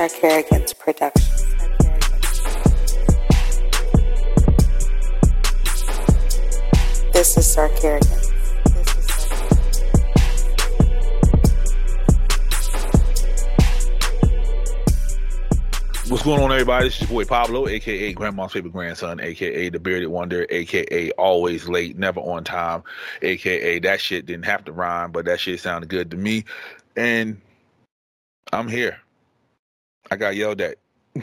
Sarkarigans 0.00 0.78
production. 0.78 1.28
This 7.12 7.36
is 7.36 7.54
Sarkarigans. 7.54 8.30
What's 16.08 16.22
going 16.22 16.42
on, 16.42 16.50
everybody? 16.50 16.86
This 16.86 16.94
is 16.94 17.00
your 17.02 17.08
boy 17.10 17.24
Pablo, 17.26 17.68
aka 17.68 18.14
Grandma's 18.14 18.52
favorite 18.52 18.72
grandson, 18.72 19.20
aka 19.20 19.68
the 19.68 19.78
bearded 19.78 20.08
wonder, 20.08 20.46
aka 20.48 21.10
always 21.18 21.68
late, 21.68 21.98
never 21.98 22.20
on 22.20 22.44
time, 22.44 22.84
aka 23.20 23.78
that 23.80 24.00
shit 24.00 24.24
didn't 24.24 24.46
have 24.46 24.64
to 24.64 24.72
rhyme, 24.72 25.12
but 25.12 25.26
that 25.26 25.40
shit 25.40 25.60
sounded 25.60 25.90
good 25.90 26.10
to 26.12 26.16
me. 26.16 26.46
And 26.96 27.42
I'm 28.50 28.66
here. 28.66 29.02
I 30.10 30.16
got 30.16 30.34
yelled 30.34 30.60
at, 30.60 30.76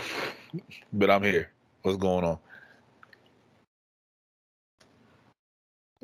but 0.93 1.09
I'm 1.09 1.23
here. 1.23 1.49
What's 1.81 1.97
going 1.97 2.23
on? 2.23 2.39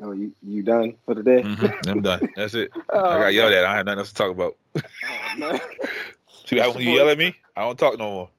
Oh, 0.02 0.12
you 0.12 0.32
you 0.42 0.62
done 0.62 0.96
for 1.06 1.14
the 1.14 1.22
day? 1.22 1.42
Mhm, 1.42 1.88
I'm 1.88 2.02
done. 2.02 2.20
That's 2.36 2.54
it. 2.54 2.70
Oh, 2.92 2.98
I 3.10 3.18
got 3.18 3.32
yelled 3.34 3.52
at. 3.52 3.64
I 3.64 3.76
have 3.76 3.86
nothing 3.86 4.00
else 4.00 4.08
to 4.08 4.14
talk 4.14 4.30
about. 4.30 4.56
Oh, 4.76 5.38
man. 5.38 5.60
See, 6.46 6.60
when 6.60 6.78
you 6.80 6.92
yell 6.92 7.08
at 7.08 7.16
me, 7.16 7.34
I 7.56 7.62
don't 7.62 7.78
talk 7.78 7.98
no 7.98 8.10
more. 8.10 8.30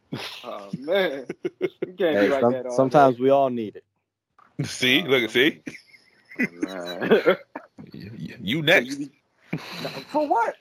Oh, 0.44 0.72
man. 0.78 1.26
You 1.60 1.94
can't 1.98 2.00
Hey, 2.00 2.22
be 2.26 2.30
like 2.30 2.42
some- 2.42 2.52
that 2.54 2.66
all 2.68 2.76
sometimes 2.76 3.18
we 3.20 3.30
all 3.32 3.50
need 3.50 3.78
it. 3.78 3.84
See, 4.68 5.02
look 5.02 5.24
at 5.24 5.32
see, 5.32 5.62
day. 5.66 5.78
Man. 6.52 7.38
you, 7.94 8.12
you 8.42 8.62
next. 8.62 9.00
for 10.12 10.28
what? 10.28 10.56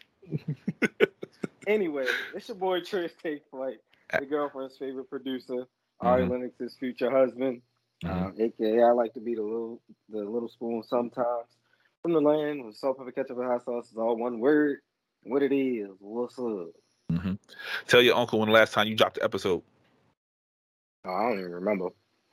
Anyway, 1.67 2.07
it's 2.35 2.49
your 2.49 2.57
boy 2.57 2.81
Trish 2.81 3.11
Take 3.23 3.43
Flight, 3.51 3.79
the 4.19 4.27
girlfriend's 4.27 4.77
favorite 4.77 5.09
producer, 5.11 5.67
Ari 6.01 6.25
Mhm. 6.25 6.31
Lennox's 6.31 6.77
future 6.77 7.11
husband, 7.11 7.63
Mhm. 8.05 8.11
um, 8.11 8.35
aka 8.39 8.83
I 8.83 8.91
like 8.93 9.13
to 9.15 9.21
be 9.21 9.35
the 9.35 9.43
little 9.43 9.81
the 10.09 10.19
little 10.25 10.49
spoon 10.49 10.83
sometimes. 10.83 11.57
From 12.03 12.13
the 12.13 12.21
land 12.21 12.65
with 12.67 12.77
salt, 12.77 12.99
pepper, 12.99 13.13
ketchup, 13.13 13.39
and 13.39 13.47
hot 13.47 13.65
sauce 13.65 13.91
is 13.91 13.97
all 13.97 14.17
one 14.17 14.39
word. 14.39 14.81
What 15.23 15.43
it 15.43 15.53
is, 15.53 15.89
what's 16.01 16.39
up? 16.39 16.69
Mm-hmm. 17.11 17.35
Tell 17.87 18.03
your 18.03 18.17
uncle 18.17 18.39
when 18.41 18.49
the 18.49 18.55
last 18.55 18.73
time 18.75 18.87
you 18.89 18.95
dropped 18.95 19.15
the 19.17 19.25
episode. 19.25 19.63
Oh, 21.07 21.11
I 21.11 21.23
don't 21.31 21.39
even 21.39 21.53
remember. 21.53 21.89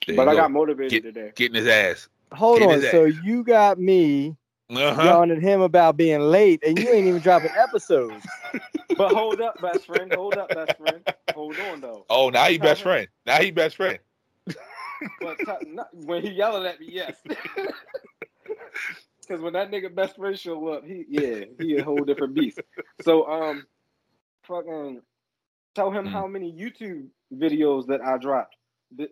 There 0.08 0.16
but 0.16 0.28
I 0.28 0.34
go. 0.34 0.42
got 0.42 0.52
motivated 0.52 1.04
today. 1.04 1.32
getting 1.36 1.56
his 1.56 1.68
ass. 1.68 2.10
Hold 2.34 2.60
Hit 2.60 2.68
on. 2.68 2.82
his 2.82 2.92
So 2.92 3.06
you 3.06 3.44
got 3.44 3.80
me 3.80 4.36
Uh-huh. 4.78 5.04
yelling 5.04 5.32
at 5.32 5.42
him 5.42 5.62
about 5.62 5.98
being 5.98 6.22
late, 6.22 6.64
and 6.66 6.78
you 6.80 6.90
ain't 6.90 7.08
even 7.08 7.22
dropping 7.22 7.52
episodes. 7.58 8.26
But 8.98 9.14
hold 9.14 9.40
up, 9.42 9.60
best 9.62 9.86
friend. 9.86 10.14
Hold 10.14 10.38
up, 10.38 10.50
best 10.50 10.78
friend. 10.78 11.02
Hold 11.34 11.58
on 11.72 11.80
though. 11.82 12.06
Oh, 12.10 12.30
now 12.30 12.46
he 12.46 12.58
best 12.58 12.82
friend. 12.84 13.08
Now 13.26 13.40
he 13.40 13.50
best 13.52 13.78
friend. 13.78 13.98
But 15.20 15.38
t- 15.40 15.70
not, 15.70 15.88
when 15.94 16.22
he 16.22 16.30
yelling 16.32 16.66
at 16.68 16.80
me, 16.80 16.88
yes. 16.92 17.16
Because 19.22 19.42
when 19.42 19.54
that 19.54 19.72
nigga 19.72 19.94
best 19.94 20.18
friend 20.18 20.38
show 20.38 20.68
up, 20.70 20.84
he 20.86 21.06
yeah, 21.08 21.46
he 21.60 21.78
a 21.78 21.84
whole 21.84 22.04
different 22.04 22.34
beast. 22.34 22.60
So 23.02 23.26
um, 23.32 23.66
fucking 24.44 25.02
tell 25.74 25.90
him 25.92 26.06
Mm. 26.06 26.12
how 26.12 26.28
many 26.28 26.52
YouTube 26.52 27.08
videos 27.34 27.88
that 27.88 28.02
I 28.02 28.18
dropped 28.18 28.56
th- 28.98 29.12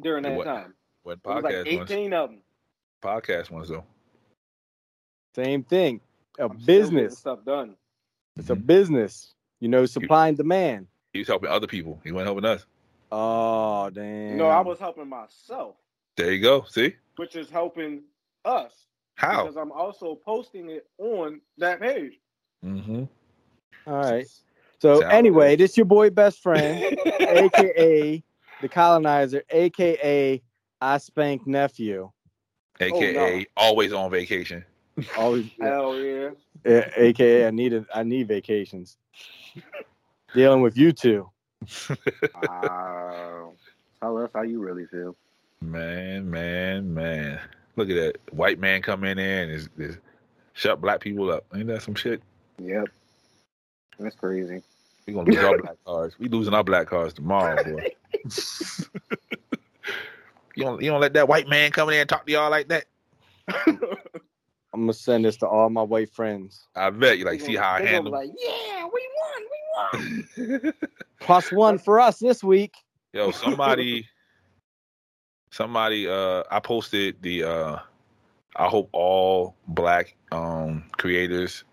during 0.00 0.22
that 0.24 0.34
What? 0.36 0.44
time. 0.44 0.74
What 1.02 1.18
It 1.24 1.28
was 1.28 1.42
like 1.42 1.54
podcast 1.54 1.76
ones? 1.76 1.90
eighteen 1.90 2.12
of 2.12 2.30
them. 2.30 2.42
Podcast 3.02 3.50
ones 3.50 3.68
though. 3.68 3.84
Same 5.34 5.62
thing. 5.62 6.00
A 6.38 6.44
I'm 6.44 6.60
still 6.60 6.80
business. 6.80 7.18
stuff 7.18 7.44
done. 7.44 7.76
It's 8.36 8.50
a 8.50 8.56
business. 8.56 9.34
You 9.60 9.68
know, 9.68 9.86
supply 9.86 10.28
and 10.28 10.36
demand. 10.36 10.86
He 11.12 11.20
was 11.20 11.28
helping 11.28 11.50
other 11.50 11.66
people. 11.66 12.00
He 12.04 12.10
wasn't 12.10 12.28
helping 12.28 12.44
us. 12.46 12.64
Oh 13.12 13.90
damn. 13.90 14.38
No, 14.38 14.46
I 14.46 14.60
was 14.60 14.78
helping 14.78 15.08
myself, 15.08 15.76
There 16.16 16.32
you 16.32 16.40
go. 16.40 16.64
See 16.68 16.94
which 17.16 17.36
is 17.36 17.50
helping 17.50 18.02
us 18.44 18.86
how? 19.16 19.42
because 19.42 19.56
I'm 19.56 19.72
also 19.72 20.14
posting 20.14 20.70
it 20.70 20.86
on 20.98 21.40
that 21.58 21.80
page. 21.80 22.18
Mm-hmm. 22.64 23.04
All 23.86 23.94
right. 23.94 24.26
So 24.80 25.00
Sound 25.00 25.12
anyway, 25.12 25.56
this 25.56 25.76
your 25.76 25.86
boy 25.86 26.10
best 26.10 26.40
friend, 26.42 26.82
aka 27.20 28.22
the 28.60 28.68
colonizer, 28.68 29.42
aka 29.50 30.42
I 30.80 30.98
spank 30.98 31.46
nephew. 31.46 32.10
AKA 32.80 33.38
no. 33.38 33.44
always 33.56 33.92
on 33.92 34.10
vacation. 34.10 34.64
Always, 35.16 35.50
Hell 35.60 35.96
yeah. 35.96 36.30
Yeah, 36.64 36.88
aka 36.96 37.46
I 37.46 37.50
needed 37.50 37.86
I 37.94 38.02
need 38.02 38.28
vacations. 38.28 38.96
Dealing 40.34 40.62
with 40.62 40.76
you 40.76 40.92
two. 40.92 41.28
Wow. 42.34 43.52
Tell 44.00 44.18
us 44.18 44.30
how 44.34 44.42
you 44.42 44.60
really 44.60 44.86
feel. 44.86 45.16
Man, 45.60 46.30
man, 46.30 46.92
man. 46.92 47.40
Look 47.76 47.90
at 47.90 47.96
that 47.96 48.34
white 48.34 48.58
man 48.58 48.82
coming 48.82 49.12
in 49.12 49.18
and 49.18 49.50
is, 49.50 49.68
is 49.78 49.98
shut 50.54 50.80
black 50.80 51.00
people 51.00 51.30
up. 51.30 51.44
Ain't 51.54 51.66
that 51.68 51.82
some 51.82 51.94
shit? 51.94 52.22
Yep. 52.58 52.88
That's 53.98 54.16
crazy. 54.16 54.62
We 55.06 55.12
gonna 55.14 55.30
lose 55.30 55.44
our 55.44 55.58
black 55.58 55.76
cards. 55.84 56.18
We 56.18 56.28
losing 56.28 56.54
our 56.54 56.64
black 56.64 56.86
cards 56.86 57.14
tomorrow, 57.14 57.62
boy. 57.62 57.88
you 60.54 60.64
don't 60.64 60.82
you 60.82 60.90
don't 60.90 61.00
let 61.00 61.14
that 61.14 61.28
white 61.28 61.48
man 61.48 61.70
come 61.70 61.88
in 61.90 61.96
and 61.96 62.08
talk 62.08 62.26
to 62.26 62.32
y'all 62.32 62.50
like 62.50 62.68
that. 62.68 62.84
I'm 64.72 64.80
gonna 64.80 64.92
send 64.94 65.24
this 65.24 65.36
to 65.38 65.46
all 65.46 65.68
my 65.68 65.82
white 65.82 66.10
friends. 66.10 66.66
I 66.74 66.90
bet 66.90 67.18
you 67.18 67.24
like 67.24 67.40
see 67.40 67.56
how 67.56 67.72
I 67.72 67.82
handle. 67.82 68.04
be 68.04 68.10
Like, 68.10 68.30
yeah, 68.38 68.86
we 68.92 69.08
won, 69.20 70.22
we 70.40 70.62
won. 70.62 70.74
Plus 71.20 71.52
one 71.52 71.78
for 71.78 72.00
us 72.00 72.18
this 72.18 72.42
week. 72.42 72.74
Yo, 73.12 73.30
somebody, 73.32 74.08
somebody. 75.50 76.08
Uh, 76.08 76.42
I 76.50 76.60
posted 76.60 77.20
the. 77.20 77.44
Uh, 77.44 77.78
I 78.56 78.68
hope 78.68 78.90
all 78.92 79.56
black 79.68 80.14
um 80.30 80.84
creators 80.98 81.64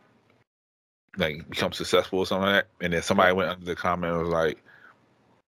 like 1.17 1.49
become 1.49 1.71
successful 1.73 2.19
or 2.19 2.25
something 2.25 2.49
like 2.49 2.65
that. 2.65 2.85
And 2.85 2.93
then 2.93 3.01
somebody 3.01 3.33
went 3.33 3.49
under 3.49 3.65
the 3.65 3.75
comment 3.75 4.13
and 4.13 4.21
was 4.21 4.29
like, 4.29 4.63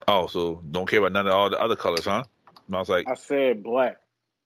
"Oh, 0.08 0.28
so 0.28 0.62
don't 0.72 0.88
care 0.88 1.00
about 1.00 1.14
none 1.14 1.28
of 1.28 1.34
all 1.34 1.50
the 1.50 1.60
other 1.60 1.76
colors, 1.76 2.06
huh?" 2.06 2.24
And 2.68 2.76
I 2.76 2.80
was 2.80 2.90
like, 2.90 3.08
I 3.08 3.16
said 3.16 3.64
black. 3.64 3.98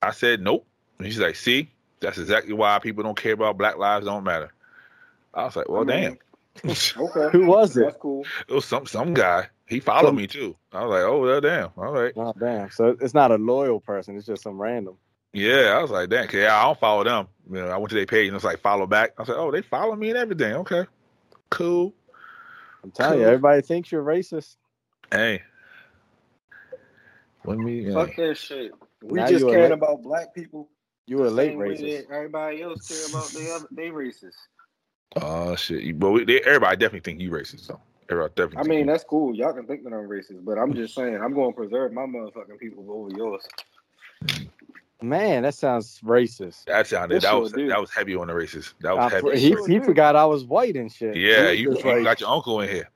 I 0.01 0.11
said 0.11 0.41
nope. 0.41 0.67
And 1.00 1.07
she's 1.07 1.19
like, 1.19 1.35
"See, 1.35 1.72
that's 2.01 2.17
exactly 2.17 2.53
why 2.53 2.79
people 2.79 3.03
don't 3.03 3.17
care 3.17 3.34
about 3.34 3.57
Black 3.57 3.78
Lives 3.78 4.06
Don't 4.06 4.23
Matter." 4.23 4.51
I 5.34 5.45
was 5.45 5.56
like, 5.56 5.69
"Well, 5.69 5.81
I 5.81 5.85
mean, 5.85 6.17
damn." 6.63 6.75
Okay. 6.97 7.29
Who 7.31 7.45
was 7.45 7.78
it? 7.78 7.85
That's 7.85 7.97
cool. 7.97 8.25
It 8.47 8.53
was 8.53 8.66
some 8.66 8.85
some 8.85 9.13
guy. 9.13 9.47
He 9.67 9.79
followed 9.79 10.07
Some- 10.09 10.16
me 10.17 10.28
too. 10.28 10.56
I 10.73 10.84
was 10.84 10.91
like, 10.91 11.03
"Oh, 11.03 11.22
well, 11.22 11.40
damn. 11.41 11.69
All 11.78 11.94
right." 11.94 12.11
Oh 12.17 12.34
damn. 12.38 12.69
So 12.72 12.97
it's 13.00 13.13
not 13.13 13.31
a 13.31 13.35
loyal 13.38 13.79
person, 13.79 14.17
it's 14.17 14.25
just 14.25 14.44
some 14.44 14.61
random. 14.61 14.95
Yeah, 15.34 15.78
I 15.78 15.81
was 15.81 15.91
like, 15.91 16.09
damn, 16.09 16.25
'cause, 16.28 16.41
yeah, 16.41 16.57
I 16.59 16.63
don't 16.63 16.78
follow 16.79 17.06
them. 17.06 17.28
You 17.50 17.61
know, 17.61 17.69
I 17.69 17.78
went 17.78 17.88
to 17.90 17.95
their 17.95 18.06
page 18.06 18.28
and 18.28 18.35
it's 18.35 18.44
like 18.44 18.59
follow 18.59 18.85
back. 18.85 19.13
I 19.17 19.22
was 19.22 19.29
like, 19.29 19.38
oh, 19.38 19.50
they 19.50 19.61
follow 19.61 19.95
me 19.95 20.09
and 20.09 20.17
everything. 20.17 20.53
Okay, 20.56 20.85
cool. 21.50 21.94
I'm 22.84 22.91
telling 22.91 23.19
you, 23.19 23.25
everybody 23.28 23.61
thinks 23.61 23.91
you're 23.94 24.03
racist. 24.03 24.57
Hey, 25.09 25.41
when 27.44 27.63
we, 27.63 27.88
yeah. 27.88 27.94
Fuck 27.94 28.16
that 28.17 28.35
shit. 28.38 28.72
We 29.01 29.19
Now 29.19 29.28
just 29.28 29.45
you 29.45 29.51
caring 29.51 29.72
about 29.72 30.01
black 30.03 30.34
people. 30.35 30.69
You 31.11 31.17
were 31.17 31.25
a 31.25 31.29
late 31.29 31.49
same 31.49 31.59
racist. 31.59 32.09
Everybody 32.09 32.61
else 32.61 32.88
care 32.88 33.05
about 33.09 33.27
they 33.31 33.51
other 33.51 33.67
they 33.69 33.89
racist. 33.89 34.38
oh 35.17 35.57
shit, 35.57 35.99
but 35.99 36.11
we, 36.11 36.23
they, 36.23 36.39
everybody 36.39 36.77
definitely 36.77 37.01
think 37.01 37.19
you 37.19 37.29
racist 37.29 37.67
though. 37.67 37.81
Everybody 38.09 38.33
definitely. 38.38 38.59
I 38.59 38.77
mean, 38.77 38.88
that's 38.88 39.03
cool. 39.03 39.35
Y'all 39.35 39.51
can 39.51 39.67
think 39.67 39.83
that 39.83 39.91
I'm 39.91 40.07
racist, 40.07 40.45
but 40.45 40.57
I'm 40.57 40.73
just 40.73 40.95
saying 40.95 41.19
I'm 41.22 41.33
going 41.33 41.51
to 41.51 41.53
preserve 41.53 41.91
my 41.91 42.03
motherfucking 42.03 42.57
people 42.61 42.85
over 42.89 43.09
yours. 43.13 43.45
Man, 45.01 45.44
that 45.44 45.53
sounds 45.53 45.99
racist. 45.99 46.63
that 46.63 46.88
sounded 46.88 47.22
that 47.22 47.33
was 47.33 47.51
do. 47.51 47.67
that 47.67 47.81
was 47.81 47.91
heavy 47.91 48.16
on 48.16 48.28
the 48.28 48.33
racist. 48.33 48.75
That 48.79 48.95
was 48.95 49.11
for- 49.11 49.33
heavy. 49.33 49.41
he, 49.41 49.55
he 49.67 49.79
forgot 49.81 50.16
I 50.16 50.23
was 50.23 50.46
white 50.46 50.78
and 50.78 50.90
shit. 50.90 51.17
yeah, 51.17 51.52
you, 51.52 51.78
you 51.78 51.84
like- 51.84 52.05
got 52.05 52.22
your 52.22 52.29
uncle 52.29 52.61
in 52.61 52.69
here. 52.69 52.90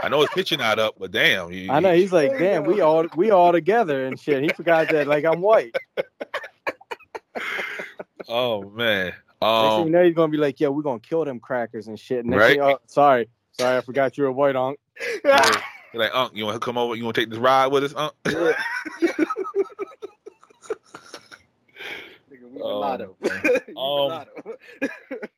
I 0.00 0.08
know 0.08 0.20
his 0.20 0.30
picture 0.30 0.56
not 0.56 0.78
up, 0.78 0.94
but 0.96 1.10
damn, 1.10 1.52
you, 1.52 1.72
I 1.72 1.80
know 1.80 1.92
he's 1.92 2.12
like, 2.12 2.30
There 2.30 2.38
damn, 2.38 2.64
we 2.64 2.80
all 2.80 3.06
we 3.16 3.32
all 3.32 3.50
together 3.50 4.06
and 4.06 4.18
shit. 4.18 4.44
He 4.44 4.48
forgot 4.50 4.90
that 4.90 5.08
like 5.08 5.24
I'm 5.24 5.40
white. 5.40 5.74
Oh 8.28 8.70
man. 8.70 9.06
Next 9.06 9.74
thing 9.76 9.78
you 9.78 9.84
Um, 9.86 9.90
know, 9.92 10.04
he's 10.04 10.14
gonna 10.14 10.30
be 10.30 10.36
like, 10.38 10.60
yo, 10.60 10.70
we're 10.70 10.82
gonna 10.82 11.00
kill 11.00 11.24
them 11.24 11.40
crackers 11.40 11.88
and 11.88 11.98
shit. 11.98 12.26
Next 12.26 12.40
Right. 12.40 12.52
thing, 12.52 12.60
oh, 12.60 12.78
sorry, 12.86 13.28
sorry, 13.52 13.78
I 13.78 13.80
forgot 13.82 14.18
you're 14.18 14.26
a 14.28 14.32
white 14.32 14.56
unk. 14.56 14.78
you're 15.24 15.32
like, 15.94 16.14
Unc, 16.14 16.34
you 16.36 16.44
want 16.44 16.56
to 16.56 16.64
come 16.64 16.76
over? 16.78 16.94
You 16.94 17.04
want 17.04 17.14
to 17.14 17.20
take 17.22 17.30
this 17.30 17.38
ride 17.38 17.68
with 17.68 17.84
us, 17.84 17.94
Unc? 17.96 18.12
Nigga, 18.24 18.54
we 22.50 22.60
Oh, 22.60 22.74
mulatto. 22.74 23.16
man. 23.20 23.42
Um. 23.76 24.24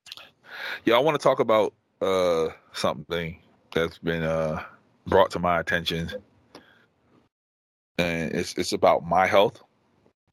Yeah, 0.84 0.96
I 0.96 0.98
want 0.98 1.18
to 1.18 1.22
talk 1.22 1.40
about 1.40 1.74
uh 2.00 2.48
something 2.72 3.38
that's 3.74 3.98
been 3.98 4.22
uh 4.22 4.62
brought 5.06 5.30
to 5.32 5.38
my 5.38 5.60
attention, 5.60 6.10
and 7.98 8.32
it's 8.34 8.54
it's 8.56 8.72
about 8.72 9.04
my 9.06 9.26
health. 9.26 9.62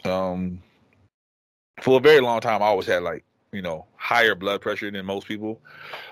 Um, 0.06 0.62
for 1.82 1.98
a 1.98 2.02
very 2.02 2.22
long 2.22 2.42
time, 2.42 2.62
I 2.62 2.66
always 2.66 2.88
had 2.88 3.04
like 3.04 3.24
you 3.52 3.62
know, 3.62 3.86
higher 3.96 4.36
blood 4.36 4.62
pressure 4.62 4.92
than 4.92 5.06
most 5.06 5.28
people. 5.28 5.60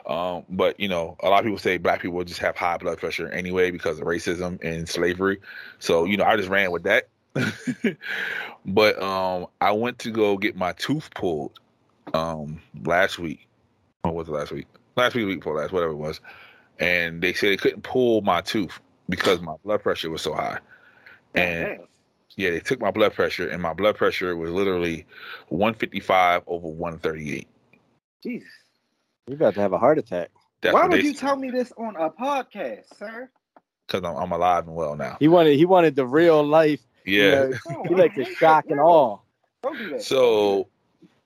Um, 0.08 0.46
but 0.50 0.80
you 0.80 0.88
know, 0.88 1.18
a 1.22 1.30
lot 1.30 1.40
of 1.40 1.46
people 1.46 1.60
say 1.60 1.78
black 1.78 2.02
people 2.02 2.24
just 2.24 2.40
have 2.40 2.56
high 2.56 2.78
blood 2.78 2.98
pressure 2.98 3.28
anyway 3.30 3.72
because 3.72 4.00
of 4.00 4.06
racism 4.06 4.58
and 4.64 4.88
slavery. 4.88 5.42
So 5.80 6.06
you 6.06 6.18
know, 6.18 6.24
I 6.24 6.38
just 6.38 6.50
ran 6.50 6.72
with 6.72 6.84
that. 6.84 7.08
but 8.66 9.02
um, 9.02 9.48
I 9.60 9.72
went 9.74 10.00
to 10.00 10.12
go 10.12 10.38
get 10.38 10.56
my 10.56 10.74
tooth 10.74 11.10
pulled 11.14 11.60
um 12.14 12.62
last 12.84 13.20
week. 13.20 13.48
What 14.04 14.16
was 14.16 14.28
it 14.28 14.32
last 14.32 14.52
week? 14.52 14.68
Last 14.96 15.16
week, 15.16 15.28
week 15.28 15.40
before 15.40 15.58
last, 15.58 15.74
whatever 15.74 15.92
it 15.92 15.98
was. 15.98 16.22
And 16.80 17.22
they 17.22 17.34
said 17.34 17.50
they 17.52 17.58
couldn't 17.58 17.84
pull 17.84 18.22
my 18.22 18.42
tooth 18.42 18.80
because 19.10 19.42
my 19.42 19.56
blood 19.64 19.84
pressure 19.84 20.10
was 20.10 20.22
so 20.22 20.34
high. 20.34 20.60
And. 21.34 21.80
Yeah, 22.38 22.52
they 22.52 22.60
took 22.60 22.80
my 22.80 22.92
blood 22.92 23.14
pressure, 23.14 23.48
and 23.50 23.62
my 23.62 23.74
blood 23.74 23.96
pressure 23.96 24.36
was 24.36 24.52
literally 24.52 25.06
155 25.50 26.44
over 26.48 26.68
138. 26.68 27.48
Jesus. 28.24 28.48
You're 29.28 29.36
about 29.38 29.54
to 29.56 29.62
have 29.62 29.74
a 29.74 29.78
heart 29.78 29.98
attack. 29.98 30.30
That's 30.62 30.74
Why 30.74 30.88
would 30.88 31.00
they 31.00 31.04
you 31.06 31.14
tell 31.14 31.36
me 31.36 31.50
this 31.52 31.72
on 31.78 31.96
a 31.96 32.10
podcast, 32.10 32.96
sir? 32.98 33.30
because 33.88 34.04
I'm, 34.04 34.16
I'm 34.16 34.32
alive 34.32 34.66
and 34.68 34.76
well 34.76 34.96
now. 34.96 35.18
He 35.20 35.28
wanted 35.28 35.56
he 35.58 35.66
wanted 35.66 35.96
the 35.96 36.06
real 36.08 36.44
life. 36.44 36.82
you 37.06 37.22
Yeah. 37.22 37.50
know, 37.70 37.84
he 37.88 37.94
likes 37.96 38.16
the 38.16 38.26
shock 38.26 38.66
and 38.70 38.80
awe. 38.80 39.20
Don't 39.62 39.78
do 39.78 39.90
that. 39.92 40.02
So 40.04 40.70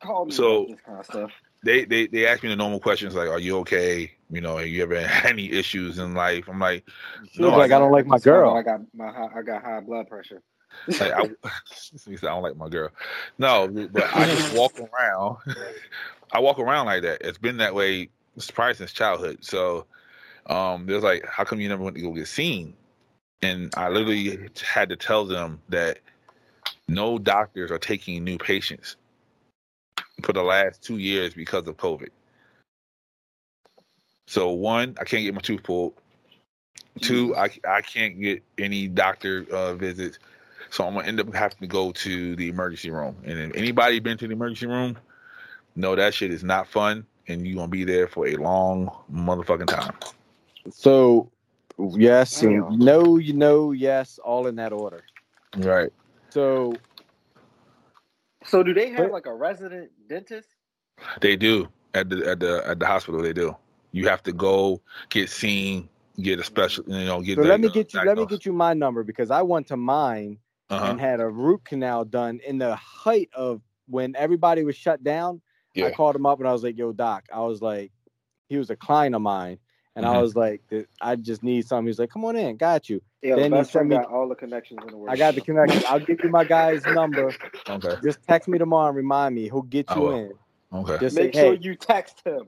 call 0.02 0.26
me 0.26 0.32
so- 0.32 0.66
this 0.70 0.80
kind 0.86 1.00
of 1.00 1.06
stuff. 1.06 1.32
they, 1.64 1.86
they 1.86 2.08
they 2.08 2.26
asked 2.28 2.44
me 2.44 2.50
the 2.50 2.56
normal 2.58 2.80
questions 2.82 3.16
like, 3.16 3.30
"Are 3.30 3.40
you 3.40 3.58
okay? 3.60 4.12
You 4.30 4.42
know, 4.42 4.58
have 4.58 4.68
you 4.68 4.84
ever 4.84 5.00
had 5.08 5.30
any 5.32 5.52
issues 5.52 6.00
in 6.00 6.14
life?" 6.14 6.50
I'm 6.50 6.60
like, 6.60 6.84
She 7.32 7.42
was 7.42 7.52
like, 7.54 7.72
I 7.72 7.80
don't 7.80 7.92
like 7.94 8.06
my 8.06 8.18
Just 8.18 8.26
found 8.26 8.36
out 8.38 8.40
girl. 8.42 8.58
I 8.58 8.62
got 8.64 8.80
my 8.94 9.08
high, 9.12 9.40
I 9.40 9.42
got 9.42 9.64
high 9.64 9.80
blood 9.80 10.08
pressure. 10.10 10.42
Like 10.88 11.12
I, 11.12 11.21
I 11.24 12.16
don't 12.16 12.44
like 12.44 12.57
my 12.57 12.69
girl. 12.69 12.89
No, 13.38 13.68
but 13.68 14.16
I 14.16 14.25
just 14.25 14.54
walk 14.57 14.74
around. 14.80 15.38
I 16.31 16.39
walk 16.39 16.60
around 16.60 16.86
like 16.86 17.01
that. 17.04 17.21
It's 17.21 17.38
been 17.38 17.57
that 17.57 17.74
way 17.74 18.10
probably 18.54 18.75
since 18.75 18.94
childhood. 18.94 19.39
So 19.42 19.86
um, 20.48 20.86
there's 20.86 21.04
like, 21.04 21.25
how 21.25 21.44
come 21.44 21.60
you 21.60 21.69
never 21.69 21.83
went 21.83 21.95
to 21.95 22.01
go 22.01 22.13
get 22.13 22.27
seen? 22.27 22.74
And 23.42 23.74
I 23.77 23.89
literally 23.89 24.50
had 24.62 24.89
to 24.89 24.95
tell 24.95 25.25
them 25.25 25.62
that 25.69 26.00
no 26.88 27.18
doctors 27.18 27.72
are 27.72 27.80
taking 27.80 28.24
new 28.24 28.38
patients 28.38 28.95
for 30.24 30.33
the 30.33 30.44
last 30.44 30.83
two 30.83 30.98
years 30.98 31.33
because 31.33 31.68
of 31.68 31.77
COVID. 31.77 32.10
So 34.27 34.50
one, 34.51 34.95
I 35.00 35.06
can't 35.06 35.24
get 35.24 35.33
my 35.33 35.42
tooth 35.42 35.63
pulled. 35.63 35.94
Two, 37.01 37.36
I 37.36 37.50
I 37.68 37.81
can't 37.81 38.19
get 38.19 38.44
any 38.57 38.88
doctor 38.88 39.45
uh, 39.51 39.74
visits, 39.74 40.19
so 40.69 40.86
I'm 40.86 40.94
gonna 40.94 41.07
end 41.07 41.19
up 41.19 41.33
having 41.33 41.57
to 41.60 41.68
go 41.68 41.92
to 41.92 42.36
the 42.36 42.50
emergency 42.50 42.92
room. 42.92 43.16
And 43.25 43.39
if 43.39 43.56
anybody 43.56 44.00
been 44.00 44.18
to 44.18 44.27
the 44.27 44.33
emergency 44.33 44.68
room, 44.68 44.98
no, 45.75 45.95
that 45.95 46.13
shit 46.13 46.31
is 46.31 46.44
not 46.44 46.68
fun, 46.68 47.06
and 47.27 47.48
you 47.48 47.56
gonna 47.56 47.68
be 47.68 47.83
there 47.83 48.07
for 48.07 48.27
a 48.27 48.36
long 48.36 48.89
motherfucking 49.12 49.68
time. 49.68 49.95
So 50.71 51.31
yes 51.95 52.42
and 52.42 52.63
Damn. 52.69 52.80
no, 52.80 53.18
you 53.18 53.33
know, 53.33 53.71
yes, 53.71 54.19
all 54.24 54.48
in 54.48 54.56
that 54.57 54.74
order. 54.74 55.04
Right. 55.57 55.92
So 56.31 56.74
So 58.45 58.63
do 58.63 58.74
they 58.74 58.89
have 58.89 59.12
like 59.12 59.25
a 59.25 59.33
resident 59.33 59.92
dentist? 60.07 60.50
They 61.22 61.36
do 61.36 61.68
at 61.94 62.10
the 62.10 62.30
at 62.30 62.39
the 62.39 62.63
at 62.68 62.80
the 62.80 62.86
hospital. 62.86 63.22
They 63.22 63.33
do. 63.33 63.56
You 63.92 64.07
have 64.07 64.22
to 64.24 64.31
go 64.31 64.81
get 65.10 65.30
seen, 65.30 65.89
get 66.22 66.39
a 66.39 66.44
special, 66.44 66.83
you 66.88 67.06
know, 67.06 67.22
get. 67.22 67.36
so 67.36 67.42
let 67.42 67.60
me 67.60 67.69
get 67.69 67.94
you 67.94 68.01
let 68.04 68.18
me 68.18 68.25
get 68.25 68.45
you 68.45 68.54
my 68.54 68.74
number 68.74 69.04
because 69.04 69.31
I 69.31 69.42
went 69.42 69.68
to 69.68 69.77
mine 69.77 70.38
Uh-huh. 70.69 70.92
and 70.92 71.00
had 71.00 71.19
a 71.19 71.27
root 71.27 71.63
canal 71.66 72.06
done 72.06 72.39
in 72.45 72.60
the 72.60 72.75
height 72.75 73.30
of 73.33 73.62
when 73.88 74.16
everybody 74.16 74.63
was 74.63 74.75
shut 74.75 75.04
down. 75.04 75.42
Yeah. 75.74 75.88
I 75.88 75.92
called 75.92 76.16
him 76.16 76.25
up 76.27 76.38
and 76.39 76.48
I 76.48 76.51
was 76.51 76.63
like, 76.63 76.77
"Yo, 76.77 76.92
doc," 76.92 77.25
I 77.33 77.39
was 77.39 77.60
like, 77.62 77.92
he 78.50 78.57
was 78.57 78.69
a 78.69 78.75
client 78.75 79.16
of 79.16 79.21
mine, 79.21 79.57
and 79.95 80.06
I 80.06 80.13
Mhm. 80.16 80.21
was 80.21 80.36
like, 80.36 80.62
"I 81.01 81.16
just 81.16 81.42
need 81.42 81.66
something." 81.68 81.88
He's 81.88 81.98
like, 82.00 82.12
"Come 82.12 82.24
on 82.25 82.36
in, 82.36 82.56
got 82.57 82.88
you." 82.89 83.01
Yeah, 83.24 83.36
Then 83.36 83.50
my 83.51 83.57
he 83.57 83.62
best 83.62 83.71
friend 83.71 83.89
sent 83.92 84.01
me- 84.01 84.06
got 84.06 84.13
all 84.13 84.30
the 84.30 84.36
connections 84.36 84.80
in 84.86 84.92
the 84.92 84.98
world. 84.98 85.10
I 85.12 85.18
got 85.18 85.33
the 85.36 85.42
connection. 85.42 85.81
I'll 85.88 86.00
give 86.00 86.19
you 86.24 86.30
my 86.30 86.44
guy's 86.44 86.86
number. 86.86 87.36
Okay. 87.68 87.95
Just 88.04 88.22
text 88.24 88.48
me 88.48 88.57
tomorrow 88.60 88.88
and 88.89 88.95
remind 88.98 89.33
me. 89.36 89.44
He'll 89.45 89.62
get 89.63 89.89
you 89.95 90.12
in. 90.12 90.33
Okay. 90.72 90.98
Just 91.00 91.15
Make 91.15 91.33
say, 91.33 91.39
sure 91.42 91.54
hey, 91.54 91.60
you 91.62 91.75
text 91.75 92.22
him. 92.25 92.45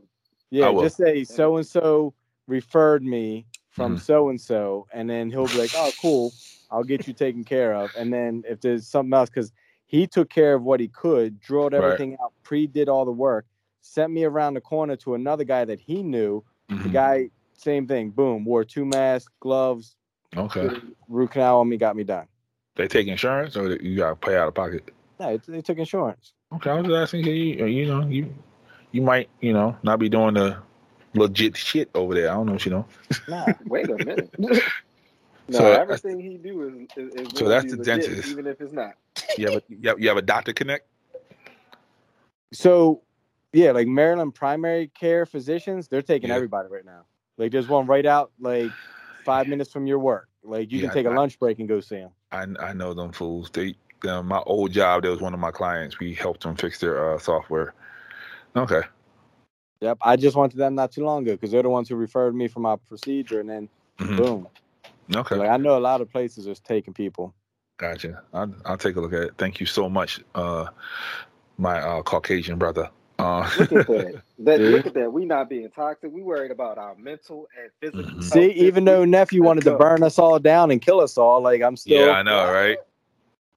yeah, 0.52 0.72
just 0.80 0.98
say 0.98 1.24
so 1.24 1.58
and 1.58 1.66
so 1.66 2.14
referred 2.48 3.04
me 3.04 3.48
from 3.70 3.96
Mhm. 3.96 4.00
so 4.02 4.30
and 4.30 4.40
so, 4.40 4.86
and 4.94 5.10
then 5.10 5.30
he'll 5.32 5.48
be 5.48 5.58
like, 5.58 5.72
"Oh, 5.76 5.92
cool, 6.02 6.34
I'll 6.72 6.84
get 6.84 7.08
you 7.08 7.14
taken 7.14 7.44
care 7.44 7.74
of." 7.76 7.92
And 7.96 8.12
then 8.14 8.44
if 8.48 8.62
there's 8.62 8.88
something 8.88 9.14
else, 9.14 9.30
because 9.30 9.52
he 9.86 10.08
took 10.08 10.30
care 10.30 10.54
of 10.54 10.64
what 10.64 10.80
he 10.80 10.88
could, 10.88 11.40
drilled 11.40 11.74
Right. 11.74 11.84
everything 11.84 12.18
out, 12.24 12.34
pre-did 12.44 12.88
all 12.90 13.06
the 13.06 13.12
work, 13.12 13.46
sent 13.82 14.12
me 14.14 14.24
around 14.24 14.54
the 14.54 14.62
corner 14.62 14.96
to 14.98 15.16
another 15.16 15.44
guy 15.44 15.66
that 15.66 15.80
he 15.80 16.02
knew. 16.04 16.44
The 16.70 16.90
Mhm. 16.90 16.94
guy, 16.94 17.30
same 17.54 17.88
thing, 17.88 18.10
boom, 18.12 18.46
wore 18.46 18.64
two 18.64 18.86
masks, 18.86 19.32
gloves, 19.40 19.96
Okay. 20.38 20.70
root 21.10 21.32
canal 21.32 21.60
on 21.60 21.68
me, 21.70 21.78
got 21.78 21.96
me 21.96 22.04
done. 22.04 22.28
They 22.76 22.88
take 22.88 23.08
insurance, 23.08 23.58
or 23.58 23.76
you 23.76 23.98
gotta 23.98 24.16
pay 24.16 24.38
out 24.38 24.48
of 24.48 24.54
pocket. 24.54 24.90
No, 25.20 25.38
they 25.38 25.62
took 25.62 25.78
insurance. 25.78 26.34
Okay, 26.54 26.70
I 26.70 26.76
was 26.76 26.86
just 26.88 26.96
asking. 26.96 27.24
'cause 27.24 27.34
You, 27.34 27.66
you 27.66 27.86
know, 27.86 28.08
you 28.08 28.34
you 28.92 29.02
might, 29.02 29.30
you 29.40 29.54
know, 29.54 29.76
not 29.84 30.00
be 30.00 30.10
doing 30.10 30.34
the 30.34 30.58
legit 31.14 31.56
shit 31.56 31.90
over 31.96 32.14
there. 32.14 32.30
I 32.30 32.34
don't 32.34 32.46
know 32.48 32.54
what 32.54 32.66
you 32.66 32.72
know. 32.72 32.86
Nah, 33.28 33.54
Wait 33.66 33.90
a 33.90 33.98
minute. 34.00 34.32
no, 35.52 35.58
So 35.58 35.64
that's- 35.66 35.82
everything 35.82 36.20
he 36.20 36.38
do 36.38 36.88
is, 36.98 37.14
is, 37.14 37.14
is 37.16 37.38
So 37.40 37.48
that's 37.48 37.66
the 37.72 37.78
legit, 37.78 37.86
dentist. 38.06 38.30
even 38.30 38.48
if 38.48 38.60
it's 38.62 38.74
not. 38.74 38.94
You 39.38 39.48
have 39.52 39.56
a 39.58 39.64
you 39.70 39.90
have, 39.90 40.00
you 40.00 40.08
have 40.08 40.18
a 40.18 40.22
doctor 40.22 40.54
connect. 40.54 40.88
So, 42.54 43.02
yeah, 43.54 43.72
like 43.72 43.88
Maryland 43.88 44.34
primary 44.34 44.88
care 44.88 45.26
physicians, 45.26 45.88
they're 45.88 46.02
taking 46.02 46.30
Yeah. 46.30 46.36
everybody 46.36 46.68
right 46.70 46.86
now. 46.86 47.06
Like, 47.38 47.52
there's 47.52 47.68
one 47.68 47.86
right 47.88 48.06
out 48.06 48.32
like 48.40 48.72
five 49.26 49.48
minutes 49.48 49.72
from 49.72 49.88
your 49.88 50.00
work. 50.00 50.28
Like, 50.44 50.72
you 50.72 50.80
Yeah, 50.80 50.88
can 50.88 50.94
take 50.94 51.06
a 51.06 51.12
I- 51.12 51.16
lunch 51.16 51.40
break 51.40 51.60
and 51.60 51.68
go 51.68 51.80
see 51.80 51.98
them. 51.98 52.12
I 52.32 52.46
I 52.60 52.74
know 52.74 52.94
them 52.94 53.12
fools. 53.12 53.50
They 53.52 53.76
uh, 54.08 54.24
my 54.24 54.40
old 54.48 54.72
job. 54.72 55.04
There 55.04 55.12
was 55.12 55.22
one 55.22 55.34
of 55.34 55.40
my 55.40 55.52
clients. 55.52 56.00
We 56.00 56.14
helped 56.14 56.42
them 56.44 56.56
fix 56.56 56.80
their 56.80 57.14
uh, 57.14 57.20
software. 57.20 57.74
Okay. 58.56 58.82
Yep, 59.82 59.98
I 60.02 60.16
just 60.16 60.36
went 60.36 60.52
to 60.54 60.58
them 60.58 60.76
not 60.76 60.92
too 60.92 61.04
long 61.04 61.24
ago 61.24 61.34
because 61.34 61.52
they're 61.52 61.62
the 61.64 61.70
ones 61.70 61.90
who 61.90 61.96
referred 61.96 62.34
me 62.36 62.48
for 62.48 62.60
my 62.62 62.76
procedure, 62.88 63.40
and 63.40 63.50
then 63.50 63.70
Mhm. 64.00 64.18
boom. 64.18 64.48
Okay. 65.14 65.36
Like, 65.36 65.50
I 65.50 65.58
know 65.58 65.78
a 65.78 65.80
lot 65.80 66.02
of 66.02 66.10
places 66.10 66.48
are 66.48 66.56
taking 66.56 66.94
people. 66.94 67.34
Gotcha. 67.78 68.22
I'll, 68.34 68.54
I'll 68.66 68.78
take 68.78 68.96
a 68.96 69.02
look 69.02 69.14
at 69.14 69.24
it. 69.24 69.32
Thank 69.38 69.60
you 69.60 69.66
so 69.66 69.90
much, 69.90 70.20
uh, 70.36 70.68
my 71.58 71.80
uh, 71.82 72.02
Caucasian 72.04 72.58
brother. 72.58 72.90
Uh, 73.20 73.48
Look 73.58 73.72
at 73.72 73.88
that. 73.88 74.22
that 74.40 74.58
See? 74.58 74.64
look 74.66 74.86
at 74.88 74.94
that. 74.96 75.14
We 75.14 75.26
not 75.26 75.48
being 75.48 75.70
toxic. 75.70 76.12
We 76.12 76.24
worried 76.24 76.50
about 76.50 76.80
our 76.80 76.96
mental 76.96 77.48
and 77.60 77.72
physical. 77.80 78.12
Mhm. 78.20 78.24
See, 78.24 78.52
even 78.54 78.86
though 78.86 79.06
nephew 79.06 79.44
wanted 79.44 79.64
to 79.66 79.78
burn 79.78 80.02
us 80.02 80.18
all 80.18 80.40
down 80.40 80.72
and 80.72 80.82
kill 80.82 81.00
us 81.00 81.20
all, 81.20 81.42
like 81.42 81.62
I'm 81.62 81.78
still. 81.78 82.08
yeah, 82.08 82.14
I 82.14 82.24
know, 82.24 82.52
right? 82.52 82.80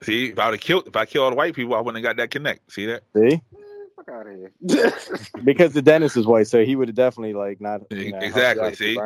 See, 0.02 0.26
if 0.28 0.38
I 0.38 0.46
would 0.50 0.54
have 0.54 0.60
killed, 0.60 0.86
if 0.86 0.96
I 0.96 1.06
killed 1.06 1.24
all 1.24 1.30
the 1.30 1.36
white 1.36 1.54
people, 1.54 1.74
I 1.74 1.80
wouldn't 1.80 2.04
have 2.04 2.16
got 2.16 2.20
that 2.20 2.30
connect. 2.30 2.70
See 2.70 2.84
that? 2.86 3.04
See, 3.16 3.40
fuck 3.96 4.08
out 4.10 4.26
of 4.26 4.36
here. 4.36 4.52
because 5.44 5.72
the 5.72 5.80
dentist 5.80 6.18
is 6.18 6.26
white, 6.26 6.46
so 6.46 6.62
he 6.62 6.76
would 6.76 6.88
have 6.88 6.94
definitely 6.94 7.32
like 7.32 7.58
not. 7.60 7.80
You 7.90 8.12
know, 8.12 8.18
Exactly, 8.18 8.66
out 8.66 8.72
if 8.74 8.80
you 8.80 8.94
see? 8.94 9.00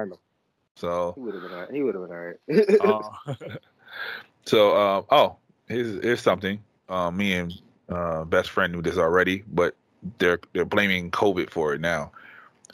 So, 0.79 1.13
he 1.17 1.23
would 1.23 1.35
have 1.35 1.43
been 1.43 1.53
all 1.53 1.61
right. 1.61 1.71
He 1.73 1.83
would 1.83 1.95
have 1.97 2.09
been 2.09 2.17
all 2.17 3.35
right. 3.35 3.37
uh, 3.41 3.57
so, 4.47 4.77
uh, 4.77 5.03
oh, 5.11 5.37
here's 5.67 6.03
here's 6.05 6.23
something. 6.23 6.63
Uh, 6.89 7.11
me 7.11 7.33
and 7.35 7.53
uh, 7.89 8.25
best 8.25 8.51
friend 8.51 8.73
knew 8.73 8.81
this 8.81 8.97
already, 8.97 9.43
but 9.49 9.75
they're 10.19 10.39
they're 10.53 10.65
blaming 10.65 11.11
COVID 11.11 11.51
for 11.51 11.75
it 11.75 11.81
now. 11.81 12.13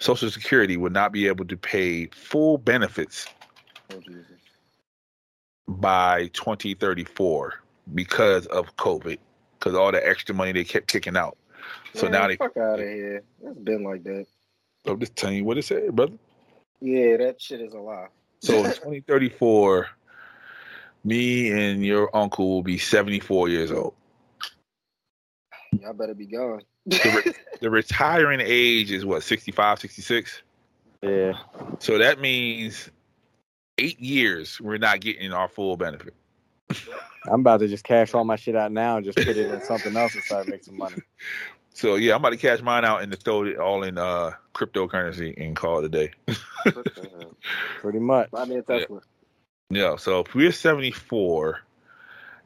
Social 0.01 0.31
Security 0.31 0.77
would 0.77 0.93
not 0.93 1.13
be 1.13 1.27
able 1.29 1.47
to 1.47 1.57
pay 1.57 2.07
full 2.09 2.59
benefits 2.59 3.27
oh, 3.91 4.01
by 5.67 6.27
2034 6.35 7.55
because 7.95 8.45
of 8.47 8.77
COVID, 8.77 9.19
because 9.59 9.75
all 9.75 9.93
the 9.93 10.07
extra 10.07 10.35
money 10.35 10.53
they 10.53 10.65
kept 10.65 10.89
kicking 10.89 11.17
out. 11.17 11.39
So 11.95 12.03
Man, 12.03 12.13
now 12.13 12.29
they. 12.29 12.37
fuck 12.37 12.57
out 12.59 12.81
of 12.81 12.87
here. 12.87 13.23
It's 13.43 13.59
been 13.61 13.83
like 13.83 14.05
that. 14.05 14.27
I'm 14.87 15.01
just 15.01 15.17
telling 15.17 15.39
you 15.39 15.45
what 15.45 15.57
it 15.57 15.65
said, 15.65 15.97
brother. 15.97 16.19
Yeah, 16.85 17.17
that 17.17 17.41
shit 17.41 17.63
is 17.63 17.73
a 17.73 17.79
lie. 17.79 18.09
So 18.43 18.59
in 18.59 18.65
2034, 18.75 19.89
me 21.05 21.51
and 21.51 21.83
your 21.83 22.15
uncle 22.15 22.47
will 22.51 22.63
be 22.63 22.77
74 22.77 23.49
years 23.49 23.73
old. 23.73 23.95
Y'all 25.81 25.95
better 25.95 26.15
be 26.15 26.27
gone. 26.27 26.61
The 27.61 27.71
retiring 27.71 28.43
age 28.43 28.91
is 28.91 29.07
what 29.07 29.23
65, 29.23 29.79
66. 29.79 30.43
Yeah, 31.03 31.33
So 31.79 31.97
that 31.97 32.21
means 32.21 32.91
eight 33.79 33.99
years 33.99 34.61
we're 34.61 34.77
not 34.77 35.01
getting 35.01 35.33
our 35.33 35.49
full 35.49 35.79
benefit. 35.79 36.13
I'm 37.27 37.41
about 37.41 37.61
to 37.61 37.69
just 37.69 37.85
cash 37.85 38.13
all 38.13 38.25
my 38.25 38.37
shit 38.37 38.55
out 38.55 38.71
now 38.73 38.99
and 38.99 39.05
just 39.07 39.17
put 39.17 39.29
it 39.29 39.51
in 39.51 39.63
something 39.63 39.97
else 39.97 40.15
and 40.15 40.25
start 40.25 40.47
making 40.47 40.65
some 40.65 40.77
money. 40.77 40.97
So 41.75 41.97
yeah, 41.97 42.15
I'm 42.15 42.21
about 42.21 42.31
to 42.31 42.37
cash 42.37 42.63
mine 42.63 42.85
out 42.85 43.03
and 43.03 43.13
to 43.13 43.19
throw 43.19 43.45
it 43.45 43.59
all 43.59 43.83
in 43.83 43.99
uh 43.99 44.31
cryptocurrency 44.55 45.35
and 45.37 45.55
call 45.55 45.81
it 45.81 45.85
a 45.85 45.89
day. 45.89 46.13
What 46.73 46.85
the 46.85 47.11
hell? 47.21 47.37
Pretty 47.81 47.99
much. 47.99 48.31
Buy 48.31 48.45
me 48.47 48.57
a 48.57 48.63
Tesla. 48.63 49.01
Yeah, 49.71 49.97
so 49.97 50.21
if 50.21 50.35
we're 50.35 50.53
74, 50.53 51.61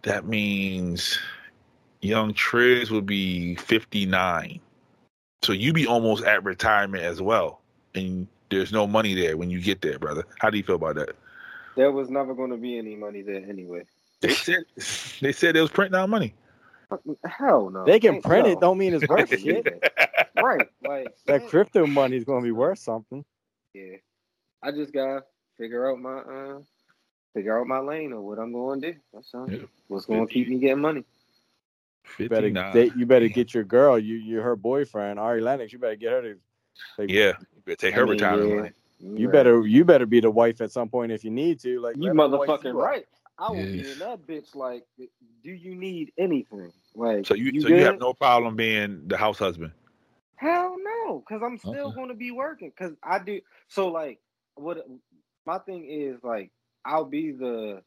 that 0.03 0.27
means 0.27 1.19
young 2.01 2.33
Triz 2.33 2.91
would 2.91 3.07
be 3.07 3.57
59. 3.57 4.61
So 5.43 5.53
you 5.53 5.73
be 5.73 5.87
almost 5.87 6.25
at 6.25 6.43
retirement 6.45 7.05
as 7.05 7.21
well, 7.21 7.61
and 7.95 8.27
there's 8.51 8.73
no 8.73 8.87
money 8.87 9.15
there 9.15 9.37
when 9.37 9.51
you 9.51 9.61
get 9.61 9.83
there, 9.83 9.99
brother. 9.99 10.25
How 10.39 10.49
do 10.49 10.57
you 10.57 10.65
feel 10.65 10.77
about 10.77 10.97
that? 10.97 11.11
There 11.77 11.93
was 11.93 12.09
never 12.09 12.35
going 12.35 12.51
to 12.51 12.57
be 12.57 12.79
any 12.79 12.97
money 12.97 13.23
there 13.23 13.45
anyway. 13.49 13.85
They 14.21 14.31
said 14.31 14.65
they 15.21 15.33
said 15.33 15.55
they 15.55 15.61
was 15.61 15.71
printing 15.71 16.01
out 16.01 16.09
money. 16.09 16.35
Hell 17.25 17.71
no. 17.71 17.85
They 17.85 18.01
can 18.01 18.23
print 18.23 18.47
no. 18.47 18.53
it, 18.53 18.61
don't 18.61 18.79
mean 18.79 18.95
it's 18.95 19.07
worth 19.09 19.29
shit. 19.41 19.67
right. 20.37 20.67
Like 20.87 21.15
That 21.27 21.41
man, 21.43 21.49
crypto 21.49 21.87
money 21.87 22.17
is 22.17 22.25
gonna 22.25 22.43
be 22.43 22.53
worth 22.53 22.79
something. 22.79 23.25
Yeah. 23.75 23.97
I 24.63 24.71
just 24.73 24.93
gotta 24.93 25.25
figure 25.59 25.91
out 25.91 25.99
my 25.99 26.19
uh 26.19 26.59
figure 27.35 27.59
out 27.61 27.67
my 27.67 27.79
lane 27.79 28.13
or 28.13 28.21
what 28.21 28.39
I'm 28.39 28.53
going 28.53 28.81
to 28.81 28.93
do. 28.93 28.99
That's 29.13 29.31
all. 29.35 29.51
Yeah. 29.51 29.59
What's 29.89 30.07
going 30.07 30.27
to 30.27 30.33
keep 30.33 30.49
me 30.49 30.59
getting 30.59 30.81
money? 30.81 31.05
You 32.19 32.29
better, 32.29 32.47
59. 32.49 32.73
date, 32.75 32.93
you 32.97 33.07
better 33.07 33.29
get 33.29 33.53
your 33.53 33.65
girl. 33.65 33.99
You, 33.99 34.17
you're 34.17 34.43
her 34.43 34.57
boyfriend, 34.57 35.21
Ari 35.21 35.41
Lennox. 35.43 35.73
You 35.73 35.79
better 35.79 35.95
get 35.97 36.13
her 36.13 36.23
to. 36.23 36.39
like, 36.97 37.11
yeah, 37.11 37.35
you 37.55 37.63
better 37.65 37.77
take 37.77 37.95
her 37.95 38.03
I 38.03 38.05
mean, 38.05 38.13
retirement 38.13 38.49
yeah. 38.49 38.57
money. 38.57 38.71
You 39.21 39.27
Right. 39.29 39.33
better, 39.33 39.67
you 39.67 39.85
better 39.85 40.07
be 40.07 40.21
the 40.21 40.31
wife 40.31 40.61
at 40.61 40.73
some 40.73 40.89
point 40.89 41.13
if 41.13 41.23
you 41.23 41.31
need 41.31 41.61
to. 41.61 41.81
Like 41.81 41.97
You 41.97 42.13
let 42.13 42.31
motherfucking 42.31 42.75
right. 42.75 43.07
I 43.39 43.51
will 43.51 43.67
be 43.67 43.91
in 43.91 44.01
that 44.01 44.27
bitch 44.27 44.55
like 44.55 44.85
do 44.99 45.51
you 45.53 45.75
need 45.75 46.13
anything? 46.19 46.73
Like 46.95 47.27
So 47.27 47.35
you, 47.35 47.53
so 47.61 47.69
good? 47.69 47.71
you 47.71 47.87
have 47.87 47.99
no 47.99 48.15
problem 48.15 48.57
being 48.57 49.09
the 49.09 49.17
house 49.17 49.39
husband. 49.39 49.73
Hell 50.37 50.77
no, 50.83 51.21
because 51.27 51.43
I'm 51.45 51.59
still 51.59 51.91
Okay. 51.91 51.93
going 51.93 52.09
to 52.09 52.15
be 52.15 52.31
working. 52.33 52.71
Because 52.77 52.95
I 53.03 53.19
do. 53.21 53.41
So 53.69 53.89
like, 53.89 54.21
what 54.57 54.79
my 55.47 55.59
thing 55.61 55.87
is 55.91 56.23
like, 56.25 56.53
I'll 56.85 57.05
be 57.07 57.33
the 57.33 57.83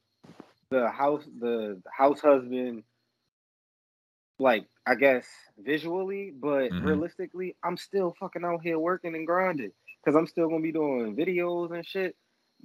the 0.72 0.90
house 0.90 1.26
the 1.40 1.82
house 1.92 2.22
husband. 2.22 2.84
Like 4.40 4.66
I 4.88 4.96
guess 4.96 5.28
visually, 5.60 6.32
but 6.32 6.74
Mhm. 6.74 6.80
realistically, 6.80 7.56
I'm 7.64 7.78
still 7.78 8.16
fucking 8.20 8.46
out 8.46 8.62
here 8.64 8.80
working 8.80 9.16
and 9.16 9.28
grinding. 9.28 9.72
Because 10.04 10.18
I'm 10.18 10.28
still 10.28 10.50
gonna 10.50 10.62
be 10.62 10.72
doing 10.74 11.16
videos 11.16 11.74
and 11.74 11.86
shit. 11.86 12.16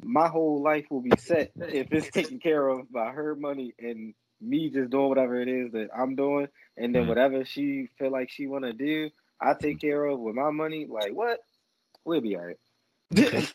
My 0.03 0.29
whole 0.29 0.63
life 0.63 0.87
will 0.91 1.01
be 1.01 1.17
set 1.19 1.53
if 1.57 1.93
it's 1.93 2.11
taken 2.13 2.39
care 2.39 2.67
of 2.69 2.91
by 2.93 3.11
her 3.11 3.35
money 3.35 3.75
and 3.79 4.15
me 4.41 4.71
just 4.71 4.91
doing 4.91 5.09
whatever 5.09 5.41
it 5.41 5.49
is 5.49 5.73
that 5.73 5.89
I'm 5.97 6.15
doing, 6.15 6.49
and 6.77 6.95
then 6.95 7.05
Mhm. 7.05 7.09
whatever 7.09 7.45
she 7.45 7.89
feel 7.99 8.11
like 8.11 8.31
she 8.31 8.47
wanna 8.47 8.73
do, 8.73 9.11
I 9.41 9.55
take 9.55 9.81
care 9.81 10.05
of 10.05 10.19
with 10.21 10.35
my 10.35 10.51
money. 10.51 10.87
Like 10.87 11.13
what? 11.13 11.41
We'll 12.05 12.21
be 12.21 12.37
alright. 12.37 12.59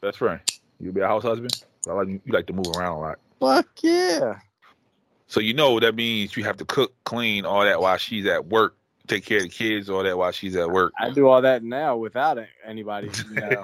That's 0.00 0.20
right. 0.20 0.40
You'll 0.80 0.92
be 0.92 1.00
a 1.00 1.06
house 1.08 1.22
husband. 1.22 1.64
I 1.88 1.92
like 1.92 2.08
you 2.08 2.20
like 2.28 2.46
to 2.46 2.52
move 2.52 2.68
around 2.76 2.96
a 2.96 3.00
lot. 3.00 3.18
Fuck 3.40 3.68
yeah. 3.82 4.40
So 5.26 5.40
you 5.40 5.54
know 5.54 5.80
that 5.80 5.94
means 5.94 6.36
you 6.36 6.44
have 6.44 6.56
to 6.58 6.64
cook, 6.64 6.94
clean, 7.04 7.44
all 7.44 7.64
that 7.64 7.80
while 7.80 7.96
she's 7.98 8.26
at 8.26 8.46
work. 8.46 8.76
Take 9.08 9.24
care 9.24 9.38
of 9.38 9.44
the 9.44 9.48
kids, 9.48 9.88
all 9.90 10.02
that 10.02 10.16
while 10.16 10.30
she's 10.32 10.54
at 10.56 10.70
work. 10.70 10.92
I 11.00 11.10
do 11.10 11.26
all 11.28 11.40
that 11.42 11.62
now 11.64 11.96
without 11.96 12.38
anybody. 12.66 13.10
You 13.30 13.34
know. 13.40 13.62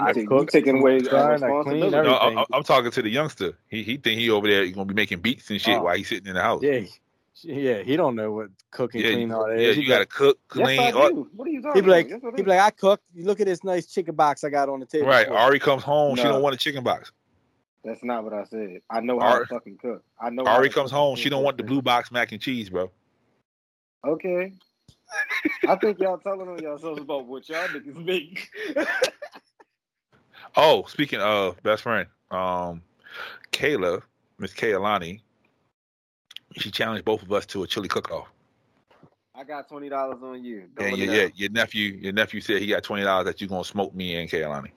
I 0.00 0.12
take- 0.12 0.28
cook, 0.28 0.50
taking 0.50 0.80
away 0.80 0.98
uh, 1.00 1.16
I 1.16 1.36
clean, 1.38 1.82
responsibility. 1.82 1.90
No, 2.08 2.14
I, 2.14 2.44
I'm 2.52 2.62
talking 2.62 2.90
to 2.90 3.02
the 3.02 3.08
youngster. 3.10 3.56
He 3.68 3.82
he 3.82 3.96
think 3.96 4.20
he 4.20 4.30
over 4.30 4.46
there 4.46 4.66
gonna 4.70 4.84
be 4.84 4.94
making 4.94 5.20
beats 5.20 5.50
and 5.50 5.60
shit 5.60 5.78
Oh. 5.78 5.82
while 5.82 5.96
he's 5.96 6.08
sitting 6.08 6.26
in 6.26 6.34
the 6.34 6.42
house. 6.42 6.62
yeah, 6.62 6.80
yeah. 7.42 7.82
He 7.82 7.96
don't 7.96 8.14
know 8.16 8.32
what 8.32 8.48
cooking, 8.70 9.00
yeah, 9.00 9.12
clean, 9.12 9.32
all 9.32 9.46
that 9.48 9.58
yeah. 9.58 9.68
is. 9.68 9.76
He 9.76 9.82
You 9.82 9.88
gotta 9.88 10.06
cook, 10.06 10.38
Yes, 10.54 10.64
clean. 10.66 10.80
I 10.80 10.90
all- 10.92 11.08
do. 11.10 11.30
What 11.34 11.48
are 11.48 11.50
you 11.50 11.62
talking 11.62 11.82
He 11.82 11.86
be 11.86 11.90
like, 11.90 12.06
about? 12.10 12.22
Yes, 12.22 12.32
he 12.36 12.42
be 12.42 12.50
like, 12.50 12.60
I 12.60 12.70
cooked. 12.70 13.04
You 13.14 13.24
look 13.24 13.40
at 13.40 13.46
this 13.46 13.64
nice 13.64 13.86
chicken 13.86 14.14
box 14.14 14.44
I 14.44 14.50
got 14.50 14.68
on 14.68 14.80
the 14.80 14.86
table. 14.86 15.06
right. 15.08 15.26
for. 15.26 15.34
Ari 15.34 15.58
comes 15.58 15.82
home. 15.82 16.16
She 16.16 16.22
don't 16.24 16.42
want 16.42 16.54
a 16.54 16.58
chicken 16.58 16.84
box. 16.84 17.12
That's 17.84 18.02
not 18.04 18.24
what 18.24 18.34
I 18.34 18.44
said. 18.44 18.80
I 18.90 19.00
know 19.00 19.18
how 19.20 19.28
Ari- 19.34 19.46
to 19.46 19.54
fucking 19.54 19.78
cook. 19.78 20.02
I 20.20 20.30
know. 20.30 20.44
Ari 20.44 20.68
to 20.68 20.74
comes 20.74 20.90
home. 20.90 21.16
She 21.16 21.28
don't 21.30 21.42
want 21.44 21.56
the 21.56 21.62
blue 21.62 21.80
box 21.80 22.10
mac 22.12 22.32
and 22.32 22.40
cheese, 22.40 22.68
bro. 22.68 22.90
Okay. 24.06 24.52
I 25.66 25.76
think 25.76 25.98
y'all 25.98 26.18
telling 26.18 26.48
on 26.48 26.62
yourselves 26.62 27.00
about 27.00 27.26
what 27.26 27.48
y'all 27.48 27.66
niggas 27.68 28.04
make. 28.04 28.48
Oh, 30.56 30.84
speaking 30.88 31.20
of 31.20 31.62
best 31.62 31.82
friend, 31.82 32.08
um, 32.30 32.82
Kayla, 33.52 34.02
Miss 34.38 34.52
Kaylani, 34.52 35.20
she 36.56 36.70
challenged 36.70 37.04
both 37.04 37.22
of 37.22 37.32
us 37.32 37.46
to 37.46 37.62
a 37.62 37.66
chili 37.66 37.88
cook-off. 37.88 38.28
I 39.34 39.44
got 39.44 39.68
twenty 39.68 39.88
dollars 39.88 40.18
on 40.22 40.42
you. 40.42 40.64
Don't 40.74 40.88
And 40.88 40.98
let 40.98 41.06
your, 41.06 41.14
yeah, 41.14 41.28
your 41.34 41.50
nephew, 41.50 41.92
your 42.00 42.12
nephew 42.12 42.40
said 42.40 42.60
he 42.60 42.66
got 42.66 42.82
twenty 42.82 43.04
dollars 43.04 43.26
that 43.26 43.40
you 43.40 43.46
gonna 43.46 43.62
smoke 43.62 43.94
me 43.94 44.16
and 44.16 44.28
Kaylani. 44.28 44.70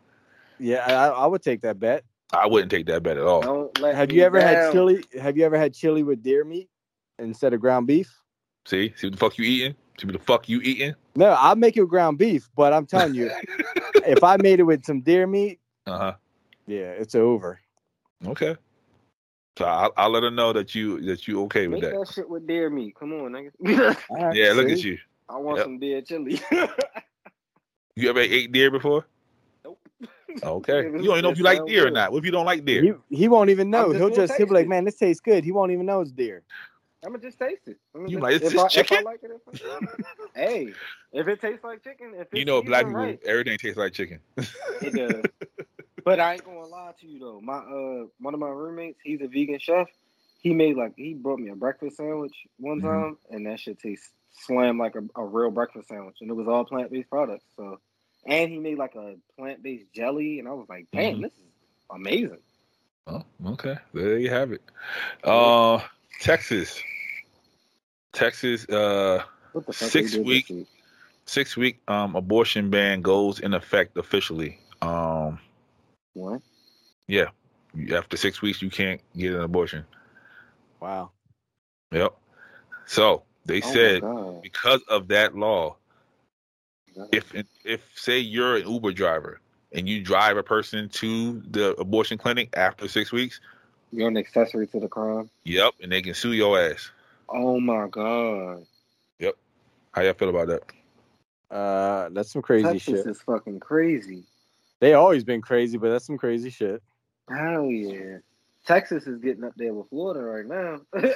Yeah, 0.60 0.86
I, 0.86 1.08
I 1.08 1.26
would 1.26 1.42
take 1.42 1.62
that 1.62 1.80
bet. 1.80 2.04
I 2.32 2.46
wouldn't 2.46 2.70
take 2.70 2.86
that 2.86 3.02
bet 3.02 3.18
at 3.18 3.24
all. 3.24 3.42
Don't 3.42 3.80
let 3.80 3.96
Have 3.96 4.12
you 4.12 4.22
ever 4.22 4.40
had 4.40 4.72
chili? 4.72 5.04
Have 5.20 5.36
you 5.36 5.46
ever 5.46 5.58
had 5.58 5.74
chili 5.74 6.04
with 6.04 6.22
deer 6.22 6.46
meat 6.46 6.70
instead 7.18 7.54
of 7.54 7.60
ground 7.60 7.88
beef? 7.88 8.21
See, 8.66 8.94
see 8.96 9.08
what 9.08 9.14
the 9.14 9.18
fuck 9.18 9.38
you 9.38 9.46
eating? 9.46 9.76
See 10.00 10.08
what 10.08 10.14
the 10.14 10.20
fuck 10.20 10.48
you 10.50 10.62
eating? 10.62 10.94
No, 11.16 11.30
I'll 11.32 11.56
make 11.56 11.78
it 11.78 11.82
with 11.82 11.90
ground 11.90 12.18
beef, 12.18 12.50
but 12.56 12.74
I'm 12.74 12.86
telling 12.86 13.14
you, 13.14 13.30
if 14.06 14.24
I 14.24 14.38
made 14.38 14.60
it 14.60 14.64
with 14.64 14.86
some 14.86 15.02
deer 15.02 15.28
meat, 15.28 15.60
Uh 15.88 15.98
huh. 15.98 16.14
yeah, 16.68 16.92
it's 16.92 17.16
over. 17.16 17.60
Okay. 18.26 18.56
So 19.58 19.66
I'll, 19.66 19.92
I'll 19.98 20.10
let 20.10 20.24
her 20.24 20.32
know 20.32 20.54
that 20.54 20.74
you 20.74 21.02
that 21.02 21.28
you 21.28 21.42
okay 21.44 21.68
with 21.68 21.82
that. 21.82 21.92
that 21.92 22.08
shit 22.14 22.30
with 22.30 22.48
deer 22.48 22.70
meat. 22.70 22.96
Come 22.98 23.14
on, 23.14 23.32
nigga. 23.32 23.96
All 24.10 24.16
right, 24.18 24.36
Yeah, 24.36 24.54
look 24.54 24.70
at 24.70 24.84
you. 24.84 24.98
I 25.28 25.38
want 25.38 25.58
Yep. 25.58 25.66
some 25.66 25.80
deer 25.80 26.02
chili. 26.02 26.40
You 27.96 28.10
ever 28.10 28.20
ate 28.22 28.52
deer 28.52 28.72
before? 28.72 29.06
Nope. 29.66 29.80
Okay. 30.44 30.86
You 30.86 30.92
don't 30.92 31.02
even 31.02 31.22
know 31.24 31.30
if 31.30 31.38
you 31.38 31.44
like 31.44 31.66
deer 31.66 31.88
or 31.88 31.92
not. 31.92 32.12
What 32.12 32.20
if 32.20 32.26
you 32.26 32.32
don't 32.32 32.46
like 32.46 32.64
deer? 32.66 32.98
He, 33.10 33.18
he 33.18 33.28
won't 33.28 33.50
even 33.50 33.70
know. 33.70 33.92
just 33.92 33.98
He'll 34.00 34.16
just 34.16 34.38
he'll 34.38 34.48
be 34.48 34.54
like, 34.54 34.66
it. 34.66 34.70
man, 34.70 34.86
this 34.86 34.96
tastes 34.96 35.20
good. 35.20 35.44
He 35.44 35.52
won't 35.52 35.72
even 35.72 35.86
know 35.86 36.02
it's 36.02 36.12
deer. 36.12 36.44
I'ma 37.06 37.18
just 37.18 37.40
taste 37.40 37.68
it. 37.68 37.78
You 37.96 38.08
just- 38.08 38.22
like, 38.22 38.36
if 38.36 38.42
this 38.42 38.56
I, 38.58 38.66
If 38.66 38.72
chicken? 38.72 38.98
I 39.00 39.02
like 39.02 39.20
it, 39.24 39.32
if 39.32 39.62
I, 40.36 40.40
hey, 40.40 40.74
if 41.14 41.28
it 41.28 41.42
tastes 41.42 41.64
like 41.64 41.84
chicken, 41.84 42.14
if 42.16 42.22
it's 42.22 42.34
You 42.34 42.46
know, 42.46 42.62
black 42.62 42.86
people, 42.86 43.02
right, 43.02 43.20
everything 43.26 43.58
tastes 43.58 43.78
like 43.78 43.94
chicken. 43.94 44.20
it 44.38 44.94
does. 44.94 45.26
but 46.06 46.20
I 46.20 46.34
ain't 46.34 46.44
gonna 46.46 46.66
lie 46.68 46.94
to 47.02 47.08
you 47.08 47.20
though. 47.20 47.42
My 47.42 47.58
uh, 47.58 48.06
one 48.20 48.34
of 48.34 48.40
my 48.40 48.50
roommates, 48.50 49.00
he's 49.04 49.22
a 49.22 49.28
vegan 49.28 49.60
chef. 49.60 49.88
He 50.42 50.54
made 50.54 50.76
like 50.76 50.94
he 50.96 51.14
brought 51.14 51.40
me 51.40 51.50
a 51.50 51.56
breakfast 51.56 51.98
sandwich 51.98 52.36
one 52.58 52.82
Mhm. 52.82 52.84
time, 52.84 53.18
and 53.30 53.46
that 53.48 53.60
shit 53.60 53.80
tastes 53.80 54.10
slam 54.32 54.78
like 54.78 54.96
a, 54.96 55.02
a 55.20 55.26
real 55.26 55.52
breakfast 55.52 55.90
sandwich, 55.90 56.18
and 56.22 56.30
it 56.30 56.34
was 56.34 56.48
all 56.48 56.66
plant 56.66 56.92
based 56.92 57.10
products. 57.10 57.46
So, 57.56 57.80
and 58.26 58.52
he 58.52 58.58
made 58.60 58.78
like 58.78 58.96
a 58.96 59.16
plant 59.38 59.62
based 59.64 59.92
jelly, 59.94 60.40
and 60.40 60.48
I 60.48 60.52
was 60.54 60.68
like, 60.70 60.86
damn, 60.92 61.18
Mhm. 61.18 61.22
this 61.24 61.34
is 61.34 61.46
amazing. 61.92 62.40
Oh, 63.08 63.24
okay. 63.48 63.76
There 63.94 64.18
you 64.20 64.30
have 64.30 64.52
it. 64.52 64.62
Uh, 65.24 65.80
Texas. 66.22 66.82
Texas, 68.14 68.68
uh, 68.70 69.24
What 69.54 69.66
the 69.66 69.74
fuck? 69.74 69.90
Six 69.90 70.12
they 70.12 70.18
did 70.18 70.26
this 70.26 70.28
week- 70.28 70.50
week? 70.50 70.68
six 71.26 71.56
week 71.56 71.80
um 71.88 72.16
abortion 72.16 72.70
ban 72.70 73.02
goes 73.02 73.40
in 73.40 73.54
effect 73.54 73.98
officially. 73.98 74.60
Um, 74.82 75.40
What? 76.14 76.42
yeah, 77.08 77.30
after 77.94 78.18
six 78.18 78.42
weeks, 78.42 78.62
you 78.62 78.70
can't 78.70 79.02
get 79.16 79.34
an 79.34 79.42
abortion. 79.42 79.86
Wow. 80.80 81.12
Yep. 81.92 82.14
So 82.86 83.24
they 83.46 83.62
Oh 83.62 83.74
said 83.74 84.02
because 84.44 84.82
of 84.90 85.08
that 85.10 85.36
law, 85.36 85.78
God. 86.96 87.10
if 87.12 87.34
if 87.64 87.82
say 87.96 88.20
you're 88.20 88.58
an 88.58 88.68
Uber 88.70 88.92
driver 88.92 89.40
and 89.72 89.88
you 89.88 90.04
drive 90.04 90.38
a 90.38 90.44
person 90.44 90.90
to 90.90 91.40
the 91.42 91.76
abortion 91.80 92.18
clinic 92.18 92.50
after 92.58 92.88
six 92.88 93.12
weeks, 93.12 93.40
you're 93.92 94.08
an 94.08 94.18
accessory 94.18 94.68
to 94.68 94.80
the 94.80 94.88
crime. 94.88 95.30
yep, 95.44 95.74
and 95.82 95.92
they 95.92 96.02
can 96.02 96.14
sue 96.14 96.34
your 96.34 96.60
ass. 96.60 96.90
Oh 97.30 97.60
my 97.60 97.88
god. 97.88 98.66
Yep. 99.20 99.36
How 99.92 100.02
y'all 100.02 100.14
feel 100.14 100.30
about 100.30 100.48
that? 100.48 101.56
Uh, 101.56 102.10
that's 102.12 102.32
some 102.32 102.42
crazy 102.42 102.64
shit. 102.64 102.74
Texas 102.74 103.00
shit. 103.04 103.08
is 103.08 103.22
fucking 103.22 103.60
crazy. 103.60 104.24
They 104.80 104.94
always 104.94 105.24
been 105.24 105.42
crazy, 105.42 105.78
but 105.78 105.90
that's 105.90 106.06
some 106.06 106.18
crazy 106.18 106.50
shit. 106.50 106.82
Hell 107.30 107.66
yeah. 107.66 108.18
Texas 108.66 109.08
is 109.08 109.20
getting 109.20 109.44
up 109.44 109.54
there 109.58 109.74
with 109.74 109.90
Florida 109.90 110.22
right 110.22 110.46
now. 110.46 110.82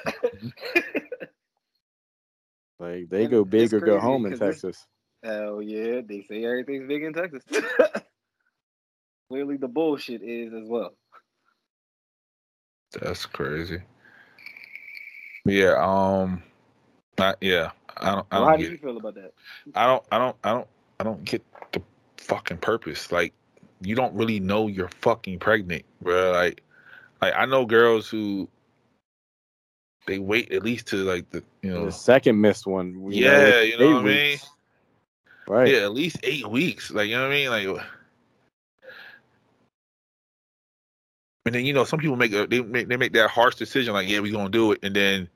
Like 2.79 3.09
they 3.09 3.23
And 3.23 3.31
go 3.31 3.45
big 3.45 3.73
or 3.73 3.79
go 3.79 3.99
home 3.99 4.25
in 4.25 4.37
Texas. 4.37 4.85
Hell 5.23 5.61
yeah. 5.61 6.01
They 6.05 6.23
say 6.23 6.43
everything's 6.43 6.87
big 6.87 7.03
in 7.03 7.13
Texas. 7.13 7.43
Clearly 9.29 9.57
the 9.57 9.67
bullshit 9.67 10.21
is 10.21 10.53
as 10.53 10.67
well. 10.67 10.93
That's 13.01 13.25
crazy. 13.25 13.81
Yeah. 15.45 15.75
Um. 15.79 16.43
I, 17.17 17.35
yeah. 17.41 17.71
I 17.97 18.15
don't. 18.15 18.27
I 18.31 18.39
Well, 18.39 18.49
don't 18.49 18.57
do 18.57 18.63
get. 18.63 18.71
you 18.71 18.77
feel 18.77 18.97
about 18.97 19.15
that? 19.15 19.33
I 19.75 19.85
don't. 19.87 20.03
I 20.11 20.17
don't. 20.17 20.35
I 20.43 20.51
don't. 20.53 20.67
I 20.99 21.03
don't 21.03 21.23
get 21.23 21.43
the 21.71 21.81
fucking 22.17 22.57
purpose. 22.57 23.11
Like, 23.11 23.33
you 23.81 23.95
don't 23.95 24.13
really 24.13 24.39
know 24.39 24.67
you're 24.67 24.89
fucking 24.89 25.39
pregnant, 25.39 25.83
bro. 26.01 26.31
Like, 26.31 26.61
like 27.21 27.33
I 27.35 27.45
know 27.45 27.65
girls 27.65 28.07
who 28.09 28.47
they 30.07 30.19
wait 30.19 30.51
at 30.51 30.63
least 30.63 30.87
to 30.87 30.97
like 30.97 31.29
the 31.31 31.43
you 31.61 31.71
know 31.71 31.85
The 31.85 31.91
second 31.91 32.39
missed 32.39 32.67
one. 32.67 33.11
you 33.11 33.25
Yeah, 33.25 33.39
it's 33.39 33.71
you 33.73 33.79
know 33.79 33.89
eight 33.89 33.93
what 33.93 34.01
I 34.01 34.05
mean? 34.05 34.37
Right. 35.47 35.67
yeah 35.73 35.79
at 35.79 35.93
least 35.93 36.17
eight 36.23 36.47
weeks. 36.47 36.91
Like 36.91 37.07
you 37.09 37.15
know 37.15 37.23
what 37.23 37.31
I 37.33 37.35
mean? 37.59 37.75
Like. 37.75 37.85
And 41.45 41.53
then 41.53 41.65
you 41.65 41.73
know 41.73 41.83
some 41.83 41.99
people 41.99 42.15
make 42.15 42.33
a, 42.33 42.47
they 42.47 42.61
make 42.61 42.87
they 42.87 42.97
make 42.97 43.13
that 43.13 43.29
harsh 43.29 43.55
decision 43.55 43.93
like 43.93 44.09
yeah 44.09 44.19
we're 44.19 44.31
gonna 44.31 44.49
do 44.49 44.71
it 44.71 44.79
and 44.81 44.95
then 44.95 45.29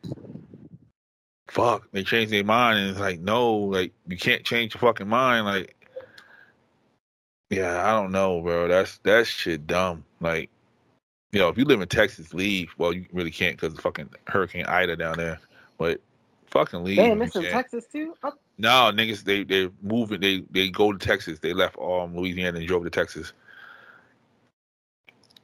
fuck, 1.51 1.87
they 1.91 2.03
change 2.03 2.29
their 2.29 2.43
mind, 2.43 2.79
and 2.79 2.89
it's 2.89 2.99
like, 2.99 3.19
no, 3.19 3.55
like 3.55 3.93
you 4.07 4.17
can't 4.17 4.43
change 4.43 4.73
your 4.73 4.79
fucking 4.79 5.07
mind, 5.07 5.45
like. 5.45 5.75
Yeah, 7.49 7.83
I 7.83 7.99
don't 7.99 8.11
know, 8.11 8.41
bro. 8.41 8.67
That's 8.67 8.99
that 8.99 9.25
shit 9.25 9.65
dumb. 9.65 10.05
Like, 10.21 10.51
you 11.31 11.39
know, 11.39 11.49
if 11.49 11.57
you 11.57 11.65
live 11.65 11.81
in 11.81 11.87
Texas, 11.87 12.31
leave. 12.31 12.71
Well, 12.77 12.93
you 12.93 13.05
really 13.11 13.31
can't 13.31 13.57
because 13.57 13.73
of 13.73 13.79
fucking 13.79 14.09
Hurricane 14.27 14.67
Ida 14.67 14.95
down 14.95 15.17
there. 15.17 15.39
But 15.79 15.99
fucking 16.45 16.83
leave. 16.83 16.97
Damn, 16.97 17.23
it's 17.23 17.35
in. 17.35 17.45
Texas 17.45 17.85
too. 17.91 18.13
No, 18.59 18.91
niggas, 18.93 19.23
they 19.23 19.43
they 19.43 19.67
moving. 19.81 20.21
They 20.21 20.43
they 20.51 20.69
go 20.69 20.93
to 20.93 20.99
Texas. 20.99 21.39
They 21.39 21.53
left 21.53 21.75
um 21.79 22.15
Louisiana 22.15 22.59
and 22.59 22.67
drove 22.67 22.83
to 22.83 22.91
Texas. 22.91 23.33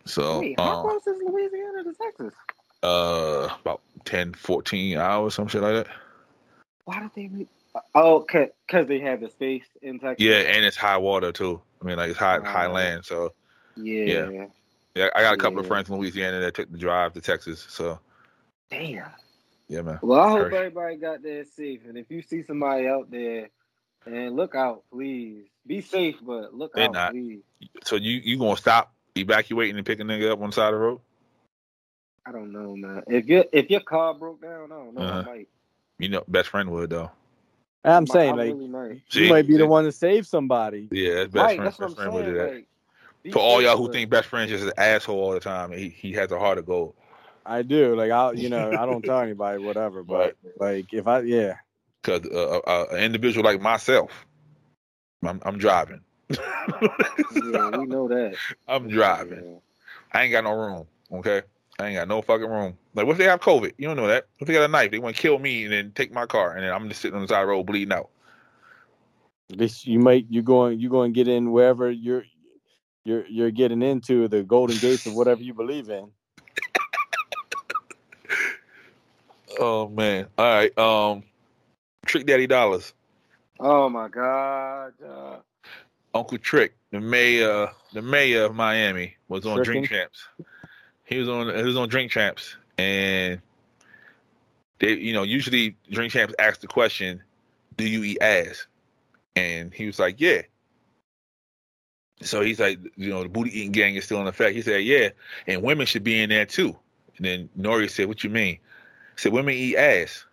So 0.08 0.40
wait, 0.40 0.60
how 0.60 0.76
um, 0.76 0.78
close 0.78 1.08
is 1.08 1.22
Louisiana 1.26 1.84
to 1.84 1.94
Texas? 2.02 2.34
uh 2.84 3.50
about 3.62 3.82
10, 4.06 4.34
14 4.34 4.98
hours, 4.98 5.36
some 5.36 5.48
shit 5.48 5.62
like 5.62 5.86
that. 5.86 5.88
Why 6.86 7.02
did 7.02 7.12
they? 7.16 7.28
Re- 7.28 7.48
oh, 7.96 8.22
cause, 8.22 8.50
cause 8.68 8.88
they 8.88 9.00
have 9.00 9.22
the 9.22 9.30
space 9.30 9.66
in 9.82 10.00
Texas. 10.00 10.26
Yeah, 10.26 10.38
and 10.38 10.66
it's 10.66 10.78
high 10.78 10.98
water 10.98 11.32
too. 11.32 11.62
I 11.82 11.86
mean, 11.86 11.98
like 11.98 12.12
it's 12.12 12.20
high 12.20 12.40
high 12.46 12.68
Oh. 12.68 12.74
land. 12.74 13.06
So 13.06 13.34
yeah. 14.06 14.30
Yeah. 14.32 14.48
yeah, 14.96 15.10
I 15.16 15.22
got 15.24 15.34
a 15.36 15.38
couple 15.38 15.60
of 15.60 15.68
friends 15.68 15.90
in 15.90 15.96
Louisiana 15.98 16.40
that 16.42 16.54
took 16.56 16.72
the 16.72 16.78
drive 16.78 17.14
to 17.14 17.22
Texas. 17.22 17.66
So 17.70 18.00
Damn. 18.70 19.12
yeah, 19.70 19.82
man. 19.82 20.02
Well, 20.02 20.22
I 20.22 20.32
hope 20.32 20.40
Perfect. 20.40 20.54
everybody 20.54 20.98
got 20.98 21.24
there 21.24 21.46
safe. 21.46 21.82
And 21.88 21.98
if 21.98 22.12
you 22.12 22.22
see 22.22 22.44
somebody 22.44 22.88
out 22.88 23.12
there, 23.12 23.50
and 24.06 24.36
look 24.36 24.56
out, 24.56 24.84
please. 24.92 25.46
Be 25.68 25.82
safe, 25.82 26.18
but 26.22 26.54
look 26.56 26.76
They 26.76 26.88
out, 26.88 26.94
not. 26.94 27.16
please. 27.16 27.44
So 27.84 27.98
you 27.98 28.22
you 28.24 28.40
gonna 28.40 28.58
stop 28.58 28.95
evacuating 29.16 29.78
and 29.78 29.86
picking 29.86 30.08
nigga 30.08 30.32
up 30.32 30.42
on 30.42 30.50
the 30.50 30.54
side 30.54 30.74
of 30.74 30.80
the 30.80 30.86
road? 30.86 31.00
I 32.26 32.32
don't 32.32 32.52
know, 32.52 32.76
man. 32.76 33.04
If 33.08 33.26
your 33.28 33.46
if 33.52 33.70
your 33.70 33.82
car 33.82 34.14
broke 34.14 34.42
down, 34.42 34.72
I 34.72 34.76
don't 34.76 34.94
know. 34.96 35.02
Uh-huh. 35.02 35.20
I 35.20 35.24
might. 35.26 35.48
You 36.00 36.10
know, 36.10 36.24
best 36.28 36.50
friend 36.50 36.70
would 36.72 36.90
though. 36.90 37.12
I'm 37.84 38.04
I 38.10 38.14
saying 38.14 38.36
like 38.36 38.48
really 38.54 38.68
might. 38.68 39.02
you 39.12 39.30
might 39.30 39.48
be 39.48 39.58
the 39.58 39.68
one 39.68 39.84
to 39.86 39.92
save 39.92 40.26
somebody. 40.26 40.88
Yeah, 40.92 41.16
that's 41.16 41.32
best 41.32 41.44
Right, 41.44 41.56
friend. 41.58 41.68
that's 41.68 41.80
what 41.80 41.88
Best 41.96 42.00
I'm 42.08 42.14
would 42.14 42.24
saying. 42.26 42.34
do 42.34 42.40
that. 42.40 42.54
Like, 43.26 43.34
For 43.34 43.40
all 43.40 43.62
y'all 43.62 43.78
who 43.78 43.86
but- 43.88 43.94
think 43.94 44.10
best 44.10 44.28
friend's 44.28 44.52
just 44.52 44.66
an 44.66 44.74
asshole 44.78 45.20
all 45.20 45.32
the 45.32 45.40
time, 45.40 45.72
he 45.72 45.90
he 45.90 46.12
has 46.14 46.32
a 46.32 46.40
heart 46.40 46.58
of 46.58 46.66
gold. 46.66 46.96
I 47.46 47.62
do. 47.62 47.96
Like 47.96 48.10
I, 48.12 48.32
you 48.32 48.50
know, 48.50 48.72
I 48.72 48.86
don't 48.88 49.02
tell 49.06 49.20
anybody 49.20 49.64
whatever, 49.64 50.02
but 50.04 50.36
like 50.60 50.92
if 50.94 51.06
I, 51.08 51.20
yeah, 51.22 51.58
Because 52.02 52.26
uh, 52.26 52.58
uh, 52.66 52.86
an 52.92 53.04
individual 53.04 53.46
like 53.46 53.62
myself, 53.62 54.26
I'm, 55.24 55.40
I'm 55.46 55.60
driving. 55.60 56.02
Yeah, 56.30 57.70
we 57.70 57.86
know 57.86 58.08
that. 58.08 58.36
I'm 58.68 58.88
driving. 58.88 59.60
I 60.12 60.24
ain't 60.24 60.32
got 60.32 60.44
no 60.44 60.54
room. 60.54 60.88
Okay, 61.12 61.42
I 61.80 61.88
ain't 61.88 61.96
got 61.96 62.08
no 62.08 62.22
fucking 62.22 62.50
room. 62.50 62.78
Like, 62.94 63.06
what 63.06 63.14
if 63.14 63.18
they 63.18 63.26
have 63.26 63.42
COVID? 63.42 63.74
You 63.78 63.88
don't 63.88 63.98
know 63.98 64.08
that. 64.08 64.28
What 64.38 64.42
if 64.44 64.48
they 64.48 64.54
got 64.54 64.64
a 64.64 64.68
knife? 64.68 64.92
They 64.92 65.00
want 65.00 65.16
to 65.16 65.22
kill 65.22 65.40
me 65.40 65.64
and 65.64 65.74
then 65.74 65.92
take 65.94 66.12
my 66.14 66.26
car, 66.26 66.56
and 66.56 66.64
then 66.64 66.74
I'm 66.74 66.88
just 66.90 67.02
sitting 67.02 67.16
on 67.16 67.22
the 67.22 67.28
side 67.28 67.42
of 67.42 67.48
the 67.48 67.52
road 67.52 67.66
bleeding 67.66 67.94
out. 67.94 68.10
this 69.50 69.86
you 69.86 70.00
might 70.00 70.26
you 70.30 70.42
going 70.42 70.80
you 70.80 70.90
going 70.90 71.14
to 71.14 71.16
get 71.16 71.28
in 71.28 71.52
wherever 71.52 71.92
you're 71.92 72.24
you're 73.04 73.26
you're 73.28 73.52
getting 73.52 73.82
into 73.82 74.28
the 74.28 74.44
golden 74.44 74.78
gates 74.78 75.06
of 75.06 75.16
whatever 75.16 75.42
you 75.42 75.54
believe 75.54 75.90
in. 75.90 76.10
Oh 79.58 79.88
man. 79.88 80.28
All 80.38 80.46
right. 80.46 80.78
Um, 80.78 81.24
Trick 82.06 82.26
Daddy 82.26 82.46
Dollars, 82.46 82.94
Oh 83.60 83.90
my 83.90 84.10
God. 84.10 84.94
Uh, 85.02 85.38
Uncle 86.16 86.38
Trick, 86.38 86.76
the 86.92 87.02
mayor, 87.02 87.70
the 87.94 88.02
mayor 88.02 88.46
of 88.46 88.56
Miami, 88.56 89.16
was 89.28 89.46
on 89.46 89.62
Drink 89.62 89.90
Champs. 89.90 90.28
He 91.04 91.20
was 91.20 91.28
on. 91.28 91.54
He 91.54 91.64
was 91.64 91.76
on 91.76 91.90
Drink 91.90 92.10
Champs, 92.10 92.56
and 92.78 93.42
they, 94.80 94.94
you 94.94 95.12
know, 95.14 95.24
usually 95.24 95.76
Drink 95.92 96.14
Champs 96.14 96.34
ask 96.40 96.62
the 96.62 96.68
question, 96.68 97.22
"Do 97.76 97.88
you 97.88 98.04
eat 98.04 98.22
ass?" 98.22 98.66
And 99.36 99.74
he 99.74 99.86
was 99.86 100.00
like, 100.00 100.22
"Yeah." 100.22 100.44
So 102.22 102.40
he's 102.40 102.62
like, 102.62 102.80
you 102.96 103.10
know, 103.10 103.24
the 103.24 103.30
booty 103.30 103.60
eating 103.60 103.74
gang 103.74 103.96
is 103.96 104.06
still 104.06 104.22
in 104.22 104.28
effect. 104.28 104.56
He 104.56 104.62
said, 104.62 104.86
"Yeah, 104.86 105.10
and 105.48 105.62
women 105.62 105.86
should 105.86 106.06
be 106.06 106.22
in 106.22 106.30
there 106.30 106.46
too." 106.46 106.80
And 107.18 107.26
then 107.26 107.50
Nore 107.56 107.88
said, 107.90 108.08
"What 108.08 108.24
you 108.24 108.30
mean?" 108.30 108.54
He 108.56 109.18
said, 109.18 109.34
"Women 109.34 109.54
eat 109.54 109.76
ass." 109.76 110.26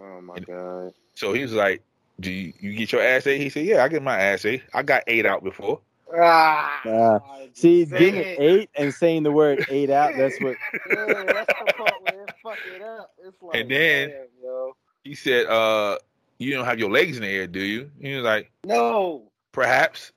oh 0.00 0.20
my 0.20 0.38
God. 0.38 0.94
So 1.14 1.32
he 1.32 1.42
was 1.42 1.52
like, 1.52 1.82
"Do 2.20 2.30
you, 2.30 2.52
you 2.60 2.74
get 2.74 2.92
your 2.92 3.02
ass 3.02 3.26
ate?" 3.26 3.40
He 3.40 3.48
said, 3.50 3.64
"Yeah, 3.66 3.84
I 3.84 3.88
get 3.88 4.02
my 4.02 4.18
ass 4.18 4.44
ate. 4.44 4.62
I 4.74 4.82
got 4.82 5.02
ate 5.06 5.26
out 5.26 5.42
before." 5.44 5.80
Ah, 6.16 6.80
Uh, 6.86 7.18
See, 7.52 7.84
getting 7.84 8.16
it. 8.16 8.38
eight 8.40 8.70
and 8.76 8.94
saying 8.94 9.24
the 9.24 9.32
word 9.32 9.66
eight 9.68 9.90
out, 9.90 10.12
that's 10.16 10.40
what 10.40 10.56
Yeah, 10.90 11.04
that's 11.26 11.46
the 11.46 11.72
part 11.76 11.92
where 12.02 12.22
it 12.24 12.30
fuck 12.42 12.58
it 12.74 12.80
up. 12.82 13.10
It's 13.22 13.36
like, 13.42 13.56
And 13.60 13.70
then- 13.70 14.08
damn. 14.10 14.72
He 15.04 15.14
said, 15.14 15.46
"Uh, 15.46 15.98
you 16.38 16.52
don't 16.54 16.64
have 16.64 16.78
your 16.78 16.90
legs 16.90 17.16
in 17.16 17.22
the 17.22 17.28
air, 17.28 17.46
do 17.46 17.60
you?" 17.60 17.90
He 18.00 18.14
was 18.14 18.24
like, 18.24 18.50
No, 18.64 19.30
"Perhaps." 19.52 20.12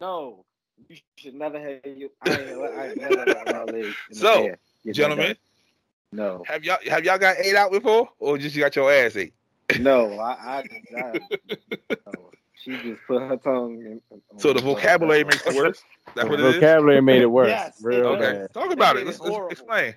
no. 0.00 0.44
You 0.88 0.96
should 1.16 1.34
never 1.34 1.58
have 1.60 1.80
you. 1.84 2.10
I 2.22 2.30
ain't, 2.30 2.40
I 2.78 2.86
ain't 2.88 3.00
never 3.00 3.24
got 3.26 3.46
my 3.46 3.64
legs. 3.64 3.94
So, 4.12 4.44
air. 4.44 4.50
Get 4.52 4.58
that 4.84 4.92
Gentlemen. 4.94 5.36
No, 6.12 6.42
have 6.46 6.64
y'all 6.64 6.78
have 6.88 7.04
y'all 7.04 7.18
got 7.18 7.36
ate 7.38 7.54
out 7.56 7.70
before, 7.70 8.08
or 8.18 8.38
just 8.38 8.54
you 8.56 8.62
got 8.62 8.74
your 8.76 8.90
ass 8.90 9.16
ate? 9.16 9.34
No. 9.76 10.18
I, 10.18 10.32
I, 10.32 10.58
I 10.96 11.18
no. 12.06 12.32
She 12.54 12.76
just 12.78 13.00
put 13.06 13.22
her 13.22 13.36
tongue 13.36 14.00
in. 14.10 14.20
So 14.38 14.52
the 14.52 14.60
vocabulary 14.60 15.24
makes 15.24 15.46
it 15.46 15.54
worse. 15.54 15.82
That's 16.14 16.24
the 16.24 16.30
what 16.30 16.40
it 16.40 16.46
is. 16.46 16.54
vocabulary 16.56 17.00
made 17.00 17.22
it 17.22 17.26
worse. 17.26 17.50
Yes, 17.50 17.80
Real 17.82 18.14
it 18.14 18.16
Okay, 18.16 18.32
bad. 18.40 18.54
talk 18.54 18.72
about 18.72 18.96
They 18.96 19.02
it. 19.02 19.06
Let's, 19.06 19.20
let's 19.20 19.60
explain. 19.60 19.94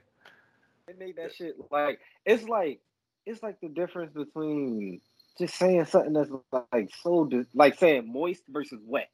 It 0.87 0.99
made 0.99 1.15
that 1.17 1.33
shit 1.33 1.55
like 1.71 1.99
it's 2.25 2.43
like 2.43 2.79
it's 3.25 3.41
like 3.41 3.59
the 3.61 3.69
difference 3.69 4.13
between 4.13 5.01
just 5.37 5.55
saying 5.55 5.85
something 5.85 6.13
that's 6.13 6.29
like 6.73 6.89
so 7.01 7.25
di- 7.25 7.45
like 7.53 7.79
saying 7.79 8.11
moist 8.11 8.43
versus 8.49 8.79
wet. 8.85 9.09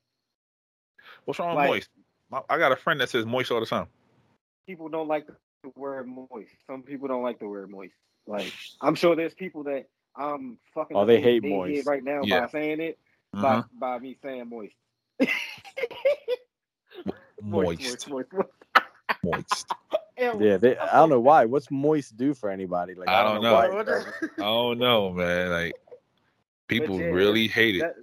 What's 1.25 1.39
wrong 1.39 1.55
with 1.55 1.65
moist? 1.65 1.89
I 2.49 2.57
got 2.57 2.71
a 2.71 2.75
friend 2.75 2.99
that 2.99 3.09
says 3.09 3.25
moist 3.25 3.51
all 3.51 3.59
the 3.59 3.65
time. 3.65 3.87
People 4.67 4.89
don't 4.89 5.07
like 5.07 5.27
the 5.27 5.71
word 5.75 6.07
moist. 6.07 6.51
Some 6.65 6.83
people 6.83 7.07
don't 7.07 7.23
like 7.23 7.39
the 7.39 7.47
word 7.47 7.69
moist. 7.69 7.93
Like 8.25 8.51
I'm 8.81 8.95
sure 8.95 9.15
there's 9.15 9.33
people 9.33 9.63
that 9.65 9.85
I'm 10.17 10.57
fucking. 10.73 10.97
Oh, 10.97 11.05
they 11.05 11.21
hate 11.21 11.41
their 11.43 11.51
moist. 11.51 11.87
right 11.87 12.03
now 12.03 12.21
Yeah. 12.23 12.41
by 12.41 12.47
saying 12.47 12.79
it 12.81 12.97
Mhm. 13.35 13.41
by 13.41 13.63
by 13.79 13.99
me 13.99 14.17
saying 14.21 14.49
moist. 14.49 14.75
Moist, 17.41 17.81
moist, 17.81 18.09
moist, 18.09 18.33
moist. 18.33 18.49
moist. 19.23 19.73
Yeah, 20.19 20.57
they, 20.57 20.75
I 20.77 20.95
don't 20.95 21.09
know 21.09 21.19
why. 21.19 21.45
What's 21.45 21.69
moist 21.69 22.17
do 22.17 22.33
for 22.33 22.49
anybody? 22.49 22.95
Like 22.95 23.07
I 23.07 23.23
don't 23.23 23.41
know. 23.43 23.53
why 23.53 23.67
What 23.69 23.81
it 23.81 23.85
does 23.85 24.05
I 24.39 24.41
don't 24.41 24.79
know, 24.79 25.11
man. 25.11 25.51
Like 25.51 25.75
people 26.67 26.97
yeah, 26.97 27.05
really 27.05 27.47
hate 27.47 27.75
it. 27.75 27.81
that, 27.81 27.95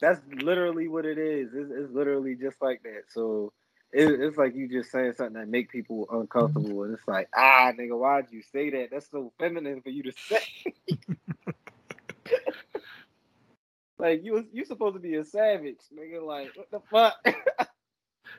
that's 0.00 0.20
literally 0.42 0.86
what 0.86 1.04
it 1.04 1.18
is. 1.18 1.48
It's, 1.52 1.70
it's 1.72 1.92
literally 1.92 2.36
just 2.36 2.62
like 2.62 2.82
that. 2.84 3.02
So 3.08 3.52
it, 3.92 4.20
it's 4.20 4.36
like 4.36 4.54
you 4.54 4.68
just 4.68 4.90
saying 4.90 5.14
something 5.16 5.34
that 5.34 5.48
make 5.48 5.70
people 5.70 6.06
uncomfortable, 6.10 6.84
and 6.84 6.94
it's 6.94 7.08
like, 7.08 7.28
ah, 7.34 7.72
nigga, 7.78 7.98
why'd 7.98 8.26
you 8.30 8.42
say 8.42 8.70
that? 8.70 8.88
That's 8.92 9.10
so 9.10 9.32
feminine 9.38 9.82
for 9.82 9.90
you 9.90 10.04
to 10.04 10.12
say. 10.12 10.74
like 13.98 14.24
you, 14.24 14.46
you 14.52 14.64
supposed 14.64 14.94
to 14.94 15.00
be 15.00 15.16
a 15.16 15.24
savage, 15.24 15.78
nigga. 15.94 16.22
Like 16.22 16.52
what 16.56 16.70
the 16.70 16.80
fuck? 16.90 17.14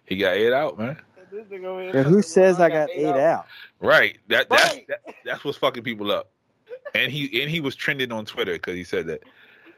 He 0.06 0.18
got 0.18 0.34
ate 0.34 0.54
out, 0.54 0.78
man. 0.78 0.98
This 1.32 1.48
nigga 1.48 1.66
over 1.66 1.84
here 1.84 1.96
Yeah, 1.96 2.04
who 2.04 2.22
says 2.22 2.60
I 2.60 2.70
got 2.70 2.90
eight 2.90 3.06
out? 3.06 3.46
Right. 3.80 4.18
That 4.28 4.50
that's 4.50 4.74
Right. 4.74 4.88
that, 4.88 5.00
that's 5.24 5.44
what's 5.44 5.58
fucking 5.58 5.84
people 5.84 6.12
up. 6.12 6.32
And 6.94 7.12
he 7.12 7.42
and 7.42 7.50
he 7.50 7.62
was 7.62 7.76
trending 7.76 8.12
on 8.12 8.26
Twitter 8.26 8.54
because 8.54 8.76
he 8.76 8.84
said 8.84 9.08
that. 9.08 9.24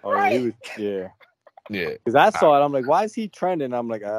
Oh, 0.03 0.15
yeah, 0.15 0.29
he 0.31 0.39
was, 0.39 0.53
yeah. 0.77 1.07
Yeah. 1.69 1.89
Because 1.91 2.15
I 2.15 2.29
saw 2.29 2.59
it, 2.59 2.63
I'm 2.65 2.71
like, 2.71 2.87
why 2.87 3.03
is 3.05 3.13
he 3.13 3.27
trending? 3.27 3.73
I'm 3.73 3.87
like, 3.87 4.03
uh, 4.03 4.09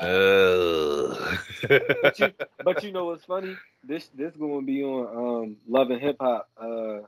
Uh. 0.00 1.36
But 2.02 2.18
you, 2.18 2.32
but 2.64 2.82
you 2.82 2.92
know 2.92 3.06
what's 3.06 3.24
funny? 3.24 3.56
This 3.86 4.08
this 4.14 4.34
going 4.36 4.60
to 4.60 4.66
be 4.66 4.82
on 4.82 5.42
um, 5.44 5.56
Love 5.68 5.90
and 5.90 6.00
Hip 6.00 6.16
Hop. 6.20 6.48
Uh, 6.56 7.00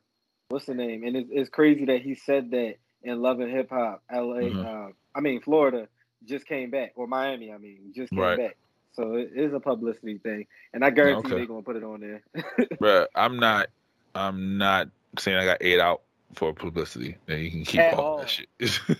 what's 0.48 0.66
the 0.66 0.74
name? 0.74 1.04
And 1.04 1.16
it's, 1.16 1.28
it's 1.32 1.50
crazy 1.50 1.86
that 1.86 2.02
he 2.02 2.14
said 2.14 2.50
that 2.50 2.74
in 3.02 3.20
Love 3.22 3.40
and 3.40 3.50
Hip 3.50 3.70
Hop. 3.70 4.02
L.A. 4.10 4.42
Mhm. 4.50 4.88
Uh, 4.88 4.92
I 5.14 5.20
mean 5.20 5.40
Florida 5.40 5.88
just 6.24 6.46
came 6.46 6.70
back, 6.70 6.92
or 6.96 7.06
Miami. 7.06 7.52
I 7.52 7.58
mean 7.58 7.92
just 7.94 8.12
came 8.12 8.20
Right. 8.20 8.36
back. 8.38 8.56
So 8.92 9.14
it 9.14 9.30
is 9.34 9.52
a 9.52 9.60
publicity 9.60 10.18
thing, 10.18 10.46
and 10.72 10.84
I 10.84 10.90
guarantee 10.90 11.28
Okay. 11.28 11.36
they're 11.36 11.46
gonna 11.46 11.62
put 11.62 11.76
it 11.76 11.84
on 11.84 12.00
there. 12.00 12.22
Bruh, 12.80 13.06
I'm 13.14 13.38
not 13.38 13.68
I'm 14.14 14.58
not 14.58 14.88
saying 15.18 15.38
I 15.38 15.44
got 15.44 15.58
ate 15.60 15.80
out 15.80 16.02
for 16.34 16.52
publicity. 16.52 17.16
Then 17.26 17.40
you 17.40 17.50
can 17.50 17.64
keep 17.64 17.80
At 17.80 17.94
all 17.94 18.04
all. 18.04 18.18
that 18.18 18.30
shit. 18.30 18.48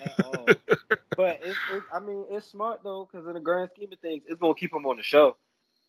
At 0.00 0.14
all. 0.24 0.46
but 1.16 1.40
it's, 1.42 1.60
it's, 1.70 1.86
I 1.92 2.00
mean, 2.00 2.24
it's 2.30 2.46
smart 2.46 2.80
though, 2.84 3.08
because 3.10 3.26
in 3.26 3.34
the 3.34 3.40
grand 3.40 3.70
scheme 3.74 3.92
of 3.92 3.98
things, 4.00 4.22
it's 4.28 4.40
gonna 4.40 4.54
keep 4.54 4.72
him 4.72 4.86
on 4.86 4.96
the 4.96 5.02
show. 5.02 5.36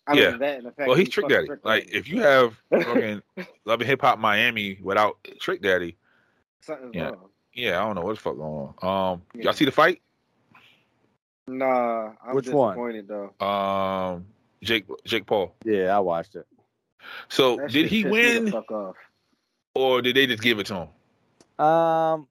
I 0.07 0.15
Yeah. 0.15 0.31
mean, 0.31 0.39
that 0.39 0.57
and 0.57 0.65
the 0.67 0.71
fact 0.71 0.87
well, 0.87 0.95
that 0.95 1.03
he's 1.03 1.09
Trick 1.09 1.27
Daddy. 1.27 1.47
Trick 1.47 1.59
Like 1.63 1.85
Daddy. 1.87 1.97
if 1.97 2.07
you 2.07 2.21
have 2.21 2.55
fucking 2.71 3.21
Love 3.65 3.81
and 3.81 3.89
Hip 3.89 4.01
Hop 4.01 4.19
Miami 4.19 4.77
without 4.81 5.17
Trick 5.39 5.61
Daddy, 5.61 5.97
something's 6.61 6.95
Yeah. 6.95 7.09
wrong. 7.09 7.29
yeah, 7.53 7.81
I 7.81 7.85
don't 7.85 7.95
know 7.95 8.01
what 8.03 8.15
the 8.15 8.21
fuck 8.21 8.37
going 8.37 8.73
on. 8.81 9.13
Um, 9.13 9.21
Yeah. 9.33 9.43
y'all 9.45 9.53
see 9.53 9.65
the 9.65 9.71
fight? 9.71 10.01
Nah, 11.49 12.11
I'm 12.25 12.35
Which 12.35 12.47
one? 12.49 12.73
disappointed 12.75 13.07
though. 13.07 13.45
Um, 13.45 14.25
Jake 14.63 14.85
Jake 15.05 15.25
Paul. 15.25 15.55
yeah, 15.63 15.95
I 15.95 15.99
watched 15.99 16.35
it. 16.35 16.45
So 17.29 17.57
That 17.57 17.71
did 17.71 17.85
he 17.87 18.03
pissed 18.03 18.13
me 18.15 18.31
the 18.33 18.39
win 18.41 18.51
Fuck 18.51 18.71
off. 18.71 18.95
or 19.75 20.01
did 20.01 20.15
they 20.15 20.27
just 20.27 20.43
give 20.43 20.59
it 20.59 20.65
to 20.67 20.75
him? 20.75 20.87
Um, 21.59 22.27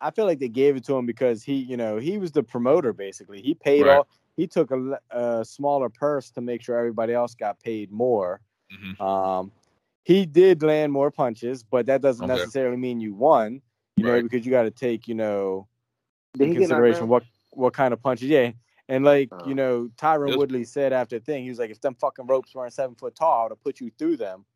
I 0.00 0.10
feel 0.10 0.24
like 0.26 0.38
they 0.38 0.48
gave 0.48 0.76
it 0.76 0.84
to 0.86 0.96
him 0.96 1.06
because 1.06 1.42
he, 1.42 1.54
you 1.54 1.76
know, 1.76 1.96
he 1.98 2.18
was 2.18 2.32
the 2.32 2.42
promoter 2.42 2.92
basically. 2.92 3.40
He 3.42 3.54
paid 3.54 3.82
Right. 3.86 3.98
all. 3.98 4.08
He 4.36 4.46
took 4.46 4.70
a, 4.70 4.98
a 5.10 5.44
smaller 5.44 5.88
purse 5.88 6.30
to 6.32 6.40
make 6.40 6.62
sure 6.62 6.76
everybody 6.78 7.12
else 7.12 7.34
got 7.34 7.60
paid 7.60 7.92
more. 7.92 8.40
Mhm. 8.72 9.00
Um, 9.00 9.52
he 10.04 10.26
did 10.26 10.62
land 10.62 10.92
more 10.92 11.10
punches, 11.10 11.62
but 11.62 11.86
that 11.86 12.00
doesn't 12.00 12.24
Okay. 12.24 12.38
necessarily 12.40 12.76
mean 12.76 12.98
you 13.00 13.14
won. 13.14 13.60
You 13.96 14.04
know, 14.04 14.22
because 14.22 14.44
you 14.46 14.50
got 14.50 14.62
to 14.62 14.70
take, 14.70 15.06
you 15.06 15.14
know, 15.14 15.68
Did 16.32 16.44
in 16.44 16.48
he 16.48 16.54
get 16.54 16.60
knocked 16.60 16.68
consideration 16.70 17.08
what 17.08 17.24
what 17.50 17.74
kind 17.74 17.92
of 17.92 18.02
punches. 18.02 18.28
Yeah, 18.28 18.52
and 18.88 19.04
like 19.04 19.28
Oh. 19.30 19.46
you 19.46 19.54
know, 19.54 19.90
Tyron 19.98 20.30
Yes. 20.30 20.38
Woodley 20.38 20.64
said 20.64 20.94
after 20.94 21.18
the 21.18 21.24
thing, 21.24 21.44
he 21.44 21.50
was 21.50 21.58
like, 21.58 21.70
if 21.70 21.80
them 21.82 21.94
fucking 21.94 22.26
ropes 22.26 22.54
weren't 22.54 22.72
seven 22.72 22.96
foot 22.96 23.14
tall, 23.14 23.40
I 23.40 23.42
would 23.44 23.52
have 23.52 23.62
put 23.62 23.80
you 23.80 23.90
through 23.98 24.16
them. 24.16 24.46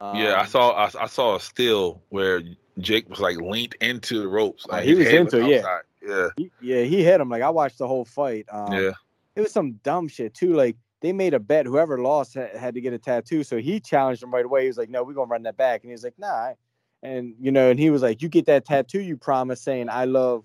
Yeah, 0.00 0.34
I 0.34 0.40
Um, 0.42 0.46
saw 0.46 0.70
I, 0.72 0.90
I 1.02 1.06
saw 1.06 1.36
a 1.36 1.40
still 1.40 2.02
where 2.08 2.42
Jake 2.78 3.08
was 3.08 3.20
like 3.20 3.36
leaned 3.36 3.74
into 3.80 4.20
the 4.20 4.28
ropes. 4.28 4.66
Like 4.66 4.82
Oh, 4.82 4.86
he 4.86 4.94
was 4.94 5.08
into 5.08 5.44
it, 5.44 5.50
yeah. 5.50 5.78
yeah, 6.02 6.28
He, 6.36 6.50
yeah, 6.60 6.82
he 6.82 7.02
hit 7.04 7.20
him. 7.20 7.28
Like 7.28 7.42
I 7.42 7.50
watched 7.50 7.78
the 7.78 7.86
whole 7.88 8.04
fight. 8.04 8.46
Um, 8.50 8.72
yeah. 8.72 8.92
it 9.36 9.40
was 9.42 9.52
some 9.52 9.72
dumb 9.82 10.08
shit 10.08 10.34
too. 10.34 10.54
Like 10.54 10.76
they 11.02 11.12
made 11.12 11.34
a 11.34 11.38
bet 11.40 11.66
whoever 11.66 11.98
lost 11.98 12.34
had, 12.34 12.54
had 12.56 12.74
to 12.74 12.80
get 12.80 12.92
a 12.92 12.98
tattoo. 12.98 13.42
So 13.44 13.58
he 13.58 13.80
challenged 13.80 14.22
him 14.22 14.32
right 14.32 14.44
away. 14.44 14.62
He 14.62 14.68
was 14.68 14.78
like, 14.78 14.90
"No, 14.90 15.02
we're 15.02 15.14
gonna 15.14 15.30
run 15.30 15.42
that 15.44 15.56
back." 15.56 15.82
And 15.82 15.90
he's 15.90 16.04
like, 16.04 16.18
"Nah." 16.18 16.52
And 17.02 17.34
you 17.40 17.50
know, 17.52 17.70
and 17.70 17.78
he 17.78 17.90
was 17.90 18.02
like, 18.02 18.20
"You 18.22 18.28
get 18.28 18.46
that 18.46 18.64
tattoo 18.66 19.00
you 19.00 19.16
promised, 19.16 19.64
saying 19.64 19.88
I 19.88 20.04
love 20.04 20.44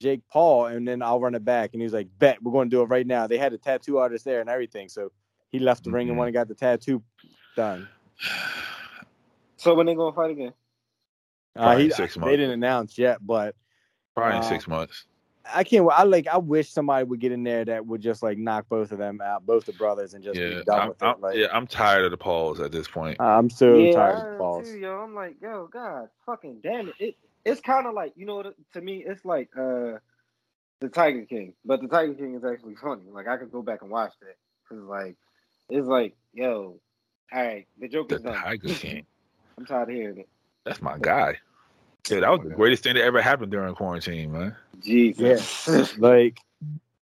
Jake 0.00 0.22
Paul, 0.28 0.66
and 0.66 0.86
then 0.86 1.00
I'll 1.02 1.20
run 1.20 1.34
it 1.34 1.44
back." 1.44 1.70
And 1.72 1.80
he 1.80 1.84
was 1.84 1.92
like, 1.92 2.08
"Bet 2.18 2.42
we're 2.42 2.52
gonna 2.52 2.70
do 2.70 2.82
it 2.82 2.86
right 2.86 3.06
now." 3.06 3.26
They 3.26 3.38
had 3.38 3.52
a 3.52 3.58
tattoo 3.58 3.98
artist 3.98 4.24
there 4.24 4.40
and 4.40 4.50
everything. 4.50 4.88
So 4.88 5.10
he 5.50 5.58
left 5.60 5.84
the 5.84 5.90
ring 5.92 6.08
and 6.08 6.16
Mhm. 6.16 6.20
went 6.20 6.28
and 6.28 6.34
got 6.34 6.48
the 6.48 6.54
tattoo 6.56 7.00
done. 7.56 7.88
So 9.64 9.74
when 9.74 9.86
they 9.86 9.94
gonna 9.94 10.14
fight 10.14 10.30
again? 10.30 10.52
Uh, 11.56 11.62
Probably 11.62 11.82
he, 11.84 11.88
in 11.88 11.92
six 11.92 12.16
they 12.16 12.36
didn't 12.36 12.50
announce 12.50 12.98
yet, 12.98 13.18
but 13.24 13.56
Probably 14.14 14.36
in 14.36 14.42
Uh, 14.42 14.48
six 14.48 14.68
months. 14.68 15.06
I 15.46 15.64
can't. 15.64 15.88
I 15.90 16.04
like. 16.04 16.28
I 16.28 16.36
wish 16.36 16.70
somebody 16.70 17.04
would 17.04 17.20
get 17.20 17.32
in 17.32 17.44
there 17.44 17.64
that 17.64 17.84
would 17.86 18.00
just 18.02 18.22
like 18.22 18.38
knock 18.38 18.66
both 18.68 18.92
of 18.92 18.98
them 18.98 19.20
out, 19.22 19.44
both 19.44 19.64
the 19.64 19.72
brothers, 19.72 20.14
and 20.14 20.22
just 20.22 20.38
Yeah, 20.38 20.58
be 20.58 20.64
done 20.64 20.82
I'm, 20.82 20.88
with 20.88 21.02
it. 21.02 21.04
I'm- 21.04 21.20
Like, 21.20 21.36
yeah, 21.36 21.46
I'm 21.52 21.66
tired 21.66 22.04
of 22.04 22.10
the 22.10 22.16
pause 22.16 22.60
at 22.60 22.72
this 22.72 22.88
point. 22.88 23.18
I'm 23.20 23.48
so 23.50 23.78
yeah, 23.78 23.92
tired 23.92 24.18
of 24.18 24.24
the 24.24 24.36
balls. 24.38 24.66
too, 24.66 24.78
yo. 24.78 24.98
I'm 25.00 25.14
like, 25.14 25.36
yo, 25.42 25.66
God, 25.66 26.08
fucking 26.26 26.60
damn 26.62 26.88
it. 26.88 26.94
it 26.98 27.16
it's 27.44 27.60
kind 27.60 27.86
of 27.86 27.92
like, 27.94 28.14
you 28.16 28.24
know, 28.24 28.36
what, 28.36 28.54
to 28.72 28.80
me, 28.80 29.04
it's 29.06 29.24
like 29.24 29.50
uh 29.56 29.98
the 30.80 30.88
Tiger 30.90 31.24
King, 31.26 31.54
but 31.64 31.80
the 31.80 31.88
Tiger 31.88 32.14
King 32.14 32.34
is 32.34 32.44
actually 32.44 32.74
funny. 32.76 33.02
Like 33.10 33.28
I 33.28 33.36
could 33.38 33.52
go 33.52 33.62
back 33.62 33.82
and 33.82 33.90
watch 33.90 34.12
that 34.20 34.36
because, 34.68 34.84
like, 34.84 35.16
it's 35.70 35.86
like, 35.86 36.16
yo, 36.32 36.80
all 37.32 37.42
right, 37.42 37.66
the 37.78 37.88
joke 37.88 38.10
The 38.10 38.16
is 38.16 38.22
done. 38.22 38.34
Tiger 38.34 38.68
King. 38.74 39.06
I'm 39.58 39.66
tired 39.66 39.88
of 39.88 39.94
hearing 39.94 40.18
it. 40.18 40.28
That's 40.64 40.82
my 40.82 40.98
guy. 40.98 41.38
Yeah, 42.10 42.20
that 42.20 42.30
was 42.30 42.40
the 42.42 42.54
greatest 42.54 42.82
thing 42.82 42.94
that 42.94 43.04
ever 43.04 43.22
happened 43.22 43.50
during 43.52 43.74
quarantine, 43.74 44.32
man. 44.32 44.54
Jesus. 44.80 45.96
Like, 45.98 46.38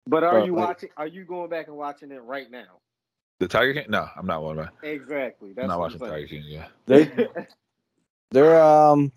but 0.07 0.23
are 0.23 0.39
Uh, 0.41 0.45
you 0.45 0.55
like- 0.55 0.67
watching? 0.67 0.89
Are 0.97 1.07
you 1.07 1.23
going 1.25 1.49
back 1.49 1.67
and 1.67 1.75
watching 1.77 2.11
it 2.11 2.21
right 2.23 2.49
now? 2.51 2.65
The 3.39 3.47
Tiger 3.47 3.73
King? 3.73 3.85
No, 3.89 4.07
I'm 4.15 4.27
not 4.27 4.43
watching. 4.43 4.67
Exactly. 4.83 5.53
That's 5.53 5.63
I'm 5.63 5.69
not 5.69 5.79
what 5.79 5.93
watching 5.99 6.07
Tiger 6.07 6.27
King. 6.27 6.43
Yeah, 6.45 6.67
they 6.85 7.27
they're 8.31 8.61
um 8.61 9.11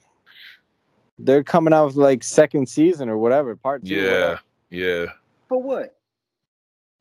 they're 1.19 1.45
coming 1.45 1.75
out 1.75 1.87
with 1.87 1.97
like 1.97 2.23
second 2.25 2.67
season 2.69 3.09
or 3.11 3.19
whatever, 3.19 3.55
part 3.55 3.85
two. 3.85 3.95
yeah, 3.95 4.39
yeah. 4.71 5.07
For 5.49 5.61
what? 5.63 5.97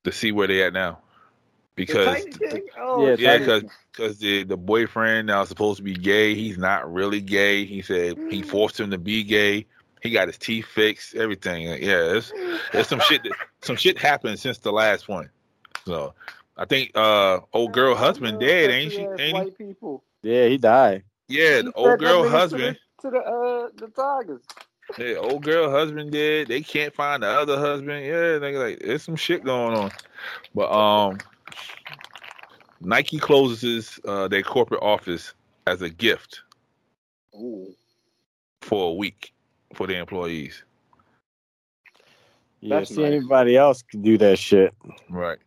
To 0.03 0.11
see 0.11 0.33
where 0.33 0.47
they 0.47 0.61
at 0.63 0.73
now, 0.73 0.99
The 0.99 1.12
because 1.75 2.25
Tiger 2.25 2.61
Oh, 2.77 3.07
Yeah, 3.07 3.15
yeah, 3.17 3.37
because 3.37 3.63
because 3.91 4.19
the 4.19 4.43
the 4.43 4.57
boyfriend 4.57 5.27
now 5.27 5.43
supposed 5.43 5.77
to 5.77 5.83
be 5.83 5.93
gay. 5.93 6.35
He's 6.35 6.57
not 6.57 6.91
really 6.91 7.21
gay. 7.21 7.65
He 7.65 7.81
said 7.81 8.17
he 8.29 8.41
forced 8.41 8.79
him 8.79 8.91
to 8.91 8.97
be 8.97 9.23
gay. 9.23 9.65
He 10.01 10.09
got 10.09 10.27
his 10.27 10.37
teeth 10.37 10.65
fixed, 10.65 11.15
everything. 11.15 11.63
Yeah, 11.65 12.17
it's 12.17 12.31
there's 12.71 12.87
some 12.87 12.99
shit 12.99 13.23
that 13.23 13.33
some 13.61 13.75
shit 13.75 13.97
happened 13.97 14.39
since 14.39 14.57
the 14.59 14.71
last 14.71 15.07
one. 15.07 15.29
So 15.85 16.13
I 16.57 16.65
think 16.65 16.91
uh 16.95 17.39
old 17.53 17.73
girl 17.73 17.95
husband 17.95 18.39
dead, 18.39 18.69
ain't 18.69 18.91
she? 18.91 19.05
Country-ass 19.05 19.19
Ain't 19.19 19.37
he? 19.37 19.43
White 19.43 19.57
people. 19.57 20.03
Yeah, 20.21 20.47
he 20.47 20.57
died. 20.57 21.03
Yeah, 21.27 21.57
He 21.57 21.61
the 21.63 21.73
old 21.73 21.99
girl 21.99 22.27
husband. 22.27 22.77
to 22.99 23.09
the, 23.09 23.19
to 23.19 23.23
the 23.23 23.23
uh 23.23 23.67
the 23.77 23.87
Tigers. 23.87 24.41
Yeah, 24.97 25.15
old 25.15 25.43
girl 25.43 25.71
husband 25.71 26.11
dead. 26.11 26.47
They 26.49 26.61
can't 26.61 26.93
find 26.93 27.23
the 27.23 27.27
other 27.27 27.57
husband. 27.57 28.05
Yeah, 28.05 28.37
nigga, 28.39 28.59
like 28.59 28.79
there's 28.79 29.01
some 29.03 29.15
shit 29.15 29.43
going 29.43 29.73
on. 29.73 29.91
But 30.53 30.71
um, 30.71 31.17
Nike 32.81 33.17
closes 33.17 33.99
uh, 34.05 34.27
their 34.27 34.43
corporate 34.43 34.83
office 34.83 35.33
as 35.67 35.81
a 35.81 35.89
gift 35.89 36.41
Ooh. 37.35 37.73
for 38.61 38.91
a 38.91 38.93
week 38.93 39.33
for 39.73 39.87
their 39.87 40.01
employees. 40.01 40.63
Yeah, 42.61 42.79
That's 42.79 42.89
see 42.89 43.01
nice. 43.01 43.13
anybody 43.13 43.57
else 43.57 43.81
could 43.81 44.03
do 44.03 44.17
that 44.19 44.39
shit. 44.39 44.73
Right. 45.09 45.37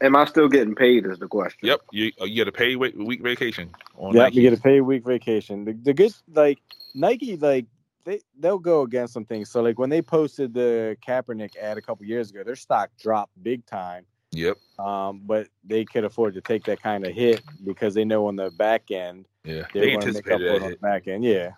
Am 0.00 0.16
I 0.16 0.24
still 0.24 0.48
getting 0.48 0.74
paid? 0.74 1.06
Is 1.06 1.18
the 1.18 1.28
question. 1.28 1.68
Yep. 1.68 1.80
You 1.92 2.12
uh, 2.20 2.24
you 2.24 2.34
get 2.34 2.48
a 2.48 2.52
paid 2.52 2.76
week, 2.76 2.94
week 2.96 3.22
vacation 3.22 3.70
on 3.96 4.14
Yeah, 4.14 4.24
Nike. 4.24 4.36
you 4.36 4.42
get 4.42 4.58
a 4.58 4.62
paid 4.62 4.80
week 4.82 5.04
vacation. 5.04 5.64
The, 5.64 5.72
the 5.72 5.94
good 5.94 6.12
like 6.32 6.58
Nike 6.94 7.36
like 7.36 7.66
they 8.04 8.20
they'll 8.38 8.58
go 8.58 8.82
against 8.82 9.14
some 9.14 9.24
things. 9.24 9.50
So 9.50 9.62
like 9.62 9.78
when 9.78 9.90
they 9.90 10.02
posted 10.02 10.54
the 10.54 10.96
Kaepernick 11.06 11.56
ad 11.56 11.78
a 11.78 11.82
couple 11.82 12.04
years 12.06 12.30
ago, 12.30 12.42
their 12.44 12.56
stock 12.56 12.90
dropped 13.00 13.32
big 13.42 13.64
time. 13.66 14.04
Yep. 14.32 14.58
Um, 14.78 15.22
but 15.24 15.48
they 15.64 15.84
could 15.84 16.04
afford 16.04 16.34
to 16.34 16.40
take 16.40 16.64
that 16.64 16.82
kind 16.82 17.06
of 17.06 17.14
hit 17.14 17.42
because 17.64 17.94
they 17.94 18.04
know 18.04 18.26
on 18.26 18.36
the 18.36 18.50
back 18.50 18.90
end 18.90 19.26
Yeah. 19.44 19.62
they're 19.72 19.82
They 19.86 19.90
going 19.92 20.00
to 20.00 20.12
make 20.12 20.30
up 20.30 20.38
for 20.38 20.44
it 20.44 20.48
that 20.48 20.62
on 20.62 20.70
hit. 20.70 20.80
the 20.80 20.86
back 20.86 21.08
end. 21.08 21.24
Yeah, 21.24 21.50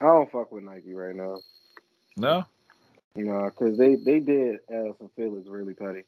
I 0.00 0.04
don't 0.06 0.30
fuck 0.30 0.52
with 0.52 0.64
Nike 0.64 0.92
right 0.94 1.16
now. 1.16 1.38
No. 2.16 2.44
You 3.14 3.24
know, 3.24 3.44
because 3.50 3.78
they 3.78 3.94
they 3.94 4.20
did 4.20 4.58
Allison 4.70 5.08
Felix 5.16 5.48
really 5.48 5.72
petty. 5.74 6.02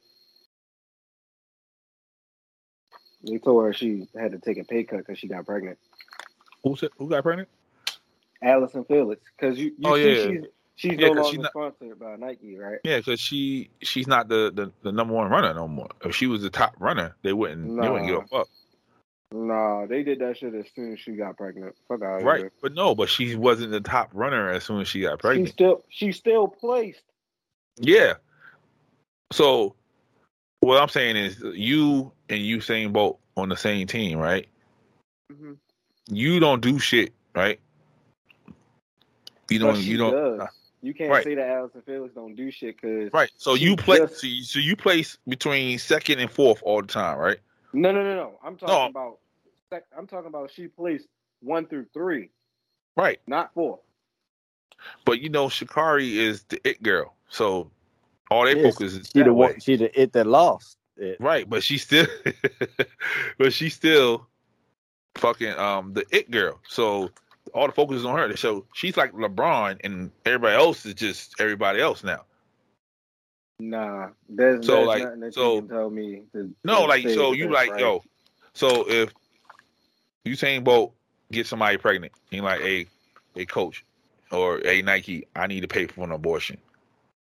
They 3.27 3.39
told 3.39 3.65
her 3.65 3.73
she 3.73 4.07
had 4.19 4.33
to 4.33 4.39
take 4.39 4.59
a 4.59 4.65
pay 4.65 4.85
cut 4.85 4.99
because 4.99 5.19
she 5.19 5.27
got 5.27 5.47
pregnant. 5.47 5.79
Who 6.63 6.77
said, 6.77 6.91
who 6.99 7.09
got 7.09 7.23
pregnant? 7.23 7.49
Allison 8.43 8.85
Felix, 8.85 9.21
because 9.37 9.59
you, 9.59 9.67
you 9.67 9.75
Oh, 9.85 9.97
see 9.97 10.15
yeah. 10.15 10.27
she's 10.27 10.45
she's 10.79 10.93
Yeah, 10.99 11.09
no 11.09 11.13
longer 11.23 11.31
she's 11.31 11.39
not- 11.41 11.51
sponsored 11.53 11.99
by 11.99 12.17
Nike, 12.17 12.57
right? 12.57 12.79
Yeah, 12.85 12.97
because 12.99 13.21
she 13.21 13.69
she's 13.83 14.07
not 14.07 14.29
the, 14.29 14.51
the 14.55 14.73
the 14.83 14.93
number 14.93 15.13
one 15.13 15.29
runner 15.31 15.53
no 15.53 15.69
more. 15.69 15.89
If 16.05 16.15
she 16.17 16.27
was 16.27 16.41
the 16.43 16.49
top 16.51 16.75
runner, 16.79 17.15
they 17.23 17.33
wouldn't 17.35 17.81
they 17.81 17.89
wouldn't 17.89 18.09
give 18.09 18.19
a 18.23 18.27
fuck. 18.27 18.49
Nah, 19.31 19.85
they 19.85 20.03
did 20.03 20.21
that 20.21 20.39
shit 20.39 20.55
as 20.55 20.65
soon 20.75 20.95
as 20.95 21.01
she 21.01 21.13
got 21.13 21.37
pregnant. 21.37 21.75
Fuck 21.87 22.03
out 22.03 22.23
Right. 22.23 22.39
here. 22.41 22.53
But 22.63 22.73
no, 22.73 22.95
but 22.95 23.11
she 23.11 23.37
wasn't 23.37 23.73
the 23.73 23.81
top 23.83 24.09
runner 24.15 24.49
as 24.51 24.65
soon 24.65 24.81
as 24.81 24.89
she 24.89 25.03
got 25.03 25.19
pregnant. 25.19 25.49
She 25.49 25.53
still 25.53 25.85
she 25.91 26.13
still 26.13 26.49
placed. 26.49 27.03
Yeah. 27.77 28.15
So 29.33 29.75
what 30.61 30.81
I'm 30.81 30.89
saying 30.89 31.17
is 31.17 31.41
you 31.43 32.11
and 32.31 32.41
Usain 32.41 32.93
Bolt 32.93 33.21
on 33.37 33.51
the 33.51 33.57
same 33.57 33.87
team, 33.87 34.19
right? 34.19 34.49
Mm-hmm. 35.31 35.53
You 36.11 36.41
don't 36.41 36.63
do 36.63 36.79
shit, 36.79 37.13
right? 37.35 37.61
You 39.51 39.59
don't. 39.59 39.75
But 39.75 39.83
she 39.83 39.91
You 39.91 39.99
don't. 39.99 40.39
does. 40.39 40.49
You 40.83 40.95
can't 40.95 41.11
Right. 41.11 41.25
say 41.25 41.35
that 41.35 41.49
Allison 41.49 41.83
Felix 41.83 42.15
don't 42.15 42.35
do 42.37 42.51
shit 42.51 42.77
because 42.81 43.11
Right. 43.13 43.31
So 43.37 43.55
you 43.55 43.77
play. 43.77 43.99
just- 43.99 44.21
So 44.21 44.27
you, 44.27 44.43
so 44.45 44.59
you 44.61 44.77
place 44.77 45.19
between 45.27 45.79
second 45.79 46.21
and 46.21 46.31
fourth 46.31 46.63
all 46.63 46.81
the 46.83 46.89
time, 46.89 47.19
right? 47.19 47.39
no, 47.73 47.93
no, 47.93 48.03
no, 48.03 48.15
no. 48.15 48.39
I'm 48.43 48.57
talking 48.57 48.75
No. 48.75 48.87
about. 48.87 49.19
I'm 49.97 50.07
talking 50.07 50.29
about 50.29 50.51
she 50.51 50.67
placed 50.69 51.07
one 51.41 51.67
through 51.67 51.87
three, 51.93 52.31
Right. 52.97 53.21
not 53.27 53.53
four. 53.53 53.81
But 55.05 55.21
you 55.21 55.29
know, 55.29 55.49
Sha'Carri 55.49 56.15
is 56.15 56.45
the 56.45 56.61
it 56.67 56.83
girl, 56.83 57.15
so 57.29 57.71
all 58.31 58.45
they 58.45 58.55
Yes, 58.55 58.75
focus 58.75 58.95
is 58.95 59.09
she 59.09 59.19
that 59.19 59.25
the 59.25 59.33
way. 59.35 59.49
one, 59.49 59.61
she 59.61 59.77
the 59.77 60.01
it 60.01 60.13
that 60.13 60.27
lost 60.27 60.79
it. 60.97 61.21
Right, 61.21 61.49
but 61.49 61.63
she 61.63 61.77
still, 61.79 62.07
but 63.39 63.53
she 63.53 63.69
still 63.69 64.27
fucking 65.17 65.53
um 65.59 65.93
the 65.93 66.07
it 66.11 66.31
girl. 66.31 66.61
So 66.69 67.11
all 67.55 67.67
the 67.67 67.73
focus 67.73 67.99
is 67.99 68.05
on 68.05 68.19
her. 68.19 68.37
So 68.37 68.67
she's 68.75 68.97
like 68.97 69.13
LeBron, 69.13 69.81
and 69.85 70.11
everybody 70.25 70.57
else 70.57 70.87
is 70.87 70.95
just 70.95 71.41
everybody 71.41 71.81
else 71.81 72.05
now. 72.05 72.25
Nah, 73.61 74.11
there's, 74.29 74.65
So, 74.65 74.77
there's 74.77 74.87
like, 74.87 75.03
nothing 75.03 75.21
that 75.21 75.35
so- 75.35 75.55
you 75.55 75.61
can 75.63 75.69
tell 75.69 75.91
me. 75.91 76.23
To, 76.33 76.55
No, 76.65 76.83
to 76.83 76.87
like 76.87 77.09
so 77.09 77.33
you 77.33 77.51
like 77.51 77.71
right. 77.73 77.81
yo. 77.81 78.03
So 78.55 78.89
if 78.89 79.13
Usain 80.25 80.63
Bolt 80.65 80.95
get 81.33 81.47
somebody 81.47 81.77
pregnant, 81.77 82.13
and 82.33 82.45
like, 82.45 82.61
hey, 82.61 82.87
hey, 83.35 83.47
coach, 83.47 83.85
or 84.31 84.61
hey, 84.63 84.83
Nike, 84.83 85.27
I 85.35 85.47
need 85.47 85.61
to 85.61 85.69
pay 85.69 85.87
for 85.87 86.05
an 86.05 86.13
abortion. 86.13 86.59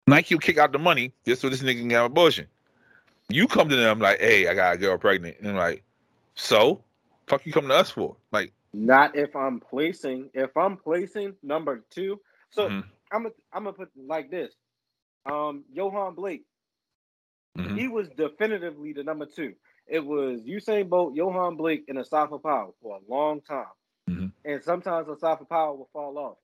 Nike 0.07 0.35
will 0.35 0.39
kick 0.39 0.57
out 0.57 0.71
the 0.71 0.79
money 0.79 1.13
just 1.25 1.41
so 1.41 1.49
this 1.49 1.61
nigga 1.61 1.79
can 1.79 1.87
get 1.87 1.99
an 1.99 2.05
abortion. 2.05 2.47
You 3.29 3.47
come 3.47 3.69
to 3.69 3.75
them 3.75 3.99
like, 3.99 4.19
hey, 4.19 4.47
I 4.47 4.53
got 4.53 4.75
a 4.75 4.77
girl 4.77 4.97
pregnant, 4.97 5.37
and 5.39 5.49
I'm 5.49 5.55
like, 5.55 5.83
so, 6.35 6.83
fuck 7.27 7.45
you 7.45 7.51
come 7.53 7.67
to 7.67 7.73
us 7.73 7.89
for? 7.89 8.15
Like, 8.31 8.51
Not 8.75 9.15
if 9.15 9.33
I'm 9.35 9.61
placing. 9.61 10.29
If 10.33 10.55
I'm 10.57 10.75
placing 10.75 11.37
number 11.41 11.85
two, 11.89 12.19
so 12.49 12.67
Mhm. 12.67 12.83
I'm 13.11 13.23
gonna 13.23 13.35
I'm 13.53 13.63
gonna 13.63 13.73
put 13.73 13.89
like 13.95 14.29
this. 14.29 14.53
Um, 15.25 15.63
Yohan 15.73 16.15
Blake, 16.15 16.45
mhm. 17.57 17.79
he 17.79 17.87
was 17.87 18.09
definitively 18.09 18.91
the 18.91 19.03
number 19.03 19.25
two. 19.25 19.55
It 19.87 20.01
was 20.05 20.41
Usain 20.41 20.89
Bolt, 20.89 21.15
Yohan 21.15 21.57
Blake, 21.57 21.85
and 21.87 21.97
Asafa 21.97 22.41
Powell 22.41 22.75
for 22.81 22.97
a 22.97 23.11
long 23.11 23.41
time. 23.41 23.71
Mhm. 24.09 24.31
and 24.43 24.63
sometimes 24.63 25.07
of 25.09 25.49
power 25.49 25.73
will 25.73 25.89
fall 25.91 26.17
off. 26.19 26.37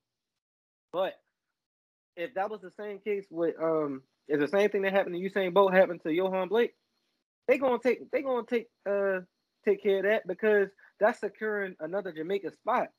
But 0.91 1.22
if 2.15 2.34
that 2.34 2.50
was 2.50 2.62
the 2.62 2.72
same 2.72 3.00
case 3.00 3.28
with 3.30 3.56
um, 3.60 4.04
if 4.28 4.39
the 4.39 4.48
same 4.48 4.70
thing 4.70 4.82
that 4.82 4.94
happened 4.94 5.15
to 5.15 5.22
Usain 5.22 5.54
Bolt 5.54 5.74
happened 5.74 6.02
to 6.04 6.10
Yohan 6.10 6.50
Blake, 6.50 6.76
they 7.48 7.58
gonna 7.60 7.78
take 7.78 8.10
they 8.12 8.22
gonna 8.24 8.48
take 8.48 8.67
uh 8.89 9.20
take 9.63 9.84
care 9.84 9.98
of 9.98 10.04
that 10.06 10.26
because 10.26 10.70
that's 11.01 11.19
securing 11.19 11.75
another 11.81 12.13
Jamaica 12.13 12.51
spot 12.53 12.89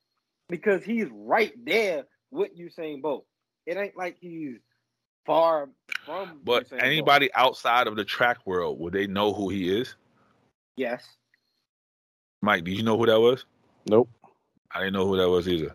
because 0.48 0.84
he's 0.84 1.06
right 1.10 1.52
there 1.64 2.04
with 2.30 2.50
Usain 2.58 3.00
Bolt. 3.00 3.24
It 3.64 3.78
ain't 3.78 3.96
like 3.96 4.16
he's 4.20 4.58
far 5.24 5.70
from. 6.04 6.40
But 6.44 6.66
Usain 6.66 6.70
Bolt. 6.70 6.82
anybody 6.82 7.30
outside 7.34 7.86
of 7.86 7.96
the 7.96 8.04
track 8.04 8.38
world, 8.44 8.78
would 8.80 8.92
they 8.92 9.06
know 9.06 9.32
who 9.32 9.48
he 9.48 9.80
is? 9.80 9.94
yes, 10.76 11.04
Mike, 12.42 12.64
did 12.64 12.76
you 12.76 12.82
know 12.82 12.98
who 12.98 13.06
that 13.06 13.20
was? 13.20 13.44
Nope. 13.86 14.08
I 14.74 14.80
didn't 14.80 14.94
know 14.94 15.06
who 15.06 15.16
that 15.18 15.28
was 15.28 15.46
either. 15.48 15.74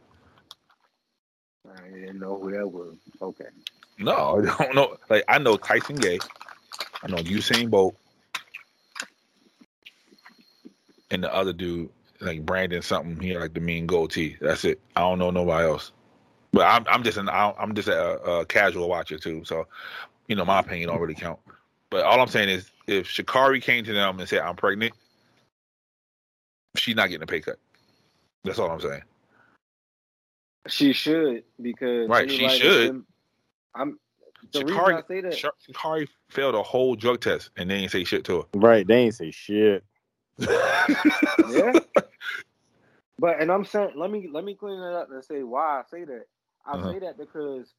I 1.69 1.89
didn't 1.89 2.19
know 2.19 2.37
who 2.39 2.51
that 2.51 2.67
was. 2.67 2.97
Okay, 3.21 3.45
No, 3.99 4.43
I 4.59 4.63
don't 4.63 4.75
know. 4.75 4.97
Like 5.09 5.23
I 5.29 5.37
know 5.37 5.55
Tyson 5.55 5.95
Gay, 5.95 6.19
I 7.03 7.07
know 7.07 7.17
Usain 7.17 7.69
Bolt, 7.69 7.95
and 11.09 11.23
the 11.23 11.33
other 11.33 11.53
dude, 11.53 11.89
like 12.21 12.45
Brandon 12.45 12.81
something. 12.81 13.19
He 13.19 13.29
had 13.31 13.41
like 13.41 13.53
the 13.53 13.61
mean 13.61 13.87
goatee. 13.87 14.37
That's 14.41 14.65
it. 14.65 14.79
I 14.95 15.01
don't 15.01 15.19
know 15.19 15.31
nobody 15.31 15.67
else. 15.67 15.91
But 16.53 16.63
I'm 16.67 16.85
I'm 16.89 17.03
just 17.03 17.17
an 17.17 17.29
I'm 17.29 17.75
just 17.75 17.87
a, 17.89 18.21
a 18.23 18.45
casual 18.45 18.89
watcher 18.89 19.19
too. 19.19 19.43
So, 19.45 19.67
you 20.27 20.35
know, 20.35 20.45
my 20.45 20.59
opinion 20.61 20.89
don't 20.89 21.01
really 21.01 21.15
count. 21.15 21.39
But 21.89 22.05
all 22.05 22.21
I'm 22.21 22.27
saying 22.29 22.49
is, 22.49 22.71
if 22.87 23.07
Sha'Carri 23.07 23.61
came 23.61 23.83
to 23.85 23.93
them 23.93 24.19
and 24.19 24.29
said 24.29 24.41
I'm 24.41 24.55
pregnant, 24.55 24.93
she's 26.77 26.95
not 26.95 27.09
getting 27.09 27.23
a 27.23 27.27
pay 27.27 27.41
cut. 27.41 27.59
That's 28.43 28.59
all 28.59 28.71
I'm 28.71 28.81
saying. 28.81 29.03
she 30.67 30.93
should 30.93 31.43
because 31.61 32.11
Right, 32.11 32.29
she 32.31 32.47
anybody 32.47 32.59
should. 32.59 32.93
that's 32.93 32.97
I'm 33.75 33.99
the 34.53 34.63
reason 34.63 34.91
I 34.91 35.01
Sha'Carri, 35.01 35.05
say 35.07 35.21
that. 35.21 35.41
Sha- 35.41 35.49
Sha'Carri 35.69 36.07
failed 36.29 36.55
a 36.55 36.63
whole 36.63 36.95
drug 36.95 37.21
test 37.21 37.51
and 37.57 37.69
they 37.69 37.75
ain't 37.75 37.91
say 37.91 38.03
shit 38.03 38.25
to 38.25 38.39
her. 38.39 38.47
Right. 38.53 38.87
They 38.87 38.97
ain't 38.97 39.15
say 39.15 39.31
shit. 39.31 39.83
yeah. 41.43 41.75
But 43.19 43.41
and 43.41 43.51
I'm 43.51 43.65
saying, 43.65 43.91
let 43.95 44.11
me 44.11 44.29
let 44.31 44.43
me 44.43 44.55
clean 44.55 44.79
it 44.81 44.93
up 44.93 45.09
and 45.11 45.23
say 45.23 45.43
why 45.43 45.79
I 45.79 45.83
say 45.89 46.03
that. 46.05 46.25
I 46.65 46.77
Uh-huh. 46.77 46.93
say 46.93 46.99
that 46.99 47.17
because 47.17 47.73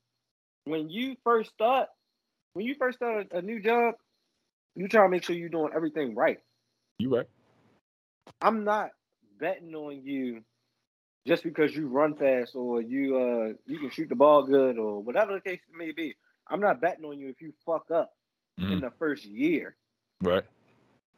when 0.65 0.89
you 0.91 1.17
first 1.25 1.51
start, 1.53 1.89
when 2.55 2.67
you 2.67 2.75
first 2.75 2.99
start 2.99 3.29
a, 3.33 3.41
new 3.43 3.61
job, 3.61 3.95
you 4.75 4.89
try 4.89 5.03
to 5.03 5.09
make 5.09 5.25
sure 5.25 5.37
you're 5.37 5.49
doing 5.49 5.73
everything 5.75 6.15
right. 6.15 6.39
You 6.99 7.15
right. 7.17 7.27
I'm 8.41 8.65
not 8.65 8.91
betting 9.39 9.75
on 9.75 10.03
you 10.05 10.43
just 11.27 11.43
because 11.45 11.75
you 11.75 11.89
run 11.89 12.15
fast 12.15 12.55
or 12.55 12.81
you 12.81 13.17
uh 13.17 13.53
you 13.67 13.79
can 13.79 13.91
shoot 13.91 14.09
the 14.09 14.17
ball 14.17 14.45
good 14.45 14.79
or 14.79 15.03
whatever 15.03 15.35
the 15.35 15.41
case 15.41 15.61
may 15.73 15.93
be. 15.93 16.15
I'm 16.49 16.61
not 16.61 16.81
betting 16.81 17.05
on 17.05 17.19
you 17.19 17.29
if 17.29 17.41
you 17.41 17.53
fuck 17.65 17.91
up 17.91 18.13
in 18.69 18.81
Mhm. 18.81 18.81
the 18.81 18.91
first 18.99 19.25
year. 19.25 19.77
Right. 20.23 20.45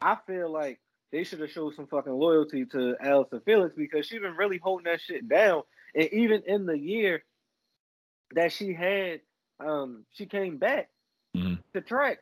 I 0.01 0.15
feel 0.27 0.51
like 0.51 0.79
they 1.11 1.23
should 1.23 1.39
have 1.41 1.51
showed 1.51 1.75
some 1.75 1.87
fucking 1.87 2.13
loyalty 2.13 2.65
to 2.67 2.95
Allison 3.01 3.41
Felix 3.45 3.75
because 3.75 4.05
she's 4.05 4.21
been 4.21 4.35
really 4.35 4.57
holding 4.57 4.85
that 4.85 5.01
shit 5.01 5.27
down. 5.27 5.63
And 5.93 6.07
even 6.13 6.41
in 6.47 6.65
the 6.65 6.77
year 6.77 7.23
that 8.33 8.51
she 8.51 8.73
had, 8.73 9.21
um, 9.59 10.05
she 10.11 10.25
came 10.25 10.57
back 10.57 10.89
Mhm. 11.35 11.59
to 11.73 11.81
track. 11.81 12.19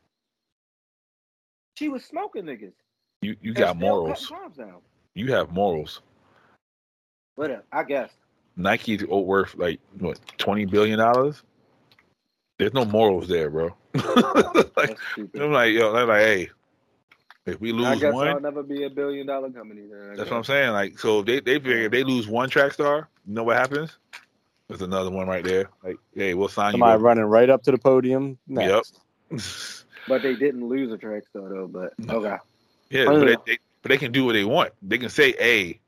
She 1.78 1.88
was 1.88 2.04
smoking 2.04 2.46
niggas. 2.46 2.74
You 3.22 3.36
you 3.42 3.54
got 3.54 3.78
morals. 3.78 4.28
cutting 4.28 4.38
times 4.38 4.58
down. 4.58 4.82
You 5.14 5.32
have 5.34 5.52
morals. 5.52 6.02
Whatever, 7.36 7.64
I 7.72 7.84
guess. 7.84 8.12
Nike's 8.56 9.06
worth 9.06 9.56
like 9.56 9.80
what 10.00 10.20
twenty 10.38 10.66
billion 10.66 11.00
dollars. 11.00 11.44
There's 12.58 12.74
no 12.74 12.84
morals 12.84 13.28
there, 13.30 13.50
bro. 13.50 13.76
like, 14.76 14.98
I'm 15.36 15.52
like, 15.54 15.74
yo, 15.74 15.94
they're 15.94 16.06
like, 16.06 16.22
hey, 16.22 16.50
if 17.46 17.60
we 17.60 17.72
I 17.72 17.76
lose 17.76 18.00
guess 18.02 18.14
one, 18.14 18.28
I'll 18.28 18.40
never 18.40 18.64
be 18.64 18.84
a 18.84 18.90
billion 18.90 19.28
dollar 19.28 19.50
company. 19.50 19.82
Then, 19.90 20.16
that's 20.16 20.30
what 20.30 20.38
I'm 20.38 20.44
saying. 20.44 20.72
Like, 20.72 21.00
so 21.00 21.20
if 21.20 21.26
they 21.26 21.40
they 21.40 21.56
figure 21.56 21.78
if 21.78 21.92
they 21.92 22.04
lose 22.04 22.28
one 22.28 22.50
track 22.50 22.74
star, 22.74 23.10
you 23.28 23.34
know 23.34 23.44
what 23.44 23.58
happens? 23.58 23.98
There's 24.68 24.82
another 24.82 25.10
one 25.10 25.28
right 25.28 25.44
there. 25.44 25.70
Like, 25.84 25.98
hey, 26.14 26.36
we'll 26.36 26.48
sign 26.48 26.74
you. 26.74 26.74
Somebody 26.74 27.00
you. 27.00 27.06
running 27.06 27.24
right 27.26 27.50
up 27.50 27.64
to 27.64 27.72
the 27.72 27.78
podium. 27.78 28.38
Next. 28.48 29.02
Yep. 29.32 29.42
But 30.08 30.24
they 30.24 30.34
didn't 30.34 30.68
lose 30.68 30.92
a 30.92 30.98
track 30.98 31.28
star 31.30 31.50
though. 31.50 31.68
But 31.68 31.94
No. 32.00 32.16
okay, 32.16 32.38
yeah, 32.90 33.06
but 33.06 33.26
they, 33.26 33.36
they 33.46 33.60
but 33.84 33.90
they 33.90 33.98
can 33.98 34.12
do 34.12 34.26
what 34.26 34.34
they 34.34 34.44
want. 34.44 34.72
They 34.82 34.98
can 34.98 35.10
say, 35.10 35.34
hey, 35.38 35.82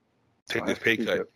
take 0.47 0.65
this 0.67 0.77
pay 0.77 0.97
cut. 0.97 1.27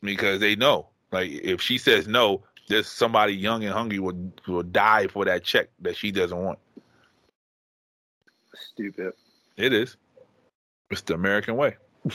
because 0.00 0.40
they 0.40 0.56
know 0.56 0.88
like 1.12 1.30
if 1.30 1.60
she 1.60 1.78
says 1.78 2.06
no 2.06 2.42
there's 2.68 2.86
somebody 2.86 3.34
young 3.34 3.64
and 3.64 3.72
hungry 3.72 3.98
will 3.98 4.32
will 4.46 4.62
die 4.62 5.06
for 5.06 5.24
that 5.24 5.44
check 5.44 5.68
that 5.80 5.96
she 5.96 6.10
doesn't 6.10 6.42
want 6.42 6.58
Stupid. 8.54 9.12
It 9.56 9.72
is 9.72 9.96
it's 10.90 11.02
the 11.02 11.14
american 11.14 11.56
way 11.56 11.76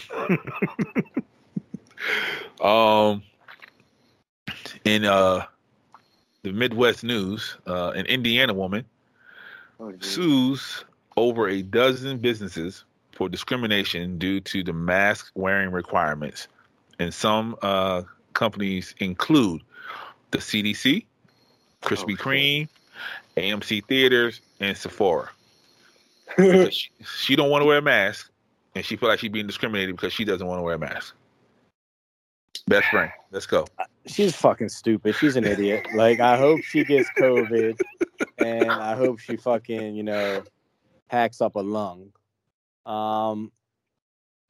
um 2.61 3.21
in 4.85 5.05
uh 5.05 5.43
the 6.43 6.51
midwest 6.51 7.03
news 7.03 7.57
uh 7.67 7.89
an 7.91 8.05
indiana 8.05 8.53
woman 8.53 8.85
Oh, 9.81 9.93
sues 10.01 10.83
over 11.15 11.47
a 11.47 11.61
dozen 11.61 12.17
businesses 12.17 12.83
for 13.13 13.29
discrimination 13.29 14.17
due 14.17 14.41
to 14.41 14.61
the 14.61 14.73
mask 14.73 15.31
wearing 15.35 15.71
requirements. 15.71 16.49
And 16.99 17.13
some 17.13 17.55
uh, 17.61 18.03
companies 18.33 18.93
include 18.99 19.61
the 20.31 20.39
CDC, 20.39 21.05
Krispy 21.81 22.17
Oh. 22.19 22.21
Kreme, 22.23 22.67
AMC 23.37 23.85
Theaters, 23.85 24.41
and 24.59 24.75
Sephora. 24.75 25.29
Because 26.51 26.73
she, 26.73 26.89
she 27.21 27.35
don't 27.35 27.49
want 27.49 27.61
to 27.61 27.65
wear 27.65 27.77
a 27.77 27.81
mask, 27.81 28.31
and 28.75 28.85
she 28.85 28.95
feel 28.95 29.09
like 29.09 29.19
she's 29.19 29.31
being 29.31 29.47
discriminated 29.47 29.95
because 29.95 30.13
she 30.13 30.23
doesn't 30.25 30.45
want 30.45 30.59
to 30.59 30.63
wear 30.63 30.75
a 30.75 30.79
mask. 30.79 31.15
Best 32.67 32.87
friend, 32.89 33.11
let's 33.31 33.45
go. 33.45 33.65
She's 34.05 34.35
fucking 34.35 34.69
stupid. 34.69 35.15
She's 35.15 35.35
an 35.35 35.45
idiot. 35.45 35.85
Like 35.95 36.19
I 36.19 36.37
hope 36.37 36.61
she 36.61 36.83
gets 36.83 37.09
COVID, 37.17 37.79
and 38.39 38.71
I 38.71 38.95
hope 38.95 39.19
she 39.19 39.37
fucking 39.37 39.95
you 39.95 40.03
know 40.03 40.43
hacks 41.07 41.41
up 41.41 41.55
a 41.55 41.59
lung. 41.59 42.11
Um, 42.85 43.51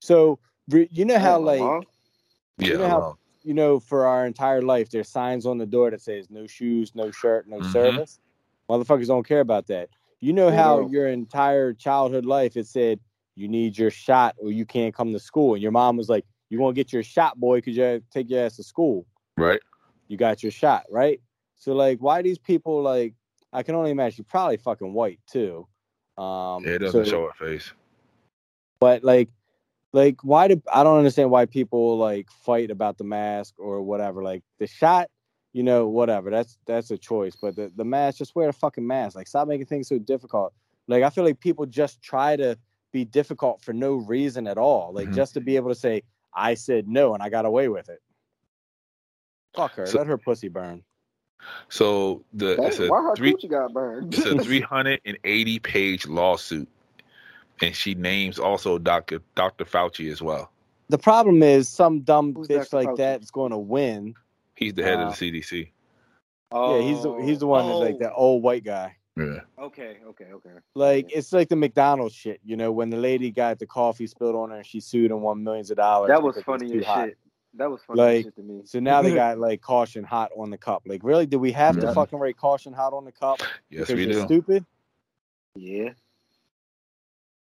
so 0.02 0.40
you 0.68 1.06
know 1.06 1.18
how 1.20 1.40
like 1.40 1.62
huh? 1.62 1.82
Yeah, 2.58 2.78
know 2.78 2.88
how- 2.90 3.18
you 3.44 3.54
know 3.54 3.80
for 3.80 4.06
our 4.06 4.26
entire 4.26 4.62
life 4.62 4.90
there's 4.90 5.08
signs 5.08 5.46
on 5.46 5.58
the 5.58 5.66
door 5.66 5.90
that 5.92 6.02
says 6.02 6.30
no 6.30 6.46
shoes, 6.46 6.94
no 6.94 7.10
shirt, 7.12 7.48
no 7.48 7.60
Mhm. 7.60 7.72
service. 7.72 8.20
Motherfuckers 8.70 9.08
don't 9.08 9.26
care 9.26 9.40
about 9.40 9.68
that. 9.68 9.90
You 10.22 10.34
know 10.34 10.52
how 10.52 10.88
your 10.88 11.08
entire 11.08 11.74
childhood 11.74 12.26
life 12.26 12.58
it 12.58 12.68
said 12.68 13.00
you 13.36 13.48
need 13.48 13.78
your 13.78 13.90
shot 13.90 14.36
or 14.38 14.52
you 14.52 14.66
can't 14.66 14.94
come 14.94 15.14
to 15.14 15.20
school, 15.20 15.54
and 15.54 15.64
your 15.64 15.72
mom 15.72 15.96
was 15.96 16.10
like, 16.10 16.26
"You 16.50 16.60
want 16.60 16.76
to 16.76 16.80
get 16.80 16.92
your 16.92 17.04
shot, 17.04 17.40
boy, 17.40 17.58
because 17.60 17.78
you 17.78 18.02
take 18.12 18.30
your 18.30 18.44
ass 18.46 18.58
to 18.58 18.64
school." 18.64 19.06
right? 19.38 19.62
you 20.10 20.18
got 20.18 20.44
your 20.44 20.52
shot, 20.52 20.84
right? 20.90 21.22
So 21.56 21.74
like, 21.74 22.00
why 22.00 22.22
these 22.22 22.38
people 22.40 22.82
like? 22.82 23.14
I 23.54 23.64
can 23.64 23.76
only 23.76 23.92
imagine 23.92 24.18
you're 24.18 24.26
probably 24.30 24.58
fucking 24.58 24.94
white 24.94 25.20
too. 25.32 25.68
Um, 26.18 26.64
Yeah, 26.66 26.72
it 26.74 26.80
doesn't 26.80 27.06
so- 27.06 27.10
show 27.10 27.26
her 27.28 27.46
face. 27.48 27.72
But 28.80 29.04
like, 29.04 29.30
like 29.94 30.24
why 30.24 30.48
do 30.48 30.62
I 30.72 30.84
don't 30.84 30.98
understand 30.98 31.32
why 31.32 31.46
people 31.46 31.98
like 31.98 32.30
fight 32.46 32.72
about 32.72 32.98
the 32.98 33.04
mask 33.04 33.56
or 33.58 33.82
whatever? 33.82 34.24
Like 34.24 34.44
the 34.60 34.68
shot, 34.68 35.10
you 35.54 35.64
know, 35.64 35.88
whatever. 35.88 36.30
That's 36.30 36.58
that's 36.66 36.92
a 36.92 36.98
choice. 36.98 37.36
But 37.36 37.56
the 37.56 37.72
the 37.76 37.86
mask, 37.86 38.18
just 38.18 38.36
wear 38.36 38.50
a 38.50 38.54
fucking 38.54 38.86
mask. 38.86 39.16
Like 39.16 39.28
stop 39.28 39.48
making 39.48 39.66
things 39.68 39.88
so 39.88 39.98
difficult. 40.00 40.54
Like 40.88 41.04
I 41.04 41.10
feel 41.10 41.24
like 41.24 41.40
people 41.40 41.66
just 41.66 42.02
try 42.02 42.36
to 42.36 42.58
be 42.92 43.06
difficult 43.06 43.62
for 43.62 43.74
no 43.74 43.96
reason 43.96 44.48
at 44.48 44.58
all. 44.58 44.92
Like 44.94 45.10
Mhm. 45.10 45.16
just 45.16 45.34
to 45.36 45.42
be 45.42 45.56
able 45.56 45.70
to 45.70 45.76
say 45.76 46.04
I 46.34 46.54
said 46.56 46.88
no 46.88 47.14
and 47.14 47.22
I 47.24 47.30
got 47.30 47.46
away 47.46 47.68
with 47.70 47.90
it. 47.90 48.02
Fuck 49.56 49.74
her. 49.74 49.86
So- 49.86 49.98
Let 49.98 50.08
her 50.08 50.18
pussy 50.18 50.48
burn. 50.50 50.84
So 51.70 52.24
the 52.34 52.62
it's 52.64 52.78
Dang, 52.80 52.90
why 52.90 53.00
a 53.00 53.02
her 53.04 53.16
three 53.16 53.34
got 53.50 53.74
burned? 53.74 54.14
it's 54.14 54.26
a 54.26 54.38
380 54.44 55.60
page 55.60 56.06
lawsuit, 56.06 56.68
and 57.62 57.74
she 57.74 57.96
names 57.96 58.38
also 58.40 58.78
Dr. 58.78 59.22
Dr. 59.36 59.64
Fauci 59.64 60.12
as 60.12 60.22
well. 60.22 60.52
The 60.90 60.98
problem 60.98 61.42
is 61.42 61.70
some 61.70 62.02
dumb 62.02 62.34
Who's 62.36 62.48
bitch 62.50 62.70
Dr. 62.72 62.76
like 62.76 62.88
Fauci? 62.90 62.98
that's 62.98 63.32
going 63.32 63.52
to 63.52 63.58
win. 63.58 64.16
He's 64.60 64.74
the 64.74 64.84
head 64.84 65.00
Uh, 65.00 65.04
of 65.08 65.18
the 65.18 65.32
CDC. 65.32 65.72
Oh, 66.52 66.76
yeah, 66.80 66.86
he's 66.86 67.02
the, 67.04 67.14
he's 67.24 67.40
the 67.40 67.48
one 67.48 67.66
that's 67.68 67.80
like 67.80 67.96
Oh, 67.96 68.00
that 68.00 68.14
old 68.14 68.44
white 68.44 68.66
guy. 68.66 68.98
Yeah. 69.16 69.40
Okay, 69.58 69.98
okay, 70.06 70.26
okay. 70.34 70.50
Like 70.76 71.10
it's 71.16 71.32
like 71.32 71.48
the 71.48 71.56
McDonald's 71.56 72.14
shit, 72.14 72.42
you 72.44 72.58
know, 72.58 72.72
when 72.72 72.90
the 72.90 72.98
lady 72.98 73.32
got 73.32 73.58
the 73.60 73.66
coffee 73.66 74.08
spilled 74.08 74.36
on 74.36 74.50
her 74.50 74.58
and 74.58 74.66
she 74.66 74.80
sued 74.82 75.12
and 75.12 75.22
won 75.22 75.44
millions 75.44 75.72
of 75.72 75.78
dollars. 75.78 76.10
That 76.10 76.22
was 76.22 76.42
funny 76.44 76.78
as 76.78 76.86
hot. 76.86 77.08
shit. 77.08 77.18
That 77.54 77.72
was 77.72 77.82
funny 77.84 78.00
Like, 78.02 78.26
shit 78.26 78.36
to 78.36 78.42
me. 78.42 78.62
So 78.66 78.80
now 78.80 79.02
they 79.02 79.14
got 79.16 79.40
like 79.40 79.62
caution 79.62 80.04
hot 80.04 80.32
on 80.38 80.50
the 80.50 80.58
cup. 80.58 80.84
Like, 80.86 81.04
really? 81.04 81.26
Do 81.26 81.40
we 81.40 81.52
have 81.54 81.80
to 81.80 81.94
fucking 81.94 82.20
rate 82.20 82.38
caution 82.38 82.74
hot 82.74 82.92
on 82.94 83.06
the 83.06 83.12
cup 83.14 83.40
Yes, 83.70 83.88
because 83.88 83.96
we 83.96 84.04
you're 84.04 84.14
do. 84.14 84.26
stupid? 84.26 84.66
yeah, 85.56 85.90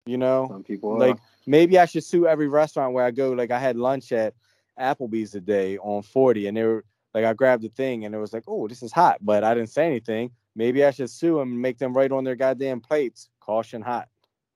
You 0.07 0.19
know, 0.19 0.47
some 0.51 0.65
people 0.65 0.97
like 0.99 1.17
are. 1.17 1.21
maybe 1.47 1.79
I 1.79 1.87
should 1.87 2.05
sue 2.05 2.27
every 2.27 2.49
restaurant 2.49 2.93
where 2.95 3.05
I 3.05 3.11
go. 3.11 3.33
Like 3.33 3.51
I 3.51 3.59
had 3.59 3.77
lunch 3.77 4.13
at, 4.13 4.35
Applebee's 4.79 5.31
today 5.31 5.79
on 5.79 6.03
40, 6.03 6.49
and 6.49 6.57
they 6.57 6.63
were 6.65 6.85
like, 7.17 7.25
I 7.25 7.33
grabbed 7.33 7.63
the 7.63 7.69
thing, 7.71 8.05
and 8.05 8.15
it 8.15 8.19
was 8.19 8.33
like, 8.33 8.45
oh, 8.47 8.69
this 8.69 8.83
is 8.83 8.93
hot, 8.93 9.17
but 9.23 9.43
I 9.43 9.55
didn't 9.55 9.71
say 9.71 9.87
anything. 9.87 10.31
Maybe 10.55 10.85
I 10.85 10.91
should 10.91 11.09
sue 11.11 11.39
them 11.39 11.53
and 11.53 11.63
make 11.63 11.79
them 11.79 11.95
write 11.95 12.13
on 12.13 12.25
their 12.25 12.37
goddamn 12.37 12.81
plates, 12.81 13.31
caution 13.41 13.81
hot. 13.81 14.09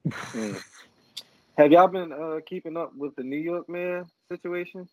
Mm. 0.07 0.63
Have 1.59 1.73
y'all 1.73 1.89
been 1.89 2.13
uh, 2.13 2.41
keeping 2.47 2.77
up 2.77 2.93
with 2.97 3.17
the 3.17 3.23
New 3.23 3.37
York 3.39 3.69
mayor 3.69 4.05
situation? 4.31 4.89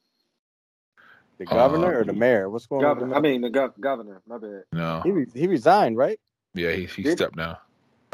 The 1.38 1.46
governor 1.46 1.96
Uh, 1.96 2.00
or 2.00 2.04
the 2.04 2.14
mayor? 2.14 2.50
What's 2.50 2.66
going 2.66 2.82
Governor, 2.82 3.16
I 3.16 3.20
mean 3.22 3.42
the 3.42 3.50
gov- 3.50 3.80
governor. 3.80 4.22
My 4.28 4.38
bad. 4.38 4.64
No. 4.74 5.02
He, 5.04 5.12
re- 5.12 5.28
he 5.34 5.48
resigned, 5.48 5.96
right? 5.98 6.20
Yeah, 6.56 6.72
he, 6.72 6.86
he 6.86 7.04
Did- 7.04 7.18
stepped 7.18 7.38
down. 7.38 7.58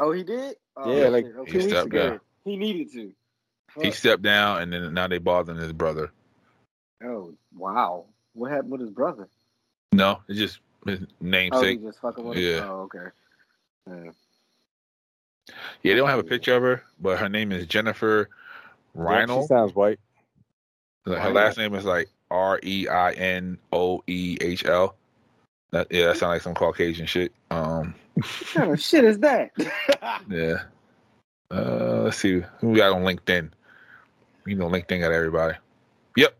Oh, 0.00 0.12
he 0.12 0.22
did. 0.24 0.56
Oh, 0.76 0.92
Yeah, 0.94 1.08
like 1.08 1.24
shit. 1.24 1.36
Okay. 1.36 1.50
two 1.50 1.58
He 1.58 1.58
weeks 1.64 1.70
stepped 1.72 1.86
ago. 1.86 2.08
down. 2.10 2.20
He 2.44 2.56
needed 2.56 2.92
to. 2.92 3.12
He 3.82 3.90
stepped 3.92 4.22
down, 4.22 4.62
and 4.62 4.72
then 4.72 4.92
now 4.94 5.08
they 5.08 5.18
bothering 5.18 5.58
his 5.58 5.72
brother. 5.72 6.12
Oh 7.04 7.34
wow! 7.56 8.04
What 8.34 8.50
happened 8.52 8.70
with 8.72 8.80
his 8.82 8.90
brother? 8.90 9.28
No, 9.96 10.20
it's 10.28 10.38
just 10.38 10.58
his 10.86 11.00
Oh, 11.00 11.06
namesake. 11.20 11.82
just 11.82 12.00
fucking 12.00 12.24
with 12.24 12.38
Yeah. 12.38 12.60
Oh, 12.64 12.82
okay. 12.82 13.06
Yeah. 13.88 14.10
Yeah, 15.82 15.92
they 15.92 15.94
don't 15.94 16.08
have 16.08 16.18
a 16.18 16.24
picture 16.24 16.56
of 16.56 16.62
her, 16.62 16.82
but 17.00 17.18
her 17.18 17.28
name 17.28 17.52
is 17.52 17.66
Jennifer 17.66 18.28
Yeah, 18.96 19.26
she 19.26 19.42
sounds 19.46 19.74
white. 19.74 20.00
Her 21.06 21.12
Reinl. 21.16 21.34
last 21.34 21.58
name 21.58 21.74
is 21.74 21.84
like 21.84 22.08
R 22.30 22.58
E 22.62 22.88
I 22.88 23.12
N 23.12 23.58
O 23.72 24.02
E 24.06 24.38
H 24.40 24.64
L. 24.64 24.96
That 25.70 25.88
yeah, 25.90 26.06
that 26.06 26.16
sounds 26.16 26.30
like 26.30 26.42
some 26.42 26.54
Caucasian 26.54 27.06
shit. 27.06 27.32
Um, 27.50 27.94
What 28.14 28.46
kind 28.54 28.70
of 28.72 28.80
shit 28.80 29.04
is 29.04 29.18
that? 29.18 29.50
yeah. 30.30 30.62
Uh, 31.50 32.02
let's 32.04 32.16
see 32.16 32.42
who 32.60 32.70
we 32.70 32.78
got 32.78 32.92
on 32.92 33.02
LinkedIn. 33.02 33.50
You 34.46 34.56
know, 34.56 34.68
LinkedIn 34.68 35.00
got 35.00 35.12
everybody. 35.12 35.56
Yep, 36.16 36.34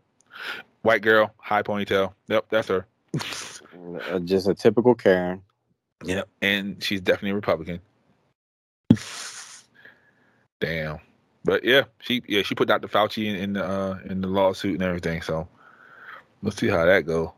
white 0.81 1.01
girl, 1.01 1.33
high 1.37 1.61
ponytail. 1.63 2.13
Yep, 2.27 2.45
that's 2.49 2.67
her. 2.69 2.85
Uh, 3.15 4.19
Just 4.19 4.47
a 4.47 4.53
typical 4.53 4.95
Karen. 4.95 5.41
Yep, 6.03 6.27
and 6.41 6.83
she's 6.83 7.01
definitely 7.01 7.31
a 7.31 7.35
Republican. 7.35 7.79
Damn, 10.59 10.99
but 11.43 11.63
yeah, 11.63 11.83
she 11.99 12.21
yeah 12.27 12.41
she 12.41 12.55
put 12.55 12.67
Dr. 12.67 12.87
Fauci 12.87 13.25
in, 13.25 13.35
in 13.35 13.53
the 13.53 13.65
uh, 13.65 13.99
in 14.05 14.21
the 14.21 14.27
lawsuit 14.27 14.75
and 14.75 14.83
everything. 14.83 15.21
So 15.21 15.47
let's 16.41 16.57
see 16.57 16.67
how 16.67 16.85
that 16.85 17.05
go. 17.05 17.33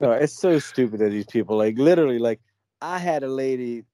No, 0.00 0.12
it's 0.12 0.38
so 0.38 0.58
stupid 0.58 1.00
that 1.00 1.10
these 1.10 1.26
people 1.26 1.56
like 1.56 1.76
literally 1.76 2.18
like 2.18 2.40
I 2.80 2.98
had 2.98 3.22
a 3.22 3.28
lady 3.28 3.84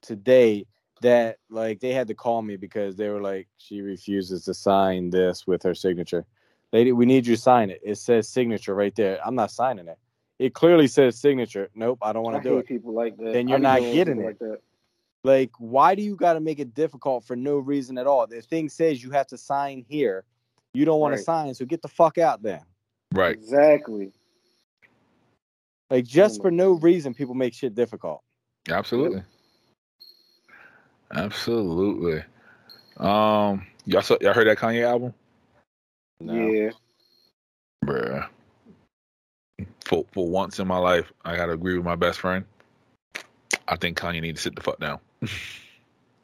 today 0.00 0.66
that 1.02 1.38
like 1.50 1.80
they 1.80 1.92
had 1.92 2.08
to 2.08 2.14
call 2.14 2.42
me 2.42 2.56
because 2.56 2.96
they 2.96 3.08
were 3.08 3.20
like 3.20 3.48
she 3.58 3.80
refuses 3.80 4.44
to 4.44 4.54
sign 4.54 5.10
this 5.10 5.46
with 5.46 5.62
her 5.62 5.74
signature. 5.74 6.26
Lady, 6.72 6.92
we 6.92 7.04
need 7.04 7.26
you 7.26 7.36
to 7.36 7.40
sign 7.40 7.70
it. 7.70 7.80
It 7.84 7.96
says 7.96 8.28
signature 8.28 8.74
right 8.74 8.94
there. 8.94 9.18
I'm 9.24 9.34
not 9.34 9.50
signing 9.50 9.88
it. 9.88 9.98
It 10.38 10.54
clearly 10.54 10.88
says 10.88 11.18
signature. 11.18 11.68
Nope, 11.74 11.98
I 12.02 12.12
don't 12.12 12.22
want 12.22 12.42
to 12.42 12.48
do 12.48 12.56
hate 12.56 12.60
it. 12.60 12.66
people 12.66 12.94
like 12.94 13.16
that. 13.18 13.32
Then 13.32 13.46
you're 13.48 13.58
not 13.58 13.80
getting 13.80 14.20
it. 14.20 14.24
Like 14.26 14.38
that. 14.38 14.58
Like, 15.24 15.50
why 15.58 15.94
do 15.94 16.02
you 16.02 16.16
got 16.16 16.32
to 16.32 16.40
make 16.40 16.58
it 16.58 16.74
difficult 16.74 17.24
for 17.24 17.36
no 17.36 17.58
reason 17.58 17.96
at 17.98 18.06
all? 18.06 18.26
The 18.26 18.40
thing 18.40 18.68
says 18.68 19.02
you 19.02 19.10
have 19.10 19.28
to 19.28 19.38
sign 19.38 19.84
here. 19.88 20.24
You 20.74 20.84
don't 20.84 20.98
want 20.98 21.12
Right. 21.12 21.18
to 21.18 21.24
sign, 21.24 21.54
so 21.54 21.64
get 21.64 21.82
the 21.82 21.88
fuck 21.88 22.18
out 22.18 22.42
then. 22.42 22.62
right. 23.12 23.34
Exactly. 23.36 24.10
Like, 25.90 26.04
just 26.06 26.40
for 26.40 26.50
no 26.50 26.72
reason, 26.72 27.12
people 27.12 27.34
make 27.34 27.52
shit 27.52 27.74
difficult. 27.74 28.22
Absolutely. 28.70 29.22
Absolutely. 31.14 32.24
Um, 32.96 33.66
y'all 33.84 34.00
saw, 34.02 34.16
y'all 34.22 34.32
heard 34.32 34.46
that 34.46 34.56
Kanye 34.56 34.82
album, 34.82 35.12
Yeah. 36.28 36.70
bruh. 37.84 38.28
For 39.84 40.06
for 40.12 40.28
once 40.28 40.58
in 40.58 40.66
my 40.68 40.78
life, 40.78 41.12
I 41.24 41.36
gotta 41.36 41.52
agree 41.52 41.76
with 41.76 41.84
my 41.84 41.96
best 41.96 42.20
friend. 42.20 42.44
I 43.68 43.76
think 43.76 43.98
Kanye 43.98 44.20
needs 44.22 44.40
to 44.40 44.42
sit 44.44 44.56
the 44.56 44.62
fuck 44.62 44.78
down. 44.80 45.00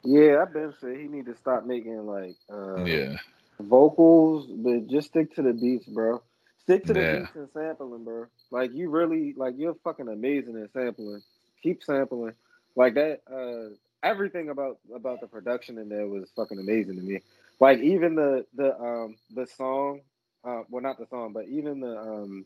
Yeah, 0.03 0.41
I've 0.41 0.53
been 0.53 0.73
saying 0.81 0.99
he 0.99 1.07
need 1.07 1.25
to 1.25 1.35
stop 1.35 1.65
making 1.65 2.05
like 2.05 2.35
uh 2.51 2.85
yeah, 2.85 3.17
vocals, 3.59 4.47
but 4.49 4.87
just 4.87 5.09
stick 5.09 5.35
to 5.35 5.41
the 5.41 5.53
beats, 5.53 5.85
bro. 5.85 6.21
Stick 6.59 6.85
to 6.87 6.93
the 6.93 7.01
Yeah. 7.01 7.19
beats 7.19 7.35
and 7.35 7.49
sampling, 7.53 8.05
bro. 8.05 8.27
Like 8.51 8.71
you 8.73 8.89
really 8.89 9.33
like 9.35 9.55
you're 9.57 9.75
fucking 9.83 10.07
amazing 10.07 10.57
at 10.61 10.71
sampling. 10.71 11.21
Keep 11.61 11.83
sampling. 11.83 12.33
Like 12.75 12.93
that 12.95 13.21
uh 13.31 13.75
everything 14.03 14.49
about 14.49 14.79
about 14.95 15.19
the 15.19 15.27
production 15.27 15.77
in 15.77 15.89
there 15.89 16.07
was 16.07 16.31
fucking 16.35 16.59
amazing 16.59 16.95
to 16.95 17.01
me. 17.01 17.19
Like 17.59 17.79
even 17.81 18.15
the 18.15 18.45
the 18.55 18.75
um 18.79 19.17
the 19.35 19.47
song 19.47 20.01
uh 20.45 20.63
well 20.69 20.83
not 20.83 20.99
the 20.99 21.07
song, 21.07 21.33
but 21.33 21.47
even 21.47 21.81
the 21.81 21.97
um 21.99 22.45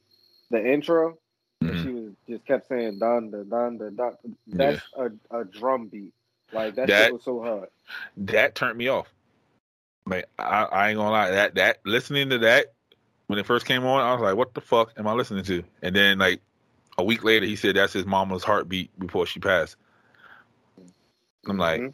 the 0.52 0.73
intro 0.73 1.17
Mhm. 1.63 1.84
she 1.84 1.89
was 1.89 2.13
just 2.30 2.45
kept 2.45 2.67
saying 2.67 2.99
don 2.99 3.32
da 3.32 3.43
don 3.43 3.78
da 3.80 3.89
don 3.91 4.15
that's 4.47 4.82
a, 4.97 5.10
a 5.32 5.45
drum 5.45 5.88
beat. 5.89 6.13
Like 6.54 6.76
that, 6.76 6.89
That- 6.89 6.97
shit 6.97 7.10
was 7.10 7.23
so 7.23 7.41
hard. 7.41 7.69
that 8.17 8.56
turned 8.56 8.78
me 8.78 8.88
off. 8.89 9.13
Like 10.06 10.28
I, 10.39 10.63
I 10.65 10.89
ain't 10.89 10.97
gonna 10.97 11.12
lie, 11.12 11.32
that 11.32 11.56
that 11.56 11.80
listening 11.86 12.30
to 12.32 12.39
that 12.39 12.73
when 13.28 13.39
it 13.39 13.45
first 13.45 13.65
came 13.65 13.86
on, 13.86 14.02
I 14.02 14.13
was 14.13 14.21
like, 14.21 14.36
"What 14.36 14.54
the 14.54 14.62
fuck 14.62 14.93
am 14.97 15.08
I 15.08 15.13
listening 15.13 15.43
to?" 15.45 15.63
And 15.82 15.95
then 15.95 16.19
like 16.19 16.41
a 16.97 17.04
week 17.04 17.23
later, 17.23 17.45
he 17.45 17.56
said 17.56 17.76
that's 17.76 17.93
his 17.93 18.06
mama's 18.06 18.43
heartbeat 18.43 18.97
before 18.99 19.26
she 19.26 19.39
passed. 19.39 19.78
I'm 21.47 21.58
like, 21.58 21.80
Mhm. 21.80 21.93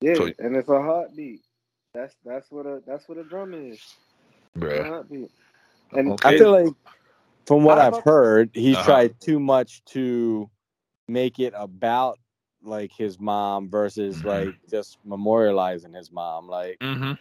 yeah, 0.00 0.14
so- 0.14 0.32
and 0.38 0.56
it's 0.56 0.68
a 0.68 0.82
heartbeat. 0.82 1.42
That's 1.98 2.14
that's 2.24 2.52
what 2.52 2.66
a 2.66 2.80
that's 2.86 3.08
what 3.08 3.18
a 3.18 3.24
drum 3.24 3.54
is. 3.54 3.80
Bruh. 4.58 4.88
And 5.92 6.14
Okay. 6.14 6.28
I 6.28 6.32
feel 6.38 6.52
like, 6.52 6.74
from 7.46 7.64
what 7.64 7.78
I 7.78 7.86
I've 7.86 7.98
heard, 7.98 8.50
he 8.54 8.76
Uh-huh. 8.76 8.84
tried 8.84 9.20
too 9.20 9.40
much 9.40 9.84
to 9.86 10.50
make 11.08 11.38
it 11.40 11.54
about 11.56 12.18
like 12.62 12.92
his 12.96 13.18
mom 13.20 13.68
versus 13.70 14.24
Mhm. 14.24 14.24
like 14.24 14.56
just 14.70 14.98
memorializing 15.06 15.94
his 15.96 16.12
mom. 16.12 16.48
Like, 16.48 16.80
Mm-hmm. 16.82 17.12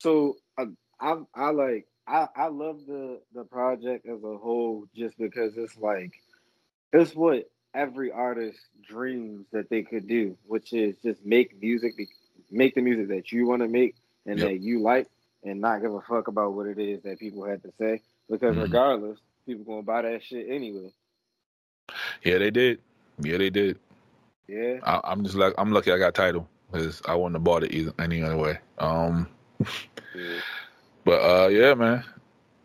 so 0.00 0.36
I, 0.58 0.66
I 1.00 1.16
I 1.34 1.50
like 1.50 1.86
I 2.08 2.28
I 2.36 2.48
love 2.48 2.80
the 2.86 3.20
the 3.34 3.44
project 3.44 4.06
as 4.06 4.22
a 4.24 4.38
whole 4.38 4.86
just 4.96 5.18
because 5.18 5.56
it's 5.56 5.76
like 5.78 6.12
it's 6.92 7.14
what 7.14 7.50
every 7.74 8.12
artist 8.12 8.60
dreams 8.88 9.46
that 9.52 9.70
they 9.70 9.82
could 9.82 10.08
do, 10.08 10.36
which 10.46 10.72
is 10.72 10.96
just 11.04 11.24
make 11.26 11.60
music, 11.62 11.96
be, 11.96 12.08
make 12.52 12.74
the 12.74 12.80
music 12.82 13.08
that 13.08 13.32
you 13.32 13.46
want 13.46 13.62
to 13.62 13.68
make 13.68 13.96
and 14.26 14.38
Yep. 14.38 14.48
that 14.48 14.60
you 14.60 14.80
like, 14.80 15.08
and 15.44 15.60
not 15.60 15.82
give 15.82 15.92
a 15.94 16.00
fuck 16.02 16.28
about 16.28 16.52
what 16.54 16.66
it 16.66 16.78
is 16.78 17.02
that 17.02 17.18
people 17.18 17.44
had 17.44 17.62
to 17.64 17.72
say. 17.78 18.00
Because 18.30 18.54
Mhm. 18.56 18.62
regardless, 18.62 19.18
people 19.46 19.64
gonna 19.64 19.82
buy 19.82 20.02
that 20.02 20.22
shit 20.22 20.48
anyway. 20.48 20.92
Yeah, 22.22 22.38
they 22.38 22.50
did. 22.50 22.80
Yeah, 23.18 23.38
they 23.38 23.50
did. 23.50 23.78
Yeah. 24.48 24.78
I, 24.84 25.00
I'm 25.04 25.24
just 25.24 25.34
like 25.34 25.54
I'm 25.58 25.72
lucky 25.72 25.90
I 25.92 25.98
got 25.98 26.14
title 26.14 26.48
because 26.70 27.02
I 27.06 27.14
wouldn't 27.14 27.34
have 27.34 27.44
bought 27.44 27.64
it 27.64 27.72
either 27.72 27.92
any 27.98 28.22
other 28.22 28.36
way. 28.36 28.58
Um, 28.78 29.28
yeah. 30.14 30.38
but 31.04 31.20
uh, 31.20 31.48
yeah, 31.48 31.74
man. 31.74 32.04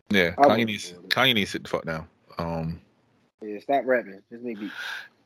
Yeah, 0.10 0.36
I 0.38 0.42
Kanye 0.44 0.66
needs. 0.68 0.94
Kanye 1.10 1.34
needs 1.34 1.52
to 1.52 1.54
sit 1.54 1.64
the 1.64 1.70
fuck 1.70 1.86
down. 1.86 2.08
Um, 2.38 2.80
Yeah, 3.42 3.60
stop 3.60 3.84
rapping. 3.86 4.22
Just 4.32 4.44
make 4.44 4.60
beats. 4.60 4.74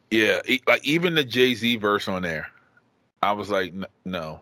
yeah, 0.10 0.42
like 0.68 0.84
even 0.86 1.14
the 1.14 1.24
Jay 1.24 1.54
Z 1.54 1.76
verse 1.78 2.08
on 2.08 2.24
there, 2.24 2.48
I 3.22 3.34
was 3.34 3.50
like, 3.50 3.74
no. 4.06 4.42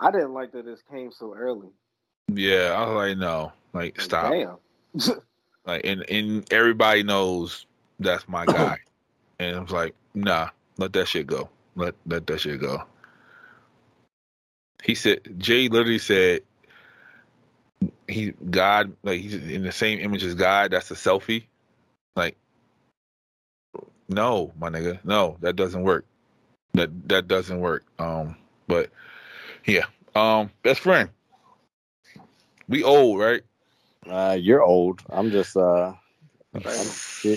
I 0.00 0.10
didn't 0.10 0.34
like 0.34 0.52
that 0.52 0.64
this 0.64 0.82
came 0.90 1.10
so 1.12 1.34
early. 1.34 1.68
Yeah, 2.32 2.74
I 2.76 2.86
was 2.86 2.94
like, 2.96 3.18
no, 3.18 3.52
like 3.72 4.00
stop. 4.00 4.32
Damn. 4.32 5.16
Like, 5.66 5.84
and 5.84 6.08
and 6.08 6.52
everybody 6.52 7.02
knows 7.02 7.66
that's 7.98 8.28
my 8.28 8.46
guy, 8.46 8.78
and 9.40 9.56
I 9.56 9.60
was 9.60 9.72
like, 9.72 9.94
nah, 10.14 10.50
let 10.78 10.92
that 10.94 11.08
shit 11.08 11.26
go. 11.26 11.48
Let 11.74 11.94
let 12.06 12.26
that 12.28 12.40
shit 12.40 12.60
go. 12.60 12.84
He 14.84 14.94
said, 14.94 15.20
Jay 15.38 15.68
literally 15.68 15.98
said, 15.98 16.42
he 18.06 18.32
God, 18.50 18.92
like 19.02 19.20
he's 19.20 19.34
in 19.34 19.64
the 19.64 19.72
same 19.72 19.98
image 19.98 20.22
as 20.22 20.34
God. 20.34 20.70
That's 20.70 20.90
a 20.92 20.94
selfie. 20.94 21.44
Like, 22.14 22.36
no, 24.08 24.52
my 24.58 24.70
nigga, 24.70 25.00
no, 25.04 25.36
that 25.40 25.56
doesn't 25.56 25.82
work. 25.82 26.04
That 26.74 27.08
that 27.08 27.26
doesn't 27.26 27.58
work. 27.58 27.84
Um, 27.98 28.36
but 28.68 28.90
yeah, 29.66 29.86
um, 30.14 30.50
best 30.62 30.80
friend. 30.80 31.10
We 32.68 32.82
old, 32.82 33.20
right? 33.20 33.42
uh, 34.10 34.36
you're 34.40 34.62
old. 34.62 35.02
I'm 35.10 35.30
just, 35.30 35.56
uh, 35.56 35.92
I'm, 36.54 36.62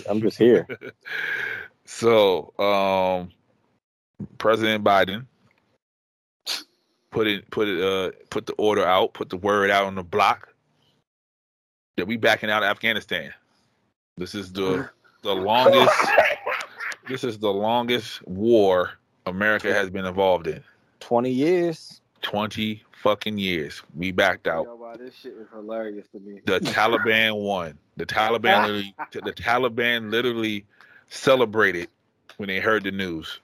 I'm 0.10 0.22
just 0.22 0.38
here. 0.38 0.68
so, 1.86 2.54
um, 2.60 3.32
President 4.38 4.84
Biden 4.84 5.26
put 7.12 7.28
it, 7.28 7.50
put 7.52 7.68
it, 7.68 7.82
uh, 7.82 8.12
put 8.30 8.46
the 8.46 8.54
order 8.54 8.86
out, 8.86 9.14
put 9.14 9.30
the 9.30 9.38
word 9.38 9.70
out 9.72 9.86
on 9.86 9.96
the 9.96 10.04
block 10.04 10.54
that 11.98 12.08
we 12.08 12.18
backing 12.18 12.50
out 12.50 12.64
of 12.64 12.70
Afghanistan. 12.70 13.34
This 14.18 14.36
is 14.36 14.52
the 14.52 14.90
the 15.22 15.34
longest. 15.34 15.94
this 17.08 17.24
is 17.24 17.40
the 17.40 17.52
longest 17.52 18.26
war 18.28 18.92
America 19.26 19.74
has 19.74 19.90
been 19.90 20.06
involved 20.06 20.48
in. 20.48 20.64
Twenty 21.00 21.32
years. 21.32 22.02
20 22.22 22.84
fucking 22.92 23.38
years. 23.38 23.82
We 23.96 24.12
backed 24.12 24.48
out. 24.48 24.66
Yo, 24.66 24.76
wow, 24.76 24.96
this 24.98 25.16
shit 25.16 25.34
is 25.34 25.48
hilarious 25.54 26.08
to 26.14 26.20
me. 26.20 26.42
The 26.46 26.60
Taliban 26.60 27.42
won. 27.42 27.78
The 27.98 28.06
Taliban 28.06 28.62
literally, 28.62 28.96
the 29.12 29.34
Taliban 29.34 30.12
literally 30.12 30.66
celebrated 31.10 31.90
when 32.38 32.48
they 32.48 32.60
heard 32.60 32.84
the 32.84 32.92
news. 32.92 33.40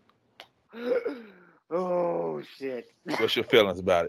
oh 1.72 2.42
shit. 2.58 2.92
What's 3.18 3.36
your 3.36 3.46
feelings 3.46 3.80
about 3.80 4.06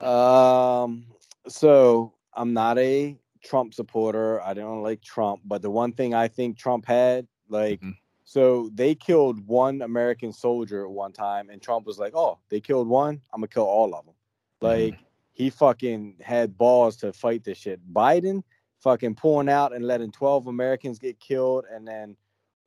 it? 0.00 0.06
Um, 0.06 1.06
so 1.48 2.12
I'm 2.34 2.52
not 2.52 2.78
a 2.78 3.16
Trump 3.42 3.74
supporter. 3.74 4.40
I 4.42 4.54
don't 4.54 4.82
like 4.82 5.00
Trump, 5.00 5.40
but 5.44 5.62
the 5.62 5.70
one 5.70 5.92
thing 5.92 6.14
I 6.14 6.28
think 6.28 6.58
Trump 6.58 6.86
had, 6.86 7.26
like, 7.48 7.80
Mhm. 7.80 7.96
So 8.28 8.70
they 8.74 8.96
killed 8.96 9.46
one 9.46 9.82
American 9.82 10.32
soldier 10.32 10.84
at 10.84 10.90
one 10.90 11.12
time, 11.12 11.48
and 11.48 11.62
Trump 11.62 11.86
was 11.86 11.96
like, 11.96 12.12
"Oh, 12.16 12.40
they 12.48 12.60
killed 12.60 12.88
one. 12.88 13.20
I'm 13.32 13.40
gonna 13.40 13.46
kill 13.46 13.62
all 13.62 13.94
of 13.94 14.04
them." 14.04 14.14
Mm-hmm. 14.62 14.66
Like, 14.66 14.98
he 15.32 15.48
fucking 15.48 16.16
had 16.20 16.58
balls 16.58 16.96
to 16.96 17.12
fight 17.12 17.44
this 17.44 17.56
shit. 17.56 17.80
Biden 17.94 18.42
fucking 18.80 19.14
pulling 19.14 19.48
out 19.48 19.72
and 19.72 19.86
letting 19.86 20.10
12 20.10 20.48
Americans 20.48 20.98
get 20.98 21.20
killed, 21.20 21.66
and 21.72 21.86
then, 21.86 22.16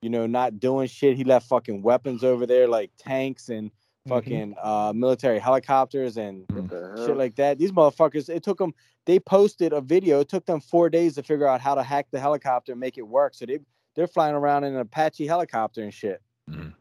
you 0.02 0.10
know, 0.10 0.26
not 0.26 0.62
doing 0.62 0.88
shit. 0.88 1.18
He 1.18 1.26
left 1.26 1.50
fucking 1.50 1.82
weapons 1.82 2.24
over 2.24 2.46
there, 2.46 2.70
like 2.70 2.92
tanks 2.98 3.50
and 3.50 3.70
mm-hmm. 3.70 4.12
fucking 4.12 4.56
uh, 4.64 4.94
military 4.96 5.40
helicopters 5.40 6.16
and 6.16 6.48
mm-hmm. 6.48 6.56
What 6.56 6.70
the 6.70 6.94
hell? 6.96 7.06
shit 7.06 7.18
like 7.18 7.36
that. 7.36 7.58
These 7.58 7.74
motherfuckers, 7.74 8.30
it 8.30 8.44
took 8.44 8.60
them. 8.60 8.74
They 9.06 9.20
posted 9.20 9.74
a 9.74 9.82
video. 9.82 10.22
It 10.22 10.30
took 10.30 10.46
them 10.46 10.62
four 10.62 10.90
days 10.90 11.16
to 11.16 11.24
figure 11.24 11.48
out 11.48 11.60
how 11.60 11.76
to 11.76 11.84
hack 11.84 12.08
the 12.12 12.20
helicopter 12.22 12.72
and 12.72 12.80
make 12.80 12.98
it 12.98 13.06
work. 13.06 13.34
So 13.34 13.46
they 13.46 13.60
they're 13.96 14.08
flying 14.08 14.36
around 14.36 14.64
in 14.64 14.74
an 14.74 14.80
Apache 14.80 15.28
helicopter 15.28 15.82
and 15.84 15.94
shit. 15.94 16.22
Mhm. 16.50 16.74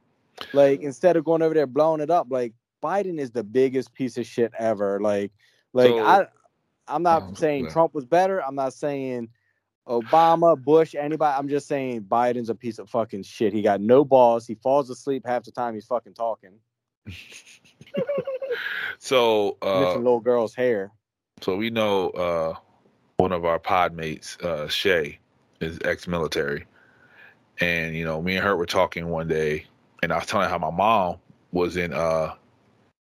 Like 0.53 0.81
instead 0.83 1.17
of 1.17 1.25
going 1.25 1.43
over 1.43 1.55
there 1.55 1.67
blowing 1.67 2.01
it 2.01 2.11
up, 2.11 2.29
like 2.31 2.53
Biden 2.83 3.19
is 3.19 3.31
the 3.33 3.43
biggest 3.45 3.93
piece 3.95 4.17
of 4.19 4.27
shit 4.27 4.53
ever. 4.59 5.01
Like, 5.01 5.33
like 5.73 5.89
So- 5.91 6.05
I, 6.05 6.27
I'm 6.87 7.03
not 7.03 7.23
Oh, 7.23 7.35
saying 7.35 7.65
yeah. 7.65 7.71
Trump 7.71 7.93
was 7.95 8.07
better. 8.07 8.43
I'm 8.43 8.55
not 8.55 8.73
saying 8.73 9.29
Obama, 9.87 10.57
Bush, 10.63 10.95
anybody. 10.95 11.37
I'm 11.37 11.49
just 11.49 11.67
saying 11.67 12.03
Biden's 12.03 12.51
a 12.51 12.55
piece 12.55 12.79
of 12.79 12.89
fucking 12.91 13.23
shit. 13.25 13.53
He 13.53 13.63
got 13.63 13.81
no 13.81 14.05
balls. 14.05 14.47
He 14.47 14.55
falls 14.55 14.89
asleep 14.91 15.25
half 15.27 15.45
the 15.45 15.51
time 15.51 15.75
he's 15.75 15.87
fucking 15.87 16.15
talking, 16.15 16.53
So, 18.99 19.57
uh, 19.63 19.81
missing 19.81 20.05
little 20.05 20.21
girl's 20.21 20.55
hair. 20.55 20.91
so 21.41 21.57
we 21.57 21.71
know 21.71 22.11
uh, 22.11 22.55
one 23.17 23.33
of 23.33 23.45
our 23.45 23.59
pod 23.59 23.95
mates, 23.95 24.37
uh, 24.43 24.67
Shay, 24.69 25.19
is 25.61 25.79
ex-military, 25.85 26.65
and 27.61 27.95
you 27.97 28.05
know, 28.05 28.23
me 28.23 28.37
and 28.37 28.45
her 28.45 28.57
were 28.57 28.67
talking 28.67 29.09
one 29.09 29.29
day, 29.29 29.67
and 30.03 30.13
I 30.13 30.17
was 30.17 30.27
telling 30.27 30.45
her 30.45 30.51
how 30.51 30.59
my 30.59 30.71
mom 30.71 31.17
was 31.53 31.77
in 31.77 31.93
uh, 31.93 32.35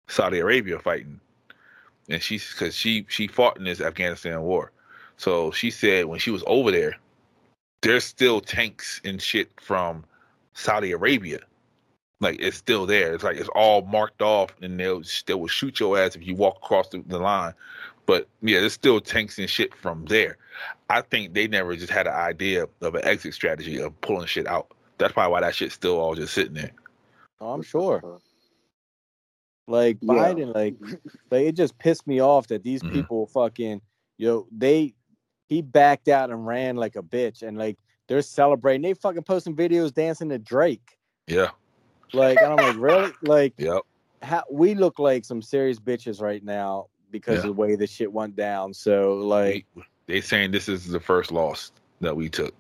Saudi 0.08 0.40
Arabia 0.40 0.80
fighting, 0.80 1.20
and 2.10 2.22
she 2.22 2.38
because 2.38 2.76
she 2.76 3.06
she 3.10 3.28
fought 3.28 3.58
in 3.58 3.64
this 3.64 3.82
Afghanistan 3.82 4.42
war, 4.42 4.72
so 5.18 5.52
she 5.52 5.72
said 5.72 6.06
when 6.06 6.20
she 6.20 6.32
was 6.32 6.44
over 6.48 6.72
there, 6.72 6.96
there's 7.82 8.04
still 8.04 8.42
tanks 8.42 9.02
and 9.04 9.22
shit 9.22 9.50
from 9.60 10.04
Saudi 10.54 10.92
Arabia. 10.92 11.40
Like 12.20 12.40
it's 12.40 12.58
still 12.58 12.86
there. 12.86 13.14
It's 13.14 13.24
like 13.24 13.38
it's 13.38 13.50
all 13.50 13.82
marked 13.82 14.22
off, 14.22 14.50
and 14.62 14.80
they'll 14.80 15.04
they 15.26 15.34
will 15.34 15.48
shoot 15.48 15.80
your 15.80 15.98
ass 15.98 16.16
if 16.16 16.26
you 16.26 16.36
walk 16.36 16.58
across 16.58 16.88
the, 16.90 17.04
the 17.08 17.20
line. 17.20 17.54
But 18.06 18.28
yeah, 18.42 18.60
there's 18.60 18.74
still 18.74 19.02
tanks 19.02 19.40
and 19.40 19.50
shit 19.50 19.76
from 19.76 20.06
there. 20.06 20.38
I 20.90 21.02
think 21.02 21.34
they 21.34 21.48
never 21.48 21.76
just 21.76 21.92
had 21.92 22.08
an 22.08 22.14
idea 22.14 22.68
of 22.82 22.96
an 22.96 23.04
exit 23.06 23.34
strategy 23.34 23.80
of 23.82 24.00
pulling 24.02 24.28
shit 24.28 24.48
out. 24.48 24.68
That's 24.98 25.14
probably 25.14 25.32
why 25.32 25.42
that 25.42 25.56
shit's 25.56 25.74
still 25.74 25.98
all 26.00 26.14
just 26.16 26.34
sitting 26.34 26.54
there. 26.54 26.72
Oh, 27.40 27.52
I'm 27.54 27.62
sure. 27.64 28.20
Like 29.68 29.98
Yeah. 30.02 30.14
Biden, 30.14 30.54
like, 30.54 30.76
like 31.32 31.46
it 31.46 31.56
just 31.56 31.78
pissed 31.78 32.06
me 32.06 32.20
off 32.22 32.48
that 32.48 32.64
these 32.64 32.82
Mhm. 32.84 32.92
people 32.94 33.28
fucking, 33.28 33.82
yo, 34.18 34.48
they, 34.52 34.94
he 35.48 35.62
backed 35.62 36.08
out 36.10 36.30
and 36.32 36.46
ran 36.46 36.76
like 36.76 36.96
a 36.96 37.04
bitch, 37.04 37.42
and 37.44 37.58
like 37.58 37.78
they're 38.08 38.22
celebrating. 38.22 38.82
They 38.82 38.94
fucking 38.94 39.24
posting 39.24 39.56
videos 39.56 39.94
dancing 39.94 40.30
to 40.30 40.38
Drake. 40.40 40.98
Yeah. 41.28 41.52
Like, 42.12 42.38
and 42.42 42.54
I'm 42.54 42.58
like, 42.58 42.78
really? 42.78 43.12
Like, 43.24 43.54
Yep. 43.58 43.82
how, 44.22 44.44
we 44.52 44.76
look 44.76 45.00
like 45.00 45.24
some 45.26 45.42
serious 45.42 45.80
bitches 45.80 46.22
right 46.22 46.44
now 46.44 46.88
because 47.12 47.36
Yeah. 47.44 47.50
of 47.50 47.56
the 47.56 47.62
way 47.62 47.76
this 47.76 47.90
shit 47.90 48.12
went 48.12 48.36
down. 48.36 48.74
So, 48.74 49.16
like, 49.16 49.66
We- 49.76 49.84
they 50.08 50.22
saying 50.22 50.52
this 50.52 50.70
is 50.70 50.88
the 50.88 51.00
first 51.00 51.32
loss 51.32 51.72
that 52.02 52.16
we 52.16 52.30
took. 52.30 52.54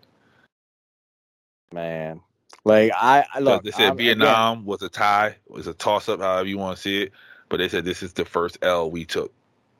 man, 1.73 2.21
like 2.65 2.91
I, 2.95 3.25
I 3.33 3.39
look. 3.39 3.63
they 3.63 3.71
said 3.71 3.85
I'm- 3.87 3.99
again, 3.99 4.19
Vietnam 4.19 4.65
was 4.65 4.81
a 4.83 4.89
tie, 4.89 5.37
was 5.47 5.67
a 5.67 5.73
toss 5.73 6.09
up, 6.09 6.21
however 6.21 6.47
you 6.49 6.57
want 6.57 6.77
to 6.77 6.81
see 6.83 7.03
it. 7.03 7.13
But 7.49 7.57
they 7.57 7.69
said 7.69 7.85
this 7.85 8.03
is 8.03 8.13
the 8.13 8.25
first 8.25 8.57
L 8.63 8.91
we 8.91 9.05
took. 9.05 9.33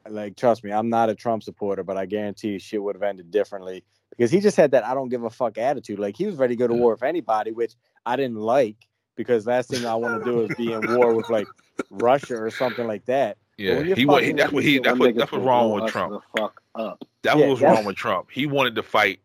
like 0.10 0.36
trust 0.38 0.64
me, 0.64 0.72
I'm 0.72 0.90
not 0.90 1.10
a 1.10 1.16
Trump 1.16 1.44
supporter, 1.44 1.84
but 1.84 1.98
I 1.98 2.06
guarantee 2.08 2.60
shit 2.60 2.84
would 2.84 2.96
have 2.96 3.04
ended 3.04 3.32
differently 3.32 3.84
because 4.12 4.32
he 4.32 4.42
just 4.42 4.58
had 4.58 4.72
that 4.72 4.86
I 4.86 4.94
don't 4.96 5.10
give 5.10 5.24
a 5.24 5.30
fuck 5.30 5.58
attitude. 5.58 6.00
Like 6.00 6.18
he 6.18 6.26
was 6.26 6.36
ready 6.36 6.56
to 6.56 6.60
go 6.60 6.68
to 6.68 6.74
Yeah. 6.74 6.80
war 6.80 6.94
with 6.94 7.04
anybody, 7.04 7.52
which 7.52 7.76
I 8.06 8.16
didn't 8.18 8.38
like 8.40 8.78
because 9.16 9.48
last 9.48 9.70
thing 9.70 9.86
I 9.86 9.96
want 9.96 10.16
to 10.16 10.20
do 10.22 10.42
is 10.42 10.52
be 10.52 10.74
in 10.74 10.86
war 10.86 11.14
with 11.14 11.30
like 11.30 11.50
Russia 11.90 12.36
or 12.38 12.52
something 12.52 12.88
like 12.88 13.06
that. 13.06 13.38
Yeah, 13.58 13.84
he, 13.84 14.06
wa- 14.06 14.18
he 14.20 14.34
that's 14.34 14.52
what 14.52 14.64
he 14.64 14.80
that's 14.80 15.00
what 15.00 15.16
that's 15.16 15.32
what's 15.32 15.46
wrong 15.46 15.72
with 15.72 15.92
Trump. 15.92 16.14
The 16.14 16.40
fuck 16.40 16.62
up. 16.76 17.04
That 17.22 17.38
Yeah, 17.38 17.48
was 17.48 17.62
wrong 17.62 17.86
with 17.86 17.96
Trump. 17.96 18.30
He 18.32 18.46
wanted 18.46 18.76
to 18.76 18.84
fight 18.84 19.20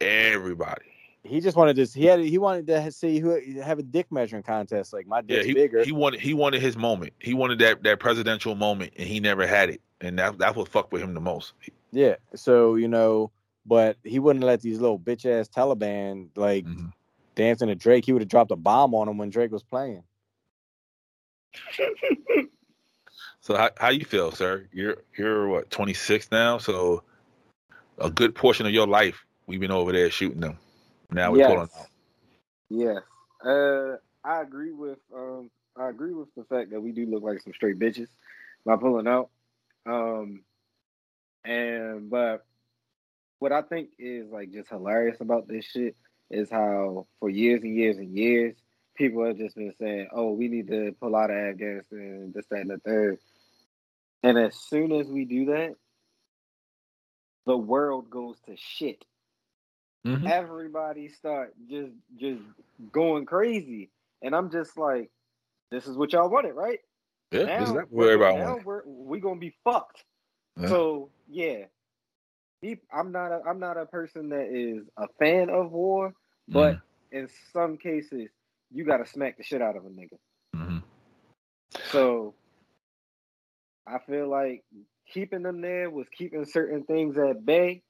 everybody. 0.00 0.84
He 1.24 1.40
just 1.40 1.56
wanted 1.56 1.74
to. 1.76 1.84
He 1.98 2.04
had. 2.06 2.20
He 2.20 2.38
wanted 2.38 2.68
to 2.68 2.92
see 2.92 3.18
who 3.18 3.60
have 3.60 3.80
a 3.80 3.82
dick 3.82 4.12
measuring 4.12 4.44
contest. 4.44 4.92
Like 4.92 5.06
my 5.08 5.18
Yeah, 5.18 5.38
dick's 5.38 5.46
he, 5.46 5.54
bigger. 5.54 5.84
he 5.84 5.90
wanted 5.92 6.20
he 6.20 6.34
wanted 6.34 6.62
his 6.62 6.76
moment. 6.76 7.12
He 7.18 7.34
wanted 7.34 7.58
that 7.58 7.82
that 7.82 7.98
presidential 7.98 8.54
moment, 8.54 8.92
and 8.96 9.08
he 9.08 9.18
never 9.18 9.46
had 9.46 9.70
it. 9.70 9.80
And 10.00 10.18
that 10.18 10.38
that's 10.38 10.56
what 10.56 10.68
fucked 10.68 10.92
with 10.92 11.02
him 11.02 11.14
the 11.14 11.20
most. 11.20 11.54
yeah. 11.90 12.16
So 12.36 12.76
you 12.76 12.86
know, 12.86 13.32
but 13.64 13.96
he 14.04 14.20
wouldn't 14.20 14.44
let 14.44 14.60
these 14.60 14.78
little 14.78 15.00
bitch 15.00 15.26
ass 15.26 15.48
Taliban 15.48 16.28
like 16.36 16.64
Mhm. 16.64 16.92
dancing 17.34 17.68
to 17.68 17.74
Drake. 17.74 18.04
He 18.04 18.12
would 18.12 18.22
have 18.22 18.28
dropped 18.28 18.52
a 18.52 18.56
bomb 18.56 18.94
on 18.94 19.08
him 19.08 19.18
when 19.18 19.30
Drake 19.30 19.50
was 19.50 19.64
playing. 19.64 20.04
So 23.46 23.56
how 23.56 23.70
how 23.76 23.90
you 23.90 24.04
feel, 24.04 24.32
sir? 24.32 24.66
You're 24.72 24.96
you're 25.16 25.46
what 25.46 25.70
26 25.70 26.32
now, 26.32 26.58
so 26.58 27.04
a 27.96 28.10
good 28.10 28.34
portion 28.34 28.66
of 28.66 28.72
your 28.72 28.88
life 28.88 29.24
we've 29.46 29.60
been 29.60 29.70
over 29.70 29.92
there 29.92 30.10
shooting 30.10 30.40
them. 30.40 30.58
Now 31.12 31.30
we're 31.30 31.38
yes. 31.38 31.46
pulling 31.46 31.68
out. 31.78 31.86
Yes. 32.68 33.02
Uh, 33.48 33.98
I 34.24 34.42
agree 34.42 34.72
with 34.72 34.98
um, 35.14 35.48
I 35.76 35.88
agree 35.90 36.12
with 36.12 36.26
the 36.34 36.42
fact 36.42 36.72
that 36.72 36.80
we 36.80 36.90
do 36.90 37.06
look 37.06 37.22
like 37.22 37.40
some 37.40 37.52
straight 37.52 37.78
bitches 37.78 38.08
by 38.64 38.74
pulling 38.74 39.06
out. 39.06 39.30
Um, 39.88 40.42
and 41.44 42.10
but 42.10 42.44
what 43.38 43.52
I 43.52 43.62
think 43.62 43.90
is 43.96 44.28
like 44.28 44.50
just 44.50 44.70
hilarious 44.70 45.20
about 45.20 45.46
this 45.46 45.66
shit 45.66 45.94
is 46.32 46.50
how 46.50 47.06
for 47.20 47.30
years 47.30 47.62
and 47.62 47.76
years 47.76 47.96
and 47.96 48.12
years 48.12 48.56
people 48.96 49.24
have 49.24 49.38
just 49.38 49.54
been 49.54 49.72
saying, 49.78 50.08
"Oh, 50.10 50.32
we 50.32 50.48
need 50.48 50.66
to 50.66 50.96
pull 51.00 51.14
out 51.14 51.30
of 51.30 51.36
Afghanistan, 51.36 52.32
this, 52.34 52.46
that, 52.46 52.62
and 52.62 52.70
the 52.70 52.78
third. 52.78 53.20
And 54.26 54.38
as 54.38 54.56
soon 54.56 54.90
as 54.90 55.06
we 55.06 55.24
do 55.24 55.44
that, 55.46 55.76
the 57.46 57.56
world 57.56 58.10
goes 58.10 58.40
to 58.46 58.56
shit 58.56 59.04
Mhm. 60.04 60.28
everybody 60.28 61.08
start 61.08 61.54
just 61.68 61.92
just 62.16 62.42
going 62.92 63.26
crazy, 63.26 63.90
and 64.22 64.34
I'm 64.34 64.50
just 64.50 64.78
like, 64.78 65.10
this 65.70 65.86
is 65.86 65.96
what 65.96 66.12
y'all 66.12 66.28
wanted, 66.28 66.54
right? 66.54 66.80
Yeah, 67.32 67.44
now, 67.44 67.58
this 67.58 67.68
is 67.68 67.74
what 67.74 67.90
we're, 67.90 68.12
everybody 68.12 68.38
now 68.38 68.50
wants. 68.50 68.64
we're 68.64 68.82
we 68.86 69.20
gonna 69.20 69.40
be 69.40 69.54
fucked. 69.64 70.04
Yeah. 70.56 70.68
So 70.68 71.10
yeah, 71.28 71.64
I'm 72.92 73.10
not 73.12 73.32
a 73.32 73.42
I'm 73.46 73.58
not 73.58 73.76
a 73.76 73.86
person 73.86 74.28
that 74.30 74.46
is 74.46 74.88
a 74.96 75.08
fan 75.18 75.50
of 75.50 75.72
war, 75.72 76.14
but 76.48 76.76
Mhm. 76.76 76.82
in 77.12 77.28
some 77.52 77.76
cases, 77.76 78.30
you 78.70 78.84
gotta 78.84 79.06
smack 79.06 79.36
the 79.36 79.42
shit 79.42 79.62
out 79.62 79.76
of 79.76 79.86
a 79.86 79.90
nigga. 79.90 80.18
Mhm. 80.54 80.82
So 81.90 82.34
I 83.86 83.98
feel 83.98 84.28
like 84.28 84.64
keeping 85.12 85.42
them 85.42 85.60
there 85.60 85.90
was 85.90 86.08
keeping 86.10 86.44
certain 86.44 86.84
things 86.84 87.16
at 87.18 87.44
bay. 87.44 87.82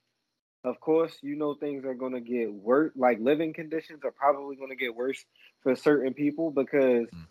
Of 0.64 0.80
course, 0.80 1.16
you 1.22 1.36
know 1.36 1.55
things 1.55 1.84
are 1.84 1.94
gonna 1.94 2.20
get 2.20 2.53
worse. 2.53 2.92
Like 2.97 3.18
living 3.20 3.53
conditions 3.55 4.01
are 4.05 4.11
probably 4.12 4.57
gonna 4.57 4.76
get 4.76 4.94
worse 4.94 5.24
for 5.62 5.74
certain 5.76 6.14
people 6.14 6.51
because 6.51 7.09
Mm. 7.14 7.26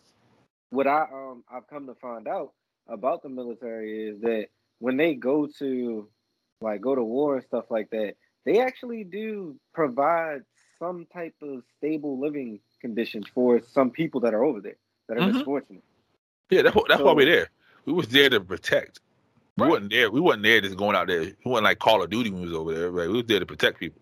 what 0.70 0.88
I 0.88 1.03
um 1.11 1.43
I've 1.49 1.68
come 1.68 1.88
to 1.88 1.95
find 1.95 2.28
out 2.28 2.53
about 2.88 3.24
the 3.24 3.30
military 3.30 4.07
is 4.09 4.22
that 4.22 4.47
when 4.80 4.97
they 4.97 5.16
go 5.16 5.47
to 5.59 6.09
like 6.61 6.82
go 6.82 6.95
to 6.95 7.03
war 7.03 7.36
and 7.36 7.43
stuff 7.45 7.66
like 7.70 7.89
that, 7.91 8.16
they 8.45 8.59
actually 8.61 9.03
do 9.03 9.55
provide 9.74 10.41
some 10.80 11.05
type 11.13 11.36
of 11.41 11.63
stable 11.78 12.20
living 12.20 12.59
conditions 12.82 13.28
for 13.34 13.61
some 13.61 13.91
people 13.91 14.22
that 14.22 14.34
are 14.34 14.43
over 14.43 14.61
there 14.61 14.78
that 15.07 15.18
are 15.18 15.22
Mhm. 15.22 15.24
misfortunate. 15.24 15.84
Yeah, 16.49 16.61
that's 16.63 16.78
that's 16.88 17.03
why 17.03 17.13
we're 17.13 17.26
there. 17.26 17.49
We 17.86 17.93
was 17.93 18.07
there 18.07 18.29
to 18.29 18.39
protect. 18.41 18.99
We 19.57 19.63
Right. 19.63 19.69
wasn't 19.71 19.91
there. 19.91 20.11
We 20.11 20.19
wasn't 20.19 20.43
there 20.43 20.59
just 20.61 20.75
going 20.77 20.95
out 20.95 21.07
there. 21.07 21.21
We 21.21 21.36
wasn't 21.45 21.65
like 21.65 21.79
Call 21.79 22.03
of 22.03 22.09
Duty 22.09 22.29
when 22.29 22.41
we 22.41 22.47
was 22.49 22.57
over 22.57 22.73
there. 22.73 22.89
Like, 22.89 23.07
we 23.07 23.13
was 23.13 23.25
there 23.25 23.39
to 23.39 23.45
protect 23.45 23.79
people. 23.79 24.01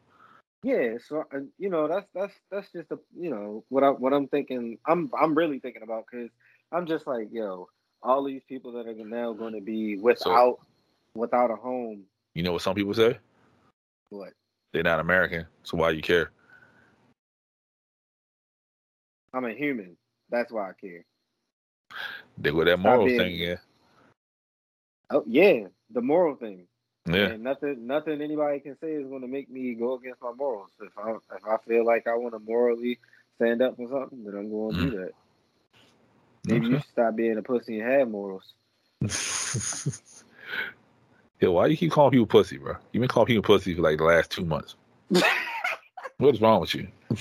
Yeah, 0.63 0.97
so 1.05 1.25
uh, 1.34 1.39
you 1.57 1.69
know 1.69 1.89
that's 1.89 2.07
that's 2.15 2.34
that's 2.49 2.71
just 2.71 2.89
a 2.91 2.97
you 3.19 3.29
know 3.29 3.65
what 3.67 3.84
I 3.84 3.89
what 3.89 4.13
I'm 4.13 4.27
thinking. 4.29 4.77
I'm 4.88 5.11
I'm 5.19 5.36
really 5.36 5.59
thinking 5.59 5.84
about 5.84 6.05
because 6.09 6.29
I'm 6.71 6.86
just 6.88 7.05
like 7.05 7.27
yo, 7.34 7.67
all 8.01 8.23
these 8.23 8.43
people 8.47 8.71
that 8.73 8.88
are 8.88 8.93
now 8.95 9.34
going 9.34 9.53
to 9.55 9.61
be 9.61 9.97
without 9.97 10.59
without 11.15 11.51
a 11.51 11.55
home. 11.57 12.03
You 12.34 12.43
know 12.43 12.53
what 12.53 12.61
some 12.61 12.75
people 12.75 12.93
say? 12.93 13.19
What? 14.09 14.31
They're 14.71 14.84
not 14.84 15.01
American, 15.01 15.45
so 15.63 15.75
why 15.77 15.89
you 15.89 16.01
care? 16.01 16.31
I'm 19.34 19.45
a 19.45 19.51
human. 19.53 19.97
That's 20.29 20.51
why 20.51 20.69
I 20.69 20.73
care. 20.79 21.03
They 22.38 22.51
go 22.51 22.63
that 22.63 22.79
moral 22.79 23.05
being- 23.05 23.19
thing 23.19 23.34
again. 23.36 23.59
Oh 25.10 25.24
yeah, 25.28 25.68
the 25.89 26.01
moral 26.01 26.36
thing. 26.36 26.68
Yeah. 27.06 27.34
And 27.34 27.43
nothing, 27.43 27.86
nothing 27.88 28.22
anybody 28.22 28.60
can 28.60 28.78
say 28.80 28.91
is 28.93 29.08
going 29.08 29.22
to 29.22 29.28
make 29.28 29.49
me 29.49 29.74
go 29.76 29.95
against 29.95 30.22
my 30.22 30.32
morals. 30.34 30.72
If 30.82 30.97
I, 30.97 31.12
if 31.12 31.45
I 31.47 31.58
feel 31.68 31.86
like 31.86 32.08
I 32.08 32.16
want 32.16 32.34
to 32.34 32.39
morally 32.39 32.99
stand 33.36 33.62
up 33.62 33.76
for 33.78 33.88
something, 33.89 34.24
then 34.24 34.36
I'm 34.36 34.49
going 34.49 34.76
to 34.76 34.82
do 34.82 34.91
that. 34.97 35.12
Maybe 36.45 36.68
you 36.68 36.74
Okay. 36.74 36.78
should 36.78 36.91
stop 36.91 37.16
being 37.16 37.38
a 37.38 37.43
pussy 37.43 37.80
and 37.80 37.89
have 37.89 38.10
morals. 38.10 38.54
Yo, 41.39 41.51
why 41.51 41.68
you 41.68 41.78
keep 41.78 41.91
calling 41.91 42.12
people 42.12 42.26
pussy, 42.26 42.58
bro? 42.58 42.76
You've 42.91 43.01
been 43.01 43.10
calling 43.10 43.28
people 43.28 43.43
pussy 43.43 43.76
for 43.76 43.82
like 43.82 43.97
the 43.97 44.06
last 44.06 44.32
two 44.32 44.45
months. 44.45 44.76
what 46.18 46.36
is 46.36 46.41
wrong 46.41 46.62
with 46.62 46.74
you? 46.76 46.88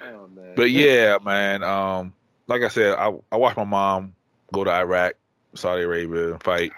oh 0.00 0.28
man. 0.28 0.52
But 0.54 0.70
yeah, 0.70 1.18
man. 1.22 1.62
Um, 1.62 2.14
like 2.46 2.62
I 2.62 2.68
said, 2.68 2.96
I 2.98 3.12
I 3.30 3.36
watched 3.36 3.56
my 3.56 3.64
mom 3.64 4.14
go 4.52 4.64
to 4.64 4.70
Iraq, 4.70 5.14
Saudi 5.54 5.82
Arabia, 5.82 6.38
fight, 6.40 6.72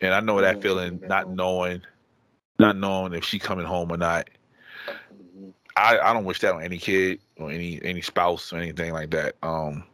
and 0.00 0.12
I 0.14 0.20
know 0.20 0.40
that 0.40 0.62
feeling, 0.62 1.00
not 1.06 1.30
knowing, 1.30 1.82
not 2.58 2.76
knowing 2.76 3.12
if 3.12 3.24
she 3.24 3.38
coming 3.38 3.66
home 3.66 3.90
or 3.92 3.96
not. 3.96 4.28
I, 5.76 5.98
I 5.98 6.12
don't 6.12 6.24
wish 6.24 6.40
that 6.40 6.54
on 6.54 6.62
any 6.62 6.78
kid 6.78 7.20
or 7.38 7.50
any 7.50 7.80
any 7.82 8.02
spouse 8.02 8.52
or 8.52 8.56
anything 8.56 8.92
like 8.92 9.10
that. 9.10 9.36
Um, 9.42 9.84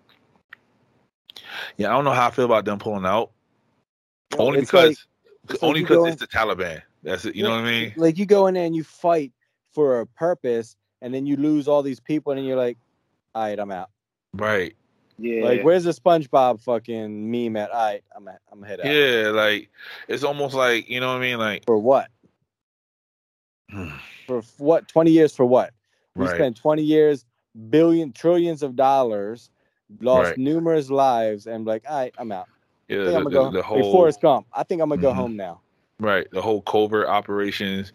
yeah, 1.76 1.88
I 1.88 1.92
don't 1.92 2.04
know 2.04 2.12
how 2.12 2.28
I 2.28 2.30
feel 2.30 2.44
about 2.44 2.64
them 2.64 2.78
pulling 2.78 3.06
out. 3.06 3.30
only 4.38 4.60
because 4.60 5.06
like 5.48 5.62
only 5.62 5.82
because 5.82 6.12
it's 6.12 6.20
the 6.20 6.26
Taliban. 6.26 6.82
That's 7.02 7.24
it. 7.24 7.36
You 7.36 7.44
know 7.44 7.50
what 7.50 7.60
I 7.60 7.70
mean? 7.70 7.92
Like 7.96 8.18
you 8.18 8.26
go 8.26 8.46
in 8.48 8.54
there 8.54 8.66
and 8.66 8.74
you 8.74 8.84
fight 8.84 9.32
for 9.72 10.00
a 10.00 10.06
purpose, 10.06 10.76
and 11.00 11.14
then 11.14 11.26
you 11.26 11.36
lose 11.36 11.68
all 11.68 11.82
these 11.82 12.00
people, 12.00 12.32
and 12.32 12.38
then 12.38 12.46
you're 12.46 12.56
like, 12.56 12.78
all 13.34 13.42
right, 13.44 13.58
I'm 13.58 13.70
out. 13.70 13.90
Right. 14.34 14.74
Yeah. 15.18 15.44
Like, 15.44 15.62
where's 15.64 15.84
the 15.84 15.90
SpongeBob 15.90 16.60
fucking 16.60 17.30
meme 17.30 17.56
at? 17.56 17.70
All 17.70 17.76
right, 17.86 18.04
I'm 18.14 18.28
at, 18.28 18.40
I'm 18.52 18.62
head 18.62 18.80
out. 18.80 18.86
Yeah, 18.86 19.30
like 19.30 19.68
it's 20.06 20.22
almost 20.22 20.54
like 20.54 20.88
you 20.88 21.00
know 21.00 21.08
what 21.08 21.16
I 21.18 21.20
mean. 21.20 21.38
Like, 21.38 21.64
For 21.66 21.76
what? 21.78 22.08
For 24.26 24.42
what? 24.58 24.88
20 24.88 25.10
years 25.10 25.34
for 25.34 25.44
what? 25.46 25.72
We 26.14 26.26
right. 26.26 26.34
spent 26.34 26.56
20 26.56 26.82
years, 26.82 27.24
billion, 27.70 28.12
trillions 28.12 28.62
of 28.62 28.76
dollars, 28.76 29.50
lost 30.00 30.30
Right. 30.30 30.38
numerous 30.38 30.90
lives, 30.90 31.46
and 31.46 31.64
like, 31.66 31.82
all 31.88 31.96
right, 31.98 32.14
I'm 32.18 32.30
out. 32.32 32.46
yeah, 32.88 33.02
I 33.02 33.04
think 33.04 33.10
the, 33.12 33.16
I'm 33.16 33.24
gonna 33.24 33.30
the- 33.30 33.30
go. 33.30 33.50
the 33.50 33.56
like 33.58 33.64
whole 33.64 33.92
Forrest 33.92 34.20
Gump. 34.20 34.46
I 34.52 34.62
think 34.62 34.82
I'm 34.82 34.88
gonna 34.90 35.00
go 35.00 35.12
Mhm. 35.12 35.16
home 35.16 35.36
now. 35.36 35.60
right, 36.00 36.30
the 36.30 36.40
whole 36.42 36.62
covert 36.62 37.08
operations 37.08 37.92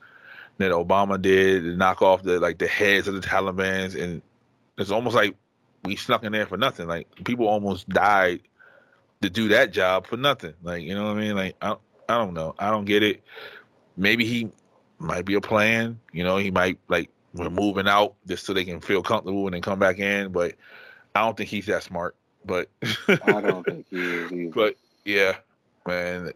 that 0.58 0.72
Obama 0.72 1.22
did 1.22 1.64
to 1.64 1.76
knock 1.78 2.02
off 2.02 2.22
the 2.24 2.40
like 2.40 2.58
the 2.58 2.68
heads 2.68 3.08
of 3.08 3.14
the 3.16 3.22
Taliban's, 3.22 3.96
and 3.96 4.22
it's 4.78 4.92
almost 4.92 5.16
like 5.16 5.36
we 5.84 5.96
snuck 5.96 6.24
in 6.24 6.32
there 6.32 6.46
for 6.46 6.58
nothing. 6.58 6.88
Like 6.88 7.08
people 7.24 7.48
almost 7.48 7.88
died 7.90 8.42
to 9.22 9.30
do 9.30 9.50
that 9.50 9.72
job 9.72 10.08
for 10.08 10.18
nothing. 10.18 10.54
Like 10.64 10.84
you 10.84 10.96
know 10.96 11.06
what 11.06 11.18
I 11.18 11.20
mean? 11.20 11.36
Like 11.36 11.56
I, 11.62 11.76
I 12.10 12.18
don't 12.18 12.34
know. 12.34 12.56
I 12.60 12.70
don't 12.70 12.86
get 12.86 13.04
it. 13.04 13.24
Maybe 13.98 14.26
he 14.26 14.50
might 15.00 15.26
be 15.26 15.36
a 15.36 15.42
plan. 15.42 16.00
You 16.12 16.24
know, 16.24 16.38
he 16.38 16.52
might 16.52 16.80
like 16.88 17.10
we're 17.34 17.50
moving 17.50 17.88
out 17.88 18.16
just 18.28 18.46
so 18.46 18.54
they 18.54 18.66
can 18.66 18.80
feel 18.80 19.02
comfortable 19.02 19.46
and 19.48 19.54
then 19.54 19.62
come 19.62 19.80
back 19.80 20.00
in. 20.00 20.32
But 20.32 20.56
I 21.16 21.22
don't 21.22 21.36
think 21.36 21.50
he's 21.50 21.66
that 21.68 21.84
smart. 21.84 22.16
But 22.46 22.70
I 23.08 23.42
don't 23.42 23.64
think 23.64 23.86
he 23.90 23.98
is 23.98 24.32
either. 24.32 24.52
But 24.54 24.76
yeah, 25.06 25.38
man, 25.88 26.32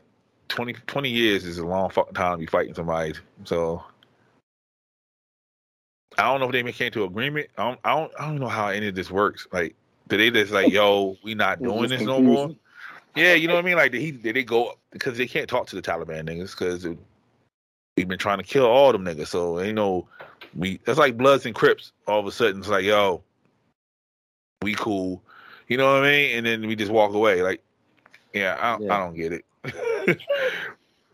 20, 0.49 0.73
20 0.73 1.09
years 1.09 1.45
is 1.45 1.57
a 1.57 1.65
long 1.65 1.89
fucking 1.89 2.13
time 2.13 2.33
to 2.33 2.37
be 2.37 2.45
fighting 2.45 2.73
somebody. 2.73 3.13
So 3.43 3.83
I 6.17 6.23
don't 6.23 6.39
know 6.39 6.47
if 6.47 6.51
they 6.51 6.59
even 6.59 6.73
came 6.73 6.91
to 6.91 7.03
agreement. 7.03 7.49
I 7.57 7.69
don't, 7.69 7.79
I 7.83 7.93
don't, 7.95 8.11
I 8.19 8.25
don't 8.25 8.39
know 8.39 8.47
how 8.47 8.69
any 8.69 8.87
of 8.87 8.95
this 8.95 9.11
works. 9.11 9.47
Like, 9.51 9.75
did 10.07 10.19
they 10.19 10.31
just 10.31 10.51
like, 10.51 10.71
yo, 10.71 11.17
we 11.23 11.35
not 11.35 11.61
doing 11.61 11.89
this 11.89 12.01
no 12.01 12.21
more? 12.21 12.55
Yeah, 13.15 13.33
you 13.33 13.47
know 13.47 13.55
what 13.55 13.63
I 13.63 13.67
mean. 13.67 13.77
Like, 13.77 13.91
did 13.91 14.01
he, 14.01 14.11
did 14.11 14.35
they 14.35 14.43
go 14.43 14.73
because 14.91 15.17
they 15.17 15.27
can't 15.27 15.49
talk 15.49 15.67
to 15.67 15.75
the 15.75 15.81
Taliban 15.81 16.27
niggas 16.27 16.51
because 16.51 16.85
we've 17.97 18.07
been 18.07 18.19
trying 18.19 18.37
to 18.37 18.43
kill 18.43 18.65
all 18.65 18.91
them 18.91 19.03
niggas. 19.03 19.27
So 19.27 19.59
you 19.59 19.73
know, 19.73 20.07
we 20.55 20.79
That's 20.85 20.99
like 20.99 21.17
Bloods 21.17 21.45
and 21.45 21.55
Crips. 21.55 21.91
All 22.07 22.19
of 22.19 22.27
a 22.27 22.31
sudden, 22.31 22.59
it's 22.59 22.69
like, 22.69 22.85
yo, 22.85 23.23
we 24.61 24.75
cool. 24.75 25.21
You 25.67 25.77
know 25.77 25.93
what 25.93 26.05
I 26.05 26.09
mean? 26.09 26.37
And 26.37 26.45
then 26.45 26.67
we 26.67 26.75
just 26.75 26.91
walk 26.91 27.13
away. 27.13 27.41
Like, 27.41 27.61
yeah, 28.33 28.55
I, 28.59 28.81
Yeah. 28.81 28.95
I 28.95 28.99
don't 28.99 29.15
get 29.15 29.33
it. 29.33 29.45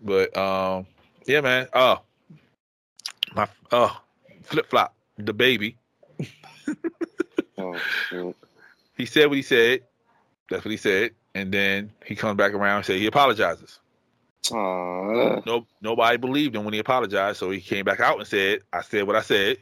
but 0.04 0.36
um, 0.38 0.86
yeah, 1.26 1.42
man. 1.42 1.68
Oh, 1.74 2.02
my 3.34 3.48
oh, 3.72 4.03
flip 4.44 4.70
flop, 4.70 4.96
the 5.18 5.34
baby. 5.34 5.78
Oh. 8.12 8.34
He 8.98 9.06
said 9.06 9.28
what 9.28 9.38
he 9.38 9.42
said. 9.42 9.82
That's 10.50 10.66
what 10.66 10.72
he 10.72 10.78
said. 10.78 11.12
And 11.36 11.52
then 11.54 11.92
he 12.06 12.16
comes 12.16 12.38
back 12.38 12.54
around 12.54 12.78
and 12.78 12.86
say 12.86 13.00
he 13.00 13.08
apologizes. 13.08 13.80
Aw. 14.52 15.42
No, 15.46 15.66
nobody 15.82 16.18
believed 16.18 16.56
him 16.56 16.66
when 16.66 16.74
he 16.74 16.80
apologized, 16.80 17.38
so 17.38 17.50
he 17.50 17.62
came 17.62 17.86
back 17.86 18.00
out 18.00 18.20
and 18.20 18.28
said, 18.28 18.60
"I 18.74 18.82
said 18.82 19.08
what 19.08 19.16
I 19.16 19.22
said." 19.22 19.58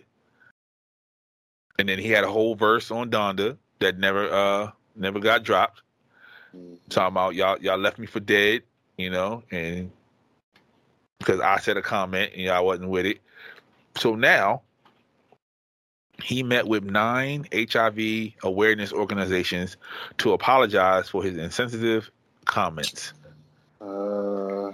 And 1.77 1.88
then 1.88 1.99
he 1.99 2.09
had 2.09 2.23
a 2.23 2.32
whole 2.32 2.55
verse 2.55 2.91
on 2.91 3.11
Donda 3.11 3.57
that 3.79 3.97
never, 3.97 4.32
uh, 4.32 4.71
never 4.95 5.19
got 5.19 5.43
dropped. 5.43 5.82
Talking 6.89 7.13
about 7.13 7.36
y'all, 7.36 7.57
y'all 7.59 7.77
left 7.77 7.97
me 7.97 8.07
for 8.07 8.19
dead, 8.19 8.63
you 8.97 9.09
know, 9.09 9.43
and 9.51 9.91
because 11.19 11.39
I 11.39 11.59
said 11.59 11.77
a 11.77 11.82
comment 11.82 12.32
and 12.34 12.41
y'all 12.41 12.65
wasn't 12.65 12.89
with 12.89 13.05
it. 13.05 13.19
So 13.95 14.15
now 14.15 14.63
he 16.22 16.43
met 16.43 16.67
with 16.67 16.84
nine 16.84 17.47
HIV 17.53 18.34
awareness 18.43 18.91
organizations 18.93 19.78
to 20.19 20.34
apologize 20.34 21.09
for 21.09 21.24
his 21.24 21.38
insensitive 21.38 22.09
comments. 22.45 23.13
Uh, 23.80 24.72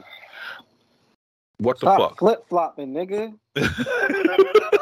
What 1.59 1.79
the 1.79 1.87
stop 1.93 2.17
flip 2.19 2.45
flopping, 2.49 2.93
nigga. 2.93 3.33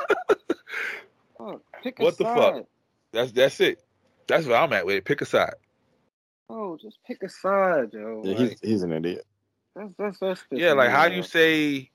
Oh, 1.39 1.61
pick 1.84 1.99
a 1.99 2.03
What 2.03 2.18
the 2.18 2.24
side. 2.24 2.38
fuck? 2.53 2.66
That's 3.11 3.32
that's 3.32 3.59
it. 3.59 3.84
That's 4.28 4.47
where 4.47 4.57
I'm 4.57 4.74
at 4.74 4.86
with 4.86 4.95
it. 4.95 5.05
Pick 5.05 5.22
a 5.22 5.26
side. 5.26 5.53
Oh, 6.49 6.78
just 6.82 6.97
pick 7.05 7.22
a 7.24 7.30
side, 7.30 7.89
yo. 7.93 8.22
Yeah, 8.24 8.38
Like, 8.38 8.49
he's 8.49 8.59
he's 8.61 8.82
an 8.84 8.91
idiot. 8.93 9.26
that's 9.76 9.93
that's 9.99 10.20
that's. 10.20 10.43
Yeah, 10.51 10.74
like 10.74 10.89
how 10.89 11.07
do 11.09 11.16
you 11.16 11.24
say 11.24 11.89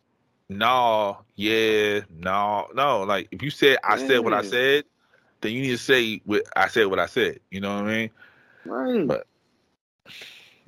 no, 0.51 1.19
yeah, 1.37 2.01
no, 2.11 2.69
no? 2.75 3.03
Like 3.05 3.29
if 3.31 3.43
you 3.43 3.51
said 3.51 3.79
I 3.85 3.97
said 3.97 4.19
what 4.21 4.35
I 4.35 4.43
said, 4.43 4.85
then 5.41 5.53
you 5.53 5.63
need 5.63 5.71
to 5.71 5.79
say 5.79 6.21
what 6.25 6.43
I 6.57 6.69
said 6.69 6.87
what 6.89 6.99
I 6.99 7.07
said. 7.07 7.39
You 7.51 7.61
know 7.61 7.75
what 7.77 7.85
I 7.85 7.97
mean? 7.97 8.11
Right. 8.67 9.07
But- 9.07 9.27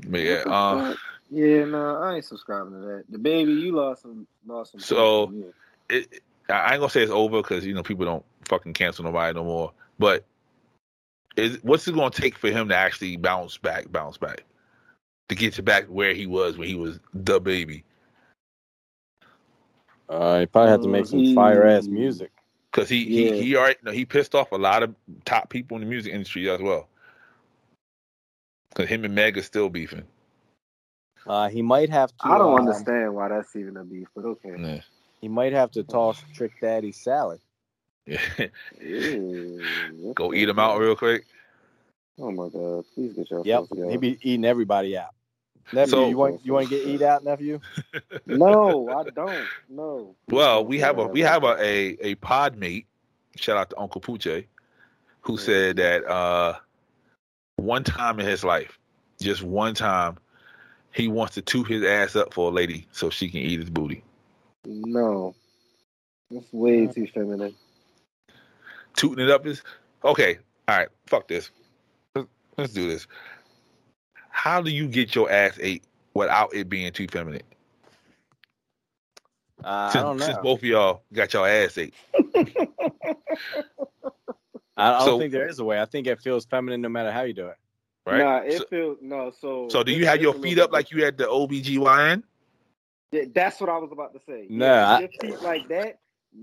But 0.08 0.20
yeah, 0.20 0.42
uh, 0.46 0.94
yeah, 1.30 1.64
no, 1.64 1.96
I 1.96 2.16
ain't 2.16 2.24
subscribing 2.24 2.72
to 2.72 2.78
that. 2.80 3.04
The 3.08 3.18
baby, 3.18 3.52
you 3.52 3.72
lost 3.72 4.02
some, 4.02 4.26
lost 4.46 4.72
some. 4.72 4.80
So- 4.80 5.26
points, 5.26 5.56
it, 5.90 6.22
I 6.48 6.72
ain't 6.72 6.80
gonna 6.80 6.90
say 6.90 7.02
it's 7.02 7.10
over 7.12 7.42
because 7.42 7.64
you 7.64 7.74
know 7.74 7.82
people 7.82 8.04
don't 8.04 8.24
fucking 8.48 8.72
cancel 8.74 9.04
nobody 9.04 9.34
no 9.34 9.44
more. 9.44 9.72
But 9.98 10.24
is 11.36 11.58
what's 11.62 11.86
it 11.88 11.94
gonna 11.94 12.10
take 12.10 12.36
for 12.36 12.50
him 12.50 12.68
to 12.68 12.76
actually 12.76 13.16
bounce 13.16 13.58
back, 13.58 13.90
bounce 13.90 14.16
back, 14.16 14.44
to 15.28 15.34
get 15.34 15.54
to 15.54 15.62
back 15.62 15.86
where 15.86 16.14
he 16.14 16.26
was 16.26 16.56
when 16.56 16.68
he 16.68 16.74
was 16.74 17.00
the 17.14 17.40
baby? 17.40 17.84
Uh, 20.12 20.40
he 20.40 20.46
probably 20.46 20.70
had 20.70 20.82
to 20.82 20.88
make 20.88 21.06
some 21.06 21.34
fire 21.34 21.66
ass 21.66 21.86
music. 21.86 22.30
Because 22.70 22.88
he, 22.88 23.04
Yeah. 23.04 23.34
he 23.34 23.44
he 23.44 23.56
already 23.56 23.78
no, 23.82 23.92
he 23.92 24.04
pissed 24.04 24.34
off 24.34 24.52
a 24.52 24.56
lot 24.56 24.82
of 24.82 24.94
top 25.24 25.48
people 25.48 25.76
in 25.76 25.82
the 25.82 25.88
music 25.88 26.12
industry 26.12 26.48
as 26.50 26.60
well. 26.60 26.88
Because 28.68 28.88
him 28.88 29.04
and 29.04 29.14
Meg 29.14 29.38
are 29.38 29.42
still 29.42 29.70
beefing. 29.70 30.04
Uh, 31.26 31.48
he 31.48 31.62
might 31.62 31.88
have 31.88 32.10
to. 32.18 32.26
I 32.26 32.36
don't 32.38 32.54
um, 32.54 32.60
understand 32.60 33.14
why 33.14 33.28
that's 33.28 33.54
even 33.56 33.76
a 33.76 33.84
beef, 33.84 34.08
but 34.14 34.24
okay. 34.24 34.54
Yeah. 34.58 34.80
He 35.20 35.28
might 35.28 35.52
have 35.52 35.70
to 35.72 35.82
toss 35.82 36.22
Trick 36.34 36.52
Daddy 36.60 36.92
salad. 36.92 37.40
Yeah. 38.06 38.18
Go 40.14 40.34
eat 40.34 40.48
him 40.48 40.58
out 40.58 40.78
real 40.78 40.96
quick. 40.96 41.24
Oh 42.18 42.30
my 42.32 42.48
god! 42.48 42.84
Please 42.94 43.12
get 43.14 43.30
your 43.30 43.44
Yep, 43.46 43.68
together. 43.68 43.90
he 43.90 43.96
be 43.96 44.18
eating 44.22 44.44
everybody 44.44 44.98
out. 44.98 45.14
Nephew, 45.72 45.90
So- 45.90 46.08
you 46.08 46.16
want 46.16 46.40
you 46.44 46.52
want 46.52 46.68
to 46.68 46.76
get 46.78 46.86
eat 46.88 47.02
out, 47.02 47.24
nephew? 47.24 47.60
No, 48.26 48.88
I 48.88 49.08
don't. 49.14 49.46
No. 49.68 50.14
Well, 50.28 50.64
we 50.64 50.78
have 50.80 50.98
a 50.98 51.06
we 51.06 51.20
have 51.20 51.44
a 51.44 51.56
a, 51.60 51.96
a 52.00 52.14
pod 52.16 52.56
mate. 52.56 52.86
Shout 53.36 53.56
out 53.56 53.70
to 53.70 53.78
Uncle 53.78 54.00
Pooche, 54.00 54.44
who 55.22 55.38
said 55.38 55.76
that 55.76 56.04
uh, 56.06 56.54
one 57.56 57.82
time 57.84 58.20
in 58.20 58.26
his 58.26 58.44
life, 58.44 58.78
just 59.20 59.42
one 59.42 59.74
time, 59.74 60.18
he 60.92 61.08
wants 61.08 61.34
to 61.34 61.42
toot 61.42 61.66
his 61.68 61.82
ass 61.82 62.14
up 62.14 62.34
for 62.34 62.50
a 62.50 62.52
lady 62.54 62.86
so 62.92 63.08
she 63.08 63.28
can 63.30 63.40
eat 63.40 63.60
his 63.60 63.70
booty. 63.70 64.04
No. 64.66 65.34
That's 66.30 66.52
way 66.52 66.86
too 66.86 67.06
feminine. 67.06 67.54
Tooting 68.94 69.24
it 69.24 69.30
up 69.30 69.46
is 69.46 69.62
okay. 70.04 70.38
All 70.68 70.76
right, 70.78 70.88
fuck 71.06 71.26
this. 71.28 71.50
Let's, 72.14 72.28
let's 72.58 72.72
do 72.72 72.88
this. 72.88 73.06
How 74.42 74.60
do 74.60 74.72
you 74.72 74.88
get 74.88 75.14
your 75.14 75.30
ass 75.30 75.56
ate 75.60 75.84
without 76.14 76.52
it 76.52 76.68
being 76.68 76.90
too 76.90 77.06
feminine? 77.06 77.42
Uh, 79.62 79.68
I 79.68 79.90
Since, 79.92 80.02
don't 80.02 80.16
know. 80.16 80.24
since 80.26 80.38
both 80.42 80.58
of 80.58 80.64
y'all 80.64 81.02
got 81.12 81.32
your 81.32 81.46
ass 81.46 81.78
ate. 81.78 81.94
I, 82.14 82.24
I 84.76 84.98
don't 84.98 85.06
So- 85.06 85.18
think 85.20 85.30
there 85.30 85.48
is 85.48 85.60
a 85.60 85.64
way. 85.64 85.80
I 85.80 85.84
think 85.84 86.08
it 86.08 86.20
feels 86.20 86.44
feminine 86.46 86.80
no 86.80 86.88
matter 86.88 87.12
how 87.12 87.22
you 87.22 87.34
do 87.34 87.46
it. 87.46 87.56
Right? 88.04 88.18
Nah, 88.18 88.38
it 88.38 88.58
so, 88.58 88.64
feels 88.68 88.98
no. 89.00 89.30
So 89.38 89.68
so 89.70 89.84
do 89.84 89.92
you 89.92 90.06
have 90.06 90.20
your 90.20 90.34
feet 90.34 90.58
up 90.58 90.72
like 90.72 90.90
you 90.90 91.04
had 91.04 91.16
the 91.16 91.26
OBGYN? 91.26 92.24
Yeah, 93.12 93.22
that's 93.32 93.60
what 93.60 93.70
I 93.70 93.78
was 93.78 93.90
about 93.92 94.12
to 94.14 94.20
say. 94.26 94.48
No, 94.50 94.66
Yeah, 94.66 94.88
I- 94.96 95.08
feet 95.24 95.40
like 95.40 95.68
that. 95.68 96.00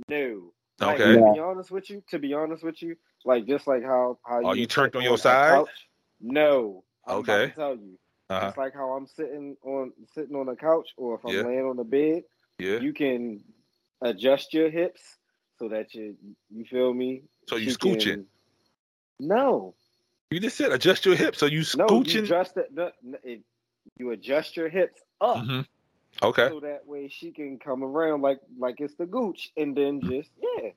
No. 0.07 0.53
Like, 0.79 1.01
Okay. 1.01 1.15
To 1.17 1.33
be 1.33 1.39
honest 1.41 1.69
with 1.71 1.89
you, 1.89 2.01
to 2.11 2.17
be 2.19 2.33
honest 2.33 2.63
with 2.63 2.81
you, 2.81 2.95
like 3.25 3.45
just 3.45 3.67
like 3.67 3.83
how 3.83 4.19
how 4.25 4.39
Oh, 4.45 4.53
you 4.53 4.61
would 4.61 4.69
turned 4.69 4.95
on 4.95 5.01
your 5.03 5.17
side? 5.17 5.49
couch. 5.65 5.89
No. 6.21 6.85
I'm 7.05 7.19
about 7.19 7.29
Okay. 7.29 7.47
to 7.49 7.55
tell 7.55 7.75
you. 7.75 7.97
Uh-huh. 8.29 8.47
It's 8.49 8.57
like 8.57 8.73
how 8.73 8.91
I'm 8.91 9.07
sitting 9.07 9.57
on 9.63 9.91
sitting 10.13 10.35
on 10.35 10.49
a 10.49 10.55
couch, 10.55 10.89
or 10.97 11.15
if 11.15 11.25
I'm 11.25 11.33
Yeah. 11.33 11.41
laying 11.43 11.65
on 11.65 11.77
the 11.77 11.83
bed, 11.83 12.23
Yeah. 12.59 12.79
you 12.79 12.93
can 12.93 13.43
adjust 14.01 14.53
your 14.53 14.69
hips 14.69 15.01
so 15.57 15.67
that 15.69 15.93
you 15.95 16.15
you 16.49 16.65
feel 16.65 16.93
me. 16.93 17.23
So 17.47 17.55
you 17.55 17.71
She 17.71 17.75
scooching. 17.77 18.13
can- 18.13 18.27
No, 19.19 19.75
You 20.31 20.39
just 20.39 20.55
said 20.57 20.71
adjust 20.71 21.05
your 21.07 21.15
hips. 21.15 21.39
So 21.39 21.47
you 21.47 21.61
scooching? 21.61 21.77
no, 21.89 22.03
you 22.03 22.23
adjust 22.23 22.57
it. 22.57 22.71
no, 22.71 22.91
it- 23.23 23.43
You 23.97 24.11
adjust 24.11 24.55
your 24.55 24.69
hips 24.69 25.01
up. 25.19 25.37
Mhm. 25.37 25.65
Okay. 26.21 26.47
so 26.49 26.59
that 26.59 26.85
way 26.85 27.07
she 27.07 27.31
can 27.31 27.57
come 27.59 27.83
around 27.83 28.21
like 28.21 28.39
like 28.57 28.79
it's 28.81 28.95
the 28.95 29.05
gooch 29.05 29.51
and 29.57 29.75
then 29.75 30.01
just 30.01 30.31
yeah 30.41 30.71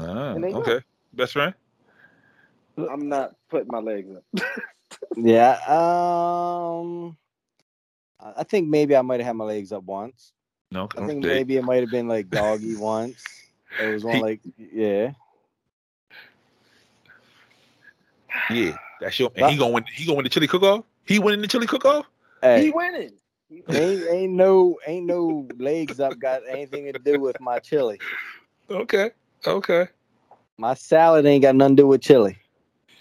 Ah, 0.00 0.34
they 0.34 0.52
go. 0.52 0.60
okay. 0.60 0.80
Best 1.12 1.32
friend? 1.32 1.54
i'm 2.76 3.08
not 3.08 3.36
putting 3.48 3.68
my 3.70 3.78
legs 3.78 4.10
up 4.16 4.24
Yeah. 5.16 5.58
Um. 5.66 7.16
I 8.20 8.32
I 8.38 8.42
think 8.44 8.68
maybe 8.68 8.96
I 8.96 9.02
might 9.02 9.20
have 9.20 9.26
had 9.26 9.36
my 9.36 9.44
legs 9.44 9.72
up 9.72 9.84
once. 9.84 10.32
No. 10.70 10.88
I 10.96 11.06
think 11.06 11.24
okay. 11.24 11.34
maybe 11.34 11.56
it 11.56 11.64
might 11.64 11.80
have 11.80 11.90
been 11.90 12.08
like 12.08 12.30
doggy 12.30 12.76
once. 12.78 13.24
It 13.78 13.86
was 13.86 14.04
one 14.04 14.16
He- 14.16 14.22
like 14.22 14.40
yeah. 14.56 15.12
Yeah. 18.50 18.76
That's 19.00 19.18
your 19.18 19.30
and 19.36 19.46
he 19.46 19.56
gonna 19.56 19.72
win 19.72 19.84
he 19.92 20.04
gonna 20.04 20.16
win 20.16 20.24
the 20.24 20.30
chili 20.30 20.46
cook 20.46 20.62
off? 20.62 20.84
He 21.04 21.18
winning 21.18 21.40
the 21.40 21.48
chili 21.48 21.66
cook 21.66 21.84
off? 21.84 22.06
he 22.42 22.48
Hey, 22.48 22.70
winning 22.70 23.12
He 23.48 23.62
ain't 23.68 24.06
ain't 24.08 24.32
no 24.32 24.78
ain't 24.86 25.06
no 25.06 25.48
legs 25.58 26.00
up 26.00 26.18
got 26.18 26.42
anything 26.48 26.92
to 26.92 26.98
do 26.98 27.20
with 27.20 27.40
my 27.40 27.58
chili. 27.58 27.98
Okay. 28.70 29.10
Okay. 29.46 29.88
My 30.56 30.74
salad 30.74 31.26
ain't 31.26 31.42
got 31.42 31.54
nothing 31.54 31.76
to 31.76 31.82
do 31.82 31.86
with 31.86 32.00
chili. 32.00 32.38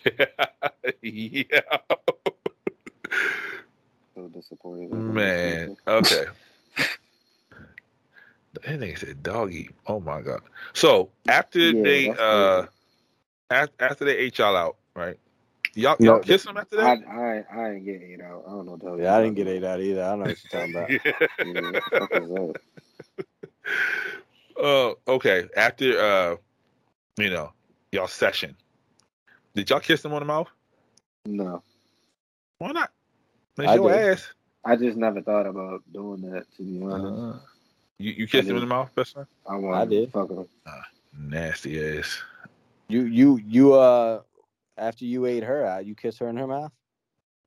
yeah. 1.03 1.43
so 4.15 4.29
disappointed 4.29 4.91
Man. 4.91 5.73
Okay. 5.87 6.25
That 8.53 8.79
nigga 8.79 8.99
said 8.99 9.23
doggy. 9.23 9.69
Oh 9.87 9.99
my 9.99 10.21
god. 10.21 10.41
So 10.73 11.11
after 11.27 11.73
Yeah, 11.73 11.83
they 11.83 12.13
uh 12.13 12.65
after, 13.51 13.75
after 13.79 14.05
they 14.05 14.17
ate 14.17 14.39
y'all 14.39 14.55
out, 14.57 14.77
right? 14.95 15.19
Y'all 15.75 15.97
y'all 16.01 16.19
No, 16.19 16.21
kiss 16.21 16.43
them 16.43 16.57
after 16.57 16.77
that? 16.77 16.99
I 17.07 17.35
ain't- 17.37 17.47
I 17.51 17.71
ain't 17.71 17.85
getting 17.85 18.13
eight 18.13 18.21
out. 18.21 18.43
I 18.47 18.51
don't 18.51 18.65
know. 18.67 18.73
what 18.73 18.81
Yeah, 18.97 19.15
I 19.15 19.21
didn't 19.23 19.35
get 19.37 19.47
talking 19.47 19.49
eight 19.49 19.63
out 19.65 19.81
either. 19.81 20.03
I 20.03 20.11
don't 20.11 20.19
know 20.21 20.27
what 20.27 20.37
you're 20.43 20.61
talking 20.61 20.75
about. 20.75 20.91
about. 21.05 21.21
Yeah, 21.43 21.67
what 21.69 21.83
the 21.85 21.91
fuck 21.97 22.11
is 22.15 22.29
that? 22.29 22.55
uh 24.61 24.93
okay. 25.07 25.45
After 25.57 25.99
uh 26.01 26.35
you 27.17 27.29
know, 27.31 27.53
y'all 27.91 28.07
session. 28.07 28.55
Did 29.55 29.69
y'all 29.69 29.79
kiss 29.79 30.03
him 30.03 30.13
on 30.13 30.19
the 30.21 30.25
mouth? 30.25 30.47
No, 31.25 31.61
Why 32.57 32.71
not? 32.71 32.91
It's 33.57 33.67
I 33.67 33.75
your 33.75 33.89
did. 33.91 33.99
ass. 34.13 34.33
I 34.65 34.75
just 34.75 34.97
never 34.97 35.21
thought 35.21 35.45
about 35.45 35.83
doing 35.93 36.21
that. 36.31 36.45
To 36.57 36.63
be 36.63 36.81
honest, 36.83 37.05
Uh, 37.21 37.39
you 37.99 38.11
you 38.11 38.27
kissed 38.27 38.49
him 38.49 38.55
in 38.55 38.61
the 38.61 38.67
mouth, 38.67 38.93
best 38.95 39.13
friend? 39.13 39.27
I 39.47 39.55
want. 39.55 39.75
I 39.77 39.85
did. 39.85 40.11
Fuck 40.11 40.29
them. 40.29 40.47
Nasty 41.17 41.99
ass. 41.99 42.21
You 42.87 43.03
you 43.03 43.37
you 43.45 43.73
uh 43.73 44.21
after 44.77 45.05
you 45.05 45.25
ate 45.27 45.43
her 45.43 45.65
out, 45.65 45.85
you 45.85 45.95
kissed 45.95 46.19
her 46.19 46.27
in 46.27 46.37
her 46.37 46.47
mouth? 46.47 46.71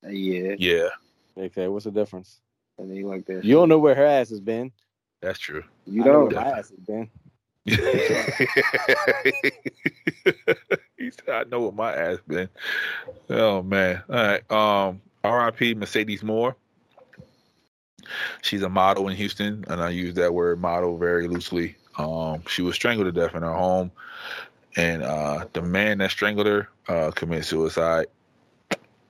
Yeah, 0.09 0.55
Yeah, 0.59 0.89
Okay, 1.37 1.67
what's 1.69 1.85
the 1.85 1.91
difference? 1.91 2.41
and 2.79 2.91
they 2.91 3.03
like 3.03 3.27
that. 3.27 3.45
You 3.45 3.55
don't 3.57 3.69
know 3.69 3.79
where 3.79 3.95
her 3.95 4.05
ass 4.07 4.29
has 4.31 4.41
been. 4.41 4.71
that's 5.21 5.39
true. 5.39 5.65
You 5.87 6.05
know 6.05 6.13
don't. 6.13 6.33
where 6.33 6.45
my 6.45 6.51
ass 6.59 6.71
has 6.71 6.79
been. 6.87 7.11
he 10.97 11.11
said, 11.11 11.29
I 11.29 11.45
know 11.51 11.61
what 11.63 11.75
my 11.75 11.95
ass 11.95 12.19
been. 12.27 12.49
Oh 13.31 13.63
man. 13.63 14.03
All 14.09 14.17
right. 14.17 14.51
Um 14.51 15.01
R.I.P. 15.27 15.75
Mercedes 15.75 16.23
Morr. 16.23 16.55
She's 18.43 18.63
a 18.63 18.69
model 18.69 19.09
in 19.09 19.17
Houston, 19.17 19.65
and 19.69 19.83
I 19.83 19.91
use 19.91 20.15
that 20.15 20.33
word 20.33 20.61
model 20.61 20.97
very 20.97 21.27
loosely. 21.27 21.77
Um, 21.99 22.43
she 22.47 22.63
was 22.63 22.77
strangled 22.77 23.07
to 23.07 23.13
death 23.13 23.35
in 23.35 23.43
her 23.43 23.53
home, 23.53 23.91
and 24.77 25.03
uh, 25.03 25.47
the 25.53 25.63
man 25.63 25.99
that 25.99 26.11
strangled 26.13 26.47
her 26.47 26.69
uh, 26.89 27.11
committed 27.11 27.45
suicide. 27.45 28.07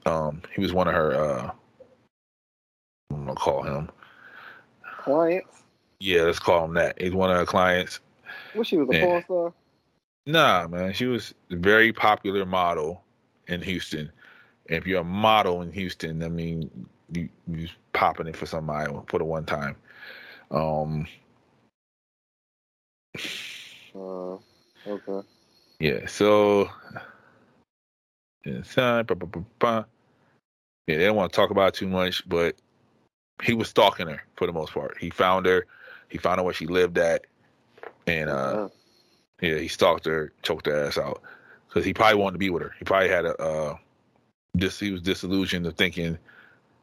Um, 0.07 0.41
he 0.55 0.63
was 0.63 0.73
one 0.73 0.89
of 0.89 0.95
her. 0.95 1.15
Uh, 1.15 1.51
I'm 3.11 3.27
gonna 3.27 3.35
call 3.35 3.63
him. 3.63 3.91
Clients. 5.03 5.63
Yeah, 5.99 6.23
let's 6.23 6.39
call 6.39 6.65
him 6.65 6.75
that. 6.75 7.01
He's 7.01 7.13
one 7.13 7.31
of 7.31 7.37
her 7.37 7.47
clients. 7.47 8.01
What 8.53 8.67
she 8.67 8.77
was 8.77 8.89
a 8.89 9.01
porn 9.01 9.23
star? 9.25 9.53
Nah, 10.27 10.67
man, 10.69 10.93
she 10.93 11.07
was 11.07 11.35
a 11.51 11.57
very 11.57 11.93
popular 11.93 12.45
model 12.45 13.03
in 13.47 13.63
Houston. 13.63 14.11
And 14.69 14.79
if 14.79 14.87
you're 14.87 15.03
a 15.03 15.05
model 15.05 15.63
in 15.63 15.71
Houston, 15.73 16.23
I 16.23 16.29
mean, 16.29 16.89
you 17.13 17.29
you 17.47 17.69
popping 17.93 18.27
it 18.27 18.37
for 18.37 18.47
somebody 18.47 18.93
for 19.07 19.19
the 19.19 19.25
one 19.25 19.45
time. 19.45 19.77
Um, 20.51 21.07
Uh, 23.95 24.37
okay. 24.87 25.27
yeah. 25.81 26.07
So, 26.07 26.69
inside, 28.45 29.07
bah, 29.07 29.15
bah, 29.15 29.27
bah, 29.27 29.41
bah. 29.59 29.85
yeah, 30.87 30.99
they 30.99 31.05
don't 31.07 31.17
want 31.17 31.33
to 31.33 31.37
talk 31.37 31.51
about 31.51 31.69
it 31.69 31.75
too 31.75 31.87
much, 31.89 32.29
but 32.29 32.57
he 33.43 33.55
was 33.55 33.69
stalking 33.69 34.09
her 34.09 34.23
for 34.37 34.47
the 34.47 34.53
most 34.53 34.73
part. 34.73 34.97
He 34.99 35.11
found 35.11 35.47
her, 35.47 35.67
he 36.09 36.19
found 36.19 36.41
out 36.41 36.45
where 36.45 36.55
she 36.55 36.67
lived 36.67 36.99
at, 36.99 37.27
and 38.07 38.31
uh, 38.31 38.33
Uh, 38.33 38.69
Yeah, 39.41 39.59
he 39.59 39.69
stalked 39.69 40.07
her, 40.07 40.33
choked 40.43 40.67
her 40.67 40.87
ass 40.87 40.99
out 40.99 41.23
because 41.69 41.85
he 41.85 41.93
probably 41.93 42.21
wanted 42.21 42.35
to 42.35 42.39
be 42.39 42.51
with 42.51 42.63
her. 42.63 42.75
He 42.79 42.85
probably 42.85 43.09
had 43.09 43.25
a 43.25 43.37
uh, 43.41 43.77
dis. 44.57 44.81
He 44.81 44.93
was 44.93 45.03
disillusioned 45.03 45.67
of 45.67 45.75
thinking 45.75 46.19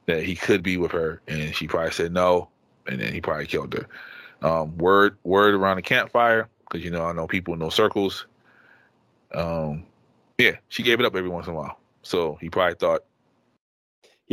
that 0.06 0.24
he 0.24 0.36
could 0.36 0.62
be 0.62 0.78
with 0.78 0.92
her, 0.92 1.22
and 1.28 1.56
she 1.56 1.68
probably 1.68 1.92
said 1.92 2.12
no, 2.14 2.50
and 2.88 3.00
then 3.00 3.14
he 3.14 3.22
probably 3.22 3.48
killed 3.48 3.74
her. 3.74 3.88
Um, 4.48 4.78
word 4.78 5.18
word 5.24 5.56
around 5.56 5.78
the 5.78 5.82
campfire 5.82 6.50
because 6.60 6.84
you 6.84 6.92
know 6.92 7.06
I 7.06 7.14
know 7.14 7.28
people 7.28 7.54
in 7.54 7.60
those 7.60 7.76
circles. 7.76 8.28
Um, 9.34 9.86
yeah, 10.38 10.58
she 10.70 10.84
gave 10.84 11.00
it 11.00 11.06
up 11.06 11.16
every 11.16 11.30
once 11.30 11.48
in 11.48 11.54
a 11.54 11.56
while, 11.56 11.80
so 12.04 12.38
he 12.42 12.50
probably 12.50 12.76
thought, 12.76 13.04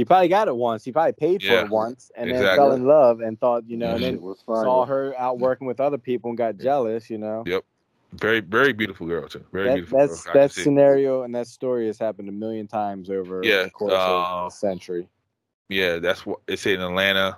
He 0.01 0.05
probably 0.07 0.29
got 0.29 0.49
it 0.49 0.57
once. 0.57 0.83
He 0.83 0.93
probably 0.93 1.13
paid 1.13 1.43
for 1.43 1.53
Yeah, 1.53 1.65
it 1.67 1.69
once 1.69 2.11
and 2.17 2.33
then 2.33 2.43
fell 2.57 2.73
in 2.73 2.87
love 2.87 3.21
and 3.21 3.39
thought, 3.39 3.69
you 3.69 3.77
know, 3.77 3.97
and 3.97 4.03
then 4.03 4.23
was 4.23 4.41
fire. 4.41 4.65
saw 4.65 4.87
her 4.87 5.15
out 5.19 5.39
working 5.39 5.67
with 5.67 5.79
other 5.79 5.99
people 5.99 6.31
and 6.31 6.39
got 6.39 6.57
jealous, 6.57 7.11
you 7.11 7.19
know. 7.19 7.43
Yep. 7.47 7.65
very 8.15 8.41
very 8.41 8.73
beautiful 8.73 9.07
girl 9.07 9.29
too, 9.29 9.45
very 9.53 9.69
That, 9.69 9.75
beautiful. 9.75 9.99
that's 9.99 10.25
girl. 10.25 10.35
That 10.35 10.53
scenario 10.53 11.25
and 11.25 11.35
that 11.35 11.49
story 11.49 11.87
has 11.87 11.99
happened 11.99 12.31
a 12.31 12.33
million 12.33 12.67
times 12.67 13.11
over 13.11 13.43
Yeah, 13.45 13.65
the 13.65 13.71
course 13.71 13.93
uh, 13.93 14.39
of 14.41 14.47
a 14.47 14.51
century. 14.51 15.07
Yeah, 15.69 15.99
that's 15.99 16.25
what 16.25 16.39
it's 16.49 16.65
in 16.65 16.81
Atlanta. 16.81 17.37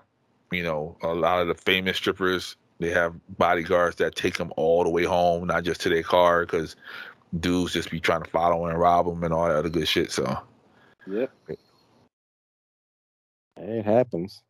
You 0.52 0.62
know, 0.62 0.96
a 1.02 1.08
lot 1.08 1.42
of 1.42 1.48
the 1.48 1.54
famous 1.56 1.96
strippers 1.96 2.54
they 2.78 2.90
have 2.90 3.12
bodyguards 3.38 3.96
that 3.96 4.14
take 4.14 4.38
them 4.38 4.52
all 4.56 4.84
the 4.84 4.90
way 4.90 5.02
home, 5.02 5.48
not 5.48 5.64
just 5.64 5.80
to 5.80 5.88
their 5.88 6.04
car, 6.04 6.46
because 6.46 6.76
dudes 7.40 7.72
just 7.72 7.90
be 7.90 7.98
trying 7.98 8.22
to 8.22 8.30
follow 8.30 8.66
and 8.66 8.78
rob 8.78 9.06
them 9.06 9.24
and 9.24 9.34
all 9.34 9.48
that 9.48 9.56
other 9.56 9.68
good 9.68 9.88
shit. 9.88 10.12
So 10.12 10.38
Yep. 11.08 11.32
It 13.56 13.84
happens. 13.84 14.42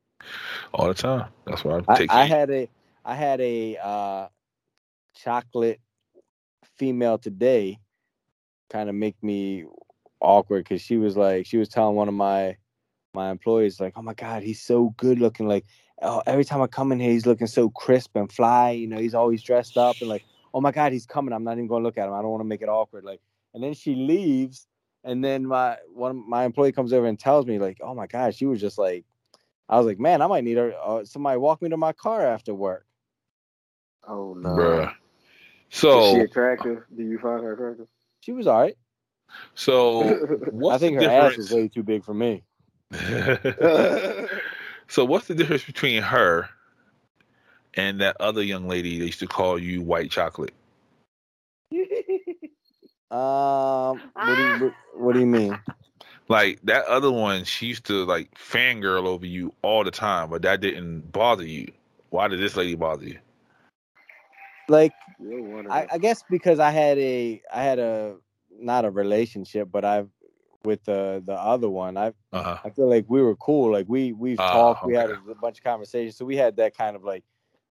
all 0.73 0.89
the 0.89 0.95
time. 0.95 1.29
That's 1.47 1.65
why 1.65 1.81
I 1.89 1.93
I, 1.93 1.97
take. 1.97 2.13
I 2.13 2.25
had 2.25 2.51
a 2.51 2.69
I 3.05 3.15
had 3.15 3.41
a 3.41 3.77
uh, 3.77 4.29
chocolate 5.17 5.81
female 6.77 7.19
today 7.19 7.79
kind 8.71 8.89
of 8.89 8.95
make 8.95 9.21
me 9.23 9.65
awkward 10.21 10.65
because 10.65 10.81
she 10.81 10.97
was 10.97 11.17
like 11.17 11.47
she 11.47 11.59
was 11.59 11.69
telling 11.69 11.95
one 11.95 12.09
of 12.09 12.15
my 12.15 12.57
my 13.15 13.31
employees 13.31 13.79
like 13.79 13.93
oh 13.97 14.03
my 14.03 14.15
god 14.15 14.43
he's 14.43 14.63
so 14.63 14.95
good 14.97 15.19
looking 15.19 15.47
like 15.47 15.67
oh, 16.01 16.23
every 16.27 16.45
time 16.45 16.63
I 16.63 16.67
come 16.67 16.91
in 16.93 16.99
here 16.99 17.11
he's 17.11 17.27
looking 17.27 17.47
so 17.47 17.69
crisp 17.69 18.17
and 18.17 18.33
fly 18.33 18.71
you 18.71 18.87
know 18.87 18.97
he's 18.97 19.15
always 19.15 19.43
dressed 19.43 19.77
up 19.77 19.97
and 20.01 20.09
like 20.09 20.25
oh 20.55 20.61
my 20.61 20.73
god 20.73 20.93
he's 20.93 21.07
coming 21.07 21.35
I'm 21.35 21.45
not 21.45 21.53
even 21.53 21.67
gonna 21.67 21.85
look 21.85 21.99
at 21.99 22.09
him 22.09 22.15
I 22.15 22.23
don't 22.23 22.31
want 22.31 22.41
to 22.41 22.49
make 22.49 22.63
it 22.63 22.69
awkward 22.69 23.05
like 23.05 23.21
and 23.53 23.63
then 23.63 23.75
she 23.75 23.95
leaves 23.95 24.67
and 25.05 25.25
then 25.25 25.47
my 25.47 25.77
one 25.95 26.29
my 26.29 26.45
employee 26.45 26.73
comes 26.73 26.93
over 26.93 27.07
and 27.07 27.19
tells 27.19 27.47
me 27.47 27.59
like 27.59 27.79
oh 27.83 27.95
my 27.95 28.07
god 28.07 28.35
she 28.35 28.47
was 28.47 28.61
just 28.61 28.79
like 28.79 29.05
I 29.69 29.79
was 29.79 29.87
like 29.87 29.99
man 29.99 30.23
I 30.23 30.27
might 30.27 30.45
need 30.45 30.57
her 30.57 30.75
uh, 30.83 31.05
somebody 31.05 31.39
walk 31.39 31.63
me 31.63 31.71
to 31.71 31.77
my 31.77 31.93
car 31.93 32.27
after 32.27 32.55
work 32.55 32.87
Oh 34.07 34.35
no. 34.35 34.57
Bruh. 34.57 34.95
Is 35.93 36.05
she 36.07 36.19
So 36.19 36.19
attractive? 36.21 36.85
Do 36.97 37.03
you 37.03 37.19
find 37.19 37.43
her 37.45 37.53
attractive? 37.55 37.89
she 38.21 38.33
was 38.33 38.47
all 38.47 38.61
right 38.61 38.77
so 39.55 40.01
what's 40.51 40.77
I 40.77 40.79
think 40.79 40.97
the 40.97 41.05
her 41.05 41.09
ass 41.09 41.37
difference? 41.37 41.39
was 41.39 41.51
way 41.51 41.69
too 41.69 41.83
big 41.83 42.05
for 42.05 42.15
me 42.15 42.45
so 44.89 45.05
what's 45.05 45.27
the 45.29 45.35
difference 45.35 45.65
between 45.65 46.03
her 46.03 46.49
and 47.75 48.01
that 48.01 48.17
other 48.21 48.43
young 48.43 48.69
lady 48.69 48.99
they 48.99 49.07
used 49.07 49.21
to 49.21 49.27
call 49.27 49.59
you 49.59 49.81
white 49.83 50.11
chocolate? 50.11 50.53
Um, 53.13 54.01
what 54.15 54.37
do 54.37 54.43
you 54.43 54.65
what, 54.65 54.75
what 54.95 55.13
do 55.13 55.21
you 55.21 55.27
mean? 55.27 55.59
Like 56.29 56.61
that 56.65 56.87
other 56.87 57.13
one, 57.13 57.45
she 57.45 57.67
used 57.67 57.85
to 57.87 58.07
like 58.07 58.35
fangirl 58.35 59.07
over 59.07 59.27
you 59.27 59.53
all 59.61 59.85
the 59.85 59.91
time, 59.91 60.31
but 60.31 60.41
that 60.43 60.63
didn't 60.63 61.13
bother 61.13 61.45
you. 61.45 61.71
Why 62.09 62.29
did 62.29 62.41
this 62.41 62.57
lady 62.57 62.75
bother 62.75 63.05
you? 63.05 63.19
Like 64.69 64.93
You're 65.21 65.43
one 65.43 65.67
of 65.67 65.73
I. 65.73 65.89
I 65.93 65.99
guess 65.99 66.25
because 66.31 66.59
I 66.59 66.71
had 66.71 66.97
a 66.99 67.43
I 67.53 67.63
had 67.63 67.79
a 67.79 68.17
not 68.51 68.87
a 68.87 68.91
relationship, 68.91 69.69
but 69.71 69.85
I've 69.85 70.09
with 70.65 70.83
the 70.85 71.23
the 71.27 71.35
other 71.35 71.69
one. 71.69 71.99
I 71.99 72.15
Uh 72.33 72.43
huh. 72.43 72.59
I 72.65 72.71
feel 72.71 72.89
like 72.89 73.05
we 73.09 73.21
were 73.21 73.37
cool. 73.37 73.73
Like 73.73 73.87
we 73.89 74.13
we've 74.13 74.39
Ah, 74.39 74.53
talked. 74.53 74.87
We 74.87 74.95
had 74.95 75.11
okay. 75.11 75.21
a, 75.31 75.35
bunch 75.35 75.59
of 75.59 75.65
conversations. 75.65 76.17
So 76.17 76.25
we 76.25 76.37
had 76.37 76.57
that 76.57 76.75
kind 76.75 76.97
of 76.97 77.05
like 77.05 77.25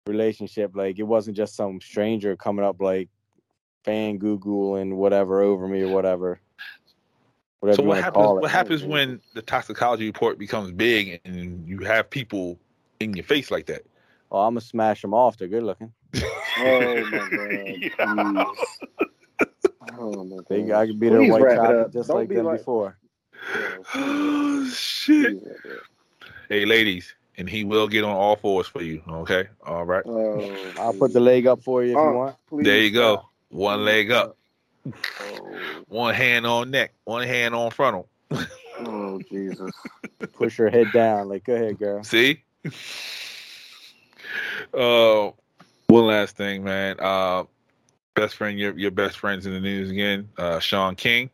relationship. 0.07 0.73
Like 0.75 0.99
it 0.99 1.05
wasn't 1.05 1.37
just 1.37 1.57
some 1.57 1.81
stranger 1.81 2.37
coming 2.37 2.65
up 2.65 2.81
like 2.81 3.09
fan 3.85 4.19
Google 4.19 4.77
and 4.77 4.97
whatever 4.97 5.41
over 5.41 5.67
me 5.69 5.83
or 5.83 5.89
whatever. 5.93 6.41
Whatever 7.61 7.77
So 7.77 7.83
what 7.83 7.99
happens? 7.99 8.15
call 8.25 8.39
it. 8.39 8.43
What 8.43 8.51
happens 8.51 8.83
when 8.85 9.21
the 9.35 9.43
toxicology 9.43 10.07
report 10.07 10.39
becomes 10.39 10.73
big 10.73 11.21
and 11.25 11.67
you 11.69 11.81
have 11.81 12.09
people 12.11 12.59
in 13.01 13.13
your 13.15 13.25
face 13.25 13.51
like 13.51 13.67
that? 13.67 13.83
Oh, 14.33 14.41
I'm 14.41 14.55
gonna 14.55 14.61
smash 14.63 15.03
them 15.03 15.13
off. 15.15 15.37
They're 15.37 15.49
good 15.49 15.63
looking. 15.65 15.93
Oh 16.63 17.05
my 17.11 17.29
god. 17.31 17.31
please. 17.31 17.91
Oh 19.99 20.25
my 20.25 20.37
They 20.49 20.63
god. 20.63 20.81
I 20.83 20.87
could 20.89 21.01
be 21.01 21.09
their 21.09 21.23
white 21.23 21.43
wrap 21.43 21.57
chocolate 21.57 21.93
just 21.93 22.09
Don't 22.09 22.17
like 22.19 22.29
be 22.29 22.35
them 22.35 22.47
like- 22.47 22.59
before. 22.59 22.99
oh 23.95 24.69
shit! 24.75 25.41
Please 25.41 25.47
wrap 25.49 25.65
it 25.65 25.73
up. 25.79 26.29
Hey, 26.51 26.65
ladies, 26.67 27.15
and 27.39 27.49
he 27.49 27.65
will 27.65 27.89
get 27.89 28.05
on 28.05 28.11
all 28.11 28.37
fours 28.37 28.67
for 28.67 28.83
you. 28.83 29.03
Okay, 29.09 29.47
all 29.65 29.85
right. 29.85 30.03
Oh, 30.05 30.73
I'll 30.79 30.93
put 30.93 31.13
the 31.15 31.21
leg 31.21 31.47
up 31.47 31.63
for 31.63 31.83
you 31.83 31.93
if 31.93 31.97
Oh, 31.97 32.11
you 32.11 32.17
want. 32.17 32.37
please 32.49 32.65
There 32.65 32.79
you 32.81 32.91
go. 32.91 33.30
Stop. 33.51 33.59
One 33.59 33.85
leg 33.85 34.11
up, 34.11 34.37
Oh, 35.21 35.85
one 35.89 36.15
hand 36.15 36.47
on 36.47 36.71
neck, 36.71 36.95
one 37.05 37.27
hand 37.27 37.55
on 37.55 37.71
frontal. 37.71 38.09
oh 38.81 39.21
Jesus. 39.29 39.73
Push 40.33 40.57
her 40.59 40.71
head 40.71 40.93
down. 40.93 41.29
Like, 41.29 41.45
go 41.45 41.55
ahead, 41.55 41.79
girl. 41.79 42.03
See? 42.03 42.43
Uh, 44.73 45.31
one 45.89 46.07
last 46.07 46.37
thing, 46.37 46.63
man. 46.65 46.97
Uh, 47.01 47.45
best 48.15 48.37
friend, 48.37 48.59
your 48.59 48.77
your 48.79 48.91
best 48.91 49.19
friends 49.19 49.47
in 49.47 49.53
the 49.53 49.61
news 49.61 49.91
again. 49.91 50.29
Uh, 50.39 50.59
Shaun 50.61 50.95
King. 50.97 51.31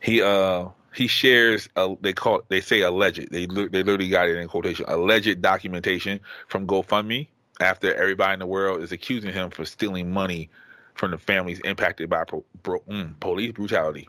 He 0.00 0.22
uh 0.22 0.68
he 0.94 1.06
shares 1.06 1.68
a, 1.76 1.94
they 2.00 2.12
call 2.12 2.42
they 2.48 2.60
say 2.60 2.80
alleged 2.82 3.30
they 3.30 3.46
li- 3.46 3.68
they 3.68 3.82
literally 3.82 4.08
got 4.08 4.28
it 4.28 4.36
in 4.36 4.48
quotation 4.48 4.84
alleged 4.88 5.40
documentation 5.42 6.20
from 6.48 6.66
GoFundMe 6.66 7.28
after 7.60 7.94
everybody 7.94 8.34
in 8.34 8.38
the 8.40 8.46
world 8.46 8.82
is 8.82 8.92
accusing 8.92 9.32
him 9.32 9.50
for 9.50 9.64
stealing 9.64 10.10
money 10.10 10.50
from 10.94 11.10
the 11.10 11.18
families 11.18 11.60
impacted 11.60 12.10
by 12.10 12.24
pro, 12.24 12.44
bro, 12.62 12.80
mm, 12.88 13.18
police 13.20 13.52
brutality. 13.52 14.08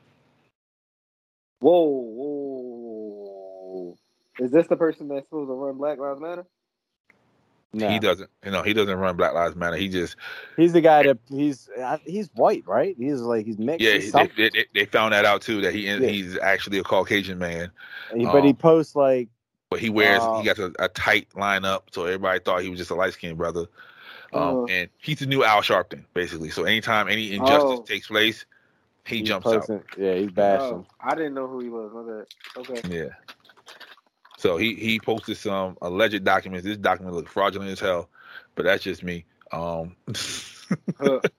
Whoa, 1.59 1.89
whoa. 1.89 3.97
Is 4.39 4.51
this 4.51 4.67
the 4.67 4.77
person 4.77 5.07
that's 5.07 5.25
supposed 5.25 5.49
to 5.49 5.53
run 5.53 5.77
Black 5.77 5.97
Lives 5.97 6.21
Matter? 6.21 6.45
No. 7.73 7.89
He 7.89 7.99
doesn't, 7.99 8.29
you 8.45 8.51
know, 8.51 8.63
he 8.63 8.73
doesn't 8.73 8.97
run 8.97 9.17
Black 9.17 9.33
Lives 9.33 9.55
Matter. 9.55 9.75
He 9.75 9.89
just 9.89 10.15
He's 10.55 10.73
the 10.73 10.81
guy 10.81 11.03
that 11.03 11.17
he's 11.29 11.69
I- 11.77 12.01
he's 12.05 12.29
white, 12.33 12.63
right? 12.65 12.95
He's 12.97 13.21
like 13.21 13.45
he's 13.45 13.57
mixed. 13.57 13.85
Yeah, 13.85 13.95
He's 13.95 14.11
they, 14.11 14.27
they, 14.37 14.49
they- 14.49 14.65
they 14.73 14.85
found 14.85 15.13
that 15.13 15.25
out 15.25 15.41
too 15.41 15.61
that 15.61 15.73
he 15.73 15.87
Yeah. 15.87 15.99
he's 15.99 16.37
actually 16.37 16.79
a 16.79 16.83
Caucasian 16.83 17.39
man, 17.39 17.71
but 18.09 18.43
he 18.43 18.51
um, 18.51 18.55
posts 18.55 18.95
like 18.95 19.29
but 19.69 19.79
he 19.79 19.89
wears 19.89 20.19
Wow. 20.21 20.39
he 20.39 20.45
got 20.45 20.59
a, 20.59 20.71
a 20.79 20.87
tight 20.89 21.27
lineup, 21.35 21.83
so 21.91 22.05
everybody 22.05 22.39
thought 22.39 22.61
he 22.61 22.69
was 22.69 22.79
just 22.79 22.91
a 22.91 22.95
light 22.95 23.13
skinned 23.13 23.37
brother. 23.37 23.61
Um, 24.33 24.41
Oh. 24.41 24.67
and 24.69 24.89
he's 24.97 25.19
the 25.19 25.25
new 25.25 25.43
Al 25.43 25.61
Sharpton, 25.61 26.03
basically. 26.13 26.49
So 26.49 26.63
anytime 26.65 27.07
any 27.07 27.33
injustice 27.33 27.79
Oh. 27.79 27.83
takes 27.83 28.07
place, 28.07 28.45
he 29.05 29.19
he's 29.19 29.27
jumps 29.27 29.47
out. 29.47 29.69
Yeah, 29.97 30.15
he's 30.15 30.31
bashing. 30.31 30.77
Oh, 30.77 30.85
I 30.99 31.15
didn't 31.15 31.33
know 31.33 31.47
who 31.47 31.59
he 31.61 31.69
was. 31.69 32.25
Okay. 32.57 32.81
Yeah. 32.89 33.09
So 34.37 34.57
he 34.57 34.75
he 34.75 34.99
posted 34.99 35.37
some 35.37 35.77
alleged 35.81 36.23
documents. 36.23 36.65
This 36.65 36.77
document 36.77 37.15
looks 37.15 37.31
fraudulent 37.31 37.71
as 37.71 37.79
hell, 37.79 38.09
but 38.55 38.63
that's 38.65 38.83
just 38.83 39.03
me. 39.03 39.25
Um, 39.51 39.95
Huh. 40.99 41.19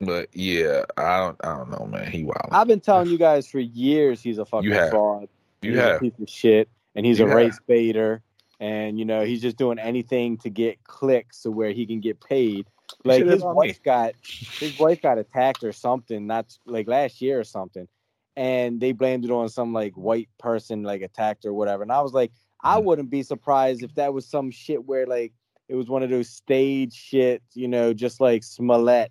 but 0.00 0.28
yeah, 0.32 0.84
I 0.96 1.18
don't 1.18 1.36
I 1.44 1.56
don't 1.56 1.70
know, 1.70 1.86
man. 1.86 2.10
He 2.10 2.22
wild. 2.24 2.48
I've 2.52 2.68
been 2.68 2.80
telling 2.80 3.08
you 3.08 3.18
guys 3.18 3.48
for 3.48 3.58
years 3.58 4.22
he's 4.22 4.38
a 4.38 4.44
fucking 4.44 4.70
fraud. 4.90 5.28
You 5.62 5.72
he's 5.72 5.80
have. 5.80 5.96
a 5.96 6.00
piece 6.00 6.18
of 6.20 6.28
shit, 6.28 6.68
and 6.94 7.06
he's 7.06 7.18
You 7.18 7.26
a 7.26 7.28
have. 7.28 7.36
race 7.36 7.60
baiter, 7.66 8.22
and 8.60 8.98
you 8.98 9.04
know 9.04 9.24
he's 9.24 9.40
just 9.42 9.56
doing 9.56 9.78
anything 9.78 10.36
to 10.38 10.50
get 10.50 10.82
clicks 10.84 11.42
to 11.42 11.50
where 11.50 11.70
he 11.72 11.86
can 11.86 12.00
get 12.00 12.20
paid. 12.20 12.66
Like 13.04 13.24
his 13.24 13.42
wife 13.42 13.82
got 13.82 14.14
his 14.60 14.74
wife 14.74 15.00
got 15.00 15.18
attacked 15.18 15.64
or 15.64 15.72
something, 15.72 16.26
not 16.26 16.56
like 16.66 16.86
last 16.88 17.20
year 17.20 17.38
or 17.40 17.44
something, 17.44 17.88
and 18.36 18.80
they 18.80 18.92
blamed 18.92 19.24
it 19.24 19.30
on 19.30 19.48
some 19.48 19.72
like 19.72 19.94
white 19.94 20.28
person 20.38 20.82
like 20.82 21.02
attacked 21.02 21.44
or 21.44 21.52
whatever. 21.52 21.82
And 21.82 21.92
I 21.92 22.00
was 22.02 22.12
like, 22.12 22.32
I 22.62 22.78
Mhm. 22.78 22.84
wouldn't 22.84 23.10
be 23.10 23.22
surprised 23.22 23.82
if 23.82 23.94
that 23.94 24.12
was 24.14 24.26
some 24.26 24.50
shit 24.50 24.84
where 24.84 25.06
like 25.06 25.32
it 25.68 25.74
was 25.74 25.88
one 25.88 26.02
of 26.02 26.10
those 26.10 26.28
stage 26.28 26.92
shit, 26.92 27.42
you 27.54 27.66
know, 27.68 27.94
just 27.94 28.20
like 28.20 28.42
Smollett 28.44 29.10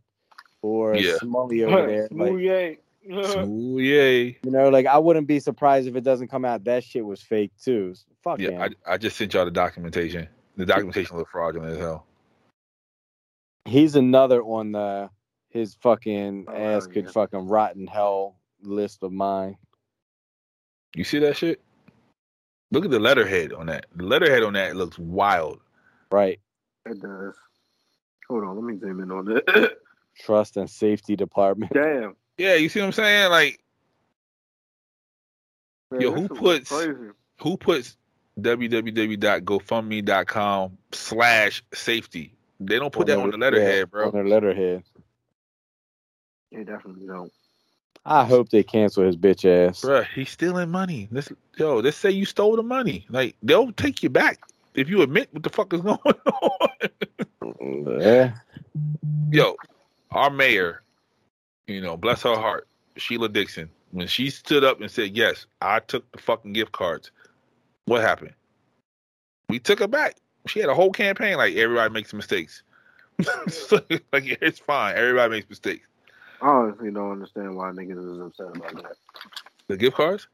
or 0.61 0.95
Yeah. 0.95 1.17
Smully 1.17 1.65
over 1.65 1.85
there. 1.87 2.07
Like, 2.11 2.77
Smooth 3.05 3.81
yay. 3.83 4.37
You 4.43 4.51
know, 4.51 4.69
like 4.69 4.85
I 4.85 4.97
wouldn't 4.97 5.27
be 5.27 5.39
surprised 5.39 5.87
if 5.87 5.95
it 5.95 6.03
doesn't 6.03 6.27
come 6.29 6.45
out 6.45 6.63
that 6.65 6.83
shit 6.83 7.05
was 7.05 7.21
fake 7.21 7.51
too. 7.61 7.95
Fuck 8.23 8.39
Yeah, 8.39 8.51
him. 8.51 8.75
I, 8.85 8.93
I 8.93 8.97
just 8.97 9.17
sent 9.17 9.33
y'all 9.33 9.45
the 9.45 9.51
documentation. 9.51 10.27
The 10.57 10.65
documentation 10.65 11.17
looked 11.17 11.31
fraudulent 11.31 11.73
as 11.73 11.79
hell. 11.79 12.05
He's 13.65 13.95
another 13.95 14.41
on 14.41 14.71
the 14.73 15.09
his 15.49 15.75
fucking 15.81 16.45
Oh, 16.47 16.53
ass 16.53 16.87
could 16.87 17.05
yeah. 17.05 17.11
fucking 17.11 17.47
rot 17.47 17.75
in 17.75 17.87
hell 17.87 18.37
list 18.61 19.03
of 19.03 19.11
mine. 19.11 19.57
You 20.95 21.03
see 21.03 21.19
that 21.19 21.37
shit? 21.37 21.61
Look 22.71 22.85
at 22.85 22.91
the 22.91 22.99
letterhead 22.99 23.51
on 23.53 23.65
that. 23.67 23.85
The 23.95 24.03
letterhead 24.03 24.43
on 24.43 24.53
that 24.53 24.75
looks 24.75 24.97
wild. 24.97 25.59
Right. 26.11 26.39
It 26.85 27.01
does. 27.01 27.35
Hold 28.29 28.43
on, 28.45 28.55
let 28.55 28.63
me 28.63 28.79
zoom 28.79 29.01
in 29.01 29.11
on 29.11 29.37
it. 29.37 29.77
Trust 30.19 30.57
and 30.57 30.69
safety 30.69 31.15
department. 31.15 31.71
Damn. 31.73 32.15
Yeah, 32.41 32.55
you 32.55 32.69
see 32.69 32.79
what 32.79 32.87
I'm 32.87 32.91
saying? 32.93 33.29
Like, 33.29 33.59
Man, 35.91 36.01
Yo, 36.01 36.11
who 36.13 36.27
puts- 36.27 36.69
crazy. 36.69 36.93
who 37.41 37.57
puts 37.57 37.97
www.gofundme.com 38.39 40.77
slash 40.91 41.63
safety? 41.73 42.33
They 42.59 42.79
don't 42.79 42.91
put 42.93 43.05
that 43.07 43.15
their- 43.17 43.23
on 43.23 43.29
the 43.31 43.37
letterhead, 43.37 43.77
yeah, 43.77 43.83
bro. 43.85 44.07
On 44.07 44.13
their 44.13 44.27
letterhead. 44.27 44.83
They 46.51 46.63
definitely 46.63 47.05
don't. 47.07 47.31
I 48.05 48.25
hope 48.25 48.49
they 48.49 48.63
cancel 48.63 49.03
his 49.05 49.15
bitch 49.17 49.45
ass. 49.45 49.81
Bro, 49.81 50.03
he's 50.15 50.31
stealing 50.31 50.71
money. 50.71 51.07
Let's 51.11 51.31
yo, 51.57 51.77
let's 51.77 51.97
say 51.97 52.09
you 52.09 52.25
stole 52.25 52.55
the 52.55 52.63
money. 52.63 53.05
Like 53.09 53.35
they'll 53.43 53.71
take 53.73 54.01
you 54.01 54.09
back 54.09 54.39
if 54.73 54.89
you 54.89 55.03
admit 55.03 55.29
what 55.33 55.43
the 55.43 55.49
fuck 55.51 55.71
is 55.73 55.81
going 55.81 55.99
on. 55.99 57.99
Yeah. 58.01 58.33
yo, 59.29 59.55
our 60.09 60.31
mayor, 60.31 60.81
you 61.68 61.82
know, 61.82 61.97
bless 61.97 62.24
her 62.24 62.36
heart, 62.36 62.68
Sheila 62.97 63.30
Dixon, 63.30 63.70
when 63.91 64.07
she 64.07 64.30
stood 64.30 64.64
up 64.64 64.82
and 64.82 64.89
said, 64.89 65.16
Yes, 65.16 65.45
I 65.62 65.80
took 65.80 66.09
the 66.12 66.18
fucking 66.18 66.53
gift 66.53 66.72
cards, 66.72 67.12
what 67.86 68.01
happened? 68.01 68.34
We 69.49 69.59
took 69.59 69.80
her 69.80 69.88
back. 69.88 70.16
She 70.47 70.59
had 70.59 70.70
a 70.70 70.74
whole 70.76 70.91
campaign 70.91 71.38
like 71.38 71.55
everybody 71.55 71.93
makes 71.93 72.14
mistakes. 72.14 72.64
like 73.20 74.38
it's 74.41 74.59
fine. 74.59 74.95
Everybody 74.95 75.30
makes 75.32 75.49
mistakes. 75.49 75.88
I 76.41 76.47
honestly 76.47 76.91
don't 76.91 77.12
understand 77.12 77.55
why 77.55 77.70
niggas 77.72 78.14
is 78.16 78.20
upset 78.20 78.55
about 78.55 78.76
that. 78.84 78.95
The 79.68 79.78
gift 79.78 79.95
cards? 79.97 80.28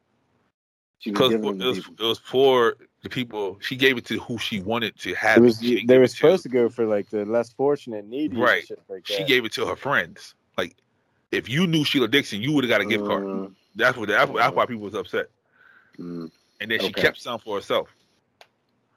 Because 1.04 1.32
giving 1.32 1.62
it 1.62 1.66
was, 1.66 1.78
it 1.80 2.00
was 2.00 2.20
for 2.20 2.76
the 3.04 3.10
people. 3.10 3.58
She 3.62 3.76
gave 3.76 3.98
it 3.98 4.06
to 4.06 4.18
who 4.20 4.38
she 4.38 4.62
wanted 4.62 4.98
to 5.00 5.14
have. 5.16 5.38
It 5.38 5.42
was 5.42 5.60
She 5.60 5.86
they 5.86 5.98
were 5.98 6.06
it 6.06 6.10
to- 6.12 6.16
supposed 6.16 6.44
to 6.44 6.50
go 6.50 6.70
for 6.70 6.86
like 6.86 7.10
the 7.10 7.26
less 7.26 7.52
fortunate 7.52 8.06
needy 8.08 8.38
Right. 8.38 8.60
and 8.60 8.68
shit 8.68 8.80
like 8.88 9.06
She 9.06 9.24
gave 9.26 9.46
it 9.46 9.52
to 9.54 9.66
her 9.66 9.76
friends. 9.76 10.34
Like, 11.32 11.40
if 11.44 11.50
you 11.50 11.68
knew 11.68 11.84
Sheila 11.84 12.08
Dixon, 12.08 12.42
you 12.42 12.54
would 12.54 12.64
have 12.64 12.70
got 12.70 12.82
a 12.82 12.86
gift 12.86 13.06
card. 13.06 13.26
Uh, 13.28 13.48
That's 13.76 13.98
what. 13.98 14.08
That's, 14.10 14.32
that's 14.32 14.56
why 14.56 14.66
people 14.66 14.84
was 14.84 14.96
upset. 14.96 15.28
mm, 16.00 16.32
And 16.62 16.72
then 16.72 16.80
she 16.80 16.88
Okay. 16.88 17.02
kept 17.02 17.22
some 17.22 17.40
for 17.40 17.56
herself. 17.58 17.90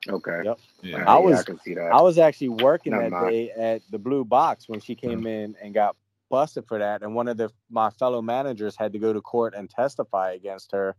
okay. 0.09 0.41
Yep. 0.45 0.61
Yeah. 0.83 0.97
I 0.99 1.19
Yeah, 1.19 1.19
was- 1.19 1.41
I 1.41 1.43
can 1.43 1.59
see 1.61 1.75
that. 1.75 1.93
I 1.93 2.01
was 2.01 2.19
actually 2.19 2.51
working 2.51 2.93
Never 2.93 3.05
that 3.05 3.11
mind. 3.11 3.31
day 3.31 3.51
at 3.51 3.83
the 3.91 3.99
Blue 3.99 4.25
Box 4.25 4.69
when 4.69 4.81
she 4.81 4.95
came 4.95 5.27
in 5.27 5.57
and 5.63 5.75
got 5.75 5.97
busted 6.31 6.65
for 6.67 6.79
that, 6.79 7.03
and 7.03 7.15
one 7.15 7.27
of 7.29 7.37
the 7.37 7.51
my 7.71 7.91
fellow 7.91 8.23
managers 8.23 8.77
had 8.77 8.93
to 8.93 8.99
go 8.99 9.13
to 9.13 9.21
court 9.21 9.55
and 9.55 9.69
testify 9.69 10.33
against 10.33 10.71
her. 10.73 10.95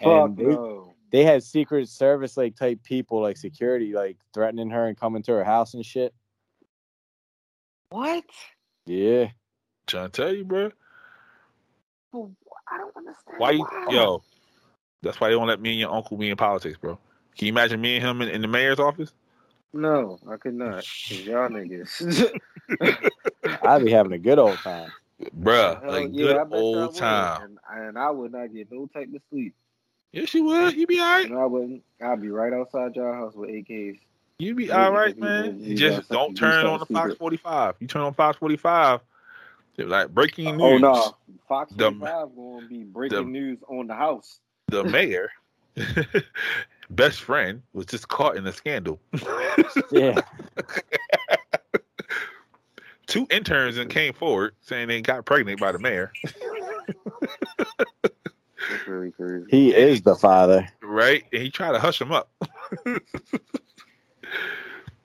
Fuck 0.00 0.08
And 0.08 0.36
they, 0.36 0.44
no. 0.44 0.92
they 1.12 1.22
had 1.24 1.42
Secret 1.44 1.88
Service 1.88 2.36
like 2.36 2.56
type 2.56 2.82
people, 2.82 3.22
like 3.22 3.36
security, 3.36 3.92
like 3.94 4.16
threatening 4.34 4.70
her 4.70 4.86
and 4.88 4.96
coming 4.98 5.22
to 5.22 5.32
her 5.32 5.44
house 5.44 5.74
and 5.74 5.86
shit. 5.86 6.12
What? 7.90 8.24
Yeah, 8.86 9.30
Trying 9.92 10.10
to 10.10 10.22
tell 10.22 10.34
you, 10.34 10.44
bro. 10.44 10.70
I 12.14 12.78
don't 12.78 12.96
understand. 12.96 13.36
Why 13.36 13.50
you, 13.50 13.58
why. 13.58 13.86
yo? 13.90 14.22
That's 15.02 15.20
why 15.20 15.28
they 15.28 15.34
don't 15.34 15.46
let 15.46 15.60
me 15.60 15.72
and 15.72 15.80
your 15.80 15.92
uncle 15.92 16.16
be 16.16 16.30
in 16.30 16.36
politics, 16.38 16.78
bro. 16.78 16.98
Can 17.36 17.46
you 17.46 17.52
imagine 17.52 17.78
me 17.78 17.96
and 17.96 18.04
him 18.04 18.22
in, 18.22 18.30
in 18.30 18.40
the 18.40 18.48
mayor's 18.48 18.78
office? 18.78 19.12
No, 19.74 20.18
I 20.30 20.38
could 20.38 20.54
not. 20.54 20.86
y'all 21.10 21.50
niggas. 21.50 22.32
I'd 23.62 23.84
be 23.84 23.90
having 23.90 24.12
a 24.12 24.18
good 24.18 24.38
old 24.38 24.56
time. 24.60 24.90
Bruh, 25.38 25.82
Hell 25.82 25.90
like 25.92 26.12
yeah, 26.12 26.24
good 26.24 26.36
I 26.38 26.44
bet 26.44 26.58
y'all 26.58 26.84
old 26.84 26.94
would. 26.94 27.00
time. 27.00 27.42
And, 27.42 27.58
and 27.70 27.98
I 27.98 28.10
would 28.10 28.32
not 28.32 28.50
get 28.54 28.72
no 28.72 28.86
type 28.86 29.10
of 29.14 29.20
sleep. 29.28 29.54
Yes, 30.12 30.32
you 30.32 30.44
would. 30.44 30.74
You 30.74 30.86
be 30.86 31.00
all 31.00 31.04
right. 31.04 31.28
And 31.28 31.38
I 31.38 31.44
wouldn't. 31.44 31.82
I'd 32.02 32.22
be 32.22 32.30
right 32.30 32.54
outside 32.54 32.96
y'all 32.96 33.12
house 33.12 33.34
with 33.34 33.50
AKs. 33.50 33.98
You 34.38 34.54
be 34.54 34.70
all 34.72 34.90
right, 34.90 35.18
man. 35.18 35.60
you 35.60 35.66
You 35.68 35.76
just 35.76 36.08
don't 36.08 36.34
turn 36.34 36.64
on 36.64 36.78
the 36.78 36.86
Fox 36.86 37.14
45. 37.14 37.74
You 37.80 37.86
turn 37.86 38.02
on 38.02 38.14
Fox 38.14 38.38
45, 38.38 39.00
they're 39.76 39.86
like 39.86 40.08
breaking 40.10 40.56
news. 40.56 40.60
Oh 40.62 40.78
no, 40.78 41.16
Fox 41.48 41.72
The- 41.74 41.90
45 41.90 42.36
going 42.36 42.62
to 42.62 42.68
be 42.68 42.82
breaking 42.84 43.18
the- 43.18 43.24
news 43.24 43.58
on 43.68 43.86
the 43.86 43.94
house. 43.94 44.40
The 44.68 44.84
mayor, 44.98 45.30
best 46.90 47.20
friend, 47.22 47.62
was 47.72 47.86
just 47.86 48.08
caught 48.08 48.36
in 48.36 48.46
a 48.46 48.52
scandal. 48.52 49.00
Yeah. 49.90 50.20
Two 53.06 53.26
interns 53.30 53.76
and 53.76 53.90
came 53.90 54.14
forward 54.14 54.54
saying 54.62 54.88
they 54.88 55.02
got 55.02 55.24
pregnant 55.26 55.60
by 55.60 55.72
the 55.72 55.78
mayor. 55.78 56.12
Really 58.86 59.10
crazy. 59.10 59.44
He 59.50 59.74
is 59.74 60.00
the 60.02 60.14
father. 60.14 60.66
right? 60.82 61.24
And 61.32 61.42
he 61.42 61.50
tried 61.50 61.72
to 61.72 61.78
hush 61.78 62.00
him 62.00 62.12
up. 62.12 62.30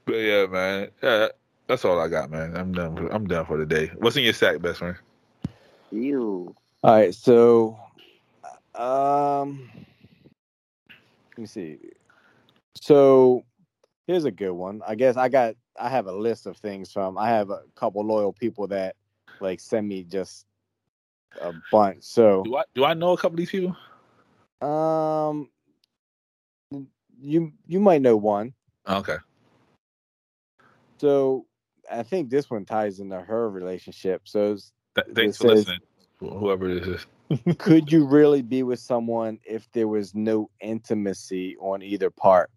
but 0.06 0.14
yeah, 0.14 0.46
man, 0.46 0.90
yeah, 1.04 1.28
that's 1.68 1.86
all 1.86 2.00
I 2.00 2.08
got, 2.08 2.30
man. 2.30 2.56
I'm 2.56 2.72
done. 2.72 2.96
For, 2.96 3.08
I'm 3.14 3.28
done 3.28 3.46
for 3.46 3.58
the 3.58 3.66
day. 3.66 3.92
What's 3.98 4.16
in 4.16 4.24
your 4.24 4.34
sack, 4.34 4.62
best 4.62 4.80
friend? 4.80 4.96
Ew. 5.92 6.56
All 6.84 6.94
right, 6.94 7.14
so 7.14 7.78
um 8.76 9.70
let 11.32 11.38
me 11.38 11.46
see. 11.46 11.78
So 12.76 13.44
here's 14.06 14.26
a 14.26 14.32
good 14.32 14.52
one. 14.52 14.82
I 14.88 14.96
guess 14.96 15.18
I 15.18 15.30
got 15.30 15.56
I 15.80 15.90
have 15.90 16.08
a 16.08 16.12
list 16.12 16.46
of 16.46 16.58
things 16.58 16.92
from 16.92 17.18
I 17.18 17.30
have 17.30 17.50
a 17.50 17.62
couple 17.76 18.06
loyal 18.06 18.34
people 18.34 18.68
that 18.68 18.96
like 19.40 19.60
send 19.60 19.88
me 19.88 20.04
just 20.04 20.46
a 21.42 21.54
bunch. 21.72 22.04
So 22.04 22.44
Do 22.44 22.56
I 22.58 22.64
do 22.76 22.86
I 22.86 22.94
know 22.94 23.14
a 23.14 23.18
couple 23.18 23.34
of 23.34 23.38
these 23.38 23.52
people? 23.52 23.76
um 24.62 25.50
you 27.20 27.52
you 27.68 27.80
might 27.80 28.02
know 28.02 28.16
one. 28.16 28.54
Okay. 28.88 29.18
So 31.00 31.47
I 31.92 32.04
think 32.04 32.30
this 32.30 32.50
one 32.50 32.66
ties 32.66 33.00
into 33.00 33.20
her 33.20 33.50
relationship. 33.50 34.22
So 34.26 34.54
it's, 34.54 34.74
Th- 34.96 35.08
thanks 35.16 35.38
It 35.38 35.42
for 35.44 35.50
says- 35.50 35.58
listening. 35.68 35.80
Whoever 36.20 36.70
it 36.70 36.88
is. 36.88 37.06
could 37.60 37.92
you 37.92 38.06
really 38.08 38.42
be 38.42 38.64
with 38.64 38.80
someone 38.80 39.38
if 39.46 39.70
there 39.74 39.88
was 39.88 40.16
no 40.16 40.50
intimacy 40.62 41.56
on 41.60 41.84
either 41.84 42.10
part? 42.10 42.50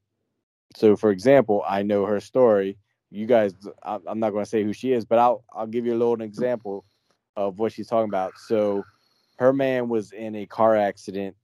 So, 0.76 0.96
for 0.96 1.10
example, 1.10 1.62
I 1.68 1.82
know 1.82 2.06
her 2.06 2.20
story. 2.20 2.78
You 3.10 3.26
guys, 3.26 3.52
I'm 3.82 4.20
not 4.20 4.30
going 4.30 4.44
to 4.44 4.48
say 4.48 4.62
who 4.62 4.72
she 4.72 4.92
is, 4.92 5.04
but 5.04 5.18
I'll 5.18 5.42
I'll 5.52 5.66
give 5.66 5.84
you 5.84 5.92
a 5.92 5.98
little 5.98 6.22
example 6.22 6.84
of 7.36 7.58
what 7.58 7.72
she's 7.72 7.88
talking 7.88 8.08
about. 8.08 8.38
So, 8.38 8.84
her 9.38 9.52
man 9.52 9.88
was 9.88 10.12
in 10.12 10.36
a 10.36 10.46
car 10.46 10.76
accident 10.76 11.36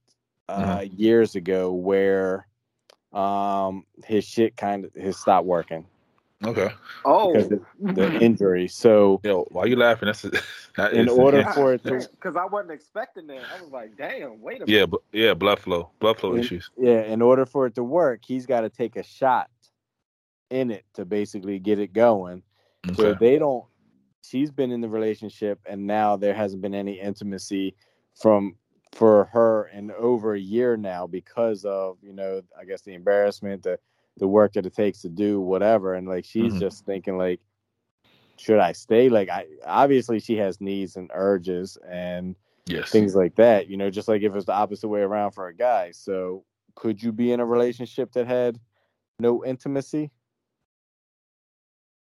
uh, 0.49 0.85
years 0.89 1.35
ago 1.35 1.73
where 1.73 2.47
um 3.13 3.83
his 4.05 4.23
shit 4.25 4.55
kind 4.57 4.85
of 4.85 4.93
his 4.93 5.17
stopped 5.17 5.45
working 5.45 5.85
Okay. 6.45 6.69
Oh, 7.03 7.33
because 7.33 7.51
of 7.51 7.95
the 7.95 8.19
injury. 8.19 8.67
So, 8.67 9.19
Yo, 9.23 9.47
why 9.49 9.65
you 9.65 9.75
laughing? 9.75 10.05
That's 10.05 10.23
a, 10.23 10.31
that 10.77 10.93
In 10.93 11.07
is- 11.07 11.13
order 11.17 11.43
for 11.53 11.73
it 11.73 11.83
to 11.83 12.07
because 12.11 12.35
I 12.35 12.45
wasn't 12.45 12.71
expecting 12.71 13.25
that. 13.27 13.41
I 13.57 13.61
was 13.61 13.71
like, 13.71 13.97
damn, 13.97 14.39
wait 14.41 14.57
a 14.57 14.65
minute. 14.65 14.69
Yeah, 14.69 14.85
bu- 14.85 14.97
yeah, 15.11 15.33
blood 15.33 15.59
flow, 15.59 15.89
blood 15.99 16.19
flow 16.19 16.33
In- 16.33 16.39
issues. 16.39 16.69
Yeah, 16.77 17.01
in 17.01 17.21
order 17.23 17.45
for 17.45 17.65
it 17.65 17.73
to 17.75 17.83
work, 17.83 18.21
he's 18.25 18.45
got 18.45 18.61
to 18.61 18.69
take 18.69 18.95
a 18.97 19.03
shot 19.03 19.49
in 20.51 20.69
it 20.71 20.85
to 20.93 21.05
basically 21.05 21.57
get 21.59 21.79
it 21.79 21.91
going. 21.93 22.43
So 22.95 23.13
they 23.15 23.37
don't. 23.39 23.65
She's 24.23 24.51
been 24.51 24.71
in 24.71 24.81
the 24.81 24.89
relationship, 24.89 25.59
and 25.65 25.87
now 25.87 26.15
there 26.17 26.33
hasn't 26.33 26.61
been 26.61 26.75
any 26.75 26.99
intimacy 26.99 27.75
from 28.21 28.55
for 28.93 29.25
her 29.25 29.69
in 29.73 29.91
over 29.91 30.35
a 30.35 30.39
year 30.39 30.77
now 30.77 31.07
because 31.07 31.65
of 31.65 31.97
you 32.01 32.13
know 32.13 32.41
I 32.59 32.63
guess 32.65 32.81
the 32.83 32.93
embarrassment, 32.93 33.63
the 33.63 33.79
the 34.17 34.27
work 34.27 34.53
that 34.53 34.65
it 34.65 34.73
takes 34.73 35.01
to 35.01 35.09
do 35.09 35.39
whatever, 35.39 35.93
and 35.95 36.07
like 36.07 36.25
she's 36.25 36.55
Mhm. 36.55 36.59
just 36.59 36.85
thinking 36.85 37.17
like, 37.17 37.39
should 38.37 38.59
I 38.59 38.71
stay? 38.71 39.09
Like 39.09 39.29
I 39.29 39.45
obviously 39.65 40.19
she 40.19 40.37
has 40.37 40.59
needs 40.61 40.95
and 40.95 41.09
urges 41.13 41.77
and 41.87 42.35
Yes. 42.65 42.89
things 42.91 43.15
like 43.15 43.35
that. 43.35 43.67
You 43.67 43.77
know, 43.77 43.89
just 43.89 44.07
like 44.07 44.21
if 44.23 44.35
it's 44.35 44.45
the 44.45 44.53
opposite 44.53 44.87
way 44.89 45.01
around 45.01 45.31
for 45.31 45.47
a 45.47 45.53
guy. 45.55 45.91
So, 45.91 46.43
could 46.75 47.01
you 47.01 47.11
be 47.11 47.31
in 47.31 47.39
a 47.39 47.45
relationship 47.45 48.11
that 48.11 48.27
had 48.27 48.59
no 49.19 49.43
intimacy? 49.45 50.11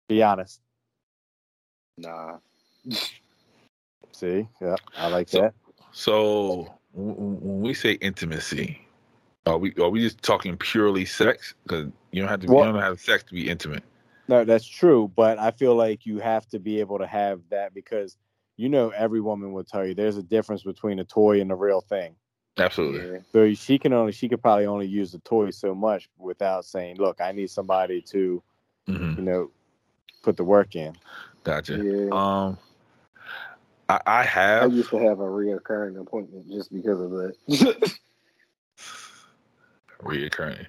Be 0.08 0.22
honest. 0.22 0.60
Nah. 1.98 2.38
See, 4.12 4.48
yeah, 4.60 4.76
I 4.96 5.08
like 5.08 5.28
So- 5.28 5.40
that. 5.40 5.54
So 5.92 6.78
w- 6.94 7.14
w- 7.14 7.38
when 7.40 7.60
we 7.60 7.74
say 7.74 7.92
intimacy, 7.92 8.86
are 9.47 9.59
we 9.59 9.72
are 9.76 9.88
we 9.88 10.01
just 10.01 10.22
talking 10.22 10.57
purely 10.57 11.05
sex? 11.05 11.55
Because 11.62 11.86
you 12.11 12.20
don't 12.20 12.28
have 12.28 12.40
to. 12.40 12.47
Well- 12.49 12.66
you 12.66 12.72
don't 12.72 12.82
have 12.82 13.01
sex 13.01 13.24
to 13.24 13.34
be 13.34 13.49
intimate. 13.49 13.82
No, 14.28 14.44
that's 14.44 14.66
true, 14.66 15.11
but 15.14 15.38
I 15.38 15.53
feel 15.53 15.76
like 15.76 16.05
you 16.05 16.18
have 16.18 16.49
to 16.49 16.59
be 16.59 16.80
able 16.80 16.99
to 16.99 17.07
have 17.07 17.40
that 17.51 17.72
because 17.72 18.16
you 18.57 18.68
know 18.68 18.90
every 18.90 19.20
woman 19.20 19.53
will 19.53 19.62
tell 19.62 19.86
you 19.86 19.94
there's 19.94 20.16
a 20.16 20.22
difference 20.22 20.64
between 20.64 20.99
a 20.99 21.05
toy 21.05 21.40
and 21.40 21.53
a 21.53 21.55
real 21.55 21.80
thing. 21.80 22.16
Absolutely. 22.59 23.20
So 23.32 23.55
she 23.55 23.78
can 23.78 23.92
only 23.92 24.12
she 24.12 24.28
could 24.28 24.42
probably 24.42 24.66
only 24.66 24.86
use 24.86 25.12
the 25.12 25.20
toy 25.20 25.51
so 25.51 25.74
much 25.74 26.09
without 26.18 26.64
saying, 26.64 26.97
"Look, 26.97 27.20
I 27.20 27.32
need 27.32 27.51
somebody 27.51 28.03
to, 28.03 28.42
hmm 28.86 29.14
you 29.14 29.22
know, 29.22 29.51
put 30.22 30.36
the 30.36 30.44
work 30.44 30.74
in." 30.74 30.97
Gotcha. 31.44 31.78
Yeah. 31.78 32.09
Um, 32.11 32.59
I, 33.88 34.01
I 34.07 34.22
have. 34.24 34.64
I 34.64 34.74
used 34.74 34.90
to 34.90 34.99
have 34.99 35.20
a 35.20 35.24
reoccurring 35.24 36.01
appointment 36.01 36.51
just 36.51 36.72
because 36.72 37.01
of 37.01 37.11
that. 37.11 37.92
reoccurring. 40.03 40.66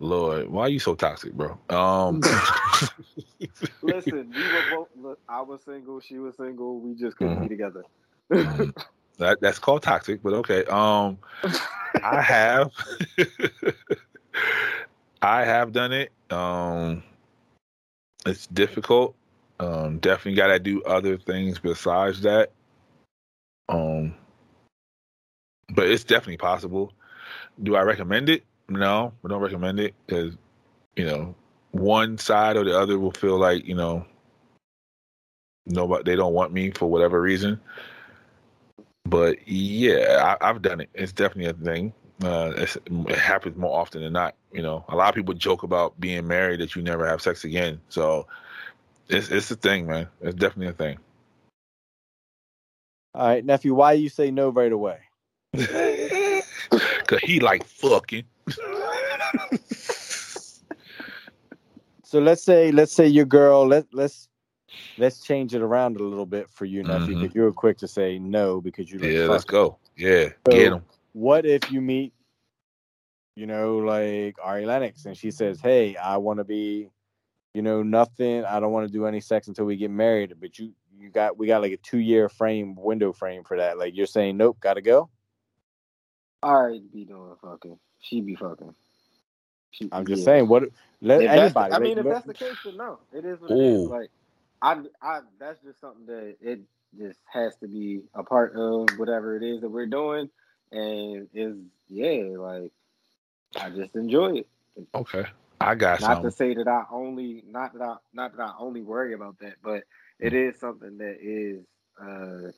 Lord, 0.00 0.48
why 0.48 0.62
are 0.62 0.68
you 0.68 0.78
so 0.78 0.94
toxic, 0.94 1.32
bro? 1.32 1.58
Um, 1.70 2.22
Listen, 3.82 4.32
we 4.34 4.48
were 4.48 4.62
both. 4.62 4.88
Look, 4.96 5.18
I 5.28 5.40
was 5.42 5.62
single. 5.64 6.00
She 6.00 6.18
was 6.18 6.36
single. 6.36 6.80
We 6.80 6.94
just 6.94 7.16
couldn't 7.16 7.36
Mhm. 7.36 7.38
be 7.38 7.48
together. 7.48 7.84
mm, 8.32 8.72
that 9.18 9.40
that's 9.40 9.58
called 9.58 9.82
toxic, 9.82 10.22
but 10.22 10.32
okay. 10.34 10.64
Um, 10.66 11.18
I 12.02 12.20
have, 12.22 12.72
I 15.22 15.44
have 15.44 15.72
done 15.72 15.92
it. 15.92 16.12
Um, 16.30 17.02
it's 18.26 18.46
difficult. 18.48 19.14
Um, 19.60 19.98
definitely 19.98 20.36
got 20.36 20.48
to 20.48 20.58
do 20.58 20.82
other 20.84 21.18
things 21.18 21.58
besides 21.58 22.20
that. 22.22 22.52
Um, 23.68 24.14
but 25.74 25.88
it's 25.88 26.04
definitely 26.04 26.36
possible. 26.38 26.92
Do 27.62 27.76
I 27.76 27.82
recommend 27.82 28.28
it? 28.28 28.44
No, 28.68 29.12
I 29.24 29.28
don't 29.28 29.40
recommend 29.40 29.80
it 29.80 29.94
because 30.06 30.36
you 30.96 31.06
know 31.06 31.34
one 31.72 32.18
side 32.18 32.56
or 32.56 32.64
the 32.64 32.78
other 32.78 32.98
will 32.98 33.12
feel 33.12 33.38
like 33.38 33.66
you 33.66 33.74
know 33.74 34.06
nobody 35.66 36.02
they 36.04 36.16
don't 36.16 36.34
want 36.34 36.52
me 36.52 36.70
for 36.70 36.86
whatever 36.86 37.20
reason. 37.20 37.60
But 39.04 39.48
yeah, 39.48 40.36
I, 40.40 40.48
I've 40.48 40.62
done 40.62 40.80
it. 40.80 40.90
It's 40.94 41.12
definitely 41.12 41.50
a 41.50 41.54
thing. 41.54 41.92
Uh, 42.22 42.52
it's, 42.56 42.76
it 42.86 43.18
happens 43.18 43.56
more 43.56 43.78
often 43.78 44.02
than 44.02 44.12
not. 44.12 44.34
You 44.52 44.62
know, 44.62 44.84
a 44.88 44.96
lot 44.96 45.08
of 45.08 45.14
people 45.14 45.34
joke 45.34 45.62
about 45.62 45.98
being 46.00 46.26
married 46.26 46.60
that 46.60 46.74
you 46.76 46.82
never 46.82 47.06
have 47.06 47.22
sex 47.22 47.44
again. 47.44 47.80
So 47.88 48.26
it's 49.08 49.30
it's 49.30 49.50
a 49.50 49.56
thing, 49.56 49.86
man. 49.86 50.08
It's 50.20 50.34
definitely 50.34 50.68
a 50.68 50.72
thing. 50.72 50.98
All 53.14 53.26
right, 53.26 53.44
nephew, 53.44 53.74
why 53.74 53.92
you 53.92 54.08
say 54.08 54.30
no 54.30 54.50
right 54.50 54.70
away? 54.70 54.98
Cause 57.08 57.20
he 57.22 57.40
like 57.40 57.64
fucking. 57.64 58.24
So 62.04 62.18
let's 62.20 62.42
say 62.42 62.70
let's 62.70 62.92
say 62.92 63.06
your 63.06 63.24
girl 63.24 63.66
let 63.66 63.86
let's 63.92 64.28
let's 64.98 65.20
change 65.22 65.54
it 65.54 65.62
around 65.62 65.98
a 65.98 66.02
little 66.04 66.26
bit 66.26 66.50
for 66.50 66.66
you, 66.66 66.82
Mhm. 66.82 67.06
because 67.06 67.34
you 67.34 67.42
were 67.42 67.52
quick 67.52 67.78
to 67.78 67.88
say 67.88 68.18
no 68.18 68.60
because 68.60 68.90
you 68.92 68.98
like 68.98 69.10
Yeah, 69.10 69.26
let's 69.26 69.44
go. 69.44 69.78
Yeah, 69.96 70.28
So- 70.46 70.52
get 70.52 70.72
him. 70.74 70.84
What 71.12 71.46
if 71.46 71.70
you 71.72 71.80
meet, 71.80 72.12
you 73.36 73.46
know, 73.46 73.78
like 73.78 74.36
Ari 74.42 74.66
Lennox 74.66 75.06
and 75.06 75.16
she 75.16 75.30
says, 75.30 75.60
Hey, 75.62 75.96
I 75.96 76.18
wanna 76.18 76.44
be, 76.44 76.90
you 77.54 77.62
know, 77.62 77.82
nothing, 77.82 78.44
I 78.44 78.60
don't 78.60 78.72
want 78.72 78.86
to 78.86 78.92
do 78.92 79.06
any 79.06 79.20
sex 79.20 79.48
until 79.48 79.64
we 79.64 79.76
get 79.76 79.90
married, 79.90 80.34
but 80.40 80.58
you 80.58 80.74
you 80.98 81.08
got 81.10 81.38
we 81.38 81.46
got 81.46 81.62
like 81.62 81.72
a 81.72 81.78
two 81.78 81.98
year 82.00 82.28
frame 82.28 82.74
window 82.74 83.14
frame 83.14 83.44
for 83.44 83.56
that. 83.56 83.78
Like 83.78 83.96
you're 83.96 84.06
saying, 84.06 84.36
Nope, 84.36 84.58
gotta 84.60 84.82
go. 84.82 85.08
All 86.42 86.64
right, 86.68 86.92
be 86.92 87.04
doing 87.06 87.36
fucking. 87.42 87.78
She 88.00 88.22
be 88.22 88.36
fucking. 88.36 88.74
She, 89.72 89.92
I'm 89.92 90.06
just 90.06 90.22
yeah. 90.22 90.24
saying 90.24 90.48
what 90.48 90.64
let 91.02 91.24
If 91.24 91.32
anybody 91.32 91.52
the, 91.54 91.74
I 91.74 91.78
like, 91.78 91.80
mean, 91.80 91.98
if 91.98 92.08
that's 92.08 92.26
the 92.26 92.34
case, 92.34 92.58
then 92.64 92.76
no, 92.78 93.00
it 93.12 93.24
is 93.24 93.40
what 93.40 93.52
it 93.52 93.60
Ooh. 93.60 93.60
is. 93.62 93.86
Like, 93.88 94.10
I, 94.62 94.80
I, 95.02 95.20
that's 95.40 95.62
just 95.62 95.80
something 95.80 96.06
that 96.06 96.36
it 96.40 96.60
just 96.98 97.20
has 97.32 97.56
to 97.58 97.68
be 97.68 98.02
a 98.14 98.24
part 98.24 98.54
of 98.56 98.98
whatever 98.98 99.36
it 99.36 99.44
is 99.44 99.62
that 99.62 99.70
we're 99.70 99.86
doing, 99.86 100.30
and 100.72 101.28
is 101.34 101.56
yeah, 101.88 102.36
like 102.38 102.72
I 103.60 103.70
just 103.70 103.96
enjoy 103.96 104.38
it. 104.38 104.48
Okay, 104.94 105.24
I 105.60 105.74
got 105.76 106.00
Not 106.00 106.20
some. 106.20 106.22
to 106.22 106.32
say 106.32 106.54
that 106.54 106.68
I 106.68 106.84
only, 106.92 107.44
not 107.46 107.74
that 107.74 107.82
I, 107.82 107.96
not 108.14 108.36
that 108.36 108.42
I 108.42 108.52
only 108.60 108.82
worry 108.82 109.14
about 109.14 109.38
that, 109.40 109.54
but 109.62 109.84
it 110.20 110.34
is 110.34 110.58
something 110.60 110.98
that 110.98 111.18
is. 111.22 111.64
uh 112.02 112.52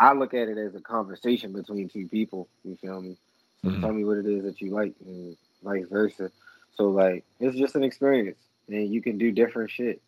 I 0.00 0.14
look 0.14 0.34
at 0.34 0.48
it 0.48 0.58
as 0.58 0.76
a 0.76 0.80
conversation 0.82 1.52
between 1.54 1.90
two 1.90 2.08
people. 2.08 2.48
You 2.64 2.76
feel 2.76 3.02
me? 3.02 3.18
So 3.64 3.70
Mhm. 3.70 3.82
tell 3.82 3.94
me 3.94 4.04
what 4.04 4.18
it 4.18 4.26
is 4.26 4.44
that 4.44 4.62
you 4.62 4.72
like, 4.72 4.94
and 5.06 5.36
vice 5.64 5.86
versa. 5.90 6.32
So 6.76 6.90
like, 6.90 7.24
it's 7.40 7.56
just 7.58 7.76
an 7.76 7.84
experience, 7.84 8.38
and 8.68 8.92
you 8.94 9.02
can 9.02 9.18
do 9.18 9.32
different 9.32 9.70
shit 9.72 10.02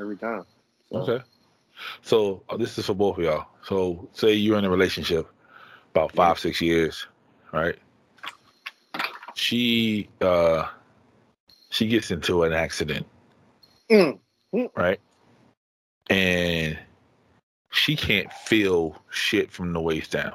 every 0.00 0.18
time. 0.18 0.44
So, 0.90 0.98
Okay. 1.00 1.24
So 2.02 2.44
uh, 2.48 2.56
this 2.58 2.78
is 2.78 2.86
for 2.86 2.94
both 2.94 3.18
of 3.18 3.24
y'all. 3.24 3.46
So 3.62 4.08
say 4.14 4.34
you're 4.34 4.58
in 4.58 4.66
a 4.66 4.70
relationship 4.70 5.28
about 5.92 6.12
five, 6.12 6.38
six 6.38 6.60
years, 6.60 7.06
right? 7.52 7.76
She 9.34 10.08
uh 10.22 10.68
she 11.70 11.88
gets 11.88 12.10
into 12.10 12.44
an 12.44 12.52
accident, 12.54 13.06
Mm. 13.90 14.20
right? 14.76 15.00
And 16.10 16.78
she 17.78 17.96
can't 17.96 18.32
feel 18.32 18.96
shit 19.10 19.50
from 19.50 19.72
the 19.72 19.80
waist 19.80 20.10
down. 20.12 20.34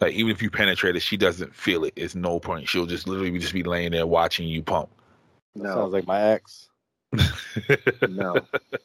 Like 0.00 0.12
even 0.14 0.30
if 0.30 0.42
you 0.42 0.50
penetrate 0.50 0.94
it, 0.96 1.00
she 1.00 1.16
doesn't 1.16 1.54
feel 1.54 1.84
it. 1.84 1.94
It's 1.96 2.14
no 2.14 2.38
point. 2.38 2.68
She'll 2.68 2.86
just 2.86 3.08
literally 3.08 3.38
just 3.38 3.52
be 3.54 3.62
laying 3.62 3.92
there 3.92 4.06
watching 4.06 4.46
you 4.46 4.62
pump. 4.62 4.90
That 5.54 5.62
No, 5.64 5.74
sounds 5.74 5.92
like 5.94 6.06
my 6.06 6.20
ex. 6.20 6.68
no. 8.08 8.36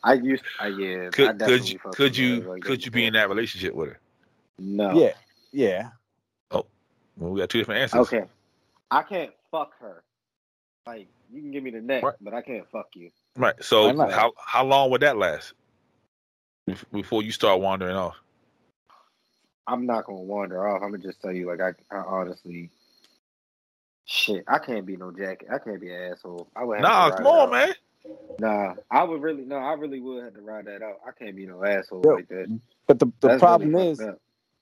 I 0.03 0.13
used, 0.13 0.43
I 0.59 0.67
yeah. 0.67 1.07
I 1.07 1.09
could 1.09 1.39
could 1.39 1.69
you 1.69 1.79
could 1.79 2.17
you 2.17 2.41
like 2.41 2.61
could 2.61 2.85
you 2.85 2.91
be 2.91 3.05
in 3.05 3.13
that 3.13 3.27
relationship 3.29 3.73
with 3.75 3.89
her? 3.89 3.99
No. 4.57 4.93
Yeah, 4.93 5.13
yeah. 5.51 5.89
Oh, 6.51 6.65
well, 7.17 7.31
we 7.31 7.39
got 7.41 7.49
two 7.49 7.57
different 7.59 7.81
answers. 7.81 7.99
Okay. 8.01 8.23
I 8.89 9.03
can't 9.03 9.31
fuck 9.51 9.73
her. 9.81 10.03
Like 10.87 11.07
you 11.31 11.41
can 11.41 11.51
give 11.51 11.63
me 11.63 11.71
the 11.71 11.81
neck, 11.81 12.03
Right. 12.03 12.15
but 12.21 12.33
I 12.33 12.41
can't 12.41 12.69
fuck 12.71 12.87
you. 12.95 13.09
Right. 13.35 13.55
So 13.61 13.97
how 14.09 14.31
how 14.37 14.63
long 14.63 14.91
would 14.91 15.01
that 15.01 15.17
last 15.17 15.49
Bef- 15.49 15.53
before 16.91 17.23
you 17.23 17.31
start 17.31 17.61
wandering 17.61 17.95
off? 17.95 18.17
I'm 19.67 19.85
not 19.85 20.05
gonna 20.05 20.21
wander 20.21 20.67
off. 20.67 20.81
I'm 20.83 20.91
gonna 20.91 21.03
just 21.03 21.21
tell 21.21 21.31
you, 21.33 21.47
like 21.47 21.61
I, 21.61 21.95
I 21.95 21.99
honestly, 21.99 22.69
shit, 24.05 24.43
I 24.47 24.59
can't 24.59 24.85
be 24.85 24.97
no 24.97 25.11
jacket. 25.11 25.49
I 25.53 25.59
can't 25.59 25.81
be 25.81 25.91
an 25.93 26.11
asshole. 26.13 26.49
I 26.55 26.63
would 26.65 26.79
have 26.79 26.83
Nah, 26.83 27.09
to 27.09 27.11
ride 27.11 27.23
come 27.23 27.27
on, 27.27 27.49
out. 27.49 27.51
man. 27.51 27.73
Nah, 28.39 28.75
I 28.89 29.03
would 29.03 29.21
really, 29.21 29.43
no, 29.45 29.57
I 29.57 29.73
really 29.73 29.99
would 29.99 30.23
have 30.23 30.33
to 30.33 30.41
ride 30.41 30.65
that 30.65 30.81
out. 30.81 31.01
I 31.07 31.11
can't 31.17 31.35
be 31.35 31.45
no 31.45 31.63
asshole 31.63 32.03
Yo, 32.03 32.15
like 32.15 32.27
that. 32.29 32.47
But 32.87 32.99
the, 32.99 33.07
the 33.21 33.29
That's 33.29 33.39
problem 33.39 33.73
really 33.73 33.91
is 33.91 33.99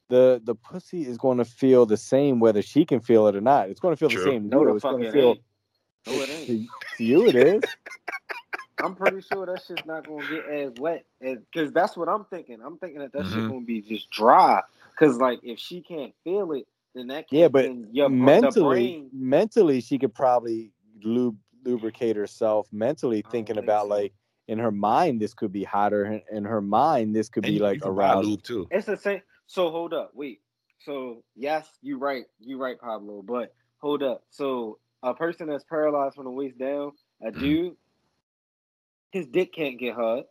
the 0.10 0.42
the 0.44 0.56
pussy 0.56 1.06
is 1.06 1.18
going 1.18 1.38
to 1.38 1.46
feel 1.46 1.86
the 1.86 1.98
same 1.98 2.40
whether 2.40 2.62
she 2.62 2.86
can 2.86 3.00
feel 3.00 3.28
it 3.28 3.36
or 3.36 3.42
not. 3.42 3.70
It's 3.70 3.80
going 3.80 3.94
to 3.94 4.00
feel 4.00 4.10
True. 4.10 4.24
the 4.26 4.32
same. 4.32 4.50
to 4.50 4.50
no, 4.50 4.66
the 4.66 4.76
It's 4.76 4.82
fuck 4.82 4.92
going 4.92 5.04
to 5.04 5.08
it 5.08 5.12
feel 5.12 5.36
ain't. 5.36 5.42
No, 6.08 6.22
it 6.22 6.30
ain't. 6.32 6.48
to, 6.48 6.66
to 6.98 7.04
you. 7.04 7.28
It 7.30 7.36
is. 7.36 7.64
I'm 8.82 8.96
pretty 8.96 9.22
sure 9.22 9.46
that 9.46 9.62
shit's 9.68 9.86
not 9.86 10.06
gonna 10.06 10.28
get 10.28 10.46
as 10.46 10.72
wet 10.80 11.06
as 11.22 11.38
because 11.40 11.72
that's 11.74 11.98
what 11.98 12.08
I'm 12.10 12.26
thinking. 12.26 12.60
I'm 12.66 12.78
thinking 12.78 13.00
that 13.00 13.12
that 13.14 13.26
shit 13.26 13.36
Mhm. 13.44 13.48
gonna 13.50 13.62
be 13.66 13.82
just 13.82 14.10
dry. 14.10 14.62
Cause 14.98 15.18
like 15.18 15.40
if 15.44 15.60
she 15.60 15.82
can't 15.82 16.14
feel 16.24 16.52
it, 16.54 16.68
then 16.96 17.08
that 17.08 17.30
can't, 17.30 17.40
Yeah, 17.40 17.48
but 17.50 17.64
then 17.64 17.88
your, 17.92 18.10
mentally, 18.10 18.62
brain, 18.64 19.10
mentally, 19.14 19.82
she 19.82 19.98
could 20.00 20.14
probably 20.14 20.72
lub- 21.04 21.38
lubricate 21.64 22.16
herself. 22.16 22.68
Mentally, 22.72 23.22
thinking 23.22 23.56
think 23.56 23.66
about 23.66 23.84
so. 23.84 23.90
like 23.90 24.14
in 24.48 24.60
her 24.60 24.72
mind, 24.72 25.22
this 25.22 25.34
could 25.34 25.52
be 25.52 25.64
hotter. 25.64 26.06
In- 26.06 26.24
In 26.32 26.46
her 26.46 26.62
mind, 26.62 27.16
this 27.16 27.30
could 27.30 27.44
And 27.46 27.52
be 27.52 27.58
you, 27.58 27.64
like 27.64 27.76
you 27.76 27.82
can 27.82 27.92
aroused. 27.92 28.46
too. 28.46 28.68
It's 28.72 28.86
the 28.88 28.98
same. 28.98 29.22
So 29.48 29.70
hold 29.72 29.94
up, 29.94 30.12
wait. 30.16 30.42
So 30.80 31.24
yes, 31.36 31.68
you 31.82 31.98
right, 31.98 32.26
you 32.40 32.58
right, 32.58 32.80
Pablo. 32.80 33.22
But 33.22 33.54
hold 33.80 34.04
up. 34.04 34.24
So 34.30 34.80
a 35.04 35.14
person 35.14 35.48
that's 35.48 35.64
paralyzed 35.66 36.16
from 36.16 36.26
the 36.26 36.32
waist 36.32 36.58
down, 36.58 36.94
a 37.22 37.32
Mhm. 37.32 37.40
dude, 37.40 37.78
his 39.12 39.28
dick 39.28 39.54
can't 39.54 39.78
get 39.80 39.96
hard. 39.96 40.26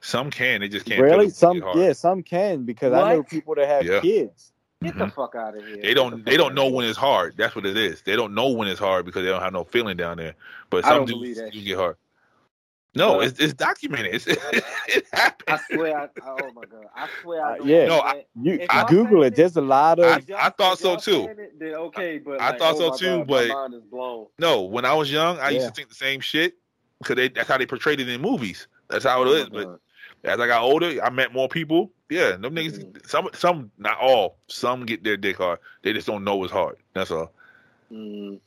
Some 0.00 0.30
can, 0.30 0.60
they 0.60 0.68
just 0.68 0.86
can't. 0.86 1.00
Really, 1.02 1.28
some 1.30 1.62
yeah, 1.74 1.92
some 1.92 2.22
can 2.22 2.64
because 2.64 2.92
I 2.92 3.14
know 3.14 3.22
people 3.22 3.54
that 3.56 3.66
have 3.68 3.84
Yeah. 3.84 4.00
kids. 4.00 4.52
Get 4.82 4.98
the 4.98 5.08
fuck 5.08 5.34
out 5.34 5.56
of 5.56 5.64
here. 5.66 5.78
They 5.80 5.94
don't. 5.94 6.22
the 6.24 6.30
They 6.30 6.36
don't 6.36 6.54
know 6.54 6.68
when 6.68 6.86
it's 6.86 6.98
hard. 6.98 7.36
That's 7.36 7.54
what 7.56 7.64
it 7.64 7.76
is. 7.76 8.02
They 8.02 8.16
don't 8.16 8.34
know 8.34 8.48
when 8.50 8.68
it's 8.68 8.78
hard 8.80 9.06
because 9.06 9.22
they 9.24 9.30
don't 9.30 9.42
have 9.42 9.52
no 9.52 9.64
feeling 9.64 9.96
down 9.96 10.18
there. 10.18 10.34
But 10.70 10.84
some 10.84 10.98
don't 10.98 11.06
dudes 11.06 11.18
believe 11.20 11.36
that 11.36 11.52
do 11.52 11.58
shit. 11.58 11.66
get 11.68 11.78
hard. 11.78 11.96
No, 12.96 13.16
But- 13.16 13.26
it's, 13.28 13.40
it's 13.40 13.54
documented. 13.54 14.14
It's, 14.14 14.26
it 14.86 15.06
happens. 15.12 15.60
I 15.70 15.74
swear. 15.74 15.98
I, 15.98 16.08
oh 16.22 16.52
my 16.54 16.62
god. 16.70 16.86
I 16.94 17.08
swear. 17.22 17.44
I 17.44 17.52
Uh, 17.54 17.56
don't 17.56 17.66
yeah. 17.66 17.74
believe 17.76 17.88
No, 17.88 18.00
I- 18.00 18.24
You 18.40 18.52
If 18.60 18.86
Google 18.88 19.22
it. 19.24 19.26
it- 19.28 19.36
There's 19.36 19.56
a 19.56 19.60
lot 19.62 19.98
of 19.98 20.04
I- 20.06 20.46
I 20.46 20.50
thought 20.50 20.78
so, 20.78 20.96
too. 20.96 21.28
It, 21.60 21.62
okay, 21.74 22.18
but 22.18 22.40
I 22.40 22.50
like, 22.50 22.58
thought 22.60 22.74
oh 22.74 22.78
so, 22.78 22.90
my 22.90 22.96
too, 22.96 23.16
God, 23.18 23.26
but- 23.26 23.48
my 23.48 23.54
mind 23.54 23.74
is 23.74 23.82
blown. 23.84 24.26
No, 24.38 24.62
when 24.62 24.84
I 24.84 24.92
was 24.94 25.10
young, 25.10 25.38
I 25.40 25.50
used 25.50 25.66
to 25.66 25.72
think 25.72 25.88
the 25.88 25.94
same 25.94 26.20
shit 26.20 26.54
because 26.98 27.16
they, 27.16 27.28
that's 27.28 27.48
how 27.48 27.58
they 27.58 27.66
portrayed 27.66 28.00
it 28.00 28.08
in 28.08 28.20
movies. 28.20 28.66
That's 28.88 29.04
how 29.04 29.22
it 29.24 29.28
is. 29.28 29.48
But 29.50 29.68
as 30.24 30.40
I 30.40 30.46
got 30.46 30.62
older, 30.62 31.02
I 31.02 31.10
met 31.10 31.32
more 31.32 31.48
people. 31.48 31.92
Yeah, 32.10 32.32
them 32.32 32.54
niggas. 32.54 32.84
Mhm. 32.84 33.06
Some, 33.06 33.28
some, 33.34 33.70
not 33.78 33.98
all. 34.00 34.38
Some 34.48 34.84
get 34.86 35.04
their 35.04 35.16
dick 35.16 35.36
hard. 35.36 35.58
They 35.82 35.92
just 35.92 36.06
don't 36.06 36.24
know 36.24 36.42
it's 36.44 36.52
hard. 36.52 36.76
That's 36.94 37.10
all. 37.10 37.32
Mm, 37.92 38.40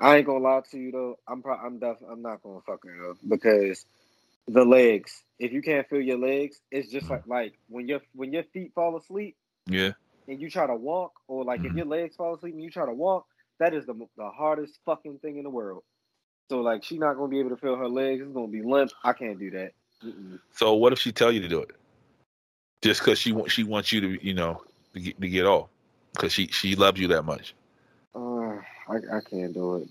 I 0.00 0.16
ain't 0.16 0.26
gonna 0.26 0.38
lie 0.44 0.60
to 0.70 0.78
you 0.78 0.92
though. 0.92 1.18
I'm 1.28 1.42
pro- 1.42 1.56
I'm 1.56 1.78
def- 1.78 2.02
I'm 2.08 2.22
not 2.22 2.42
gonna 2.42 2.60
fuck 2.66 2.80
it 2.84 3.10
up 3.10 3.16
because 3.28 3.84
the 4.46 4.64
legs. 4.64 5.22
If 5.38 5.52
you 5.52 5.62
can't 5.62 5.88
feel 5.88 6.00
your 6.00 6.18
legs, 6.18 6.60
it's 6.70 6.90
just 6.90 7.10
like 7.10 7.22
like 7.26 7.58
when 7.68 7.88
your 7.88 8.00
when 8.14 8.32
your 8.32 8.44
feet 8.44 8.72
fall 8.74 8.96
asleep 8.96 9.36
Yeah. 9.66 9.92
and 10.28 10.40
you 10.40 10.50
try 10.50 10.66
to 10.66 10.74
walk, 10.76 11.12
or 11.28 11.44
like 11.44 11.64
if 11.64 11.72
Mhm. 11.72 11.76
your 11.76 11.86
legs 11.86 12.16
fall 12.16 12.34
asleep 12.34 12.54
and 12.54 12.62
you 12.62 12.70
try 12.70 12.86
to 12.86 12.92
walk, 12.92 13.26
that 13.58 13.74
is 13.74 13.86
the 13.86 13.94
the 14.16 14.30
hardest 14.30 14.78
fucking 14.84 15.18
thing 15.18 15.36
in 15.38 15.44
the 15.44 15.50
world. 15.50 15.82
So 16.50 16.60
like 16.60 16.84
she's 16.84 16.98
not 16.98 17.14
gonna 17.16 17.28
be 17.28 17.40
able 17.40 17.50
to 17.50 17.56
feel 17.56 17.76
her 17.76 17.88
legs. 17.88 18.22
It's 18.22 18.32
gonna 18.32 18.46
be 18.46 18.62
limp. 18.62 18.92
I 19.04 19.12
can't 19.12 19.38
do 19.38 19.50
that. 19.50 19.72
Mm-mm. 20.04 20.38
So 20.52 20.74
what 20.74 20.92
if 20.92 20.98
she 20.98 21.12
tell 21.12 21.32
you 21.32 21.40
to 21.40 21.48
do 21.48 21.60
it? 21.60 21.70
Just 22.82 23.00
because 23.00 23.18
she 23.18 23.32
wants 23.32 23.52
she 23.52 23.64
wants 23.64 23.90
you 23.92 24.00
to 24.00 24.24
you 24.26 24.34
know 24.34 24.62
to 24.94 25.00
get, 25.00 25.20
to 25.20 25.28
get 25.28 25.46
off 25.46 25.68
because 26.12 26.32
she 26.32 26.46
she 26.48 26.76
loves 26.76 27.00
you 27.00 27.08
that 27.08 27.22
much. 27.24 27.54
Uh, 28.14 28.56
I 28.88 28.96
I 29.12 29.20
can't 29.28 29.52
do 29.52 29.76
it. 29.76 29.88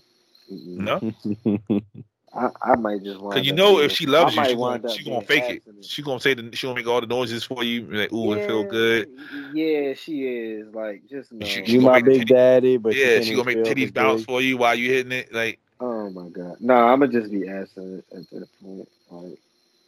Mm-mm. 0.50 0.76
No, 0.76 1.80
I, 2.34 2.50
I 2.62 2.76
might 2.76 3.02
just 3.02 3.20
want. 3.20 3.34
because 3.34 3.46
you 3.46 3.52
know 3.52 3.80
if 3.80 3.90
she 3.92 4.06
loves 4.06 4.36
I 4.38 4.42
you, 4.42 4.48
she 4.50 4.56
might 4.56 4.82
gonna 4.82 4.94
she 4.94 5.04
gonna 5.04 5.16
being 5.16 5.26
fake 5.26 5.44
it. 5.50 5.56
abstinent. 5.56 5.84
She 5.84 6.02
gonna 6.02 6.20
say 6.20 6.34
the, 6.34 6.54
she 6.56 6.66
gonna 6.66 6.76
make 6.78 6.86
all 6.86 7.00
the 7.00 7.06
noises 7.06 7.44
for 7.44 7.64
you. 7.64 7.82
Like 7.90 8.12
ooh, 8.12 8.32
it 8.34 8.46
feel 8.46 8.64
good. 8.64 9.08
Yeah, 9.52 9.94
she 9.94 10.24
is. 10.26 10.72
Like, 10.72 11.02
just 11.08 11.32
know. 11.32 11.44
She- 11.46 11.66
she 11.66 11.72
you 11.72 11.80
gonna 11.80 11.92
my 11.92 12.00
big 12.02 12.20
titty- 12.20 12.34
daddy, 12.34 12.76
but 12.76 12.94
yeah, 12.94 13.14
can't 13.14 13.24
she 13.24 13.32
gonna 13.32 13.44
make 13.44 13.56
feel 13.56 13.66
titties 13.74 13.92
bounce 13.92 14.20
dick. 14.20 14.28
for 14.28 14.40
you 14.40 14.56
while 14.56 14.74
you 14.74 14.90
hitting 14.92 15.12
it. 15.12 15.34
Like 15.34 15.58
oh 16.06 16.10
my 16.10 16.28
god. 16.28 16.56
No, 16.60 16.74
I'm 16.74 17.00
gonna 17.00 17.12
just 17.12 17.30
be 17.30 17.48
abstinent 17.48 18.04
at 18.12 18.28
that 18.30 18.48
point. 18.62 18.88
Like, 19.10 19.38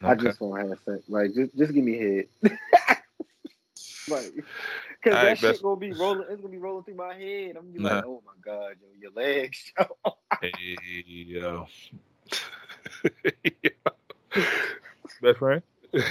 I 0.02 0.14
just 0.14 0.40
won't 0.40 0.68
have 0.68 0.78
sex. 0.84 1.02
Like, 1.08 1.34
just 1.34 1.56
just 1.56 1.72
give 1.72 1.84
me 1.84 1.98
head. 1.98 2.24
like, 4.08 4.32
cause 5.02 5.12
All 5.12 5.12
that 5.12 5.22
right, 5.24 5.38
shit 5.38 5.50
best- 5.52 5.62
gonna 5.62 5.76
be 5.80 5.92
rolling. 5.92 6.26
It's 6.30 6.40
gonna 6.40 6.52
be 6.52 6.58
rolling 6.58 6.84
through 6.84 6.94
my 6.94 7.14
head. 7.14 7.56
I'm 7.56 7.72
gonna 7.72 7.72
be 7.72 7.78
Nah. 7.80 7.94
like, 7.96 8.04
oh 8.06 8.22
my 8.26 8.32
god, 8.44 8.74
yo, 8.80 8.88
your 9.00 9.12
legs. 9.12 9.72
hey, 10.40 10.52
yo. 11.26 11.66
Best 15.22 15.38
friend. 15.38 15.62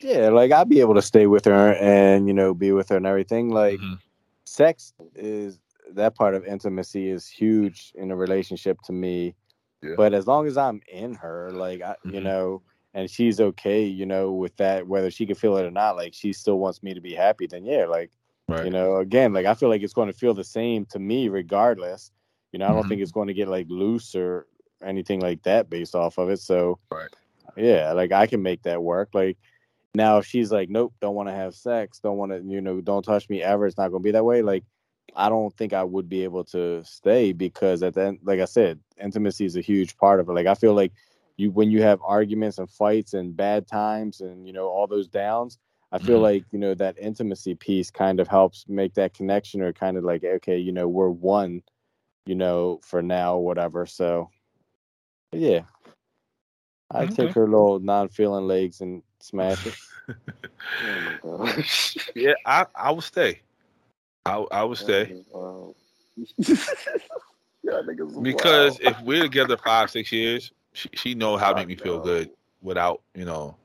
Yeah, 0.00 0.28
like 0.28 0.52
I'd 0.52 0.68
be 0.68 0.78
able 0.78 0.94
to 0.94 1.02
stay 1.02 1.26
with 1.26 1.44
her 1.46 1.72
and 1.74 2.28
you 2.28 2.32
know 2.32 2.54
be 2.54 2.70
with 2.70 2.88
her 2.90 2.96
and 2.98 3.04
everything. 3.06 3.50
Like 3.50 3.80
Mhm. 3.80 3.98
sex 4.44 4.92
is 5.16 5.58
that 5.94 6.14
part 6.16 6.34
of 6.34 6.44
intimacy 6.46 7.08
is 7.10 7.26
huge 7.28 7.92
in 7.94 8.10
a 8.10 8.16
relationship 8.16 8.78
to 8.84 8.92
me. 8.92 9.34
Yeah. 9.82 9.96
But 9.96 10.14
as 10.14 10.26
long 10.26 10.46
as 10.46 10.56
I'm 10.56 10.80
in 10.88 11.14
her, 11.16 11.50
like 11.52 11.82
I, 11.82 11.96
you 12.04 12.20
Mhm. 12.20 12.22
know, 12.22 12.62
and 12.94 13.10
she's 13.10 13.40
okay, 13.40 13.84
you 13.84 14.06
know, 14.06 14.32
with 14.32 14.56
that, 14.56 14.86
whether 14.86 15.10
she 15.10 15.26
can 15.26 15.36
feel 15.36 15.56
it 15.58 15.66
or 15.66 15.70
not, 15.70 15.96
like 15.96 16.14
she 16.14 16.32
still 16.32 16.58
wants 16.58 16.82
me 16.82 16.94
to 16.94 17.00
be 17.00 17.14
happy, 17.14 17.46
then 17.46 17.64
yeah, 17.64 17.86
like 17.86 18.12
Right. 18.48 18.62
you 18.62 18.70
know, 18.70 18.96
again, 18.98 19.32
like 19.32 19.46
I 19.46 19.54
feel 19.54 19.68
like 19.68 19.82
it's 19.82 19.94
going 19.94 20.10
to 20.10 20.16
feel 20.18 20.34
the 20.34 20.44
same 20.44 20.86
to 20.86 20.98
me 20.98 21.28
regardless. 21.28 22.12
You 22.52 22.58
know, 22.58 22.70
I 22.70 22.72
don't 22.72 22.86
Mhm. 22.86 22.88
think 22.88 23.02
it's 23.02 23.12
going 23.12 23.28
to 23.28 23.34
get 23.34 23.48
like 23.48 23.66
loose 23.68 24.14
or 24.14 24.46
anything 24.84 25.20
like 25.20 25.42
that 25.44 25.70
based 25.70 25.94
off 25.94 26.18
of 26.18 26.30
it. 26.30 26.38
So 26.40 26.80
Right. 26.90 27.14
yeah, 27.56 27.92
like 27.92 28.12
I 28.12 28.26
can 28.26 28.42
make 28.42 28.62
that 28.62 28.82
work. 28.82 29.10
Like 29.14 29.38
now 29.94 30.18
if 30.18 30.26
she's 30.26 30.52
like, 30.52 30.70
Nope, 30.70 30.94
don't 31.00 31.14
want 31.14 31.28
to 31.28 31.34
have 31.34 31.54
sex, 31.54 32.00
don't 32.00 32.18
want 32.18 32.32
to, 32.32 32.42
you 32.44 32.60
know, 32.60 32.80
don't 32.80 33.02
touch 33.04 33.28
me 33.28 33.42
ever, 33.42 33.66
it's 33.66 33.78
not 33.78 33.88
gonna 33.90 34.02
be 34.02 34.12
that 34.12 34.24
way. 34.24 34.42
Like 34.42 34.64
I 35.16 35.28
don't 35.28 35.54
think 35.56 35.72
I 35.72 35.84
would 35.84 36.08
be 36.08 36.24
able 36.24 36.44
to 36.46 36.82
stay 36.84 37.32
because 37.32 37.82
at 37.82 37.94
the 37.94 38.06
end, 38.06 38.20
like 38.24 38.40
I 38.40 38.44
said, 38.44 38.80
intimacy 39.02 39.44
is 39.44 39.56
a 39.56 39.60
huge 39.60 39.96
part 39.96 40.20
of 40.20 40.28
it. 40.28 40.32
Like 40.32 40.46
I 40.46 40.54
feel 40.54 40.74
like 40.74 40.92
you 41.36 41.50
when 41.50 41.70
you 41.70 41.82
have 41.82 42.00
arguments 42.04 42.58
and 42.58 42.68
fights 42.70 43.14
and 43.14 43.36
bad 43.36 43.66
times 43.66 44.20
and 44.20 44.46
you 44.46 44.52
know 44.52 44.66
all 44.68 44.86
those 44.86 45.08
downs, 45.08 45.58
I 45.92 45.98
feel 45.98 46.20
Mhm. 46.20 46.20
like 46.20 46.44
you 46.52 46.58
know 46.58 46.74
that 46.74 46.98
intimacy 46.98 47.54
piece 47.54 47.90
kind 47.90 48.20
of 48.20 48.28
helps 48.28 48.66
make 48.68 48.94
that 48.94 49.14
connection 49.14 49.60
or 49.62 49.72
kind 49.72 49.96
of 49.96 50.04
like 50.04 50.24
okay, 50.24 50.58
you 50.58 50.72
know, 50.72 50.88
we're 50.88 51.10
one, 51.10 51.62
you 52.26 52.34
know, 52.34 52.80
for 52.84 53.02
now, 53.02 53.38
whatever. 53.38 53.86
So 53.86 54.30
yeah, 55.32 55.62
I 56.90 57.06
Okay. 57.06 57.06
take 57.06 57.34
her 57.34 57.46
little 57.48 57.78
non-feeling 57.80 58.46
legs 58.46 58.80
and 58.80 59.02
smash 59.20 59.66
it. 59.66 59.76
Oh 60.80 61.00
my 61.00 61.14
gosh. 61.20 61.96
Yeah, 62.14 62.34
I 62.44 62.66
I 62.74 62.90
will 62.90 63.00
stay. 63.02 63.40
I 64.28 64.36
I 64.60 64.64
would 64.64 64.78
stay 64.78 65.22
Wow. 65.32 65.74
Y'all 67.62 67.82
niggas 67.82 68.22
because 68.22 68.80
wild. 68.80 68.96
if 68.96 69.00
we're 69.02 69.22
together 69.22 69.56
five 69.56 69.90
six 69.90 70.10
years, 70.12 70.52
she 70.72 70.88
she 70.94 71.14
know 71.14 71.36
how 71.36 71.50
to 71.50 71.56
make 71.56 71.68
me 71.68 71.76
feel 71.76 71.98
good 72.00 72.30
without 72.62 73.02
you 73.14 73.24
know 73.24 73.56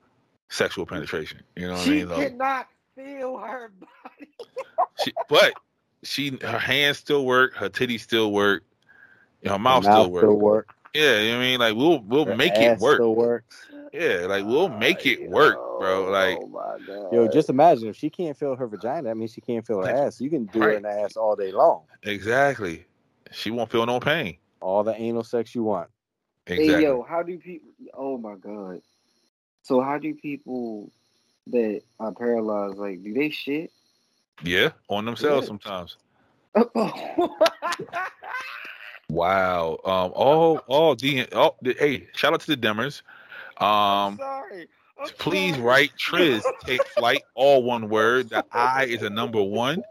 sexual 0.49 0.85
penetration. 0.85 1.41
You 1.55 1.67
know 1.67 1.73
what 1.73 1.87
I 1.87 1.89
mean? 1.89 2.07
So- 2.09 2.15
cannot 2.15 2.67
feel 2.95 3.37
her 3.37 3.71
body. 3.79 4.29
She, 5.03 5.11
but 5.27 5.53
she, 6.03 6.37
her 6.43 6.59
hands 6.59 6.99
still 6.99 7.25
work, 7.25 7.55
her 7.55 7.67
titties 7.69 8.01
still 8.01 8.31
work, 8.31 8.63
her 9.43 9.57
mouth, 9.57 9.83
Mouth 9.83 10.03
still 10.03 10.11
work. 10.11 10.21
still 10.21 10.35
work. 10.39 10.75
Yeah, 10.93 11.19
you 11.19 11.31
know 11.31 11.37
what 11.37 11.43
I 11.43 11.45
mean, 11.47 11.59
like 11.59 11.75
we'll 11.75 11.99
we'll 12.01 12.25
Her 12.25 12.37
make 12.37 12.53
it 12.55 12.77
work. 12.79 12.97
Still 12.97 13.15
works. 13.15 13.67
Yeah, 13.93 14.25
like 14.27 14.43
we'll 14.45 14.69
make 14.69 15.05
it 15.05 15.29
work, 15.29 15.55
bro. 15.79 16.09
Like 16.09 16.39
oh 16.41 16.47
my 16.47 16.77
god. 16.85 17.13
Yo, 17.13 17.27
just 17.27 17.49
imagine 17.49 17.89
if 17.89 17.95
she 17.95 18.09
can't 18.09 18.35
feel 18.35 18.55
her 18.55 18.65
vagina, 18.65 19.03
that 19.03 19.15
means 19.15 19.33
she 19.33 19.41
can't 19.41 19.65
feel 19.65 19.77
her 19.77 19.83
Like, 19.83 19.93
ass. 19.95 20.19
You 20.19 20.31
can 20.31 20.45
do 20.45 20.59
right. 20.59 20.69
her 20.71 20.77
in 20.77 20.83
the 20.83 20.89
ass 20.89 21.15
all 21.15 21.35
day 21.35 21.51
long. 21.51 21.83
exactly, 22.01 22.85
she 23.31 23.51
won't 23.51 23.69
feel 23.69 23.85
no 23.85 23.99
pain. 23.99 24.37
All 24.61 24.83
the 24.83 24.95
anal 24.95 25.23
sex 25.23 25.53
you 25.53 25.63
want. 25.63 25.89
Exactly. 26.47 26.73
Hey 26.73 26.81
yo, 26.81 27.03
how 27.03 27.21
do 27.21 27.37
people? 27.37 27.69
Oh 27.93 28.17
my 28.17 28.33
god. 28.35 28.81
So 29.61 29.79
how 29.81 29.99
do 29.99 30.15
people 30.15 30.89
that 31.47 31.81
are 31.99 32.11
paralyzed 32.11 32.77
like 32.77 33.03
do 33.03 33.13
they 33.13 33.29
shit? 33.29 33.71
Yeah, 34.43 34.71
on 34.89 35.05
themselves 35.05 35.45
Yeah. 35.45 35.47
sometimes. 35.47 35.97
Wow. 39.09 39.77
Um. 39.85 40.11
All 40.15 40.57
all 40.67 40.95
the 40.95 41.25
all. 41.33 41.57
The, 41.61 41.75
hey, 41.77 42.07
shout 42.15 42.33
out 42.33 42.39
to 42.41 42.47
the 42.47 42.57
Demmers. 42.57 43.01
Um. 43.63 44.17
sorry. 44.17 44.67
I'm 44.99 45.07
Please 45.17 45.55
sorry. 45.55 45.63
write 45.63 45.91
Triz 45.97 46.43
take 46.65 46.85
flight, 46.87 47.23
all 47.35 47.63
one 47.63 47.89
word. 47.89 48.29
The 48.29 48.45
I 48.51 48.85
is 48.85 49.01
a 49.01 49.09
number 49.09 49.41
one. 49.41 49.83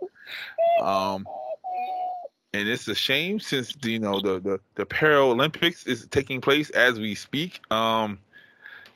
Um, 0.81 1.27
and 2.55 2.69
it's 2.69 2.87
a 2.89 2.95
shame 2.95 3.41
since 3.41 3.77
you 3.83 3.99
know 3.99 4.21
the 4.21 4.41
the 4.41 4.61
the 4.75 4.87
Paralympics 4.87 5.87
is 5.87 6.07
taking 6.11 6.41
place 6.41 6.71
as 6.71 6.99
we 6.99 7.15
speak. 7.15 7.61
Um, 7.73 8.19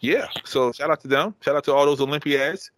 yeah. 0.00 0.26
So 0.44 0.72
shout 0.72 0.90
out 0.90 1.00
to 1.00 1.08
them. 1.08 1.34
Shout 1.40 1.56
out 1.56 1.64
to 1.64 1.74
all 1.74 1.86
those 1.86 2.00
Olympiads 2.00 2.70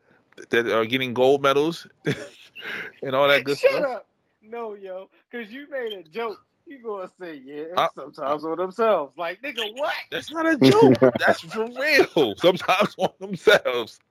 that 0.51 0.66
are 0.68 0.86
getting 0.86 1.14
gold 1.14 1.42
medals 1.42 1.86
and 3.03 3.14
all 3.14 3.28
that 3.28 3.44
good 3.44 3.59
Shut 3.59 3.70
stuff. 3.72 3.84
up. 3.84 4.07
No, 4.42 4.74
yo, 4.74 5.11
because 5.30 5.51
you 5.53 5.68
made 5.70 5.92
a 5.92 6.03
joke. 6.03 6.40
You 6.68 6.82
gonna 6.84 7.10
say 7.20 7.40
yeah? 7.44 7.64
Uh, 7.76 7.88
sometimes 7.94 8.44
on 8.44 8.58
themselves. 8.58 9.12
Like 9.16 9.40
nigga, 9.42 9.72
what? 9.76 9.94
That's 10.10 10.30
not 10.30 10.46
a 10.46 10.56
joke. 10.58 10.98
That's 11.18 11.40
for 11.40 11.66
real. 11.66 12.34
Sometimes 12.36 12.94
on 12.98 13.10
themselves. 13.20 13.98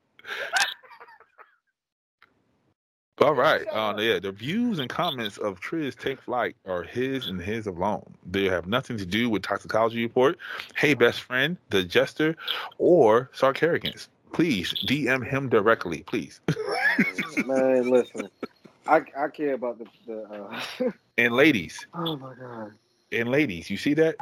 All 3.19 3.33
right. 3.33 3.63
Shut 3.63 3.73
Uh, 3.75 3.89
up. 3.91 3.99
yeah, 3.99 4.19
the 4.19 4.31
views 4.31 4.77
and 4.77 4.87
comments 4.89 5.37
of 5.39 5.59
Triz 5.59 5.97
Take 5.97 6.21
Flight 6.21 6.55
are 6.67 6.83
his 6.83 7.27
and 7.27 7.41
his 7.41 7.65
alone. 7.65 8.13
They 8.29 8.45
have 8.45 8.67
nothing 8.67 8.95
to 8.97 9.05
do 9.07 9.27
with 9.29 9.41
Toxicology 9.41 10.03
Report, 10.03 10.37
Hey 10.75 10.93
Best 10.93 11.21
Friend, 11.21 11.57
The 11.69 11.83
Jester, 11.83 12.35
or 12.77 13.31
Sarcarigans. 13.35 14.07
Please 14.33 14.71
DM 14.85 15.25
him 15.25 15.49
directly, 15.49 16.03
please. 16.03 16.41
Man, 17.45 17.89
listen. 17.89 18.29
I 18.87 19.01
I 19.17 19.27
care 19.29 19.53
about 19.53 19.79
the 19.79 19.85
the. 20.05 20.23
Uh... 20.85 20.91
And 21.19 21.33
ladies, 21.33 21.87
oh 21.95 22.15
my 22.15 22.35
god. 22.35 22.73
and 23.11 23.29
ladies, 23.29 23.71
you 23.71 23.77
see 23.77 23.95
that? 23.95 24.17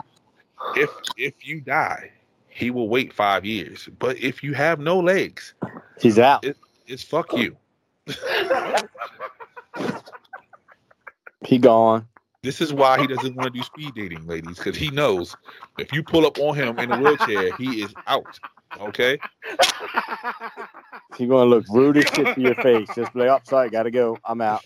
If 0.77 0.89
if 1.17 1.45
you 1.45 1.59
die, 1.59 2.11
he 2.47 2.71
will 2.71 2.87
wait 2.87 3.11
five 3.11 3.43
years. 3.43 3.89
But 3.99 4.17
if 4.17 4.41
you 4.41 4.53
have 4.53 4.79
no 4.79 4.99
legs, 4.99 5.55
he's 5.99 6.17
out. 6.17 6.45
it's 6.87 7.03
fuck 7.03 7.33
you. 7.33 7.57
He 11.45 11.57
gone. 11.57 12.07
This 12.41 12.61
is 12.61 12.71
why 12.71 12.99
he 12.99 13.07
doesn't 13.07 13.35
want 13.35 13.53
to 13.53 13.59
do 13.59 13.63
speed 13.63 13.93
dating, 13.95 14.27
ladies, 14.27 14.57
because 14.57 14.75
he 14.75 14.91
knows 14.91 15.35
if 15.79 15.91
you 15.91 16.03
pull 16.03 16.25
up 16.25 16.37
on 16.39 16.55
him 16.55 16.77
in 16.77 16.91
a 16.91 16.99
wheelchair, 16.99 17.55
he 17.55 17.81
is 17.81 17.93
out. 18.07 18.39
Okay? 18.79 19.17
He 21.17 21.27
gonna 21.27 21.45
look 21.45 21.65
rude 21.69 21.97
as 21.97 22.05
shit 22.05 22.35
to 22.35 22.41
your 22.41 22.55
face. 22.55 22.89
Just 22.95 23.13
be 23.13 23.21
like, 23.21 23.29
oh, 23.29 23.39
sorry, 23.43 23.69
gotta 23.69 23.91
go. 23.91 24.17
I'm 24.25 24.41
out. 24.41 24.63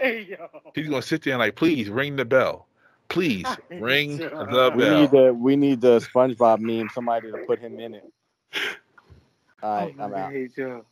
hey 0.00 0.26
yo. 0.28 0.48
He's 0.74 0.88
gonna 0.88 1.02
sit 1.02 1.22
there 1.22 1.34
and 1.34 1.40
like, 1.40 1.56
please 1.56 1.88
ring 1.88 2.16
the 2.16 2.24
bell. 2.24 2.66
Please 3.08 3.46
ring 3.70 4.18
the 4.18 4.72
We 4.76 4.82
bell. 4.82 5.00
need 5.00 5.10
the 5.10 5.34
we 5.34 5.56
need 5.56 5.80
the 5.80 5.98
SpongeBob 6.00 6.60
meme. 6.60 6.88
Somebody 6.92 7.30
to 7.30 7.38
put 7.46 7.58
him 7.58 7.78
in 7.80 7.94
it. 7.94 8.04
All 9.62 9.76
right, 9.86 9.94
Oh, 9.98 10.02
I'm 10.04 10.14
out. 10.14 10.32
Hey, 10.32 10.48
yo. 10.56 10.84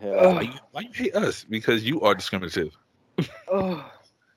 Hell, 0.00 0.34
Why 0.34 0.40
you, 0.42 0.52
why 0.70 0.80
you 0.82 0.90
hate 0.94 1.14
us? 1.16 1.44
Because 1.44 1.82
you 1.82 2.00
are 2.02 2.14
discriminative. 2.14 2.76
Oh. 3.50 3.84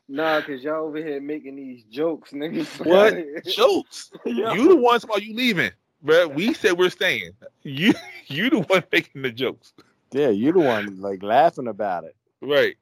Nah, 0.09 0.41
cause 0.41 0.61
y'all 0.61 0.85
over 0.87 0.97
here 0.97 1.21
making 1.21 1.55
these 1.55 1.83
jokes, 1.85 2.31
niggas. 2.31 2.83
What? 2.85 3.45
Jokes. 3.45 4.11
Yo. 4.25 4.53
You 4.53 4.67
the 4.69 4.75
ones 4.75 5.03
while 5.05 5.19
you 5.19 5.33
leaving. 5.35 5.71
Bro, 6.03 6.27
we 6.29 6.53
said 6.53 6.77
we're 6.77 6.89
staying. 6.89 7.31
You 7.63 7.93
you 8.27 8.49
the 8.49 8.59
one 8.59 8.83
making 8.91 9.21
the 9.21 9.31
jokes. 9.31 9.73
yeah, 10.11 10.29
you 10.29 10.51
the 10.51 10.59
one 10.59 10.99
like 11.01 11.23
laughing 11.23 11.67
about 11.67 12.03
it. 12.03 12.15
Right. 12.41 12.75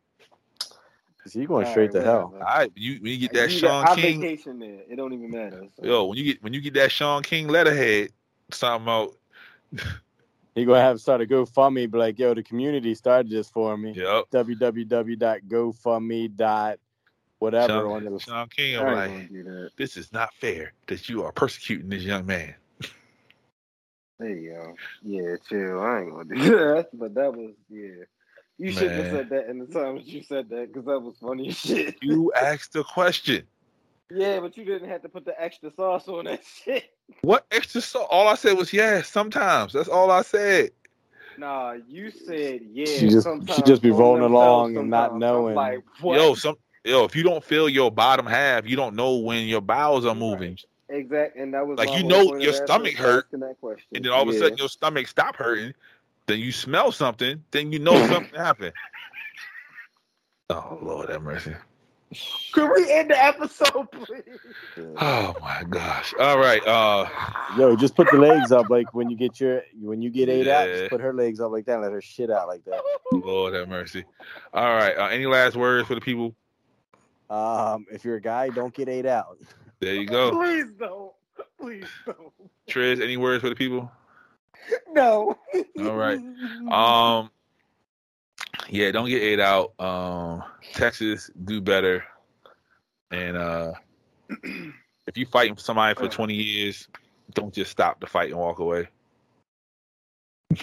Cuz 1.24 1.34
he 1.34 1.46
going 1.46 1.66
All 1.66 1.72
straight 1.72 1.94
right, 1.94 1.94
to 1.94 2.02
hell. 2.04 2.28
whatever. 2.30 2.50
All 2.50 2.58
right. 2.60 2.72
You 2.76 3.00
when 3.02 3.12
you 3.12 3.18
get 3.20 3.34
that 3.34 3.52
You 3.52 3.60
Shaun 3.60 3.84
got- 3.84 3.98
I 3.98 4.02
King. 4.02 4.22
vacation 4.22 4.60
there. 4.60 4.80
It 4.90 4.96
don't 4.96 5.14
even 5.14 5.30
matter. 5.30 5.64
so. 5.80 5.86
Yo, 5.86 6.06
when 6.06 6.18
you 6.18 6.24
get 6.24 6.42
when 6.44 6.54
you 6.54 6.62
get 6.62 6.74
that 6.74 6.92
Shaun 6.92 7.22
King 7.22 7.48
letterhead, 7.48 8.10
something 8.52 8.84
about 8.84 9.14
He 10.56 10.66
gonna 10.66 10.82
have 10.82 10.98
to 10.98 11.02
start 11.02 11.22
a 11.22 11.26
GoFundMe. 11.26 11.90
Be 11.90 11.98
like, 11.98 12.20
yo, 12.20 12.34
the 12.34 12.44
community 12.44 12.94
started 12.96 13.32
this 13.32 13.50
for 13.50 13.78
me. 13.78 13.94
yep. 13.94 14.26
www.gofundme 14.32 16.36
dot 16.36 16.80
whatever 17.40 17.88
on 17.88 18.04
Shaun, 18.04 18.14
the 18.14 18.20
Shaun 18.20 18.50
King, 18.50 18.78
I 18.78 18.82
I'm 18.82 18.94
like, 18.94 19.10
gonna 19.12 19.28
do 19.30 19.44
that. 19.44 19.72
this 19.78 19.96
is 19.98 20.12
not 20.12 20.34
fair 20.36 20.74
that 20.88 21.08
you 21.10 21.24
are 21.24 21.32
persecuting 21.32 21.90
this 21.90 22.04
young 22.04 22.26
man. 22.26 22.54
There 24.22 24.30
you 24.30 24.52
go. 24.54 24.76
Yeah, 25.02 25.36
chill. 25.50 25.82
I 25.82 26.02
ain't 26.02 26.12
gonna 26.12 26.26
do 26.36 26.36
that. 26.76 26.90
But 26.94 27.16
that 27.16 27.34
was 27.34 27.52
yeah. 27.70 28.06
You 28.60 28.72
shouldn't 28.72 29.04
have 29.04 29.12
said 29.12 29.30
that 29.30 29.50
in 29.50 29.58
the 29.58 29.66
time 29.66 29.96
that 29.96 30.06
you 30.06 30.22
said 30.22 30.48
that 30.50 30.68
because 30.72 30.86
that 30.86 31.00
was 31.00 31.16
funny 31.20 31.50
as 31.50 31.58
shit. 31.58 31.96
You 32.04 32.32
asked 32.40 32.74
the 32.74 32.84
question. 32.84 33.46
Yeah, 34.14 34.42
but 34.42 34.58
you 34.58 34.66
didn't 34.66 34.90
have 34.90 35.02
to 35.04 35.08
put 35.08 35.24
the 35.24 35.42
extra 35.42 35.72
sauce 35.72 36.10
on 36.10 36.26
that 36.26 36.42
shit. 36.66 36.84
What 37.22 37.46
extra 37.50 37.80
sauce? 37.80 38.08
all 38.12 38.28
I 38.28 38.36
said 38.36 38.58
was 38.58 38.74
yes, 38.74 39.08
sometimes. 39.08 39.72
That's 39.72 39.88
all 39.88 40.12
I 40.12 40.22
said. 40.22 40.72
Nah, 41.38 41.76
you 41.88 42.12
said 42.12 42.60
yeah. 42.74 42.88
She 42.88 43.08
just- 43.08 43.26
she 43.56 43.62
just 43.62 43.82
be 43.82 43.90
rolling 43.90 44.22
along 44.24 44.76
and 44.76 44.90
not 44.90 45.18
knowing. 45.18 45.56
Like, 45.56 45.80
what? 46.02 46.18
Yo, 46.20 46.34
some 46.34 46.56
yo, 46.84 47.06
if 47.06 47.16
you 47.16 47.24
don't 47.24 47.42
feel 47.42 47.70
your 47.70 47.90
bottom 47.90 48.26
half, 48.26 48.68
you 48.68 48.76
don't 48.76 48.98
know 48.98 49.16
when 49.16 49.46
your 49.48 49.62
bowels 49.62 50.06
are 50.06 50.14
moving. 50.14 50.58
Exact, 50.92 51.38
and 51.38 51.54
that 51.54 51.66
was 51.66 51.78
Like, 51.78 51.96
you 51.96 52.04
know 52.04 52.36
your 52.38 52.54
stomach 52.54 52.96
hurt, 52.96 53.28
that. 53.32 53.56
And 53.94 54.06
then 54.06 54.12
all 54.12 54.24
of 54.24 54.30
a 54.30 54.34
Yeah. 54.34 54.40
sudden 54.40 54.58
your 54.58 54.70
stomach 54.70 55.08
stop 55.08 55.36
hurting, 55.36 55.74
then 56.28 56.40
you 56.40 56.52
smell 56.52 56.92
something, 56.92 57.44
then 57.52 57.72
you 57.72 57.80
know 57.80 58.08
something 58.08 58.34
happened. 58.38 58.74
Oh 60.50 60.80
Lord 60.82 61.10
have 61.10 61.22
mercy. 61.24 61.56
Could 62.52 62.72
we 62.76 62.92
end 62.92 63.12
the 63.12 63.24
episode, 63.24 63.88
please? 63.92 64.24
Oh 64.98 65.36
my 65.42 65.64
gosh. 65.70 66.14
All 66.20 66.38
right. 66.38 66.66
Uh 66.68 67.06
Yo, 67.58 67.76
just 67.76 67.96
put 67.96 68.10
the 68.10 68.18
legs 68.18 68.52
up 68.52 68.70
like 68.70 68.94
when 68.94 69.10
you 69.10 69.16
get 69.18 69.40
your 69.40 69.64
when 69.82 70.02
you 70.02 70.10
get 70.10 70.30
eight 70.30 70.48
out, 70.48 70.68
just 70.70 70.90
put 70.90 71.02
her 71.02 71.14
legs 71.14 71.40
up 71.40 71.52
like 71.52 71.66
that, 71.66 71.74
and 71.76 71.82
let 71.84 71.92
her 71.92 72.02
shit 72.02 72.30
out 72.30 72.48
like 72.48 72.64
that. 72.66 72.82
Lord 73.12 73.54
have 73.54 73.68
mercy. 73.68 74.06
All 74.54 74.74
right. 74.76 74.96
Uh, 74.98 75.08
any 75.08 75.26
last 75.26 75.56
words 75.56 75.88
for 75.88 75.96
the 75.96 76.02
people? 76.02 76.36
Um, 77.30 77.86
if 77.92 78.06
you're 78.06 78.18
a 78.18 78.22
guy, 78.22 78.50
don't 78.50 78.74
get 78.74 78.90
eight 78.90 79.06
out. 79.06 79.38
There 79.82 79.96
you 79.96 80.06
go. 80.06 80.32
Please 80.32 80.66
don't. 80.80 81.12
Please 81.60 81.86
don't. 82.06 82.32
Triz, 82.70 83.02
any 83.02 83.18
words 83.18 83.42
for 83.42 83.50
the 83.50 83.56
people? 83.56 83.92
No. 84.92 85.38
All 85.80 85.96
right. 85.96 86.20
Um 86.72 87.30
yeah, 88.70 88.92
don't 88.92 89.10
get 89.10 89.22
eight 89.22 89.40
out. 89.40 89.74
Um 89.80 90.44
Texas, 90.74 91.30
do 91.46 91.60
better. 91.62 92.04
And 93.10 93.36
uh 93.36 93.74
if 94.44 95.18
you 95.18 95.26
fighting 95.26 95.58
somebody 95.58 95.96
for 95.96 96.08
twenty 96.08 96.36
years, 96.36 96.88
don't 97.34 97.54
just 97.54 97.72
stop 97.72 98.00
the 98.00 98.08
fight 98.08 98.30
and 98.30 98.40
walk 98.40 98.60
away. 98.60 98.88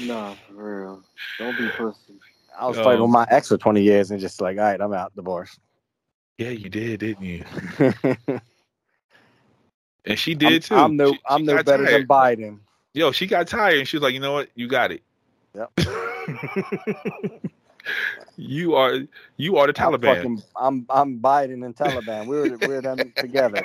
Nah, 0.00 0.34
for 0.48 0.80
real. 0.82 1.02
Don't 1.38 1.58
be 1.58 1.68
pussy. 1.76 2.18
I 2.58 2.66
was 2.68 2.78
Um, 2.78 2.84
fighting 2.84 3.02
with 3.02 3.10
my 3.10 3.26
ex 3.30 3.48
for 3.48 3.56
20 3.56 3.80
years 3.82 4.10
and 4.10 4.20
just 4.20 4.40
like, 4.40 4.58
all 4.58 4.64
right, 4.64 4.80
I'm 4.80 4.92
out, 4.92 5.14
divorce. 5.16 5.58
Yeah, 6.38 6.50
you 6.50 6.68
did, 6.68 7.00
didn't 7.00 7.24
you? 7.24 7.44
I'm, 10.08 10.12
And 10.12 10.18
she 10.18 10.34
did 10.34 10.62
too. 10.62 10.74
I'm 10.74 10.96
no, 10.96 11.12
She- 11.12 11.18
she 11.18 11.22
I'm 11.28 11.44
no 11.44 11.62
better 11.62 11.84
tired. 11.84 12.02
than 12.02 12.06
Biden. 12.08 12.58
Yo, 12.94 13.12
she 13.12 13.26
got 13.26 13.46
tired 13.46 13.78
and 13.78 13.86
she 13.86 13.96
was 13.96 14.02
like, 14.02 14.14
you 14.14 14.20
know 14.20 14.32
what? 14.32 14.48
You 14.54 14.66
got 14.68 14.90
it. 14.92 15.02
Yep. 15.54 15.70
you 18.36 18.74
are 18.74 18.98
you 19.36 19.56
are 19.56 19.66
the 19.70 19.82
I'm 19.82 19.92
Taliban. 19.92 20.16
fucking, 20.16 20.42
I'm, 20.56 20.86
I'm 20.90 21.18
Biden 21.20 21.64
and 21.64 21.74
Taliban. 21.76 22.26
We're, 22.26 22.56
we're 22.58 22.80
them 22.82 23.12
together. 23.16 23.62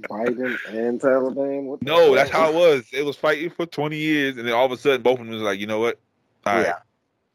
Biden 0.00 0.56
and 0.68 1.00
Taliban. 1.00 1.64
What 1.64 1.82
No, 1.82 2.14
that's 2.14 2.30
fuck? 2.30 2.40
how 2.40 2.50
it 2.50 2.54
was. 2.54 2.84
It 2.92 3.02
was 3.04 3.16
fighting 3.16 3.50
for 3.50 3.66
20 3.66 3.96
years, 3.96 4.36
and 4.36 4.46
then 4.46 4.54
all 4.54 4.66
of 4.66 4.72
a 4.72 4.76
sudden, 4.76 5.02
both 5.02 5.18
of 5.18 5.26
them 5.26 5.34
was 5.34 5.42
like, 5.42 5.58
you 5.58 5.66
know 5.66 5.80
what? 5.80 5.98
All 6.46 6.56
right. 6.56 6.74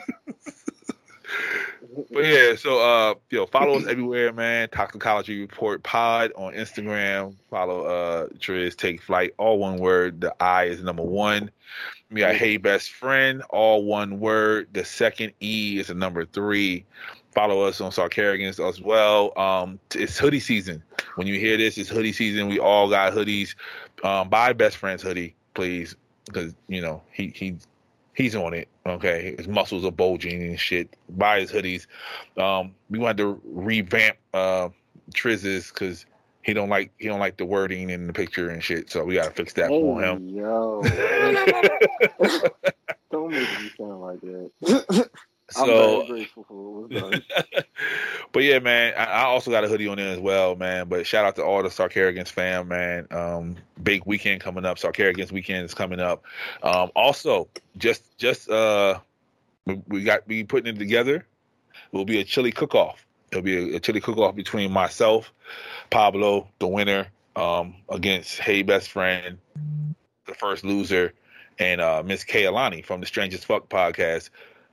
But 2.10 2.24
yeah, 2.24 2.54
so 2.56 2.78
uh, 2.78 3.14
yo, 3.30 3.46
follow 3.46 3.78
us 3.78 3.86
everywhere, 3.86 4.32
man. 4.32 4.68
Toxicology 4.68 5.40
Report 5.40 5.82
Pod 5.82 6.32
on 6.36 6.52
Instagram. 6.52 7.34
Follow 7.50 7.84
uh, 7.84 8.26
Triz 8.38 8.76
Take 8.76 9.02
Flight. 9.02 9.34
All 9.38 9.58
one 9.58 9.78
word. 9.78 10.20
The 10.20 10.34
I 10.42 10.64
is 10.64 10.82
number 10.82 11.02
one. 11.02 11.50
We 12.10 12.20
got 12.20 12.36
Hey 12.36 12.56
Best 12.58 12.92
Friend. 12.92 13.42
All 13.50 13.84
one 13.84 14.20
word. 14.20 14.68
The 14.72 14.84
second 14.84 15.32
E 15.40 15.78
is 15.78 15.88
the 15.88 15.94
number 15.94 16.24
three. 16.24 16.84
Follow 17.32 17.62
us 17.62 17.80
on 17.80 17.90
Sarcarigans 17.90 18.66
as 18.66 18.80
well. 18.80 19.36
Um, 19.38 19.78
it's 19.94 20.18
hoodie 20.18 20.40
season. 20.40 20.82
When 21.14 21.26
you 21.26 21.38
hear 21.38 21.56
this, 21.56 21.78
it's 21.78 21.88
hoodie 21.88 22.12
season. 22.12 22.48
We 22.48 22.58
all 22.58 22.88
got 22.88 23.12
hoodies. 23.12 23.54
Um, 24.04 24.28
buy 24.28 24.52
Best 24.52 24.76
Friend's 24.76 25.02
hoodie, 25.02 25.34
please, 25.54 25.96
because 26.26 26.54
you 26.68 26.82
know 26.82 27.02
he 27.12 27.28
he 27.34 27.56
he's 28.14 28.34
on 28.34 28.54
it. 28.54 28.68
Okay, 28.86 29.34
his 29.36 29.48
muscles 29.48 29.84
are 29.84 29.92
bulging 29.92 30.42
and 30.42 30.58
shit. 30.58 30.96
Buy 31.10 31.40
his 31.40 31.50
hoodies. 31.52 31.86
Um, 32.40 32.74
we 32.88 32.98
wanted 32.98 33.18
to 33.18 33.40
revamp 33.44 34.16
uh 34.34 34.68
Triz's 35.14 35.68
because 35.68 36.06
he 36.42 36.52
don't 36.52 36.68
like 36.68 36.92
he 36.98 37.08
don't 37.08 37.20
like 37.20 37.36
the 37.36 37.44
wording 37.44 37.90
in 37.90 38.06
the 38.06 38.12
picture 38.12 38.50
and 38.50 38.62
shit. 38.62 38.90
So 38.90 39.04
we 39.04 39.14
gotta 39.14 39.30
fix 39.30 39.52
that 39.54 39.70
Hey, 39.70 39.80
for 39.80 40.00
him. 40.02 40.28
yo. 40.28 40.82
Don't 43.10 43.32
make 43.32 43.40
me 43.60 43.70
sound 43.76 44.00
like 44.00 44.20
that. 44.20 45.10
I'm 45.56 45.66
So, 45.66 45.96
very 45.96 46.06
grateful 46.06 46.44
for 46.44 46.54
what 46.54 46.90
was 46.90 47.00
done. 47.00 47.22
but 48.32 48.42
yeah, 48.42 48.58
man, 48.58 48.94
I, 48.96 49.04
I 49.04 49.22
also 49.22 49.50
got 49.50 49.64
a 49.64 49.68
hoodie 49.68 49.88
on 49.88 49.96
there 49.96 50.12
as 50.12 50.18
well, 50.18 50.56
man. 50.56 50.88
But 50.88 51.06
shout 51.06 51.24
out 51.24 51.36
to 51.36 51.44
all 51.44 51.62
the 51.62 51.68
Sarcarigans 51.68 52.28
fam, 52.28 52.68
man. 52.68 53.06
Um, 53.10 53.56
big 53.82 54.02
weekend 54.06 54.40
coming 54.40 54.64
up. 54.64 54.78
Sarcarigans 54.78 55.32
weekend 55.32 55.64
is 55.64 55.74
coming 55.74 56.00
up. 56.00 56.24
Um, 56.62 56.90
also, 56.94 57.48
just 57.76 58.16
just 58.18 58.48
uh, 58.48 58.98
we, 59.66 59.82
we 59.88 60.02
got 60.02 60.26
we 60.26 60.44
putting 60.44 60.74
it 60.74 60.78
together. 60.78 61.16
It 61.16 61.96
will 61.96 62.04
be 62.04 62.20
a 62.20 62.24
chili 62.24 62.52
cook 62.52 62.74
off. 62.74 63.04
It'll 63.32 63.42
be 63.42 63.74
a, 63.74 63.76
a 63.76 63.80
chili 63.80 64.00
cook 64.00 64.18
off 64.18 64.34
between 64.34 64.72
myself, 64.72 65.32
Pablo, 65.90 66.48
the 66.58 66.68
winner, 66.68 67.08
um, 67.36 67.76
against 67.88 68.38
Hey 68.38 68.62
Best 68.62 68.90
Friend, 68.90 69.38
the 70.26 70.34
first 70.34 70.64
loser, 70.64 71.14
and 71.58 71.80
uh, 71.80 72.02
Miss 72.04 72.24
Kaylani 72.24 72.84
from 72.84 73.00
the 73.00 73.06
Strangest 73.06 73.44
Fuck 73.46 73.68
podcast. 73.68 74.30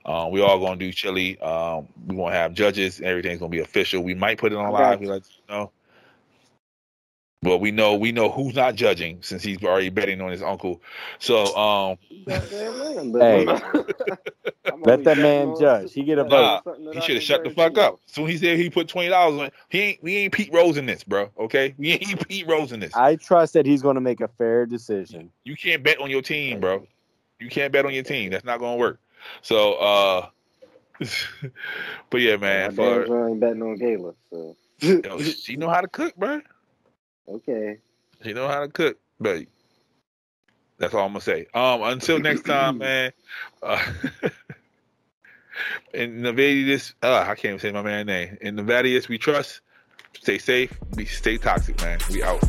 Um, 0.08 0.30
we 0.32 0.40
all 0.40 0.58
gonna 0.58 0.76
do 0.76 0.90
chili. 0.90 1.38
Um, 1.40 1.86
we 2.06 2.16
gonna 2.16 2.34
have 2.34 2.54
judges. 2.54 3.00
Everything's 3.02 3.40
gonna 3.40 3.50
be 3.50 3.60
official. 3.60 4.02
We 4.02 4.14
might 4.14 4.38
put 4.38 4.52
it 4.52 4.56
on 4.56 4.64
I 4.66 4.70
live. 4.70 5.00
We 5.00 5.06
let 5.06 5.22
you 5.28 5.54
know. 5.54 5.70
Well, 7.42 7.60
we 7.60 7.70
know 7.70 7.94
we 7.94 8.10
know 8.10 8.30
who's 8.30 8.54
not 8.54 8.74
judging 8.74 9.18
since 9.22 9.42
he's 9.42 9.62
already 9.62 9.90
betting 9.90 10.20
on 10.20 10.30
his 10.30 10.42
uncle. 10.42 10.82
So 11.18 11.54
um, 11.56 11.98
Goddamn 12.26 12.78
man, 12.96 13.12
but 13.12 13.22
Hey, 13.22 13.46
I'm- 13.46 13.84
I'm 14.72 14.82
let 14.82 15.04
that 15.04 15.18
man 15.18 15.48
on- 15.48 15.60
judge. 15.60 15.92
He 15.92 16.02
get 16.02 16.18
a 16.18 16.24
vote. 16.24 16.62
something 16.64 16.86
that 16.86 16.94
he 16.94 17.00
should 17.02 17.14
have 17.16 17.22
shut 17.22 17.44
the 17.44 17.50
fuck 17.50 17.76
up. 17.78 18.00
Soon 18.06 18.28
he 18.28 18.38
said 18.38 18.58
he 18.58 18.70
put 18.70 18.88
twenty 18.88 19.10
dollars 19.10 19.38
on. 19.40 19.50
He 19.68 19.80
ain't 19.80 20.02
we 20.02 20.16
ain't 20.16 20.32
Pete 20.32 20.52
Rose 20.52 20.78
in 20.78 20.86
this, 20.86 21.04
bro. 21.04 21.30
Okay, 21.38 21.74
we 21.78 21.90
ain't 21.92 22.26
Pete 22.26 22.46
Rose 22.48 22.72
in 22.72 22.80
this. 22.80 22.94
I 22.96 23.16
trust 23.16 23.52
that 23.52 23.66
he's 23.66 23.82
going 23.82 23.94
to 23.96 24.00
make 24.00 24.20
a 24.22 24.28
fair 24.28 24.64
decision. 24.64 25.30
You 25.44 25.54
can't 25.54 25.82
bet 25.82 26.00
on 26.00 26.08
your 26.10 26.22
team, 26.22 26.60
bro. 26.60 26.86
You 27.38 27.50
can't 27.50 27.72
bet 27.72 27.84
on 27.84 27.92
your 27.92 28.04
team. 28.04 28.30
That's 28.30 28.44
not 28.44 28.58
gonna 28.58 28.76
work. 28.78 29.00
So 29.42 29.74
uh, 29.74 30.28
but 32.10 32.20
yeah, 32.20 32.36
man. 32.36 32.70
I 32.70 32.74
For 32.74 32.98
damn 33.00 33.06
sure 33.06 33.28
ain't 33.28 33.40
betting 33.40 33.62
on 33.62 33.78
Gayla. 33.78 34.14
So 34.30 34.56
yo, 34.80 35.20
she 35.22 35.56
know 35.56 35.68
how 35.68 35.80
to 35.80 35.88
cook, 35.88 36.16
bro. 36.16 36.40
okay. 37.28 37.78
She 38.24 38.32
know 38.32 38.48
how 38.48 38.60
to 38.60 38.68
cook, 38.68 38.98
but 39.20 39.42
that's 40.78 40.94
all 40.94 41.04
I'm 41.04 41.12
gonna 41.12 41.20
say. 41.20 41.46
Um, 41.54 41.82
until 41.82 42.18
next 42.18 42.42
time, 42.44 42.78
man. 42.78 43.12
Uh, 43.62 43.84
in 45.94 46.22
Nevadius, 46.22 46.94
uh, 47.02 47.24
I 47.26 47.34
can't 47.34 47.46
even 47.46 47.58
say 47.58 47.72
my 47.72 47.82
man 47.82 48.06
name. 48.06 48.38
In 48.40 48.56
Nevadius, 48.56 49.08
we 49.08 49.18
trust. 49.18 49.60
Stay 50.20 50.38
safe. 50.38 50.72
Be 50.96 51.04
stay 51.04 51.38
toxic, 51.38 51.80
man. 51.80 51.98
We 52.10 52.22
out. 52.22 52.42